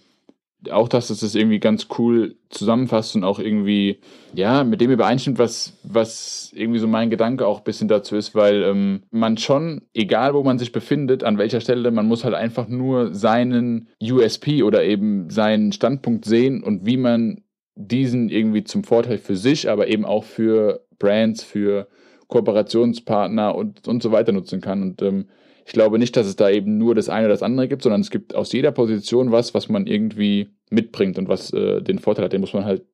auch, 0.72 0.88
dass 0.88 1.10
es 1.10 1.20
das 1.20 1.36
irgendwie 1.36 1.60
ganz 1.60 1.88
cool 1.98 2.36
zusammenfasst 2.50 3.16
und 3.16 3.24
auch 3.24 3.40
irgendwie, 3.40 4.00
ja, 4.34 4.64
mit 4.64 4.82
dem 4.82 4.92
übereinstimmt, 4.92 5.40
was, 5.40 5.74
was 5.84 6.52
irgendwie 6.56 6.80
so 6.80 6.88
mein 6.88 7.10
Gedanke 7.10 7.48
auch 7.48 7.60
ein 7.60 7.64
bisschen 7.64 7.88
dazu 7.88 8.16
ist, 8.16 8.36
weil 8.36 8.64
ähm, 8.64 9.04
man 9.12 9.38
schon, 9.38 9.84
egal 9.94 10.34
wo 10.34 10.44
man 10.44 10.60
sich 10.60 10.72
befindet, 10.72 11.24
an 11.24 11.38
welcher 11.38 11.62
Stelle, 11.62 11.92
man 11.92 12.08
muss 12.08 12.24
halt 12.24 12.36
einfach 12.36 12.68
nur 12.68 13.14
seinen 13.14 13.90
USP 14.02 14.64
oder 14.64 14.84
eben 14.84 15.30
seinen 15.30 15.72
Standpunkt 15.72 16.26
sehen 16.26 16.64
und 16.64 16.86
wie 16.86 16.98
man 16.98 17.42
diesen 17.76 18.30
irgendwie 18.30 18.64
zum 18.64 18.84
Vorteil 18.84 19.18
für 19.18 19.36
sich, 19.36 19.70
aber 19.70 19.88
eben 19.88 20.06
auch 20.06 20.24
für 20.24 20.86
Brands, 20.98 21.44
für 21.44 21.88
Kooperationspartner 22.28 23.56
und, 23.56 23.88
und 23.88 24.02
so 24.02 24.12
weiter 24.12 24.32
nutzen 24.32 24.62
kann. 24.62 24.82
Und 24.82 25.02
ähm, 25.02 25.26
ich 25.66 25.74
glaube 25.74 25.98
nicht, 25.98 26.16
dass 26.16 26.28
es 26.28 26.36
da 26.36 26.50
eben 26.50 26.78
nur 26.78 26.94
das 26.94 27.10
eine 27.10 27.26
oder 27.26 27.34
das 27.34 27.42
andere 27.42 27.68
gibt, 27.68 27.82
sondern 27.82 28.02
es 28.02 28.12
gibt 28.12 28.36
aus 28.36 28.54
jeder 28.54 28.72
Position 28.72 29.32
was, 29.32 29.56
was 29.56 29.68
man 29.68 29.88
irgendwie 29.88 30.52
mitbringt 30.70 31.18
und 31.18 31.28
was 31.28 31.52
äh, 31.54 31.82
den 31.82 31.98
Vorteil 31.98 32.26
hat. 32.26 32.34
Den 32.34 32.42
muss 32.42 32.54
man 32.54 32.66
halt 32.66 32.86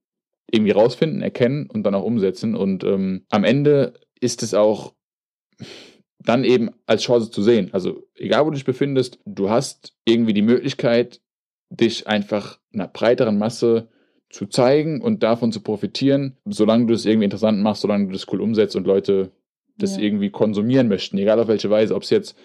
irgendwie 0.50 0.72
rausfinden, 0.72 1.22
erkennen 1.22 1.70
und 1.70 1.84
dann 1.84 1.96
auch 1.96 2.04
umsetzen. 2.04 2.56
Und 2.56 2.86
ähm, 2.86 3.26
am 3.30 3.44
Ende 3.44 3.94
ist 4.22 4.42
es 4.42 4.54
auch 4.54 4.94
dann 6.20 6.46
eben 6.46 6.70
als 6.86 7.04
Chance 7.04 7.30
zu 7.32 7.44
sehen. 7.44 7.70
Also 7.74 8.08
egal, 8.16 8.46
wo 8.46 8.50
du 8.50 8.56
dich 8.56 8.66
befindest, 8.66 9.20
du 9.26 9.50
hast 9.50 9.94
irgendwie 10.06 10.34
die 10.34 10.42
Möglichkeit, 10.42 11.20
dich 11.70 12.08
einfach 12.08 12.60
einer 12.74 12.88
breiteren 12.88 13.38
Masse 13.38 13.90
zu 14.30 14.46
zeigen 14.46 15.02
und 15.02 15.24
davon 15.24 15.52
zu 15.52 15.62
profitieren, 15.62 16.38
solange 16.46 16.86
du 16.86 16.94
es 16.94 17.06
irgendwie 17.06 17.26
interessant 17.26 17.62
machst, 17.62 17.82
solange 17.82 18.08
du 18.08 18.14
das 18.14 18.32
cool 18.32 18.40
umsetzt 18.40 18.78
und 18.78 18.88
Leute 18.88 19.32
das 19.78 19.98
ja. 19.98 20.04
irgendwie 20.04 20.30
konsumieren 20.30 20.88
möchten, 20.88 21.18
egal 21.18 21.40
auf 21.40 21.48
welche 21.48 21.70
Weise, 21.70 21.96
ob 21.96 22.04
es 22.04 22.12
jetzt 22.12 22.38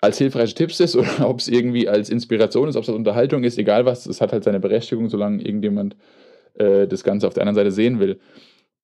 als 0.00 0.18
hilfreiche 0.18 0.54
Tipps 0.54 0.80
ist 0.80 0.96
oder 0.96 1.08
ob 1.28 1.40
es 1.40 1.48
irgendwie 1.48 1.88
als 1.88 2.10
Inspiration 2.10 2.68
ist, 2.68 2.76
ob 2.76 2.82
es 2.82 2.88
als 2.88 2.96
Unterhaltung 2.96 3.44
ist, 3.44 3.58
egal 3.58 3.84
was, 3.84 4.06
es 4.06 4.20
hat 4.20 4.32
halt 4.32 4.44
seine 4.44 4.60
Berechtigung, 4.60 5.08
solange 5.08 5.42
irgendjemand 5.42 5.96
äh, 6.54 6.86
das 6.86 7.04
Ganze 7.04 7.26
auf 7.26 7.34
der 7.34 7.42
anderen 7.42 7.56
Seite 7.56 7.72
sehen 7.72 7.98
will. 8.00 8.20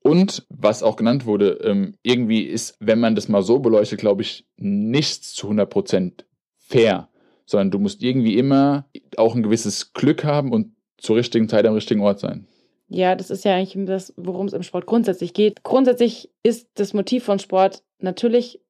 Und 0.02 0.46
was 0.50 0.82
auch 0.82 0.96
genannt 0.96 1.24
wurde, 1.24 1.52
ähm, 1.62 1.94
irgendwie 2.02 2.42
ist, 2.42 2.76
wenn 2.78 3.00
man 3.00 3.14
das 3.14 3.28
mal 3.28 3.42
so 3.42 3.60
beleuchtet, 3.60 4.00
glaube 4.00 4.22
ich, 4.22 4.46
nichts 4.56 5.32
zu 5.32 5.48
100% 5.48 6.24
fair, 6.58 7.08
sondern 7.46 7.70
du 7.70 7.78
musst 7.78 8.02
irgendwie 8.02 8.36
immer 8.36 8.86
auch 9.16 9.34
ein 9.34 9.42
gewisses 9.42 9.94
Glück 9.94 10.24
haben 10.24 10.52
und 10.52 10.74
zur 10.98 11.16
richtigen 11.16 11.48
Zeit 11.48 11.66
am 11.66 11.74
richtigen 11.74 12.02
Ort 12.02 12.20
sein. 12.20 12.46
Ja, 12.88 13.14
das 13.14 13.30
ist 13.30 13.44
ja 13.44 13.54
eigentlich 13.54 13.86
das, 13.86 14.12
worum 14.16 14.46
es 14.46 14.52
im 14.52 14.62
Sport 14.62 14.86
grundsätzlich 14.86 15.32
geht. 15.32 15.62
Grundsätzlich 15.62 16.30
ist 16.42 16.68
das 16.74 16.92
Motiv 16.92 17.24
von 17.24 17.38
Sport 17.38 17.82
natürlich 17.98 18.60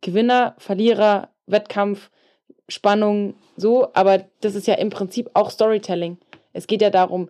Gewinner, 0.00 0.54
Verlierer, 0.58 1.30
Wettkampf, 1.50 2.10
Spannung, 2.68 3.34
so, 3.56 3.88
aber 3.94 4.24
das 4.40 4.54
ist 4.54 4.66
ja 4.66 4.74
im 4.74 4.90
Prinzip 4.90 5.30
auch 5.34 5.50
Storytelling. 5.50 6.18
Es 6.52 6.66
geht 6.66 6.82
ja 6.82 6.90
darum, 6.90 7.28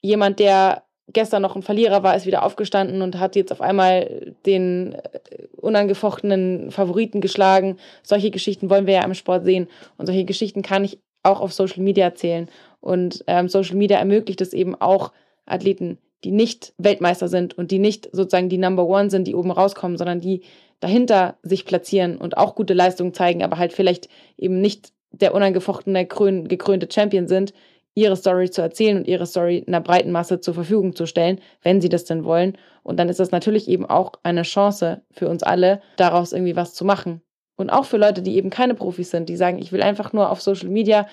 jemand, 0.00 0.38
der 0.38 0.82
gestern 1.12 1.42
noch 1.42 1.56
ein 1.56 1.62
Verlierer 1.62 2.02
war, 2.02 2.16
ist 2.16 2.26
wieder 2.26 2.44
aufgestanden 2.44 3.02
und 3.02 3.18
hat 3.18 3.36
jetzt 3.36 3.52
auf 3.52 3.60
einmal 3.60 4.34
den 4.44 4.94
äh, 4.94 5.46
unangefochtenen 5.56 6.70
Favoriten 6.70 7.20
geschlagen. 7.20 7.76
Solche 8.02 8.30
Geschichten 8.30 8.70
wollen 8.70 8.86
wir 8.86 8.94
ja 8.94 9.04
im 9.04 9.14
Sport 9.14 9.44
sehen. 9.44 9.68
Und 9.98 10.06
solche 10.06 10.24
Geschichten 10.24 10.62
kann 10.62 10.84
ich 10.84 10.98
auch 11.22 11.40
auf 11.40 11.52
Social 11.52 11.82
Media 11.82 12.04
erzählen. 12.04 12.48
Und 12.80 13.24
ähm, 13.26 13.48
Social 13.48 13.76
Media 13.76 13.98
ermöglicht 13.98 14.40
es 14.40 14.52
eben 14.52 14.74
auch 14.74 15.12
Athleten, 15.44 15.98
die 16.24 16.32
nicht 16.32 16.72
Weltmeister 16.78 17.28
sind 17.28 17.56
und 17.56 17.70
die 17.70 17.78
nicht 17.78 18.08
sozusagen 18.12 18.48
die 18.48 18.58
Number 18.58 18.86
One 18.86 19.10
sind, 19.10 19.28
die 19.28 19.34
oben 19.34 19.50
rauskommen, 19.50 19.96
sondern 19.96 20.20
die 20.20 20.42
dahinter 20.80 21.36
sich 21.42 21.64
platzieren 21.64 22.16
und 22.16 22.36
auch 22.36 22.54
gute 22.54 22.74
Leistungen 22.74 23.14
zeigen, 23.14 23.42
aber 23.42 23.58
halt 23.58 23.72
vielleicht 23.72 24.08
eben 24.36 24.60
nicht 24.60 24.92
der 25.10 25.34
unangefochtene, 25.34 26.06
gekrönte 26.06 26.88
Champion 26.90 27.28
sind, 27.28 27.52
ihre 27.94 28.16
Story 28.16 28.50
zu 28.50 28.60
erzählen 28.60 28.98
und 28.98 29.08
ihre 29.08 29.26
Story 29.26 29.64
einer 29.66 29.80
breiten 29.80 30.12
Masse 30.12 30.40
zur 30.40 30.52
Verfügung 30.52 30.94
zu 30.94 31.06
stellen, 31.06 31.40
wenn 31.62 31.80
sie 31.80 31.88
das 31.88 32.04
denn 32.04 32.24
wollen. 32.24 32.58
Und 32.82 32.98
dann 32.98 33.08
ist 33.08 33.18
das 33.18 33.30
natürlich 33.30 33.68
eben 33.68 33.86
auch 33.86 34.12
eine 34.22 34.42
Chance 34.42 35.00
für 35.10 35.28
uns 35.28 35.42
alle, 35.42 35.80
daraus 35.96 36.32
irgendwie 36.32 36.56
was 36.56 36.74
zu 36.74 36.84
machen. 36.84 37.22
Und 37.56 37.70
auch 37.70 37.86
für 37.86 37.96
Leute, 37.96 38.20
die 38.20 38.36
eben 38.36 38.50
keine 38.50 38.74
Profis 38.74 39.10
sind, 39.10 39.30
die 39.30 39.36
sagen, 39.36 39.58
ich 39.58 39.72
will 39.72 39.82
einfach 39.82 40.12
nur 40.12 40.30
auf 40.30 40.42
Social 40.42 40.68
Media 40.68 41.06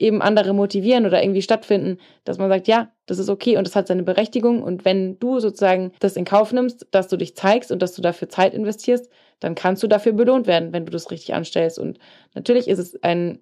eben 0.00 0.22
andere 0.22 0.52
motivieren 0.52 1.06
oder 1.06 1.22
irgendwie 1.22 1.42
stattfinden, 1.42 1.98
dass 2.24 2.38
man 2.38 2.48
sagt, 2.48 2.68
ja, 2.68 2.92
das 3.06 3.18
ist 3.18 3.28
okay 3.28 3.56
und 3.56 3.66
das 3.66 3.76
hat 3.76 3.88
seine 3.88 4.02
Berechtigung. 4.02 4.62
Und 4.62 4.84
wenn 4.84 5.18
du 5.18 5.40
sozusagen 5.40 5.92
das 6.00 6.16
in 6.16 6.24
Kauf 6.24 6.52
nimmst, 6.52 6.86
dass 6.90 7.08
du 7.08 7.16
dich 7.16 7.36
zeigst 7.36 7.72
und 7.72 7.82
dass 7.82 7.94
du 7.94 8.02
dafür 8.02 8.28
Zeit 8.28 8.54
investierst, 8.54 9.10
dann 9.40 9.54
kannst 9.54 9.82
du 9.82 9.86
dafür 9.86 10.12
belohnt 10.12 10.46
werden, 10.46 10.72
wenn 10.72 10.84
du 10.84 10.90
das 10.90 11.10
richtig 11.10 11.34
anstellst. 11.34 11.78
Und 11.78 11.98
natürlich 12.34 12.68
ist 12.68 12.78
es 12.78 13.02
ein 13.02 13.40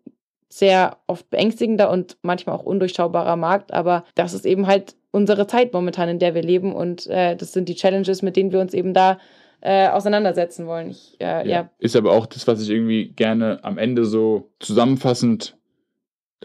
sehr 0.48 0.98
oft 1.06 1.28
beängstigender 1.30 1.90
und 1.90 2.16
manchmal 2.22 2.56
auch 2.56 2.62
undurchschaubarer 2.62 3.36
Markt, 3.36 3.72
aber 3.72 4.04
das 4.14 4.32
ist 4.32 4.46
eben 4.46 4.66
halt 4.66 4.94
unsere 5.10 5.46
Zeit 5.46 5.72
momentan, 5.72 6.08
in 6.08 6.18
der 6.18 6.34
wir 6.34 6.42
leben 6.42 6.74
und 6.74 7.06
äh, 7.08 7.36
das 7.36 7.52
sind 7.52 7.68
die 7.68 7.74
Challenges, 7.74 8.22
mit 8.22 8.36
denen 8.36 8.52
wir 8.52 8.60
uns 8.60 8.74
eben 8.74 8.94
da 8.94 9.18
äh, 9.60 9.88
auseinandersetzen 9.88 10.66
wollen. 10.66 10.90
Ich, 10.90 11.16
äh, 11.20 11.24
ja. 11.24 11.44
ja. 11.44 11.70
Ist 11.78 11.96
aber 11.96 12.12
auch 12.12 12.26
das, 12.26 12.46
was 12.46 12.62
ich 12.62 12.70
irgendwie 12.70 13.08
gerne 13.08 13.58
am 13.62 13.78
Ende 13.78 14.04
so 14.04 14.50
zusammenfassend 14.60 15.56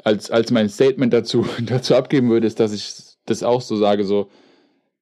als, 0.04 0.32
als 0.32 0.52
mein 0.52 0.70
Statement 0.70 1.14
dazu, 1.14 1.46
dazu 1.66 1.96
abgeben 1.96 2.30
würde, 2.30 2.48
ist, 2.48 2.60
dass 2.60 2.74
ich 2.74 2.94
das 3.26 3.44
auch 3.44 3.62
so 3.62 3.76
sage, 3.76 4.04
so, 4.04 4.30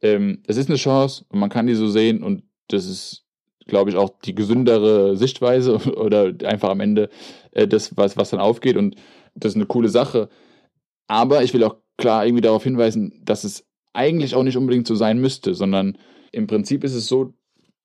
ähm, 0.02 0.44
es 0.48 0.58
ist 0.58 0.70
eine 0.70 0.78
Chance 0.78 1.26
und 1.30 1.40
man 1.40 1.50
kann 1.50 1.68
die 1.68 1.76
so 1.76 1.88
sehen 1.88 2.24
und 2.24 2.44
das 2.68 2.86
ist, 2.86 3.26
glaube 3.68 3.90
ich, 3.90 3.96
auch 3.96 4.10
die 4.24 4.36
gesündere 4.36 5.16
Sichtweise 5.18 5.76
oder 5.98 6.34
einfach 6.44 6.70
am 6.70 6.80
Ende 6.80 7.10
äh, 7.52 7.68
das, 7.68 7.96
was, 7.98 8.18
was 8.18 8.30
dann 8.30 8.40
aufgeht 8.40 8.78
und 8.78 8.96
das 9.36 9.54
ist 9.54 9.58
eine 9.58 9.66
coole 9.66 9.90
Sache. 9.90 10.30
Aber 11.08 11.44
ich 11.44 11.54
will 11.54 11.64
auch 11.64 11.78
klar 11.98 12.26
irgendwie 12.26 12.42
darauf 12.42 12.64
hinweisen, 12.64 13.22
dass 13.24 13.44
es 13.44 13.66
eigentlich 13.94 14.36
auch 14.36 14.44
nicht 14.44 14.58
unbedingt 14.58 14.88
so 14.88 14.96
sein 14.96 15.20
müsste, 15.20 15.54
sondern 15.54 15.98
im 16.32 16.48
Prinzip 16.48 16.84
ist 16.84 16.94
es 16.94 17.08
so, 17.08 17.34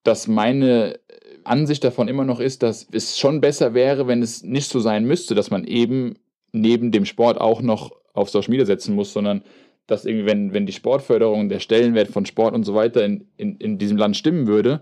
dass 0.02 0.28
meine 0.28 1.00
Ansicht 1.44 1.82
davon 1.82 2.08
immer 2.08 2.24
noch 2.24 2.40
ist, 2.40 2.62
dass 2.62 2.86
es 2.92 3.18
schon 3.18 3.40
besser 3.40 3.74
wäre, 3.74 4.06
wenn 4.06 4.22
es 4.22 4.42
nicht 4.42 4.68
so 4.68 4.80
sein 4.80 5.04
müsste, 5.04 5.34
dass 5.34 5.50
man 5.50 5.64
eben 5.64 6.14
neben 6.54 6.90
dem 6.90 7.04
Sport 7.04 7.40
auch 7.40 7.60
noch 7.60 7.92
auf 8.12 8.30
Social 8.30 8.50
Media 8.50 8.64
setzen 8.64 8.94
muss, 8.94 9.12
sondern 9.12 9.42
dass 9.86 10.04
irgendwie, 10.04 10.26
wenn, 10.26 10.54
wenn 10.54 10.66
die 10.66 10.72
Sportförderung, 10.72 11.48
der 11.48 11.60
Stellenwert 11.60 12.08
von 12.08 12.24
Sport 12.24 12.54
und 12.54 12.64
so 12.64 12.74
weiter 12.74 13.04
in, 13.04 13.28
in, 13.36 13.56
in 13.56 13.78
diesem 13.78 13.98
Land 13.98 14.16
stimmen 14.16 14.46
würde, 14.46 14.80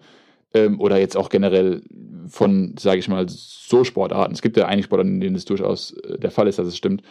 ähm, 0.55 0.81
oder 0.81 0.99
jetzt 0.99 1.17
auch 1.17 1.29
generell 1.29 1.83
von, 2.29 2.75
sage 2.79 2.99
ich 3.01 3.09
mal, 3.09 3.27
so 3.29 3.85
Sportarten, 3.85 4.35
es 4.35 4.43
gibt 4.43 4.57
ja 4.57 4.67
einige 4.67 4.85
Sportarten, 4.85 5.15
in 5.15 5.21
denen 5.21 5.37
es 5.37 5.45
durchaus 5.45 5.93
äh, 5.93 6.19
der 6.19 6.31
Fall 6.31 6.47
ist, 6.47 6.59
dass 6.59 6.67
es 6.67 6.77
stimmt, 6.77 7.03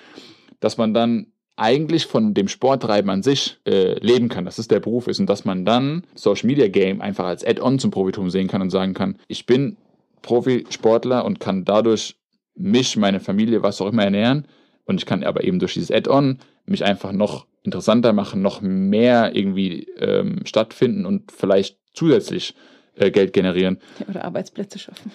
dass 0.59 0.77
man 0.77 0.93
dann 0.93 1.27
eigentlich 1.57 2.05
von 2.05 2.33
dem 2.33 2.47
Sporttreiben 2.47 3.09
an 3.09 3.23
sich 3.23 3.57
äh, 3.67 3.99
leben 3.99 4.29
kann, 4.29 4.45
dass 4.45 4.57
es 4.57 4.67
der 4.67 4.79
Beruf 4.79 5.07
ist 5.07 5.19
und 5.19 5.29
dass 5.29 5.45
man 5.45 5.65
dann 5.65 6.03
Social 6.15 6.47
Media 6.47 6.67
Game 6.67 7.01
einfach 7.01 7.25
als 7.25 7.45
Add-on 7.45 7.77
zum 7.77 7.91
Profitum 7.91 8.29
sehen 8.29 8.47
kann 8.47 8.61
und 8.61 8.69
sagen 8.69 8.93
kann, 8.93 9.17
ich 9.27 9.45
bin 9.45 9.77
Profisportler 10.21 11.25
und 11.25 11.39
kann 11.39 11.65
dadurch 11.65 12.15
mich, 12.55 12.97
meine 12.97 13.19
Familie, 13.19 13.63
was 13.63 13.81
auch 13.81 13.87
immer 13.87 14.03
ernähren 14.03 14.47
und 14.85 14.97
ich 14.99 15.05
kann 15.05 15.23
aber 15.23 15.43
eben 15.43 15.59
durch 15.59 15.73
dieses 15.73 15.91
Add-on 15.91 16.39
mich 16.65 16.83
einfach 16.83 17.11
noch 17.11 17.47
interessanter 17.63 18.13
machen, 18.13 18.41
noch 18.41 18.61
mehr 18.61 19.35
irgendwie 19.35 19.87
ähm, 19.97 20.41
stattfinden 20.45 21.05
und 21.05 21.31
vielleicht 21.31 21.77
zusätzlich 21.93 22.55
äh, 22.95 23.11
Geld 23.11 23.33
generieren. 23.33 23.79
Oder 24.09 24.25
Arbeitsplätze 24.25 24.79
schaffen. 24.79 25.11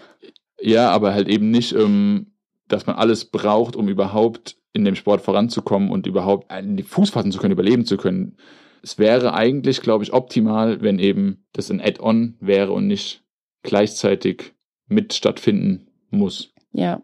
Ja, 0.61 0.91
aber 0.91 1.13
halt 1.13 1.29
eben 1.29 1.51
nicht, 1.51 1.73
ähm, 1.73 2.33
dass 2.69 2.87
man 2.87 2.97
alles 2.97 3.27
braucht, 3.27 3.77
um 3.77 3.89
überhaupt 3.89 4.57
in 4.73 4.85
dem 4.85 4.95
Sport 4.95 5.23
voranzukommen 5.23 5.91
und 5.91 6.07
überhaupt 6.07 6.51
einen 6.51 6.79
Fuß 6.83 7.11
fassen 7.11 7.33
zu 7.33 7.39
können, 7.39 7.53
überleben 7.53 7.85
zu 7.85 7.97
können. 7.97 8.37
Es 8.83 8.99
wäre 8.99 9.35
eigentlich, 9.35 9.81
glaube 9.81 10.05
ich, 10.05 10.13
optimal, 10.13 10.81
wenn 10.83 10.99
eben 10.99 11.45
das 11.53 11.71
ein 11.71 11.81
Add-on 11.81 12.37
wäre 12.41 12.73
und 12.73 12.87
nicht 12.87 13.23
gleichzeitig 13.63 14.55
mit 14.87 15.13
stattfinden 15.15 15.89
muss. 16.11 16.53
Ja. 16.73 17.03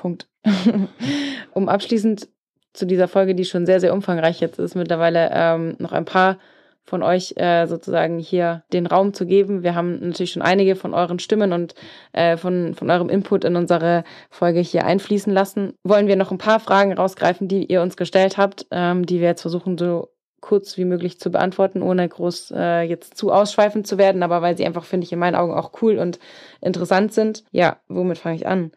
Punkt. 0.00 0.28
um 1.52 1.68
abschließend 1.68 2.28
zu 2.72 2.86
dieser 2.86 3.08
Folge, 3.08 3.34
die 3.34 3.44
schon 3.44 3.66
sehr, 3.66 3.80
sehr 3.80 3.92
umfangreich 3.92 4.40
jetzt 4.40 4.58
ist, 4.58 4.74
mittlerweile 4.74 5.30
ähm, 5.32 5.76
noch 5.78 5.92
ein 5.92 6.04
paar 6.04 6.38
von 6.84 7.02
euch 7.02 7.34
äh, 7.36 7.66
sozusagen 7.66 8.18
hier 8.18 8.64
den 8.72 8.86
Raum 8.86 9.12
zu 9.12 9.26
geben. 9.26 9.62
Wir 9.62 9.74
haben 9.74 10.00
natürlich 10.00 10.32
schon 10.32 10.42
einige 10.42 10.74
von 10.74 10.94
euren 10.94 11.18
Stimmen 11.18 11.52
und 11.52 11.74
äh, 12.12 12.36
von, 12.38 12.74
von 12.74 12.90
eurem 12.90 13.10
Input 13.10 13.44
in 13.44 13.56
unsere 13.56 14.04
Folge 14.30 14.60
hier 14.60 14.86
einfließen 14.86 15.32
lassen. 15.32 15.74
Wollen 15.84 16.08
wir 16.08 16.16
noch 16.16 16.30
ein 16.30 16.38
paar 16.38 16.58
Fragen 16.58 16.94
rausgreifen, 16.94 17.46
die 17.46 17.66
ihr 17.66 17.82
uns 17.82 17.96
gestellt 17.96 18.38
habt, 18.38 18.66
ähm, 18.70 19.04
die 19.04 19.20
wir 19.20 19.28
jetzt 19.28 19.42
versuchen 19.42 19.76
so 19.76 20.08
kurz 20.40 20.78
wie 20.78 20.86
möglich 20.86 21.20
zu 21.20 21.30
beantworten, 21.30 21.82
ohne 21.82 22.08
groß 22.08 22.54
äh, 22.56 22.82
jetzt 22.82 23.16
zu 23.16 23.30
ausschweifend 23.30 23.86
zu 23.86 23.98
werden, 23.98 24.22
aber 24.22 24.40
weil 24.40 24.56
sie 24.56 24.64
einfach, 24.64 24.84
finde 24.84 25.04
ich, 25.04 25.12
in 25.12 25.18
meinen 25.18 25.34
Augen 25.34 25.52
auch 25.52 25.82
cool 25.82 25.98
und 25.98 26.18
interessant 26.62 27.12
sind. 27.12 27.44
Ja, 27.52 27.76
womit 27.88 28.16
fange 28.16 28.36
ich 28.36 28.46
an? 28.46 28.72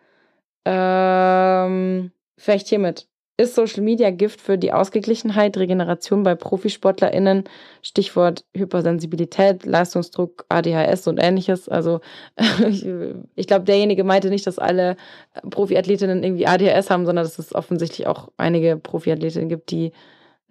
Ähm, 0.65 2.11
vielleicht 2.37 2.67
hiermit. 2.67 3.07
Ist 3.35 3.55
Social 3.55 3.81
Media 3.81 4.11
Gift 4.11 4.41
für 4.41 4.59
die 4.59 4.71
Ausgeglichenheit, 4.71 5.57
Regeneration 5.57 6.21
bei 6.21 6.35
ProfisportlerInnen? 6.35 7.45
Stichwort 7.81 8.45
Hypersensibilität, 8.55 9.65
Leistungsdruck, 9.65 10.45
ADHS 10.49 11.07
und 11.07 11.17
ähnliches. 11.17 11.67
Also 11.67 11.99
ich, 12.67 12.85
ich 13.35 13.47
glaube, 13.47 13.65
derjenige 13.65 14.03
meinte 14.03 14.29
nicht, 14.29 14.45
dass 14.45 14.59
alle 14.59 14.97
Profiathletinnen 15.49 16.23
irgendwie 16.23 16.45
ADHS 16.45 16.91
haben, 16.91 17.07
sondern 17.07 17.25
dass 17.25 17.39
es 17.39 17.55
offensichtlich 17.55 18.05
auch 18.05 18.29
einige 18.37 18.77
Profiathletinnen 18.77 19.49
gibt, 19.49 19.71
die 19.71 19.93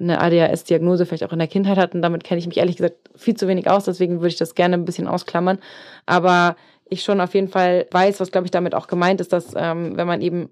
eine 0.01 0.21
ADHS-Diagnose 0.21 1.07
vielleicht 1.07 1.25
auch 1.25 1.33
in 1.33 1.39
der 1.39 1.49
Kindheit 1.49 1.79
hatten. 1.79 2.03
Damit 2.03 2.25
kenne 2.25 2.41
ich 2.41 2.49
mich 2.49 2.59
ehrlich 2.59 2.77
gesagt 2.77 2.97
viel 3.15 3.37
zu 3.37 3.47
wenig 3.47 3.71
aus, 3.71 3.85
deswegen 3.85 4.17
würde 4.17 4.29
ich 4.29 4.37
das 4.37 4.57
gerne 4.57 4.75
ein 4.75 4.85
bisschen 4.85 5.07
ausklammern. 5.07 5.61
Aber 6.07 6.57
ich 6.89 7.03
schon 7.05 7.21
auf 7.21 7.35
jeden 7.35 7.49
Fall 7.49 7.87
weiß, 7.91 8.21
was 8.21 8.31
glaube 8.31 8.47
ich 8.47 8.51
damit 8.51 8.75
auch 8.75 8.87
gemeint 8.87 9.21
ist, 9.21 9.33
dass 9.33 9.55
ähm, 9.57 9.97
wenn 9.97 10.07
man 10.07 10.21
eben 10.21 10.51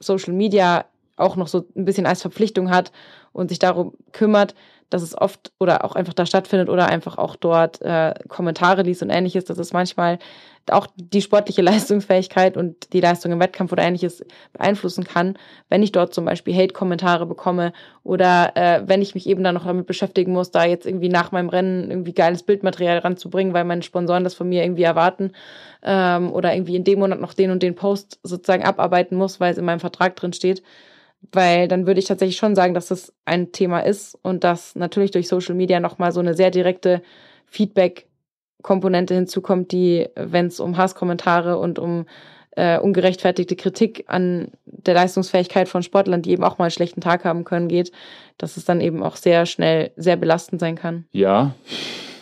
Social 0.00 0.32
Media 0.32 0.84
auch 1.16 1.36
noch 1.36 1.48
so 1.48 1.64
ein 1.74 1.84
bisschen 1.84 2.06
als 2.06 2.22
Verpflichtung 2.22 2.70
hat 2.70 2.92
und 3.32 3.48
sich 3.48 3.58
darum 3.58 3.94
kümmert, 4.12 4.54
dass 4.90 5.02
es 5.02 5.16
oft 5.16 5.52
oder 5.58 5.84
auch 5.84 5.94
einfach 5.94 6.14
da 6.14 6.26
stattfindet 6.26 6.68
oder 6.68 6.86
einfach 6.86 7.18
auch 7.18 7.36
dort 7.36 7.80
äh, 7.82 8.14
Kommentare 8.28 8.82
liest 8.82 9.02
und 9.02 9.10
ähnliches, 9.10 9.44
dass 9.44 9.58
es 9.58 9.72
manchmal 9.72 10.18
auch 10.70 10.86
die 10.96 11.22
sportliche 11.22 11.62
Leistungsfähigkeit 11.62 12.56
und 12.56 12.92
die 12.92 13.00
Leistung 13.00 13.32
im 13.32 13.40
Wettkampf 13.40 13.72
oder 13.72 13.82
ähnliches 13.82 14.24
beeinflussen 14.52 15.04
kann, 15.04 15.36
wenn 15.68 15.82
ich 15.82 15.92
dort 15.92 16.14
zum 16.14 16.24
Beispiel 16.24 16.54
Hate-Kommentare 16.54 17.26
bekomme 17.26 17.72
oder 18.02 18.56
äh, 18.56 18.82
wenn 18.86 19.02
ich 19.02 19.14
mich 19.14 19.26
eben 19.26 19.42
dann 19.42 19.54
noch 19.54 19.64
damit 19.64 19.86
beschäftigen 19.86 20.32
muss, 20.32 20.50
da 20.50 20.64
jetzt 20.64 20.86
irgendwie 20.86 21.08
nach 21.08 21.32
meinem 21.32 21.48
Rennen 21.48 21.90
irgendwie 21.90 22.14
geiles 22.14 22.42
Bildmaterial 22.42 22.98
ranzubringen, 22.98 23.54
weil 23.54 23.64
meine 23.64 23.82
Sponsoren 23.82 24.24
das 24.24 24.34
von 24.34 24.48
mir 24.48 24.62
irgendwie 24.62 24.84
erwarten 24.84 25.32
ähm, 25.82 26.32
oder 26.32 26.54
irgendwie 26.54 26.76
in 26.76 26.84
dem 26.84 27.00
Monat 27.00 27.20
noch 27.20 27.34
den 27.34 27.50
und 27.50 27.62
den 27.62 27.74
Post 27.74 28.20
sozusagen 28.22 28.64
abarbeiten 28.64 29.16
muss, 29.16 29.40
weil 29.40 29.52
es 29.52 29.58
in 29.58 29.64
meinem 29.64 29.80
Vertrag 29.80 30.16
drin 30.16 30.32
steht 30.32 30.62
weil 31.32 31.68
dann 31.68 31.86
würde 31.86 32.00
ich 32.00 32.06
tatsächlich 32.06 32.36
schon 32.36 32.54
sagen, 32.54 32.74
dass 32.74 32.88
das 32.88 33.12
ein 33.24 33.52
Thema 33.52 33.80
ist 33.80 34.18
und 34.22 34.44
dass 34.44 34.74
natürlich 34.74 35.10
durch 35.10 35.28
Social 35.28 35.54
Media 35.54 35.80
nochmal 35.80 36.12
so 36.12 36.20
eine 36.20 36.34
sehr 36.34 36.50
direkte 36.50 37.02
Feedback-Komponente 37.46 39.14
hinzukommt, 39.14 39.72
die, 39.72 40.08
wenn 40.14 40.46
es 40.46 40.60
um 40.60 40.76
Hasskommentare 40.76 41.58
und 41.58 41.78
um 41.78 42.06
äh, 42.56 42.78
ungerechtfertigte 42.78 43.54
Kritik 43.54 44.04
an 44.06 44.50
der 44.64 44.94
Leistungsfähigkeit 44.94 45.68
von 45.68 45.82
Sportlern, 45.82 46.22
die 46.22 46.30
eben 46.30 46.44
auch 46.44 46.58
mal 46.58 46.64
einen 46.64 46.70
schlechten 46.70 47.02
Tag 47.02 47.24
haben 47.24 47.44
können, 47.44 47.68
geht, 47.68 47.92
dass 48.38 48.56
es 48.56 48.64
dann 48.64 48.80
eben 48.80 49.02
auch 49.02 49.16
sehr 49.16 49.46
schnell 49.46 49.92
sehr 49.96 50.16
belastend 50.16 50.60
sein 50.60 50.76
kann. 50.76 51.06
Ja, 51.12 51.54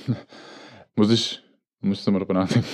muss 0.96 1.10
ich, 1.12 1.40
muss 1.80 2.00
ich 2.00 2.06
nochmal 2.06 2.20
drüber 2.20 2.34
nachdenken. 2.34 2.68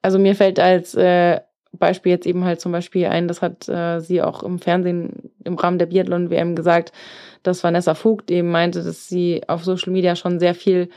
Also 0.00 0.18
mir 0.18 0.34
fällt 0.34 0.58
als 0.58 0.94
äh, 0.94 1.40
Beispiel 1.72 2.12
jetzt 2.12 2.26
eben 2.26 2.44
halt 2.44 2.60
zum 2.60 2.72
Beispiel 2.72 3.06
ein, 3.06 3.28
das 3.28 3.42
hat 3.42 3.68
äh, 3.68 4.00
sie 4.00 4.22
auch 4.22 4.42
im 4.42 4.58
Fernsehen 4.58 5.30
im 5.44 5.56
Rahmen 5.56 5.78
der 5.78 5.86
Biathlon-WM 5.86 6.54
gesagt, 6.54 6.92
dass 7.42 7.64
Vanessa 7.64 7.94
Vogt 7.94 8.30
eben 8.30 8.50
meinte, 8.50 8.82
dass 8.82 9.08
sie 9.08 9.42
auf 9.48 9.64
Social 9.64 9.92
Media 9.92 10.14
schon 10.16 10.38
sehr 10.38 10.54
viel 10.54 10.88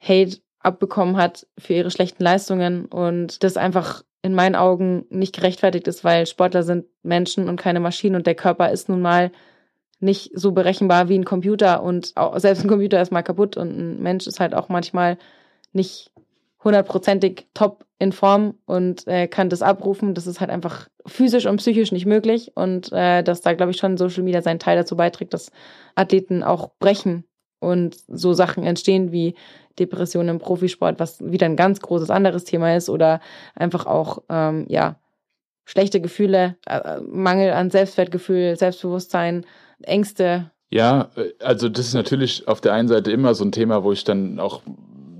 Hate 0.00 0.38
abbekommen 0.60 1.16
hat 1.16 1.46
für 1.58 1.74
ihre 1.74 1.90
schlechten 1.90 2.22
Leistungen 2.22 2.86
und 2.86 3.42
das 3.42 3.56
einfach 3.56 4.02
in 4.22 4.34
meinen 4.34 4.56
Augen 4.56 5.06
nicht 5.10 5.34
gerechtfertigt 5.34 5.86
ist, 5.88 6.04
weil 6.04 6.26
Sportler 6.26 6.62
sind 6.62 6.86
Menschen 7.02 7.48
und 7.48 7.60
keine 7.60 7.80
Maschinen 7.80 8.16
und 8.16 8.26
der 8.26 8.34
Körper 8.34 8.70
ist 8.70 8.88
nun 8.88 9.00
mal 9.00 9.30
nicht 10.00 10.30
so 10.34 10.52
berechenbar 10.52 11.08
wie 11.08 11.18
ein 11.18 11.24
Computer 11.24 11.82
und 11.82 12.12
auch, 12.16 12.38
selbst 12.38 12.64
ein 12.64 12.68
Computer 12.68 13.00
ist 13.00 13.12
mal 13.12 13.22
kaputt 13.22 13.56
und 13.56 13.76
ein 13.76 14.02
Mensch 14.02 14.26
ist 14.26 14.40
halt 14.40 14.54
auch 14.54 14.68
manchmal 14.68 15.18
nicht 15.72 16.10
hundertprozentig 16.62 17.46
top 17.54 17.84
in 17.98 18.12
Form 18.12 18.54
und 18.66 19.06
äh, 19.06 19.26
kann 19.28 19.48
das 19.48 19.62
abrufen. 19.62 20.14
Das 20.14 20.26
ist 20.26 20.40
halt 20.40 20.50
einfach 20.50 20.88
physisch 21.06 21.46
und 21.46 21.56
psychisch 21.56 21.92
nicht 21.92 22.06
möglich 22.06 22.52
und 22.54 22.92
äh, 22.92 23.22
dass 23.22 23.40
da, 23.40 23.54
glaube 23.54 23.72
ich, 23.72 23.78
schon 23.78 23.96
Social 23.96 24.22
Media 24.22 24.42
seinen 24.42 24.58
Teil 24.58 24.76
dazu 24.76 24.96
beiträgt, 24.96 25.34
dass 25.34 25.50
Athleten 25.94 26.42
auch 26.42 26.70
brechen 26.78 27.24
und 27.60 27.96
so 28.08 28.32
Sachen 28.32 28.64
entstehen 28.64 29.12
wie 29.12 29.34
Depressionen 29.78 30.36
im 30.36 30.38
Profisport, 30.38 30.98
was 30.98 31.24
wieder 31.24 31.46
ein 31.46 31.56
ganz 31.56 31.80
großes 31.80 32.10
anderes 32.10 32.44
Thema 32.44 32.76
ist 32.76 32.88
oder 32.88 33.20
einfach 33.54 33.86
auch, 33.86 34.22
ähm, 34.28 34.66
ja, 34.68 34.96
schlechte 35.64 36.00
Gefühle, 36.00 36.56
äh, 36.66 37.00
Mangel 37.00 37.52
an 37.52 37.70
Selbstwertgefühl, 37.70 38.56
Selbstbewusstsein, 38.56 39.44
Ängste. 39.82 40.50
Ja, 40.70 41.10
äh, 41.16 41.32
also 41.42 41.68
das 41.68 41.88
ist 41.88 41.94
natürlich 41.94 42.48
auf 42.48 42.60
der 42.60 42.72
einen 42.72 42.88
Seite 42.88 43.12
immer 43.12 43.34
so 43.34 43.44
ein 43.44 43.52
Thema, 43.52 43.84
wo 43.84 43.92
ich 43.92 44.04
dann 44.04 44.40
auch 44.40 44.62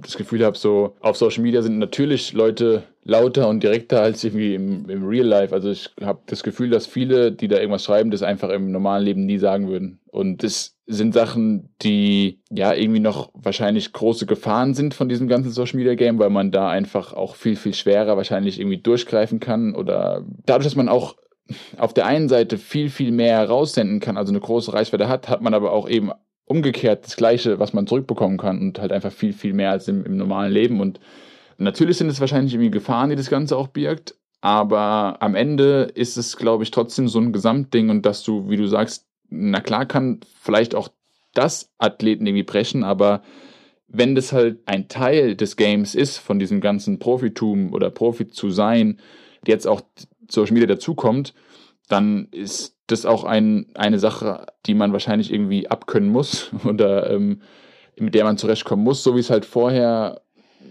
das 0.03 0.17
Gefühl 0.17 0.45
habe, 0.45 0.57
so 0.57 0.97
auf 1.01 1.17
Social 1.17 1.43
Media 1.43 1.63
sind 1.63 1.79
natürlich 1.79 2.33
Leute 2.33 2.85
lauter 3.05 3.49
und 3.49 3.63
direkter 3.63 4.03
als 4.03 4.23
irgendwie 4.23 4.55
im, 4.55 4.89
im 4.89 5.07
Real 5.07 5.27
Life. 5.27 5.55
Also 5.55 5.71
ich 5.71 5.91
habe 6.01 6.21
das 6.27 6.43
Gefühl, 6.43 6.71
dass 6.71 6.87
viele, 6.87 7.33
die 7.33 7.49
da 7.49 7.57
irgendwas 7.57 7.85
schreiben, 7.85 8.11
das 8.11 8.23
einfach 8.23 8.51
im 8.51 8.71
normalen 8.71 9.05
Leben 9.05 9.27
nie 9.27 9.39
sagen 9.39 9.69
würden. 9.69 10.01
Und 10.11 10.43
das 10.43 10.77
sind 10.87 11.15
Sachen, 11.15 11.71
die 11.83 12.41
ja 12.51 12.75
irgendwie 12.75 13.01
noch 13.01 13.31
wahrscheinlich 13.35 13.93
große 13.93 14.27
Gefahren 14.27 14.75
sind 14.75 14.95
von 14.95 15.09
diesem 15.09 15.29
ganzen 15.29 15.51
Social 15.51 15.77
Media 15.77 15.95
Game, 15.95 16.19
weil 16.19 16.31
man 16.31 16.51
da 16.51 16.69
einfach 16.69 17.13
auch 17.13 17.35
viel, 17.35 17.57
viel 17.57 17.75
schwerer 17.75 18.17
wahrscheinlich 18.17 18.59
irgendwie 18.61 18.79
durchgreifen 18.79 19.41
kann 19.41 19.75
oder 19.75 20.25
dadurch, 20.47 20.65
dass 20.67 20.77
man 20.77 20.89
auch 20.89 21.17
auf 21.77 21.95
der 21.95 22.07
einen 22.07 22.29
Seite 22.29 22.59
viel, 22.59 22.91
viel 22.91 23.11
mehr 23.11 23.49
raussenden 23.49 24.01
kann, 24.01 24.17
also 24.17 24.33
eine 24.33 24.41
große 24.41 24.73
Reichweite 24.73 25.09
hat, 25.09 25.29
hat 25.29 25.41
man 25.41 25.55
aber 25.55 25.73
auch 25.73 25.89
eben 25.89 26.11
umgekehrt 26.49 27.05
das 27.05 27.17
Gleiche, 27.17 27.59
was 27.59 27.73
man 27.73 27.87
zurückbekommen 27.87 28.39
kann 28.39 28.61
und 28.61 28.79
halt 28.79 28.93
einfach 28.93 29.13
viel, 29.13 29.33
viel 29.33 29.53
mehr 29.53 29.71
als 29.71 29.89
im, 29.89 30.05
im 30.05 30.17
normalen 30.17 30.53
Leben. 30.53 30.81
Und 30.81 31.01
natürlich 31.59 31.99
sind 31.99 32.09
es 32.09 32.21
wahrscheinlich 32.21 32.55
irgendwie 32.55 32.71
Gefahren, 32.71 33.11
die 33.11 33.17
das 33.17 33.31
Ganze 33.31 33.57
auch 33.57 33.69
birgt. 33.69 34.17
Aber 34.41 35.17
am 35.21 35.35
Ende 35.35 35.91
ist 35.95 36.17
es, 36.17 36.37
glaube 36.37 36.63
ich, 36.63 36.71
trotzdem 36.71 37.09
so 37.09 37.19
ein 37.19 37.33
Gesamtding 37.33 37.91
und 37.91 38.07
dass 38.07 38.23
du, 38.23 38.49
wie 38.49 38.57
du 38.57 38.67
sagst, 38.67 39.07
na 39.31 39.61
klar 39.61 39.85
kann 39.85 40.21
vielleicht 40.41 40.75
auch 40.75 40.89
dass 41.35 41.71
Athleten 41.79 42.27
irgendwie 42.27 42.43
brechen, 42.43 42.83
aber 42.83 43.23
wenn 43.87 44.15
das 44.15 44.33
halt 44.33 44.61
ein 44.67 44.89
Teil 44.89 45.35
des 45.35 45.57
Games 45.57 45.95
ist, 45.95 46.19
von 46.19 46.39
diesem 46.39 46.61
ganzen 46.61 46.99
Profitum 46.99 47.73
oder 47.73 47.91
Profi 47.91 48.29
zu 48.29 48.51
sein, 48.51 49.01
jetzt 49.47 49.67
auch 49.67 49.81
Social 50.29 50.53
Media 50.53 50.67
dazukommt, 50.67 51.35
dann 51.89 52.29
ist 52.33 52.77
das 52.89 53.07
auch 53.07 53.25
ein, 53.25 53.67
eine 53.75 53.99
Sache, 53.99 54.47
die 54.67 54.75
man 54.75 54.93
wahrscheinlich 54.93 55.33
irgendwie 55.33 55.69
abkönnen 55.71 56.11
muss 56.11 56.51
oder 56.65 57.09
ähm, 57.11 57.43
mit 57.99 58.15
der 58.15 58.25
man 58.25 58.37
zurechtkommen 58.39 58.83
muss, 58.85 59.03
so 59.03 59.15
wie 59.17 59.21
es 59.21 59.31
halt 59.31 59.45
vorher 59.45 60.21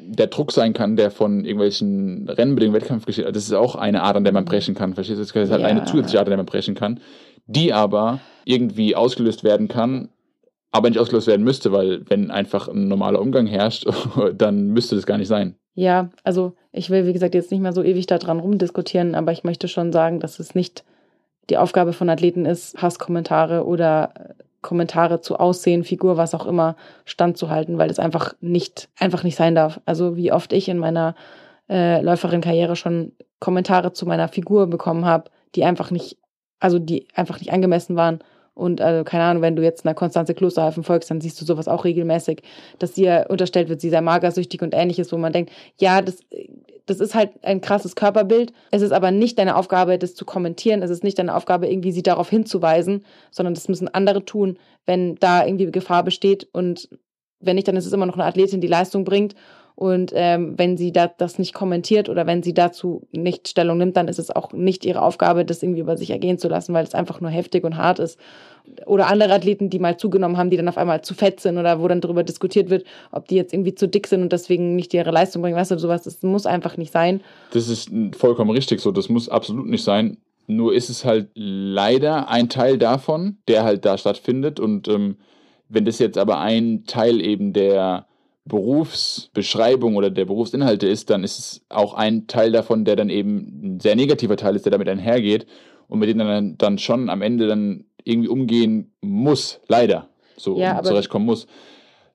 der 0.10 0.28
Druck 0.28 0.52
sein 0.54 0.74
kann, 0.74 0.96
der 0.96 1.12
von 1.12 1.44
irgendwelchen 1.44 2.30
Rennbedingungen, 2.30 2.80
Wettkampf 2.82 3.06
geschieht. 3.06 3.26
Das 3.26 3.44
ist 3.44 3.54
auch 3.54 3.76
eine 3.76 4.04
Art, 4.04 4.16
an 4.16 4.24
der 4.24 4.32
man 4.34 4.46
brechen 4.46 4.74
kann. 4.76 4.94
Verstehst 4.94 5.18
du? 5.20 5.24
Das 5.24 5.32
ist 5.48 5.52
halt 5.52 5.62
Ja. 5.62 5.68
eine 5.68 5.84
zusätzliche 5.86 6.20
Art, 6.20 6.28
an 6.28 6.32
der 6.32 6.38
man 6.38 6.46
brechen 6.46 6.76
kann, 6.76 7.00
die 7.46 7.74
aber 7.74 8.20
irgendwie 8.46 8.96
ausgelöst 8.96 9.44
werden 9.44 9.68
kann, 9.68 10.10
aber 10.72 10.90
nicht 10.90 11.00
ausgelöst 11.00 11.28
werden 11.28 11.44
müsste, 11.44 11.74
weil 11.74 12.10
wenn 12.10 12.32
einfach 12.32 12.70
ein 12.70 12.88
normaler 12.88 13.20
Umgang 13.22 13.48
herrscht, 13.48 13.86
dann 14.38 14.68
müsste 14.68 14.96
das 14.96 15.06
gar 15.06 15.18
nicht 15.18 15.28
sein. 15.28 15.56
Ja, 15.74 16.10
also 16.24 16.54
ich 16.72 16.90
will, 16.90 17.06
wie 17.06 17.14
gesagt, 17.14 17.36
jetzt 17.36 17.52
nicht 17.52 17.62
mehr 17.62 17.74
so 17.74 17.84
ewig 17.84 18.08
daran 18.08 18.40
rumdiskutieren, 18.40 19.14
aber 19.14 19.32
ich 19.34 19.44
möchte 19.44 19.68
schon 19.68 19.92
sagen, 19.92 20.20
dass 20.22 20.40
es 20.40 20.56
nicht 20.56 20.86
die 21.50 21.58
Aufgabe 21.58 21.94
von 21.94 22.10
Athleten 22.10 22.46
ist, 22.46 22.82
Hasskommentare 22.82 23.66
oder 23.66 24.12
äh, 24.16 24.44
Kommentare 24.62 25.22
zu 25.22 25.38
Aussehen, 25.38 25.84
Figur, 25.84 26.18
was 26.18 26.36
auch 26.36 26.46
immer, 26.46 26.76
standzuhalten, 27.06 27.78
weil 27.78 27.90
es 27.90 28.00
einfach 28.00 28.34
nicht, 28.42 28.90
einfach 29.00 29.24
nicht 29.24 29.36
sein 29.36 29.56
darf. 29.56 29.80
Also 29.86 30.18
wie 30.18 30.32
oft 30.32 30.52
ich 30.52 30.68
in 30.68 30.78
meiner 30.78 31.16
äh, 31.70 32.02
Läuferin-Karriere 32.02 32.76
schon 32.76 33.14
Kommentare 33.40 33.94
zu 33.94 34.06
meiner 34.06 34.28
Figur 34.28 34.68
bekommen 34.68 35.06
habe, 35.06 35.30
die 35.56 35.64
einfach 35.64 35.92
nicht, 35.92 36.18
also 36.60 36.80
die 36.80 37.08
einfach 37.14 37.40
nicht 37.40 37.54
angemessen 37.54 37.96
waren. 37.96 38.20
Und 38.56 38.82
also, 38.82 39.04
keine 39.04 39.24
Ahnung, 39.24 39.44
wenn 39.44 39.56
du 39.56 39.64
jetzt 39.64 39.86
einer 39.86 39.94
Konstanze 39.94 40.34
Klosterhalfen 40.34 40.84
folgst, 40.84 41.12
dann 41.12 41.22
siehst 41.22 41.40
du 41.40 41.46
sowas 41.46 41.68
auch 41.68 41.86
regelmäßig, 41.86 42.42
dass 42.80 42.98
ihr 42.98 43.28
unterstellt 43.30 43.70
wird, 43.70 43.82
sie 43.82 43.92
sei 43.92 44.02
magersüchtig 44.02 44.64
und 44.64 44.74
ähnliches, 44.74 45.12
wo 45.12 45.18
man 45.18 45.32
denkt, 45.32 45.52
ja, 45.78 46.02
das, 46.02 46.18
das 46.88 47.00
ist 47.02 47.14
halt 47.14 47.32
ein 47.44 47.62
krasses 47.62 47.96
Körperbild. 47.96 48.54
Es 48.72 48.82
ist 48.82 48.94
aber 48.94 49.12
nicht 49.12 49.38
deine 49.38 49.56
Aufgabe, 49.56 50.00
das 50.00 50.16
zu 50.16 50.26
kommentieren. 50.26 50.82
Es 50.82 50.90
ist 50.90 51.04
nicht 51.04 51.20
deine 51.20 51.36
Aufgabe, 51.36 51.68
irgendwie 51.68 51.92
sie 51.92 52.02
darauf 52.02 52.30
hinzuweisen, 52.30 53.06
sondern 53.30 53.54
das 53.54 53.68
müssen 53.68 53.94
andere 53.94 54.26
tun, 54.26 54.58
wenn 54.86 55.16
da 55.16 55.46
irgendwie 55.46 55.70
Gefahr 55.70 56.04
besteht. 56.04 56.48
Und 56.54 56.90
wenn 57.40 57.56
nicht, 57.56 57.68
dann 57.68 57.76
ist 57.76 57.86
es 57.86 57.94
immer 57.94 58.06
noch 58.06 58.16
eine 58.16 58.24
Athletin, 58.24 58.62
die 58.62 58.68
Leistung 58.68 59.04
bringt. 59.04 59.36
Und 59.80 60.12
ähm, 60.16 60.56
wenn 60.58 60.76
sie 60.76 60.92
da, 60.92 61.06
das 61.06 61.38
nicht 61.38 61.54
kommentiert 61.54 62.10
oder 62.10 62.26
wenn 62.26 62.42
sie 62.42 62.56
dazu 62.56 63.04
nicht 63.12 63.48
Stellung 63.48 63.78
nimmt, 63.78 63.96
dann 63.96 64.08
ist 64.08 64.18
es 64.18 64.36
auch 64.36 64.52
nicht 64.52 64.84
ihre 64.86 65.04
Aufgabe, 65.04 65.46
das 65.46 65.62
irgendwie 65.62 65.82
über 65.82 65.98
sich 65.98 66.10
ergehen 66.10 66.40
zu 66.40 66.48
lassen, 66.48 66.74
weil 66.74 66.84
es 66.84 66.96
einfach 66.96 67.22
nur 67.22 67.30
heftig 67.30 67.64
und 67.64 67.78
hart 67.78 68.00
ist. 68.00 68.20
Oder 68.88 69.06
andere 69.06 69.36
Athleten, 69.36 69.70
die 69.70 69.78
mal 69.78 69.96
zugenommen 69.96 70.36
haben, 70.36 70.50
die 70.50 70.58
dann 70.58 70.68
auf 70.68 70.80
einmal 70.80 71.04
zu 71.04 71.14
fett 71.14 71.40
sind 71.42 71.60
oder 71.60 71.80
wo 71.80 71.88
dann 71.88 72.02
darüber 72.02 72.24
diskutiert 72.24 72.72
wird, 72.72 72.86
ob 73.12 73.28
die 73.28 73.36
jetzt 73.36 73.54
irgendwie 73.54 73.76
zu 73.76 73.88
dick 73.88 74.08
sind 74.08 74.24
und 74.24 74.34
deswegen 74.34 74.76
nicht 74.76 74.96
ihre 74.96 75.12
Leistung 75.12 75.44
bringen. 75.44 75.56
Weißt 75.56 75.70
du, 75.70 75.78
sowas, 75.78 76.02
das 76.02 76.24
muss 76.24 76.48
einfach 76.48 76.76
nicht 76.78 76.92
sein. 76.92 77.22
Das 77.52 77.70
ist 77.70 77.92
vollkommen 78.18 78.50
richtig 78.50 78.80
so. 78.80 78.92
Das 78.92 79.10
muss 79.10 79.30
absolut 79.30 79.68
nicht 79.68 79.84
sein. 79.84 80.18
Nur 80.48 80.74
ist 80.74 80.90
es 80.90 81.06
halt 81.06 81.30
leider 81.36 82.30
ein 82.30 82.50
Teil 82.50 82.80
davon, 82.80 83.38
der 83.48 83.64
halt 83.64 83.86
da 83.86 84.00
stattfindet. 84.00 84.60
Und 84.60 84.88
ähm, 84.88 85.18
wenn 85.70 85.86
das 85.86 86.00
jetzt 86.00 86.18
aber 86.18 86.40
ein 86.40 86.86
Teil 86.88 87.22
eben 87.22 87.54
der 87.54 88.08
Berufsbeschreibung 88.48 89.96
oder 89.96 90.10
der 90.10 90.26
Berufsinhalte 90.26 90.88
ist, 90.88 91.10
dann 91.10 91.24
ist 91.24 91.40
es 91.40 91.62
auch 91.70 91.94
ein 91.94 92.28
Teil 92.28 92.52
davon, 92.52 92.86
der 92.86 92.96
dann 92.96 93.10
eben 93.10 93.76
ein 93.76 93.80
sehr 93.80 93.96
negativer 93.96 94.38
Teil 94.38 94.56
ist, 94.56 94.66
der 94.66 94.72
damit 94.72 94.90
einhergeht 94.90 95.46
und 95.88 96.00
mit 96.00 96.10
dem 96.10 96.18
dann, 96.18 96.58
dann 96.58 96.78
schon 96.78 97.10
am 97.10 97.22
Ende 97.22 97.48
dann 97.48 97.86
irgendwie 98.04 98.30
umgehen 98.30 98.92
muss, 99.02 99.60
leider. 99.68 100.10
So 100.38 100.58
Ja, 100.58 100.78
aber- 100.78 100.84
zurechtkommen 100.88 101.26
muss. 101.26 101.48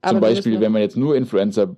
Zum 0.07 0.21
Beispiel, 0.21 0.61
wenn 0.61 0.73
man 0.73 0.83
jetzt 0.83 0.97
nur 0.97 1.15
Influencer 1.17 1.77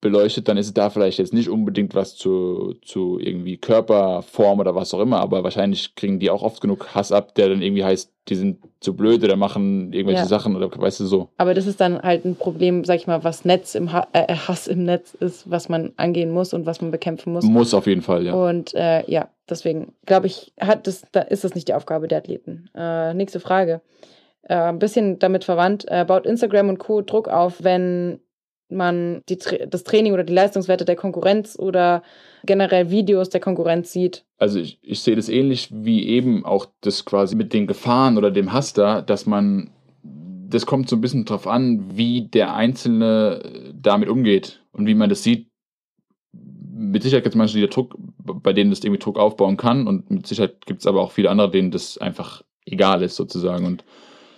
beleuchtet, 0.00 0.48
dann 0.48 0.56
ist 0.56 0.66
es 0.66 0.74
da 0.74 0.90
vielleicht 0.90 1.18
jetzt 1.18 1.34
nicht 1.34 1.48
unbedingt 1.48 1.94
was 1.94 2.14
zu, 2.14 2.74
zu 2.82 3.18
irgendwie 3.18 3.56
Körperform 3.56 4.60
oder 4.60 4.74
was 4.74 4.94
auch 4.94 5.00
immer, 5.00 5.20
aber 5.20 5.42
wahrscheinlich 5.42 5.94
kriegen 5.96 6.20
die 6.20 6.30
auch 6.30 6.42
oft 6.42 6.60
genug 6.60 6.94
Hass 6.94 7.10
ab, 7.10 7.34
der 7.34 7.48
dann 7.48 7.62
irgendwie 7.62 7.84
heißt, 7.84 8.12
die 8.28 8.36
sind 8.36 8.58
zu 8.80 8.94
blöd 8.94 9.24
oder 9.24 9.36
machen 9.36 9.92
irgendwelche 9.92 10.22
Ja. 10.22 10.28
Sachen 10.28 10.54
oder 10.54 10.70
weißt 10.70 11.00
du 11.00 11.06
so. 11.06 11.30
Aber 11.36 11.54
das 11.54 11.66
ist 11.66 11.80
dann 11.80 12.00
halt 12.00 12.24
ein 12.24 12.36
Problem, 12.36 12.84
sag 12.84 12.96
ich 12.96 13.06
mal, 13.06 13.24
was 13.24 13.44
Netz 13.44 13.74
im 13.74 13.92
ha 13.92 14.06
äh, 14.12 14.34
Hass 14.34 14.68
im 14.68 14.84
Netz 14.84 15.14
ist, 15.14 15.50
was 15.50 15.68
man 15.68 15.92
angehen 15.96 16.30
muss 16.30 16.54
und 16.54 16.64
was 16.66 16.80
man 16.80 16.90
bekämpfen 16.90 17.32
muss. 17.32 17.44
Muss 17.44 17.74
auf 17.74 17.86
jeden 17.86 18.02
Fall, 18.02 18.24
ja. 18.24 18.34
Und 18.34 18.74
äh, 18.74 19.02
ja, 19.10 19.28
deswegen 19.50 19.94
glaube 20.06 20.28
ich, 20.28 20.52
hat 20.60 20.86
das, 20.86 21.02
da 21.10 21.22
ist 21.22 21.42
das 21.42 21.54
nicht 21.54 21.68
die 21.68 21.74
Aufgabe 21.74 22.06
der 22.06 22.18
Athleten. 22.18 22.70
Äh, 22.74 23.14
nächste 23.14 23.40
Frage. 23.40 23.80
Äh, 24.42 24.54
ein 24.54 24.78
bisschen 24.78 25.18
damit 25.18 25.44
verwandt, 25.44 25.86
äh, 25.88 26.04
baut 26.06 26.24
Instagram 26.24 26.68
und 26.68 26.78
Co. 26.78 27.02
Druck 27.02 27.28
auf, 27.28 27.64
wenn 27.64 28.20
man 28.70 29.22
die, 29.28 29.38
das 29.68 29.84
Training 29.84 30.12
oder 30.12 30.24
die 30.24 30.32
Leistungswerte 30.32 30.84
der 30.84 30.96
Konkurrenz 30.96 31.56
oder 31.58 32.02
generell 32.44 32.90
Videos 32.90 33.30
der 33.30 33.40
Konkurrenz 33.40 33.92
sieht. 33.92 34.24
Also 34.38 34.60
ich, 34.60 34.78
ich 34.82 35.00
sehe 35.00 35.16
das 35.16 35.28
ähnlich 35.28 35.68
wie 35.72 36.06
eben 36.06 36.44
auch 36.44 36.66
das 36.80 37.04
quasi 37.04 37.34
mit 37.36 37.52
den 37.52 37.66
Gefahren 37.66 38.18
oder 38.18 38.30
dem 38.30 38.52
Hass 38.52 38.72
da, 38.72 39.02
dass 39.02 39.26
man, 39.26 39.70
das 40.02 40.66
kommt 40.66 40.88
so 40.88 40.96
ein 40.96 41.00
bisschen 41.00 41.24
drauf 41.24 41.46
an, 41.46 41.96
wie 41.96 42.28
der 42.28 42.54
Einzelne 42.54 43.72
damit 43.74 44.08
umgeht 44.08 44.62
und 44.72 44.86
wie 44.86 44.94
man 44.94 45.08
das 45.08 45.22
sieht. 45.22 45.48
Mit 46.32 47.02
Sicherheit 47.02 47.24
gibt 47.24 47.34
es 47.34 47.38
manche, 47.38 47.54
die 47.54 47.60
der 47.60 47.70
Druck, 47.70 47.96
bei 47.98 48.52
denen 48.52 48.70
das 48.70 48.80
irgendwie 48.80 49.00
Druck 49.00 49.18
aufbauen 49.18 49.56
kann 49.56 49.86
und 49.86 50.10
mit 50.10 50.26
Sicherheit 50.26 50.64
gibt 50.66 50.80
es 50.80 50.86
aber 50.86 51.02
auch 51.02 51.10
viele 51.10 51.30
andere, 51.30 51.50
denen 51.50 51.70
das 51.70 51.98
einfach 51.98 52.42
egal 52.64 53.02
ist 53.02 53.16
sozusagen 53.16 53.66
und 53.66 53.84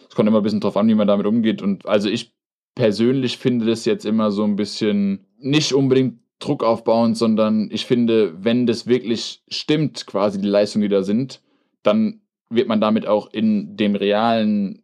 es 0.08 0.14
kommt 0.14 0.28
immer 0.28 0.38
ein 0.38 0.42
bisschen 0.42 0.60
drauf 0.60 0.76
an, 0.76 0.88
wie 0.88 0.94
man 0.94 1.06
damit 1.06 1.26
umgeht 1.26 1.62
und 1.62 1.86
also 1.86 2.08
ich 2.08 2.32
persönlich 2.74 3.38
finde 3.38 3.66
das 3.66 3.84
jetzt 3.84 4.04
immer 4.04 4.30
so 4.30 4.44
ein 4.44 4.56
bisschen 4.56 5.26
nicht 5.38 5.72
unbedingt 5.72 6.20
Druck 6.38 6.64
aufbauend, 6.64 7.16
sondern 7.16 7.68
ich 7.70 7.84
finde, 7.84 8.44
wenn 8.44 8.66
das 8.66 8.86
wirklich 8.86 9.42
stimmt, 9.48 10.06
quasi 10.06 10.40
die 10.40 10.48
Leistungen, 10.48 10.82
die 10.82 10.88
da 10.88 11.02
sind, 11.02 11.42
dann 11.82 12.20
wird 12.48 12.66
man 12.66 12.80
damit 12.80 13.06
auch 13.06 13.32
in 13.32 13.76
dem 13.76 13.94
realen 13.94 14.82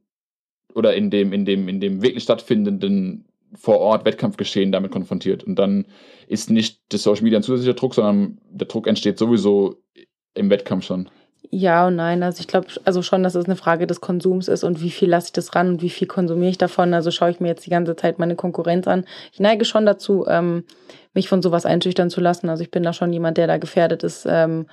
oder 0.74 0.94
in 0.94 1.10
dem, 1.10 1.32
in 1.32 1.44
dem, 1.44 1.68
in 1.68 1.80
dem 1.80 2.02
wirklich 2.02 2.24
stattfindenden 2.24 3.24
vor 3.54 3.78
Ort 3.78 4.04
Wettkampfgeschehen 4.04 4.72
damit 4.72 4.90
konfrontiert. 4.90 5.44
Und 5.44 5.58
dann 5.58 5.86
ist 6.28 6.50
nicht 6.50 6.80
das 6.90 7.02
Social 7.02 7.22
Media 7.22 7.38
ein 7.38 7.42
zusätzlicher 7.42 7.74
Druck, 7.74 7.94
sondern 7.94 8.38
der 8.50 8.66
Druck 8.66 8.86
entsteht 8.86 9.18
sowieso 9.18 9.82
im 10.34 10.50
Wettkampf 10.50 10.84
schon. 10.84 11.08
Ja 11.50 11.86
und 11.86 11.96
nein. 11.96 12.22
Also 12.22 12.40
ich 12.40 12.48
glaube 12.48 12.68
also 12.84 13.02
schon, 13.02 13.22
dass 13.22 13.34
es 13.34 13.44
eine 13.44 13.56
Frage 13.56 13.86
des 13.86 14.00
Konsums 14.00 14.48
ist 14.48 14.64
und 14.64 14.80
wie 14.80 14.90
viel 14.90 15.08
lasse 15.08 15.26
ich 15.26 15.32
das 15.32 15.54
ran 15.54 15.68
und 15.68 15.82
wie 15.82 15.90
viel 15.90 16.08
konsumiere 16.08 16.50
ich 16.50 16.58
davon. 16.58 16.94
Also 16.94 17.10
schaue 17.10 17.30
ich 17.30 17.40
mir 17.40 17.48
jetzt 17.48 17.66
die 17.66 17.70
ganze 17.70 17.96
Zeit 17.96 18.18
meine 18.18 18.36
Konkurrenz 18.36 18.88
an. 18.88 19.04
Ich 19.32 19.40
neige 19.40 19.64
schon 19.64 19.86
dazu, 19.86 20.26
ähm, 20.28 20.64
mich 21.14 21.28
von 21.28 21.42
sowas 21.42 21.66
einschüchtern 21.66 22.10
zu 22.10 22.20
lassen. 22.20 22.48
Also 22.48 22.62
ich 22.62 22.70
bin 22.70 22.82
da 22.82 22.92
schon 22.92 23.12
jemand, 23.12 23.38
der 23.38 23.46
da 23.46 23.58
gefährdet 23.58 24.02
ist, 24.02 24.26
ähm, 24.28 24.66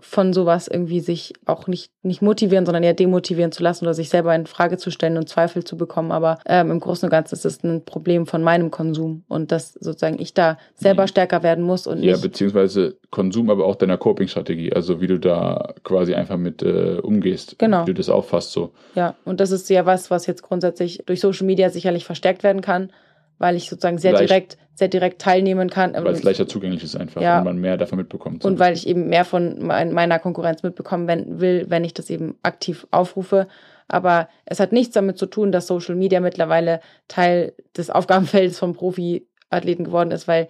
von 0.00 0.32
sowas 0.32 0.68
irgendwie 0.68 1.00
sich 1.00 1.32
auch 1.44 1.66
nicht, 1.66 1.90
nicht 2.02 2.22
motivieren, 2.22 2.64
sondern 2.64 2.84
eher 2.84 2.94
demotivieren 2.94 3.50
zu 3.50 3.64
lassen 3.64 3.84
oder 3.84 3.94
sich 3.94 4.08
selber 4.08 4.32
in 4.34 4.46
Frage 4.46 4.76
zu 4.78 4.92
stellen 4.92 5.16
und 5.16 5.28
Zweifel 5.28 5.64
zu 5.64 5.76
bekommen. 5.76 6.12
Aber 6.12 6.38
ähm, 6.46 6.70
im 6.70 6.78
Großen 6.78 7.06
und 7.06 7.10
Ganzen 7.10 7.34
ist 7.34 7.44
es 7.44 7.64
ein 7.64 7.84
Problem 7.84 8.26
von 8.26 8.42
meinem 8.44 8.70
Konsum 8.70 9.24
und 9.26 9.50
dass 9.50 9.72
sozusagen 9.72 10.20
ich 10.20 10.34
da 10.34 10.56
selber 10.76 11.02
Mhm. 11.02 11.08
stärker 11.08 11.42
werden 11.42 11.64
muss 11.64 11.88
und 11.88 12.02
Ja, 12.04 12.16
beziehungsweise 12.16 12.96
Konsum, 13.10 13.50
aber 13.50 13.66
auch 13.66 13.74
deiner 13.74 13.98
Coping-Strategie, 13.98 14.72
also 14.72 15.00
wie 15.00 15.08
du 15.08 15.18
da 15.18 15.74
quasi 15.82 16.14
einfach 16.14 16.36
mit 16.36 16.62
äh, 16.62 16.98
umgehst, 17.02 17.58
Genau. 17.58 17.82
wie 17.82 17.86
du 17.86 17.94
das 17.94 18.08
auffasst 18.08 18.52
so. 18.52 18.70
Ja, 18.94 19.16
und 19.24 19.40
das 19.40 19.50
ist 19.50 19.68
ja 19.68 19.84
was, 19.84 20.12
was 20.12 20.26
jetzt 20.26 20.42
grundsätzlich 20.42 21.02
durch 21.06 21.18
Social 21.20 21.46
Media 21.46 21.70
sicherlich 21.70 22.04
verstärkt 22.04 22.44
werden 22.44 22.60
kann, 22.62 22.92
weil 23.38 23.56
ich 23.56 23.68
sozusagen 23.68 23.98
sehr 23.98 24.12
Leicht. 24.12 24.28
direkt, 24.30 24.58
sehr 24.74 24.88
direkt 24.88 25.20
teilnehmen 25.20 25.70
kann. 25.70 25.94
Weil 25.94 26.06
es 26.08 26.22
leichter 26.22 26.46
zugänglich 26.48 26.82
ist 26.84 26.96
einfach 26.96 27.20
Ja. 27.20 27.38
und 27.38 27.44
man 27.44 27.58
mehr 27.58 27.76
davon 27.76 27.98
mitbekommt. 27.98 28.44
und 28.44 28.58
weil 28.58 28.74
ich 28.74 28.86
eben 28.86 29.08
mehr 29.08 29.24
von 29.24 29.56
mein, 29.64 29.92
meiner 29.92 30.18
Konkurrenz 30.18 30.62
mitbekommen 30.62 31.06
wenn, 31.08 31.40
will, 31.40 31.66
wenn 31.68 31.84
ich 31.84 31.94
das 31.94 32.10
eben 32.10 32.36
aktiv 32.42 32.86
aufrufe. 32.90 33.48
Aber 33.88 34.28
es 34.44 34.60
hat 34.60 34.72
nichts 34.72 34.92
damit 34.94 35.16
zu 35.18 35.26
tun, 35.26 35.50
dass 35.50 35.66
Social 35.66 35.94
Media 35.94 36.20
mittlerweile 36.20 36.80
Teil 37.08 37.54
des 37.76 37.88
Aufgabenfelds 37.90 38.58
vom 38.58 38.74
Profiathleten 38.74 39.84
geworden 39.84 40.10
ist, 40.10 40.28
weil 40.28 40.48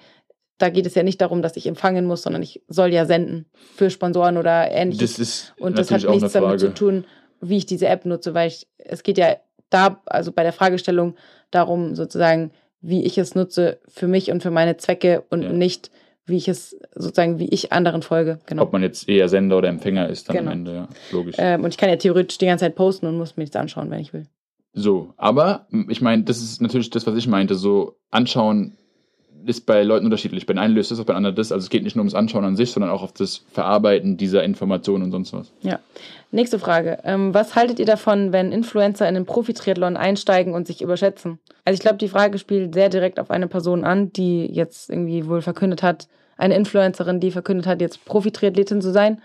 da 0.59 0.71
geht 0.71 0.87
es 0.87 0.97
ja 0.97 1.05
nicht 1.05 1.21
darum, 1.21 1.41
dass 1.41 1.57
ich 1.57 1.69
empfangen 1.69 2.05
muss, 2.05 2.23
sondern 2.23 2.43
ich 2.43 2.63
soll 2.67 2.93
ja 2.93 3.05
senden 3.07 3.47
für 3.77 3.91
Sponsoren 3.91 4.37
oder 4.37 4.71
ähnliches. 4.73 5.13
das 5.13 5.19
ist 5.21 5.55
Und 5.61 5.79
das 5.79 5.93
hat 5.93 6.03
nichts 6.09 6.33
damit 6.33 6.59
zu 6.59 6.75
tun, 6.75 7.05
wie 7.41 7.59
ich 7.59 7.67
diese 7.67 7.87
App 7.87 8.05
nutze, 8.05 8.35
weil 8.35 8.49
ich, 8.49 8.67
es 8.79 9.05
geht 9.05 9.19
ja 9.19 9.37
da, 9.71 10.03
also 10.07 10.33
bei 10.33 10.43
der 10.43 10.53
Fragestellung 10.53 11.15
darum, 11.53 11.95
sozusagen, 11.95 12.51
wie 12.81 13.05
ich 13.05 13.19
es 13.19 13.35
nutze 13.35 13.79
für 13.89 14.07
mich 14.09 14.31
und 14.31 14.43
für 14.43 14.51
meine 14.51 14.77
Zwecke 14.77 15.25
und 15.31 15.43
Ja. 15.43 15.53
nicht, 15.53 15.91
wie 16.27 16.37
ich 16.37 16.49
es, 16.49 16.77
sozusagen, 16.95 17.39
wie 17.39 17.49
ich 17.49 17.73
anderen 17.73 18.03
folge. 18.03 18.39
Genau. 18.47 18.63
Ob 18.63 18.73
man 18.73 18.83
jetzt 18.83 19.09
eher 19.09 19.29
Sender 19.29 19.59
oder 19.59 19.69
Empfänger 19.69 20.09
ist 20.09 20.29
dann 20.29 20.37
Genau. 20.37 20.51
am 20.51 20.59
Ende, 20.59 20.75
ja, 20.75 20.89
logisch. 21.11 21.37
Ähm, 21.39 21.65
und 21.65 21.71
ich 21.71 21.79
kann 21.79 21.89
ja 21.89 21.97
theoretisch 21.97 22.39
die 22.39 22.47
ganze 22.47 22.65
Zeit 22.67 22.75
posten 22.75 23.07
und 23.07 23.17
muss 23.17 23.37
mir 23.37 23.43
nichts 23.43 23.57
anschauen, 23.57 23.91
wenn 23.91 24.01
ich 24.01 24.13
will. 24.13 24.27
So, 24.75 25.15
aber 25.17 25.67
ich 25.89 26.01
meine, 26.03 26.23
das 26.25 26.41
ist 26.43 26.61
natürlich 26.61 26.91
das, 26.91 27.07
was 27.07 27.17
ich 27.17 27.27
meinte, 27.27 27.55
so 27.55 27.97
anschauen, 28.11 28.77
ist 29.47 29.67
bei 29.67 29.83
Leuten 29.83 30.05
unterschiedlich. 30.05 30.47
Bei 30.47 30.53
den 30.53 30.59
einen 30.59 30.75
löst 30.75 30.91
das, 30.91 31.03
bei 31.05 31.15
anderen 31.15 31.37
das. 31.37 31.53
Also 31.53 31.65
es 31.65 31.71
geht 31.71 31.83
nicht 31.83 31.97
nur 31.97 32.03
ums 32.03 32.15
Anschauen 32.15 32.45
an 32.45 32.57
sich, 32.57 32.71
sondern 32.71 32.91
auch 32.91 33.03
auf 33.03 33.13
das 33.13 33.45
Verarbeiten 33.51 34.17
dieser 34.17 34.43
Informationen 34.45 35.05
und 35.05 35.11
sonst 35.11 35.33
was. 35.33 35.53
Ja. 35.63 35.79
Nächste 36.31 36.59
Frage. 36.59 36.99
Ähm, 37.05 37.33
was 37.33 37.55
haltet 37.55 37.79
ihr 37.79 37.87
davon, 37.87 38.33
wenn 38.33 38.53
Influencer 38.53 39.09
in 39.09 39.15
den 39.15 39.25
Profi-Triathlon 39.25 39.97
einsteigen 39.97 40.53
und 40.53 40.67
sich 40.67 40.83
überschätzen? 40.83 41.39
Also 41.65 41.75
ich 41.75 41.81
glaube, 41.81 41.99
die 41.99 42.09
Frage 42.09 42.39
spielt 42.39 42.75
sehr 42.75 42.91
direkt 42.91 43.19
auf 43.19 43.31
eine 43.31 43.49
Person 43.49 43.85
an, 43.85 44.13
die 44.13 44.47
jetzt 44.47 44.91
irgendwie 44.91 45.27
wohl 45.27 45.41
verkündet 45.41 45.83
hat, 45.83 46.09
eine 46.37 46.55
Influencerin, 46.55 47.21
die 47.21 47.31
verkündet 47.31 47.67
hat, 47.67 47.81
jetzt 47.81 48.05
Profi-Triathletin 48.05 48.81
zu 48.81 48.93
sein, 48.93 49.21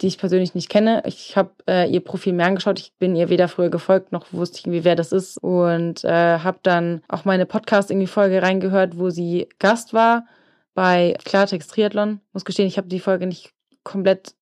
die 0.00 0.08
ich 0.08 0.18
persönlich 0.18 0.54
nicht 0.54 0.68
kenne. 0.68 1.02
Ich 1.06 1.36
habe 1.36 1.50
äh, 1.68 1.90
ihr 1.90 2.00
Profil 2.00 2.32
mir 2.32 2.44
angeschaut. 2.44 2.78
Ich 2.78 2.92
bin 2.98 3.16
ihr 3.16 3.28
weder 3.28 3.48
früher 3.48 3.70
gefolgt, 3.70 4.12
noch 4.12 4.32
wusste 4.32 4.58
ich 4.58 4.66
irgendwie, 4.66 4.84
wer 4.84 4.96
das 4.96 5.12
ist. 5.12 5.38
Und 5.38 6.04
äh, 6.04 6.38
habe 6.38 6.58
dann 6.62 7.02
auch 7.08 7.24
meine 7.24 7.46
Podcast 7.46 7.90
irgendwie 7.90 8.06
Folge 8.06 8.42
reingehört, 8.42 8.98
wo 8.98 9.10
sie 9.10 9.48
Gast 9.58 9.94
war 9.94 10.26
bei 10.74 11.16
Klartext 11.24 11.70
Triathlon. 11.70 12.20
Muss 12.32 12.44
gestehen, 12.44 12.66
ich 12.66 12.76
habe 12.76 12.88
die 12.88 13.00
Folge 13.00 13.26
nicht 13.26 13.52
komplett 13.84 14.34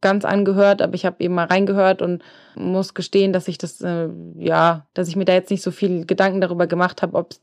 ganz 0.00 0.24
angehört, 0.24 0.82
aber 0.82 0.94
ich 0.94 1.06
habe 1.06 1.16
eben 1.20 1.34
mal 1.34 1.46
reingehört 1.46 2.02
und 2.02 2.22
muss 2.54 2.92
gestehen, 2.92 3.32
dass 3.32 3.48
ich 3.48 3.56
das, 3.56 3.80
äh, 3.80 4.08
ja, 4.36 4.86
dass 4.94 5.08
ich 5.08 5.16
mir 5.16 5.24
da 5.24 5.32
jetzt 5.32 5.50
nicht 5.50 5.62
so 5.62 5.70
viel 5.70 6.04
Gedanken 6.04 6.40
darüber 6.40 6.66
gemacht 6.66 7.02
habe, 7.02 7.16
ob 7.16 7.34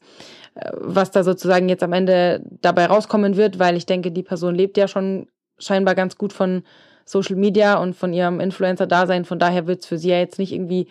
äh, 0.56 0.70
was 0.74 1.10
da 1.10 1.24
sozusagen 1.24 1.70
jetzt 1.70 1.84
am 1.84 1.94
Ende 1.94 2.44
dabei 2.62 2.86
rauskommen 2.86 3.38
wird, 3.38 3.58
weil 3.60 3.78
ich 3.78 3.86
denke, 3.86 4.12
die 4.12 4.24
Person 4.24 4.56
lebt 4.56 4.78
ja 4.78 4.88
schon 4.88 5.28
scheinbar 5.58 5.96
ganz 5.96 6.18
gut 6.18 6.34
von 6.34 6.64
Social 7.10 7.36
Media 7.36 7.80
und 7.80 7.96
von 7.96 8.14
ihrem 8.14 8.40
Influencer-Dasein. 8.40 9.26
Von 9.26 9.40
daher 9.40 9.66
wird 9.66 9.80
es 9.80 9.88
für 9.88 9.98
sie 9.98 10.10
ja 10.10 10.20
jetzt 10.20 10.38
nicht 10.38 10.54
irgendwie 10.54 10.88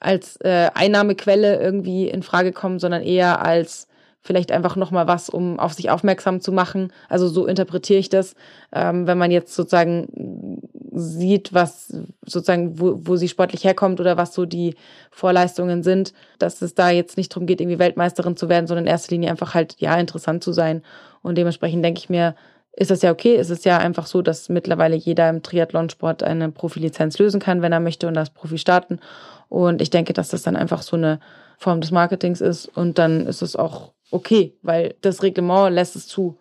als 0.00 0.36
äh, 0.42 0.68
Einnahmequelle 0.74 1.58
irgendwie 1.58 2.08
in 2.08 2.22
Frage 2.22 2.52
kommen, 2.52 2.78
sondern 2.78 3.02
eher 3.02 3.42
als 3.42 3.88
vielleicht 4.20 4.52
einfach 4.52 4.76
nochmal 4.76 5.06
was, 5.06 5.30
um 5.30 5.58
auf 5.58 5.72
sich 5.72 5.88
aufmerksam 5.88 6.42
zu 6.42 6.52
machen. 6.52 6.92
Also 7.08 7.26
so 7.26 7.46
interpretiere 7.46 7.98
ich 7.98 8.10
das, 8.10 8.34
ähm, 8.72 9.06
wenn 9.06 9.16
man 9.16 9.30
jetzt 9.30 9.54
sozusagen 9.54 10.60
sieht, 10.92 11.54
was 11.54 11.88
sozusagen, 12.26 12.78
wo, 12.78 13.00
wo 13.02 13.16
sie 13.16 13.28
sportlich 13.28 13.64
herkommt 13.64 13.98
oder 13.98 14.18
was 14.18 14.34
so 14.34 14.44
die 14.44 14.74
Vorleistungen 15.10 15.82
sind, 15.82 16.12
dass 16.38 16.60
es 16.60 16.74
da 16.74 16.90
jetzt 16.90 17.16
nicht 17.16 17.32
darum 17.32 17.46
geht, 17.46 17.62
irgendwie 17.62 17.78
Weltmeisterin 17.78 18.36
zu 18.36 18.50
werden, 18.50 18.66
sondern 18.66 18.84
in 18.84 18.90
erster 18.90 19.12
Linie 19.12 19.30
einfach 19.30 19.54
halt, 19.54 19.76
ja, 19.78 19.96
interessant 19.96 20.44
zu 20.44 20.52
sein. 20.52 20.82
Und 21.22 21.38
dementsprechend 21.38 21.82
denke 21.82 21.98
ich 21.98 22.10
mir, 22.10 22.34
ist 22.74 22.90
das 22.90 23.02
ja 23.02 23.12
okay. 23.12 23.36
Es 23.36 23.50
ist 23.50 23.64
ja 23.64 23.78
einfach 23.78 24.06
so, 24.06 24.22
dass 24.22 24.48
mittlerweile 24.48 24.96
jeder 24.96 25.28
im 25.28 25.42
Triathlonsport 25.42 26.22
eine 26.22 26.50
Profilizenz 26.50 27.18
lösen 27.18 27.40
kann, 27.40 27.62
wenn 27.62 27.72
er 27.72 27.80
möchte 27.80 28.06
und 28.08 28.14
das 28.14 28.30
Profi 28.30 28.58
starten. 28.58 29.00
Und 29.48 29.82
ich 29.82 29.90
denke, 29.90 30.12
dass 30.12 30.28
das 30.28 30.42
dann 30.42 30.56
einfach 30.56 30.82
so 30.82 30.96
eine 30.96 31.20
Form 31.58 31.80
des 31.80 31.90
Marketings 31.90 32.40
ist 32.40 32.66
und 32.66 32.98
dann 32.98 33.26
ist 33.26 33.42
es 33.42 33.56
auch 33.56 33.92
okay, 34.10 34.54
weil 34.62 34.94
das 35.02 35.22
Reglement 35.22 35.72
lässt 35.72 35.96
es 35.96 36.08
zu. 36.08 36.38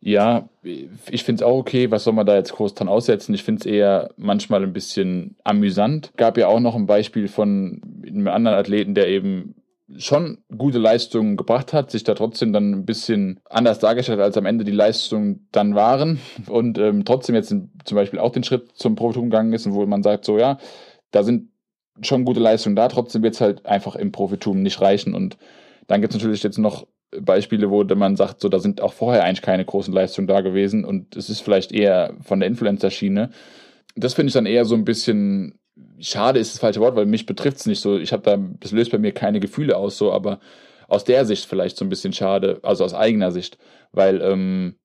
Ja, 0.00 0.48
ich 0.62 1.24
finde 1.24 1.42
es 1.42 1.48
auch 1.48 1.56
okay. 1.56 1.90
Was 1.90 2.04
soll 2.04 2.12
man 2.12 2.26
da 2.26 2.36
jetzt 2.36 2.52
groß 2.52 2.74
dran 2.74 2.88
aussetzen? 2.88 3.34
Ich 3.34 3.42
finde 3.42 3.60
es 3.60 3.66
eher 3.66 4.10
manchmal 4.16 4.62
ein 4.62 4.72
bisschen 4.72 5.36
amüsant. 5.42 6.12
Gab 6.16 6.36
ja 6.38 6.48
auch 6.48 6.60
noch 6.60 6.76
ein 6.76 6.86
Beispiel 6.86 7.28
von 7.28 7.80
einem 8.06 8.28
anderen 8.28 8.58
Athleten, 8.58 8.94
der 8.94 9.08
eben 9.08 9.54
schon 9.96 10.38
gute 10.56 10.78
Leistungen 10.78 11.36
gebracht 11.36 11.72
hat, 11.72 11.90
sich 11.90 12.02
da 12.02 12.14
trotzdem 12.14 12.52
dann 12.52 12.72
ein 12.72 12.86
bisschen 12.86 13.40
anders 13.48 13.78
dargestellt, 13.78 14.20
als 14.20 14.36
am 14.36 14.46
Ende 14.46 14.64
die 14.64 14.72
Leistungen 14.72 15.48
dann 15.52 15.74
waren 15.74 16.18
und 16.48 16.78
ähm, 16.78 17.04
trotzdem 17.04 17.34
jetzt 17.34 17.48
zum 17.48 17.94
Beispiel 17.94 18.18
auch 18.18 18.32
den 18.32 18.42
Schritt 18.42 18.72
zum 18.74 18.96
Profitum 18.96 19.30
gegangen 19.30 19.52
ist 19.52 19.70
wo 19.70 19.86
man 19.86 20.02
sagt, 20.02 20.24
so 20.24 20.38
ja, 20.38 20.58
da 21.12 21.22
sind 21.22 21.50
schon 22.02 22.24
gute 22.24 22.40
Leistungen 22.40 22.76
da, 22.76 22.88
trotzdem 22.88 23.22
wird 23.22 23.34
es 23.34 23.40
halt 23.40 23.64
einfach 23.64 23.94
im 23.94 24.12
Profitum 24.12 24.62
nicht 24.62 24.80
reichen 24.80 25.14
und 25.14 25.38
dann 25.86 26.00
gibt 26.00 26.12
es 26.12 26.18
natürlich 26.18 26.42
jetzt 26.42 26.58
noch 26.58 26.86
Beispiele, 27.20 27.70
wo 27.70 27.84
man 27.84 28.16
sagt, 28.16 28.40
so 28.40 28.48
da 28.48 28.58
sind 28.58 28.80
auch 28.80 28.92
vorher 28.92 29.24
eigentlich 29.24 29.42
keine 29.42 29.64
großen 29.64 29.94
Leistungen 29.94 30.26
da 30.26 30.40
gewesen 30.40 30.84
und 30.84 31.16
es 31.16 31.30
ist 31.30 31.40
vielleicht 31.40 31.72
eher 31.72 32.14
von 32.22 32.40
der 32.40 32.48
Influencer-Schiene. 32.48 33.30
Das 33.94 34.14
finde 34.14 34.28
ich 34.28 34.34
dann 34.34 34.46
eher 34.46 34.64
so 34.64 34.74
ein 34.74 34.84
bisschen 34.84 35.58
schade 36.00 36.38
ist 36.38 36.54
das 36.54 36.60
falsche 36.60 36.80
Wort, 36.80 36.96
weil 36.96 37.06
mich 37.06 37.26
betrifft 37.26 37.58
es 37.58 37.66
nicht 37.66 37.80
so. 37.80 37.98
Ich 37.98 38.12
habe 38.12 38.22
da, 38.22 38.36
das 38.60 38.72
löst 38.72 38.90
bei 38.90 38.98
mir 38.98 39.12
keine 39.12 39.40
Gefühle 39.40 39.76
aus, 39.76 39.98
so, 39.98 40.12
aber 40.12 40.40
aus 40.88 41.04
der 41.04 41.24
Sicht 41.24 41.46
vielleicht 41.46 41.76
so 41.76 41.84
ein 41.84 41.88
bisschen 41.88 42.12
schade, 42.12 42.60
also 42.62 42.84
aus 42.84 42.94
eigener 42.94 43.32
Sicht, 43.32 43.58
weil 43.92 44.20
ähm, 44.22 44.76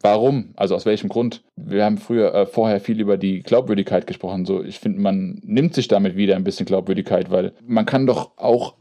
warum? 0.00 0.52
Also 0.56 0.74
aus 0.74 0.86
welchem 0.86 1.08
Grund? 1.08 1.44
Wir 1.56 1.84
haben 1.84 1.98
früher 1.98 2.34
äh, 2.34 2.46
vorher 2.46 2.80
viel 2.80 3.00
über 3.00 3.16
die 3.16 3.40
Glaubwürdigkeit 3.42 4.06
gesprochen. 4.06 4.44
So, 4.44 4.62
ich 4.62 4.78
finde, 4.78 5.00
man 5.00 5.40
nimmt 5.42 5.74
sich 5.74 5.88
damit 5.88 6.16
wieder 6.16 6.36
ein 6.36 6.44
bisschen 6.44 6.66
Glaubwürdigkeit, 6.66 7.30
weil 7.30 7.52
man 7.66 7.86
kann 7.86 8.06
doch 8.06 8.36
auch 8.36 8.76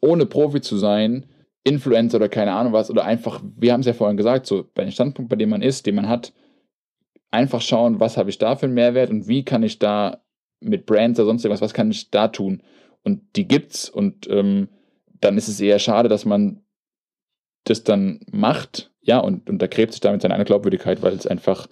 ohne 0.00 0.26
Profi 0.26 0.60
zu 0.60 0.76
sein, 0.76 1.26
Influencer 1.64 2.18
oder 2.18 2.28
keine 2.28 2.52
Ahnung 2.52 2.72
was, 2.72 2.90
oder 2.90 3.04
einfach, 3.04 3.42
wir 3.56 3.72
haben 3.72 3.80
es 3.80 3.86
ja 3.86 3.92
vorhin 3.92 4.16
gesagt, 4.16 4.46
so 4.46 4.64
bei 4.74 4.84
dem 4.84 4.92
Standpunkt, 4.92 5.28
bei 5.28 5.36
dem 5.36 5.50
man 5.50 5.62
ist, 5.62 5.86
den 5.86 5.96
man 5.96 6.08
hat, 6.08 6.32
einfach 7.30 7.60
schauen, 7.60 7.98
was 7.98 8.16
habe 8.16 8.30
ich 8.30 8.38
da 8.38 8.54
für 8.54 8.66
einen 8.66 8.74
Mehrwert 8.74 9.10
und 9.10 9.26
wie 9.26 9.44
kann 9.44 9.64
ich 9.64 9.78
da 9.78 10.22
mit 10.60 10.86
Brands 10.86 11.18
oder 11.18 11.26
sonst 11.26 11.44
irgendwas, 11.44 11.60
was 11.60 11.74
kann 11.74 11.90
ich 11.90 12.10
da 12.10 12.28
tun? 12.28 12.62
Und 13.02 13.22
die 13.36 13.46
gibt's 13.46 13.88
und 13.88 14.28
ähm, 14.28 14.68
dann 15.20 15.38
ist 15.38 15.48
es 15.48 15.60
eher 15.60 15.78
schade, 15.78 16.08
dass 16.08 16.24
man 16.24 16.62
das 17.64 17.84
dann 17.84 18.20
macht, 18.30 18.90
ja, 19.00 19.18
und 19.18 19.48
untergräbt 19.48 19.92
sich 19.92 20.00
damit 20.00 20.22
seine 20.22 20.34
eigene 20.34 20.46
Glaubwürdigkeit, 20.46 21.02
weil 21.02 21.14
es 21.14 21.26
einfach 21.26 21.68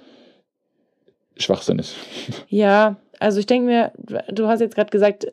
Schwachsinn 1.36 1.78
ist. 1.78 1.96
Ja, 2.48 2.96
also 3.20 3.38
ich 3.38 3.46
denke 3.46 3.66
mir, 3.66 3.92
du 4.32 4.46
hast 4.46 4.60
jetzt 4.60 4.74
gerade 4.74 4.90
gesagt, 4.90 5.26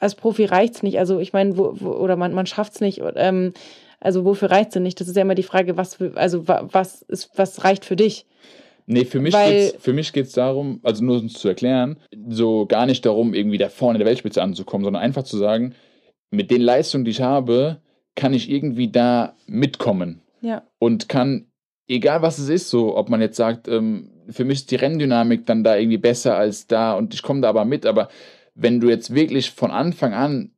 als 0.00 0.14
Profi 0.14 0.44
reicht's 0.44 0.82
nicht. 0.82 0.98
Also 0.98 1.18
ich 1.18 1.32
meine, 1.32 1.56
wo, 1.56 1.72
wo, 1.74 1.90
oder 1.90 2.16
man, 2.16 2.32
man 2.32 2.46
schafft's 2.46 2.80
nicht. 2.80 3.00
Ähm, 3.16 3.52
also 4.00 4.24
wofür 4.24 4.50
reicht's 4.50 4.74
denn 4.74 4.82
nicht? 4.82 5.00
Das 5.00 5.08
ist 5.08 5.16
ja 5.16 5.22
immer 5.22 5.34
die 5.34 5.42
Frage, 5.42 5.76
was 5.76 6.00
also 6.14 6.46
was 6.46 7.02
ist, 7.02 7.30
was 7.36 7.64
reicht 7.64 7.84
für 7.84 7.96
dich? 7.96 8.26
Nee, 8.90 9.04
für 9.04 9.20
mich 9.20 9.34
Weil, 9.34 9.52
geht's, 9.52 9.84
für 9.84 9.92
mich 9.92 10.14
geht's 10.14 10.32
darum, 10.32 10.80
also 10.82 11.04
nur 11.04 11.18
um 11.18 11.26
es 11.26 11.34
zu 11.34 11.46
erklären, 11.46 11.98
so 12.30 12.64
gar 12.64 12.86
nicht 12.86 13.04
darum, 13.04 13.34
irgendwie 13.34 13.58
da 13.58 13.68
vorne 13.68 13.96
in 13.96 13.98
der 13.98 14.08
Weltspitze 14.08 14.42
anzukommen, 14.42 14.82
sondern 14.82 15.02
einfach 15.02 15.24
zu 15.24 15.36
sagen, 15.36 15.74
mit 16.30 16.50
den 16.50 16.62
Leistungen, 16.62 17.04
die 17.04 17.10
ich 17.10 17.20
habe, 17.20 17.82
kann 18.16 18.32
ich 18.32 18.50
irgendwie 18.50 18.90
da 18.90 19.36
mitkommen. 19.46 20.22
Ja. 20.40 20.62
Und 20.78 21.06
kann, 21.06 21.48
egal 21.86 22.22
was 22.22 22.38
es 22.38 22.48
ist, 22.48 22.70
so, 22.70 22.96
ob 22.96 23.10
man 23.10 23.20
jetzt 23.20 23.36
sagt, 23.36 23.68
ähm, 23.68 24.10
für 24.30 24.46
mich 24.46 24.60
ist 24.60 24.70
die 24.70 24.76
Renndynamik 24.76 25.44
dann 25.44 25.64
da 25.64 25.76
irgendwie 25.76 25.98
besser 25.98 26.36
als 26.36 26.66
da 26.66 26.94
und 26.94 27.12
ich 27.12 27.22
komme 27.22 27.42
da 27.42 27.50
aber 27.50 27.66
mit, 27.66 27.84
aber 27.84 28.08
wenn 28.54 28.80
du 28.80 28.88
jetzt 28.88 29.14
wirklich 29.14 29.50
von 29.50 29.70
Anfang 29.70 30.14
an 30.14 30.52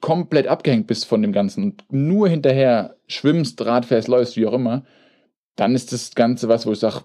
komplett 0.00 0.46
abgehängt 0.46 0.86
bist 0.86 1.06
von 1.06 1.20
dem 1.20 1.32
Ganzen 1.32 1.64
und 1.64 1.84
nur 1.90 2.28
hinterher 2.28 2.94
schwimmst, 3.08 3.64
Radfährst, 3.64 4.06
läufst, 4.06 4.36
wie 4.36 4.46
auch 4.46 4.52
immer, 4.52 4.84
dann 5.56 5.74
ist 5.74 5.92
das 5.92 6.14
Ganze 6.14 6.48
was, 6.48 6.64
wo 6.64 6.72
ich 6.72 6.78
sage, 6.78 7.02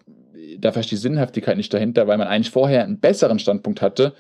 da 0.60 0.72
verstehe 0.72 0.96
ich 0.96 1.02
die 1.02 1.08
Sinnhaftigkeit 1.08 1.58
nicht 1.58 1.74
dahinter, 1.74 2.08
weil 2.08 2.18
man 2.18 2.28
eigentlich 2.28 2.52
vorher 2.52 2.84
einen 2.84 3.00
besseren 3.00 3.40
Standpunkt 3.40 3.82
hatte, 3.82 4.14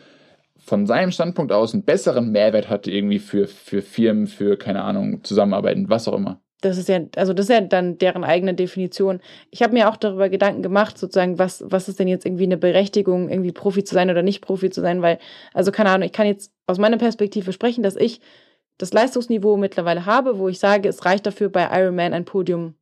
von 0.58 0.86
seinem 0.86 1.12
Standpunkt 1.12 1.52
aus 1.52 1.74
einen 1.74 1.84
besseren 1.84 2.32
Mehrwert 2.32 2.70
hatte 2.70 2.92
irgendwie 2.92 3.20
für, 3.20 3.48
für 3.48 3.82
Firmen, 3.82 4.28
für, 4.28 4.58
keine 4.58 4.84
Ahnung, 4.84 5.24
Zusammenarbeiten, 5.24 5.90
was 5.90 6.08
auch 6.08 6.14
immer. 6.14 6.42
Das 6.62 6.78
ist 6.78 6.90
ja, 6.90 7.00
also 7.16 7.34
das 7.34 7.46
ist 7.46 7.52
ja 7.52 7.62
dann 7.62 8.00
deren 8.00 8.24
eigene 8.24 8.56
Definition. 8.56 9.20
Ich 9.52 9.62
habe 9.62 9.74
mir 9.74 9.90
auch 9.90 9.96
darüber 9.96 10.28
Gedanken 10.28 10.64
gemacht, 10.64 10.98
sozusagen, 10.98 11.38
was, 11.38 11.64
was 11.68 11.88
ist 11.88 12.00
denn 12.00 12.08
jetzt 12.08 12.26
irgendwie 12.26 12.46
eine 12.46 12.58
Berechtigung, 12.58 13.30
irgendwie 13.30 13.52
Profi 13.52 13.84
zu 13.84 13.94
sein 13.94 14.10
oder 14.10 14.24
nicht 14.24 14.42
Profi 14.42 14.72
zu 14.72 14.82
sein, 14.82 15.02
weil, 15.04 15.20
also 15.54 15.72
keine 15.72 15.92
Ahnung, 15.92 16.08
ich 16.08 16.14
kann 16.14 16.26
jetzt 16.26 16.52
aus 16.66 16.80
meiner 16.80 16.98
Perspektive 16.98 17.54
sprechen, 17.54 17.84
dass 17.84 17.96
ich 17.96 18.22
das 18.80 18.92
Leistungsniveau 18.92 19.56
mittlerweile 19.56 20.06
habe, 20.06 20.40
wo 20.40 20.50
ich 20.50 20.60
sage, 20.60 20.90
es 20.90 21.06
reicht 21.06 21.28
dafür, 21.28 21.50
bei 21.50 21.70
Ironman 21.72 22.14
ein 22.14 22.26
Podium 22.26 22.74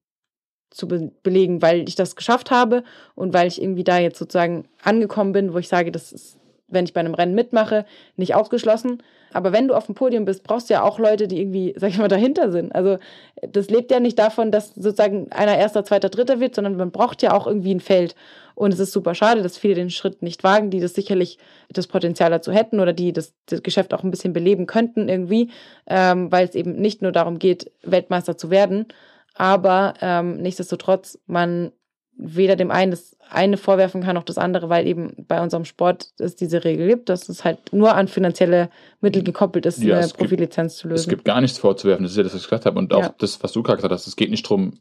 zu 0.70 0.88
be 0.88 1.12
belegen, 1.24 1.62
weil 1.62 1.88
ich 1.88 1.96
das 1.96 2.16
geschafft 2.16 2.52
habe 2.52 2.84
und 3.16 3.34
weil 3.34 3.48
ich 3.48 3.62
irgendwie 3.62 3.84
da 3.84 3.98
jetzt 3.98 4.20
sozusagen 4.20 4.66
angekommen 4.84 5.32
bin, 5.32 5.54
wo 5.54 5.58
ich 5.58 5.68
sage, 5.68 5.92
das 5.92 6.12
ist, 6.12 6.38
wenn 6.68 6.86
ich 6.86 6.94
bei 6.94 7.00
einem 7.00 7.14
Rennen 7.14 7.36
mitmache, 7.36 7.86
nicht 8.18 8.36
ausgeschlossen. 8.36 9.02
Aber 9.34 9.52
wenn 9.52 9.68
du 9.68 9.74
auf 9.74 9.88
dem 9.88 9.96
Podium 9.96 10.24
bist, 10.24 10.44
brauchst 10.44 10.70
du 10.70 10.76
ja 10.76 10.84
auch 10.84 10.98
Leute, 10.98 11.28
die 11.28 11.42
irgendwie, 11.42 11.74
sag 11.78 11.90
ich 11.90 11.98
mal, 11.98 12.08
dahinter 12.08 12.52
sind. 12.52 12.74
Also 12.74 12.98
das 13.42 13.70
lebt 13.70 13.92
ja 13.92 14.00
nicht 14.00 14.18
davon, 14.18 14.50
dass 14.50 14.74
sozusagen 14.76 15.32
einer 15.32 15.58
erster, 15.58 15.84
zweiter, 15.84 16.10
dritter 16.10 16.40
wird, 16.40 16.56
sondern 16.56 16.78
man 16.78 16.92
braucht 16.92 17.22
ja 17.22 17.34
auch 17.34 17.46
irgendwie 17.46 17.76
ein 17.76 17.82
Feld. 17.82 18.16
Und 18.56 18.74
es 18.74 18.80
ist 18.80 18.94
super 18.94 19.14
schade, 19.14 19.44
dass 19.44 19.58
viele 19.58 19.76
den 19.76 19.90
Schritt 19.90 20.22
nicht 20.22 20.44
wagen, 20.46 20.70
die 20.70 20.80
das 20.80 20.94
sicherlich 20.94 21.38
das 21.70 21.88
Potenzial 21.88 22.32
dazu 22.32 22.54
hätten 22.54 22.80
oder 22.80 22.94
die 22.94 23.12
das, 23.12 23.34
das 23.48 23.62
Geschäft 23.62 23.94
auch 23.94 24.04
ein 24.04 24.12
bisschen 24.12 24.32
beleben 24.32 24.66
könnten 24.66 25.10
irgendwie, 25.10 25.52
ähm, 25.88 26.32
weil 26.32 26.48
es 26.48 26.56
eben 26.56 26.72
nicht 26.72 27.02
nur 27.02 27.12
darum 27.12 27.38
geht, 27.38 27.70
Weltmeister 27.84 28.38
zu 28.38 28.50
werden, 28.50 28.88
aber 29.36 29.94
ähm, 30.02 30.42
nichtsdestotrotz 30.42 31.20
man 31.28 31.72
weder 32.18 32.56
dem 32.56 32.72
einen 32.72 32.92
das 32.92 33.18
eine 33.30 33.58
vorwerfen 33.58 34.02
kann 34.02 34.16
noch 34.16 34.24
das 34.24 34.38
andere, 34.38 34.70
weil 34.70 34.88
eben 34.88 35.26
bei 35.28 35.42
unserem 35.42 35.66
Sport 35.66 36.10
es 36.18 36.36
diese 36.36 36.64
Regel 36.64 36.88
gibt, 36.88 37.10
dass 37.10 37.28
es 37.28 37.44
halt 37.44 37.74
nur 37.74 37.96
an 37.96 38.08
finanzielle 38.08 38.70
Mittel 39.02 39.24
gekoppelt 39.24 39.66
ist, 39.66 39.84
ja, 39.84 39.98
eine 39.98 40.08
Profilizenz 40.08 40.78
zu 40.78 40.88
lösen. 40.88 41.02
Es 41.02 41.10
gibt 41.10 41.26
gar 41.26 41.42
nichts 41.42 41.58
vorzuwerfen, 41.58 42.04
das 42.04 42.12
ist 42.12 42.18
ja 42.18 42.24
das, 42.24 42.34
was 42.34 42.42
ich 42.42 42.48
gesagt 42.48 42.66
habe. 42.66 42.80
Und 42.80 42.94
auch 42.94 43.02
ja. 43.02 43.16
das, 43.18 43.44
was 43.44 43.52
du 43.52 43.64
gesagt 43.64 43.92
hast, 43.92 44.08
es 44.08 44.16
geht 44.16 44.32
nicht 44.32 44.46
darum, 44.46 44.80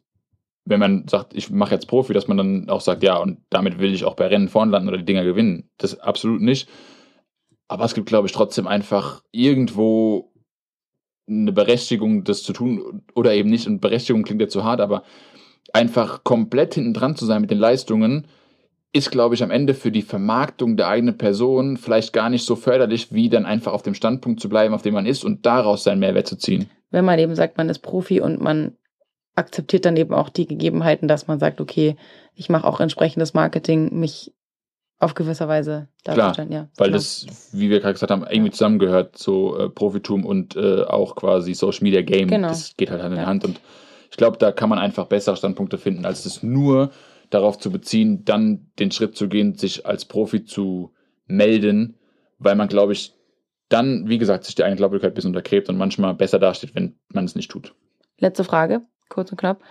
wenn 0.65 0.81
man 0.81 1.09
sagt, 1.09 1.35
ich 1.35 1.51
mache 1.51 1.75
jetzt 1.75 1.89
Profi, 1.89 2.13
dass 2.13 2.29
man 2.29 2.37
dann 2.37 2.71
auch 2.71 2.81
sagt, 2.81 3.03
ja, 3.03 3.17
und 3.17 3.39
damit 3.51 3.79
will 3.79 3.93
ich 3.93 4.05
auch 4.05 4.15
bei 4.15 4.27
Rennen 4.27 4.49
vorn 4.49 4.71
landen 4.71 4.89
oder 4.89 4.99
die 4.99 5.05
Dinger 5.05 5.25
gewinnen. 5.25 5.71
Das 5.79 5.99
absolut 5.99 6.41
nicht. 6.41 6.69
Aber 7.67 7.85
es 7.85 7.95
gibt, 7.95 8.07
glaube 8.07 8.27
ich, 8.27 8.33
trotzdem 8.33 8.67
einfach 8.67 9.23
irgendwo 9.33 10.34
eine 11.29 11.53
Berechtigung, 11.53 12.25
das 12.25 12.43
zu 12.43 12.53
tun 12.53 13.03
oder 13.15 13.35
eben 13.35 13.51
nicht. 13.51 13.67
Und 13.67 13.81
Berechtigung 13.81 14.23
klingt 14.23 14.41
ja 14.41 14.49
zu 14.49 14.65
hart, 14.65 14.81
aber 14.81 15.05
einfach 15.73 16.25
komplett 16.25 16.75
hinten 16.75 16.95
dran 16.95 17.17
zu 17.17 17.27
sein 17.27 17.41
mit 17.41 17.51
den 17.51 17.59
Leistungen, 17.59 18.27
ist, 18.93 19.11
glaube 19.11 19.35
ich, 19.35 19.43
am 19.43 19.51
Ende 19.51 19.75
für 19.75 19.91
die 19.91 20.03
Vermarktung 20.03 20.77
der 20.77 20.87
eigenen 20.87 21.19
Person 21.19 21.77
vielleicht 21.77 22.13
gar 22.13 22.31
nicht 22.31 22.47
so 22.47 22.55
förderlich, 22.55 23.13
wie 23.13 23.29
dann 23.29 23.45
einfach 23.45 23.73
auf 23.73 23.83
dem 23.83 23.95
Standpunkt 23.95 24.39
zu 24.39 24.49
bleiben, 24.49 24.73
auf 24.73 24.83
dem 24.83 24.95
man 24.95 25.05
ist 25.05 25.25
und 25.25 25.45
daraus 25.45 25.83
seinen 25.83 25.99
Mehrwert 25.99 26.29
zu 26.29 26.37
ziehen. 26.37 26.71
Wenn 26.91 27.05
man 27.05 27.19
eben 27.19 27.35
sagt, 27.35 27.59
man 27.59 27.69
ist 27.69 27.81
Profi 27.81 28.21
und 28.21 28.41
man 28.41 28.77
akzeptiert 29.35 29.85
dann 29.85 29.97
eben 29.97 30.15
auch 30.15 30.29
die 30.29 30.47
Gegebenheiten, 30.47 31.09
dass 31.09 31.27
man 31.27 31.41
sagt, 31.41 31.61
okay, 31.61 31.97
ich 32.37 32.49
mache 32.49 32.69
auch 32.69 32.79
entsprechendes 32.79 33.35
Marketing, 33.35 33.99
mich 33.99 34.33
auf 34.99 35.15
gewisser 35.15 35.49
Weise 35.49 35.89
darzustellen. 36.05 36.53
Ja, 36.53 36.69
Weil 36.77 36.89
genau. 36.89 36.99
das, 36.99 37.27
wie 37.53 37.69
wir 37.69 37.81
gerade 37.81 37.95
gesagt 37.95 38.11
haben, 38.11 38.25
irgendwie 38.29 38.51
zusammengehört, 38.51 39.19
so 39.19 39.59
äh, 39.59 39.69
Profitum 39.69 40.25
und 40.25 40.57
äh, 40.57 40.83
auch 40.85 41.17
quasi 41.17 41.55
Social 41.55 41.83
Media 41.83 42.03
Game. 42.03 42.29
Genau. 42.29 42.49
Das 42.49 42.77
geht 42.77 42.91
halt 42.91 43.03
Hand 43.03 43.15
in 43.15 43.21
Ja. 43.21 43.27
Hand. 43.27 43.45
Und 43.45 43.61
ich 44.11 44.17
glaube, 44.17 44.39
da 44.39 44.53
kann 44.53 44.69
man 44.69 44.79
einfach 44.79 45.07
bessere 45.07 45.37
Standpunkte 45.37 45.79
finden, 45.79 46.07
als 46.07 46.23
das 46.23 46.43
nur 46.43 46.91
darauf 47.31 47.59
zu 47.59 47.71
beziehen, 47.71 48.25
dann 48.25 48.71
den 48.79 48.91
Schritt 48.91 49.17
zu 49.17 49.29
gehen, 49.29 49.57
sich 49.57 49.87
als 49.87 50.05
Profi 50.05 50.45
zu 50.45 50.95
melden, 51.27 51.99
weil 52.39 52.55
man, 52.55 52.69
glaube 52.69 52.93
ich, 52.93 53.13
dann, 53.69 54.09
wie 54.09 54.19
gesagt, 54.19 54.45
sich 54.45 54.55
die 54.55 54.63
eigene 54.63 54.77
Glaubwürdigkeit 54.77 55.13
ein 55.13 55.15
bisschen 55.15 55.31
untergräbt 55.31 55.69
und 55.69 55.77
manchmal 55.77 56.15
besser 56.15 56.39
dasteht, 56.39 56.75
wenn 56.75 56.97
man 57.13 57.25
es 57.25 57.35
nicht 57.35 57.51
tut. 57.51 57.75
Letzte 58.19 58.45
Frage, 58.45 58.83
kurz 59.09 59.31
und 59.33 59.39
knapp. 59.39 59.63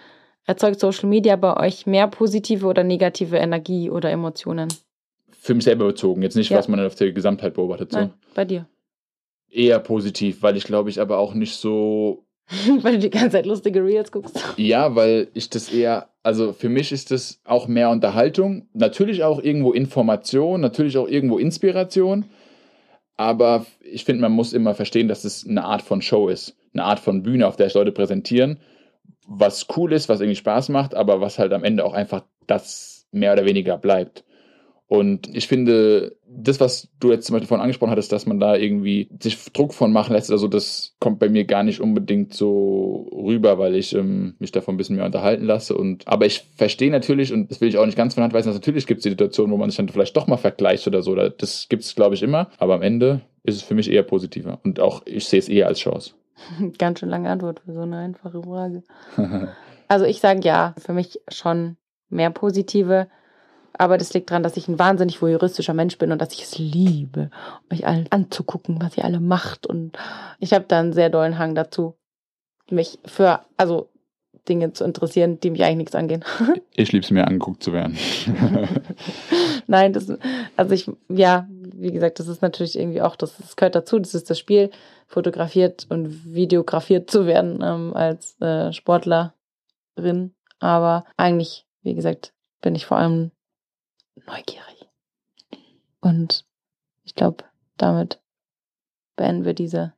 Erzeugt 0.45 0.79
Social 0.79 1.07
Media 1.07 1.37
bei 1.37 1.55
euch 1.55 1.85
mehr 1.85 2.07
positive 2.07 2.65
oder 2.65 2.83
negative 2.83 3.37
Energie 3.37 3.89
oder 3.89 4.11
Emotionen? 4.11 4.67
Für 5.43 5.53
mich 5.53 5.65
selber 5.65 5.85
bezogen, 5.87 6.21
jetzt 6.21 6.37
nicht, 6.37 6.49
Ja. 6.51 6.57
was 6.57 6.69
man 6.69 6.79
auf 6.79 6.95
der 6.95 7.11
Gesamtheit 7.11 7.55
beobachtet. 7.55 7.91
So. 7.91 7.97
Nein, 7.99 8.13
bei 8.33 8.45
dir. 8.45 8.65
Eher 9.49 9.79
positiv, 9.79 10.41
weil 10.41 10.55
ich 10.55 10.63
glaube 10.63 10.89
ich 10.89 11.01
aber 11.01 11.17
auch 11.17 11.33
nicht 11.33 11.57
so 11.57 12.25
Weil 12.81 12.93
du 12.93 12.99
die 12.99 13.09
ganze 13.09 13.31
Zeit 13.31 13.45
lustige 13.45 13.83
Reels 13.83 14.11
guckst. 14.11 14.39
Ja, 14.55 14.95
weil 14.95 15.27
ich 15.33 15.49
das 15.49 15.71
eher, 15.73 16.09
also 16.23 16.53
für 16.53 16.69
mich 16.69 16.93
ist 16.93 17.11
das 17.11 17.41
auch 17.43 17.67
mehr 17.67 17.89
Unterhaltung, 17.89 18.67
natürlich 18.73 19.23
auch 19.23 19.41
irgendwo 19.41 19.73
Information, 19.73 20.61
natürlich 20.61 20.97
auch 20.97 21.07
irgendwo 21.09 21.37
Inspiration, 21.39 22.25
aber 23.15 23.65
ich 23.81 24.05
finde, 24.05 24.21
man 24.21 24.31
muss 24.31 24.53
immer 24.53 24.75
verstehen, 24.75 25.07
dass 25.09 25.25
es 25.25 25.45
eine 25.45 25.65
Art 25.65 25.81
von 25.81 26.01
Show 26.01 26.29
ist, 26.29 26.55
eine 26.73 26.85
Art 26.85 26.99
von 26.99 27.21
Bühne, 27.23 27.47
auf 27.47 27.57
der 27.57 27.67
sich 27.67 27.75
Leute 27.75 27.91
präsentieren, 27.91 28.59
was 29.27 29.67
cool 29.75 29.91
ist, 29.91 30.07
was 30.07 30.21
irgendwie 30.21 30.37
Spaß 30.37 30.69
macht, 30.69 30.95
aber 30.95 31.19
was 31.21 31.37
halt 31.37 31.51
am 31.53 31.63
Ende 31.65 31.83
auch 31.85 31.93
einfach 31.93 32.23
das 32.47 33.07
mehr 33.11 33.33
oder 33.33 33.45
weniger 33.45 33.77
bleibt. 33.77 34.23
Und 34.93 35.35
ich 35.35 35.47
finde, 35.47 36.17
das, 36.27 36.59
was 36.59 36.87
du 36.99 37.09
jetzt 37.09 37.25
zum 37.25 37.33
Beispiel 37.33 37.47
vorhin 37.47 37.63
angesprochen 37.63 37.89
hattest, 37.89 38.11
dass 38.11 38.27
man 38.27 38.39
da 38.39 38.55
irgendwie 38.55 39.09
sich 39.19 39.43
Druck 39.51 39.73
von 39.73 39.91
machen 39.91 40.13
lässt, 40.13 40.29
also 40.29 40.47
das 40.47 40.93
kommt 40.99 41.17
bei 41.17 41.29
mir 41.29 41.45
gar 41.45 41.63
nicht 41.63 41.81
unbedingt 41.81 42.35
so 42.35 43.09
rüber, 43.11 43.57
weil 43.57 43.73
ich 43.73 43.95
ähm, 43.95 44.35
mich 44.37 44.51
davon 44.51 44.75
ein 44.75 44.77
bisschen 44.77 44.97
mehr 44.97 45.05
unterhalten 45.07 45.45
lasse. 45.45 45.75
Und 45.75 46.07
aber 46.07 46.27
ich 46.27 46.45
verstehe 46.57 46.91
natürlich, 46.91 47.33
und 47.33 47.49
das 47.49 47.59
will 47.59 47.69
ich 47.69 47.79
auch 47.79 47.87
nicht 47.87 47.97
ganz 47.97 48.13
von 48.13 48.21
Hand 48.21 48.33
weisen, 48.33 48.49
dass 48.49 48.55
natürlich 48.55 48.85
gibt 48.85 48.99
es 48.99 49.03
die 49.03 49.09
Situation, 49.09 49.49
wo 49.49 49.57
man 49.57 49.71
sich 49.71 49.77
dann 49.77 49.89
vielleicht 49.89 50.15
doch 50.15 50.27
mal 50.27 50.37
vergleicht 50.37 50.85
oder 50.85 51.01
so. 51.01 51.13
Oder 51.13 51.31
Das 51.31 51.69
gibt 51.69 51.81
es, 51.81 51.95
glaube 51.95 52.13
ich, 52.13 52.21
immer. 52.21 52.51
Aber 52.59 52.75
am 52.75 52.83
Ende 52.83 53.21
ist 53.41 53.55
es 53.55 53.63
für 53.63 53.73
mich 53.73 53.89
eher 53.89 54.03
positiver. 54.03 54.59
Und 54.63 54.79
auch 54.79 55.01
ich 55.05 55.25
sehe 55.25 55.39
es 55.39 55.49
eher 55.49 55.65
als 55.65 55.79
Chance. 55.79 56.11
Ganz 56.77 56.99
schön 56.99 57.09
lange 57.09 57.31
Antwort 57.31 57.61
für 57.65 57.73
so 57.73 57.81
eine 57.81 57.97
einfache 57.97 58.43
Frage. 58.43 58.83
Also 59.89 60.05
ich 60.05 60.21
sage 60.21 60.39
ja, 60.43 60.73
für 60.77 60.93
mich 60.93 61.19
schon 61.29 61.77
mehr 62.09 62.31
positive. 62.31 63.07
Aber 63.77 63.97
das 63.97 64.13
liegt 64.13 64.29
daran, 64.29 64.43
dass 64.43 64.57
ich 64.57 64.67
ein 64.67 64.79
wahnsinnig 64.79 65.21
voyeuristischer 65.21 65.73
Mensch 65.73 65.97
bin 65.97 66.11
und 66.11 66.21
dass 66.21 66.33
ich 66.33 66.43
es 66.43 66.57
liebe, 66.57 67.31
euch 67.71 67.87
allen 67.87 68.07
anzugucken, 68.11 68.81
was 68.81 68.97
ihr 68.97 69.05
alle 69.05 69.19
macht. 69.19 69.65
Und 69.65 69.97
ich 70.39 70.53
habe 70.53 70.65
da 70.67 70.79
einen 70.79 70.93
sehr 70.93 71.09
dollen 71.09 71.39
Hang 71.39 71.55
dazu, 71.55 71.95
mich 72.69 72.99
für 73.05 73.41
also 73.57 73.89
Dinge 74.47 74.73
zu 74.73 74.83
interessieren, 74.83 75.39
die 75.39 75.49
mich 75.49 75.63
eigentlich 75.63 75.77
nichts 75.77 75.95
angehen. 75.95 76.23
ich 76.75 76.91
liebe 76.91 77.03
es 77.03 77.11
mir, 77.11 77.25
angeguckt 77.27 77.63
zu 77.63 77.71
werden. 77.71 77.97
Nein, 79.67 79.93
das, 79.93 80.11
also 80.57 80.73
ich, 80.73 80.89
ja, 81.09 81.47
wie 81.49 81.91
gesagt, 81.91 82.19
das 82.19 82.27
ist 82.27 82.41
natürlich 82.41 82.77
irgendwie 82.77 83.01
auch, 83.01 83.15
das, 83.15 83.37
das 83.37 83.55
gehört 83.55 83.75
dazu, 83.75 83.99
das 83.99 84.13
ist 84.13 84.29
das 84.29 84.37
Spiel, 84.37 84.69
fotografiert 85.07 85.85
und 85.89 86.33
videografiert 86.33 87.09
zu 87.09 87.25
werden 87.25 87.61
ähm, 87.63 87.93
als 87.95 88.39
äh, 88.41 88.73
Sportlerin. 88.73 89.31
Aber 90.59 91.05
eigentlich, 91.17 91.65
wie 91.81 91.93
gesagt, 91.93 92.33
bin 92.61 92.75
ich 92.75 92.85
vor 92.85 92.97
allem 92.97 93.31
neugierig. 94.15 94.89
Und 96.01 96.45
ich 97.03 97.15
glaube, 97.15 97.43
damit 97.77 98.19
beenden 99.15 99.45
wir 99.45 99.53
diese 99.53 99.93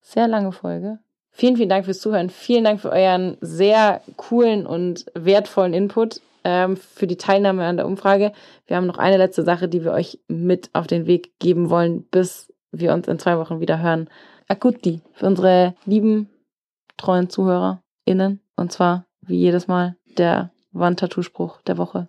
sehr 0.00 0.28
lange 0.28 0.52
Folge. 0.52 0.98
Vielen, 1.30 1.56
vielen 1.56 1.68
Dank 1.68 1.84
fürs 1.84 2.00
Zuhören. 2.00 2.30
Vielen 2.30 2.64
Dank 2.64 2.80
für 2.80 2.90
euren 2.90 3.36
sehr 3.40 4.00
coolen 4.16 4.66
und 4.66 5.04
wertvollen 5.14 5.74
Input, 5.74 6.22
ähm, 6.44 6.76
für 6.76 7.06
die 7.06 7.16
Teilnahme 7.16 7.66
an 7.66 7.76
der 7.76 7.86
Umfrage. 7.86 8.32
Wir 8.66 8.76
haben 8.76 8.86
noch 8.86 8.98
eine 8.98 9.16
letzte 9.16 9.42
Sache, 9.42 9.68
die 9.68 9.84
wir 9.84 9.92
euch 9.92 10.20
mit 10.28 10.70
auf 10.72 10.86
den 10.86 11.06
Weg 11.06 11.38
geben 11.40 11.70
wollen, 11.70 12.04
bis 12.04 12.52
wir 12.70 12.94
uns 12.94 13.08
in 13.08 13.18
zwei 13.18 13.36
Wochen 13.36 13.60
wieder 13.60 13.80
hören. 13.80 14.08
Akuti 14.48 15.02
für 15.12 15.26
unsere 15.26 15.74
lieben, 15.84 16.30
treuen 16.96 17.28
ZuhörerInnen. 17.28 18.40
Und 18.54 18.72
zwar, 18.72 19.06
wie 19.22 19.36
jedes 19.36 19.66
Mal, 19.66 19.96
der 20.16 20.52
Wandtattoo-Spruch 20.70 21.62
der 21.62 21.78
Woche. 21.78 22.08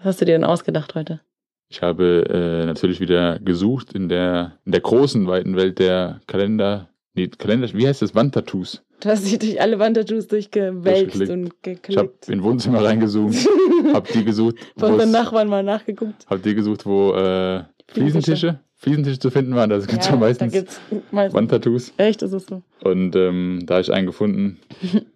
Was 0.00 0.06
hast 0.06 0.20
du 0.20 0.24
dir 0.24 0.32
denn 0.32 0.44
ausgedacht 0.44 0.94
heute? 0.94 1.20
Ich 1.68 1.82
habe 1.82 2.24
äh, 2.28 2.66
natürlich 2.66 3.00
wieder 3.00 3.38
gesucht 3.38 3.92
in 3.92 4.08
der, 4.08 4.58
in 4.64 4.72
der 4.72 4.80
großen, 4.80 5.26
weiten 5.28 5.56
Welt 5.56 5.78
der 5.78 6.20
Kalender, 6.26 6.88
nee, 7.14 7.28
Kalender, 7.28 7.68
wie 7.74 7.86
heißt 7.86 8.02
das? 8.02 8.14
Wandtattoos. 8.14 8.82
Du 9.00 9.08
hast 9.08 9.24
dich 9.24 9.38
durch 9.38 9.60
alle 9.60 9.78
Wandtattoos 9.78 10.26
durchgewälzt 10.26 11.16
und 11.16 11.20
Ich 11.20 11.26
habe 11.30 11.48
geklickt. 11.62 12.28
in 12.28 12.42
Wohnzimmer 12.42 12.82
reingezoomt, 12.84 13.36
habe 13.94 14.08
die 14.12 14.24
gesucht, 14.24 14.56
Von 14.76 14.98
es- 14.98 15.10
Nachbarn 15.10 15.48
mal 15.48 15.62
nachgeguckt. 15.62 16.26
hab 16.28 16.42
die 16.42 16.54
gesucht, 16.54 16.84
wo 16.86 17.12
äh, 17.14 17.62
Fliesentische, 17.88 18.60
Fliesentische 18.76 19.18
zu 19.20 19.30
finden 19.30 19.54
waren. 19.54 19.70
Das 19.70 19.86
gibt 19.86 20.04
ja, 20.04 20.10
da 20.12 20.16
meistens 20.16 20.52
gibt's 20.52 20.80
meistens. 21.12 21.34
Wandtattoos. 21.38 21.92
Echt, 21.98 22.22
ist 22.22 22.32
es 22.32 22.46
so. 22.46 22.62
Und 22.82 23.14
ähm, 23.16 23.60
da 23.64 23.74
habe 23.74 23.82
ich 23.82 23.92
einen 23.92 24.06
gefunden, 24.06 24.58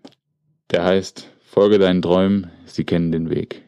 der 0.71 0.85
heißt 0.85 1.29
Folge 1.45 1.79
deinen 1.79 2.01
Träumen, 2.03 2.51
sie 2.67 2.85
kennen 2.85 3.13
den 3.13 3.29
Weg. 3.31 3.63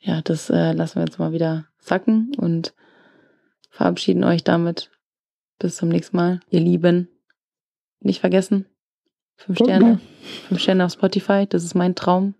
Ja, 0.00 0.22
das 0.22 0.50
äh, 0.50 0.72
lassen 0.72 0.96
wir 0.96 1.04
jetzt 1.04 1.18
mal 1.18 1.32
wieder 1.32 1.66
sacken 1.78 2.32
und 2.36 2.74
verabschieden 3.70 4.24
euch 4.24 4.42
damit. 4.44 4.90
Bis 5.58 5.76
zum 5.76 5.90
nächsten 5.90 6.16
Mal. 6.16 6.40
Ihr 6.48 6.60
Lieben, 6.60 7.08
nicht 8.00 8.20
vergessen, 8.20 8.66
fünf 9.36 9.58
Sterne, 9.58 10.00
fünf 10.48 10.60
Sterne 10.60 10.86
auf 10.86 10.92
Spotify, 10.92 11.46
das 11.46 11.64
ist 11.64 11.74
mein 11.74 11.94
Traum. 11.94 12.34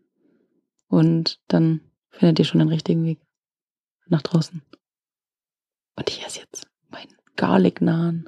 Und 0.89 1.39
dann 1.49 1.81
findet 2.09 2.39
ihr 2.39 2.45
schon 2.47 2.61
den 2.61 2.69
richtigen 2.69 3.05
Weg 3.05 3.20
nach 4.07 4.23
draußen. 4.23 4.62
Und 5.97 6.09
ich 6.09 6.24
esse 6.24 6.41
jetzt 6.41 6.66
meinen 6.89 7.15
Garlic 7.37 7.82
Naan. 7.82 8.27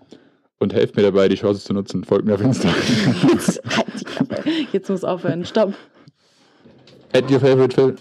Und 0.58 0.74
helft 0.74 0.94
mir 0.94 1.02
dabei, 1.02 1.28
die 1.28 1.36
Chance 1.36 1.64
zu 1.64 1.72
nutzen. 1.72 2.04
Folgt 2.04 2.26
mir 2.26 2.34
auf 2.34 2.40
Insta. 2.40 2.68
Jetzt, 3.28 3.62
halt. 3.64 4.72
Jetzt 4.72 4.88
muss 4.90 5.02
aufhören. 5.02 5.44
Stopp. 5.44 5.74
Add 7.14 7.32
your 7.32 7.40
favorite 7.40 7.74
Phil. 7.74 7.96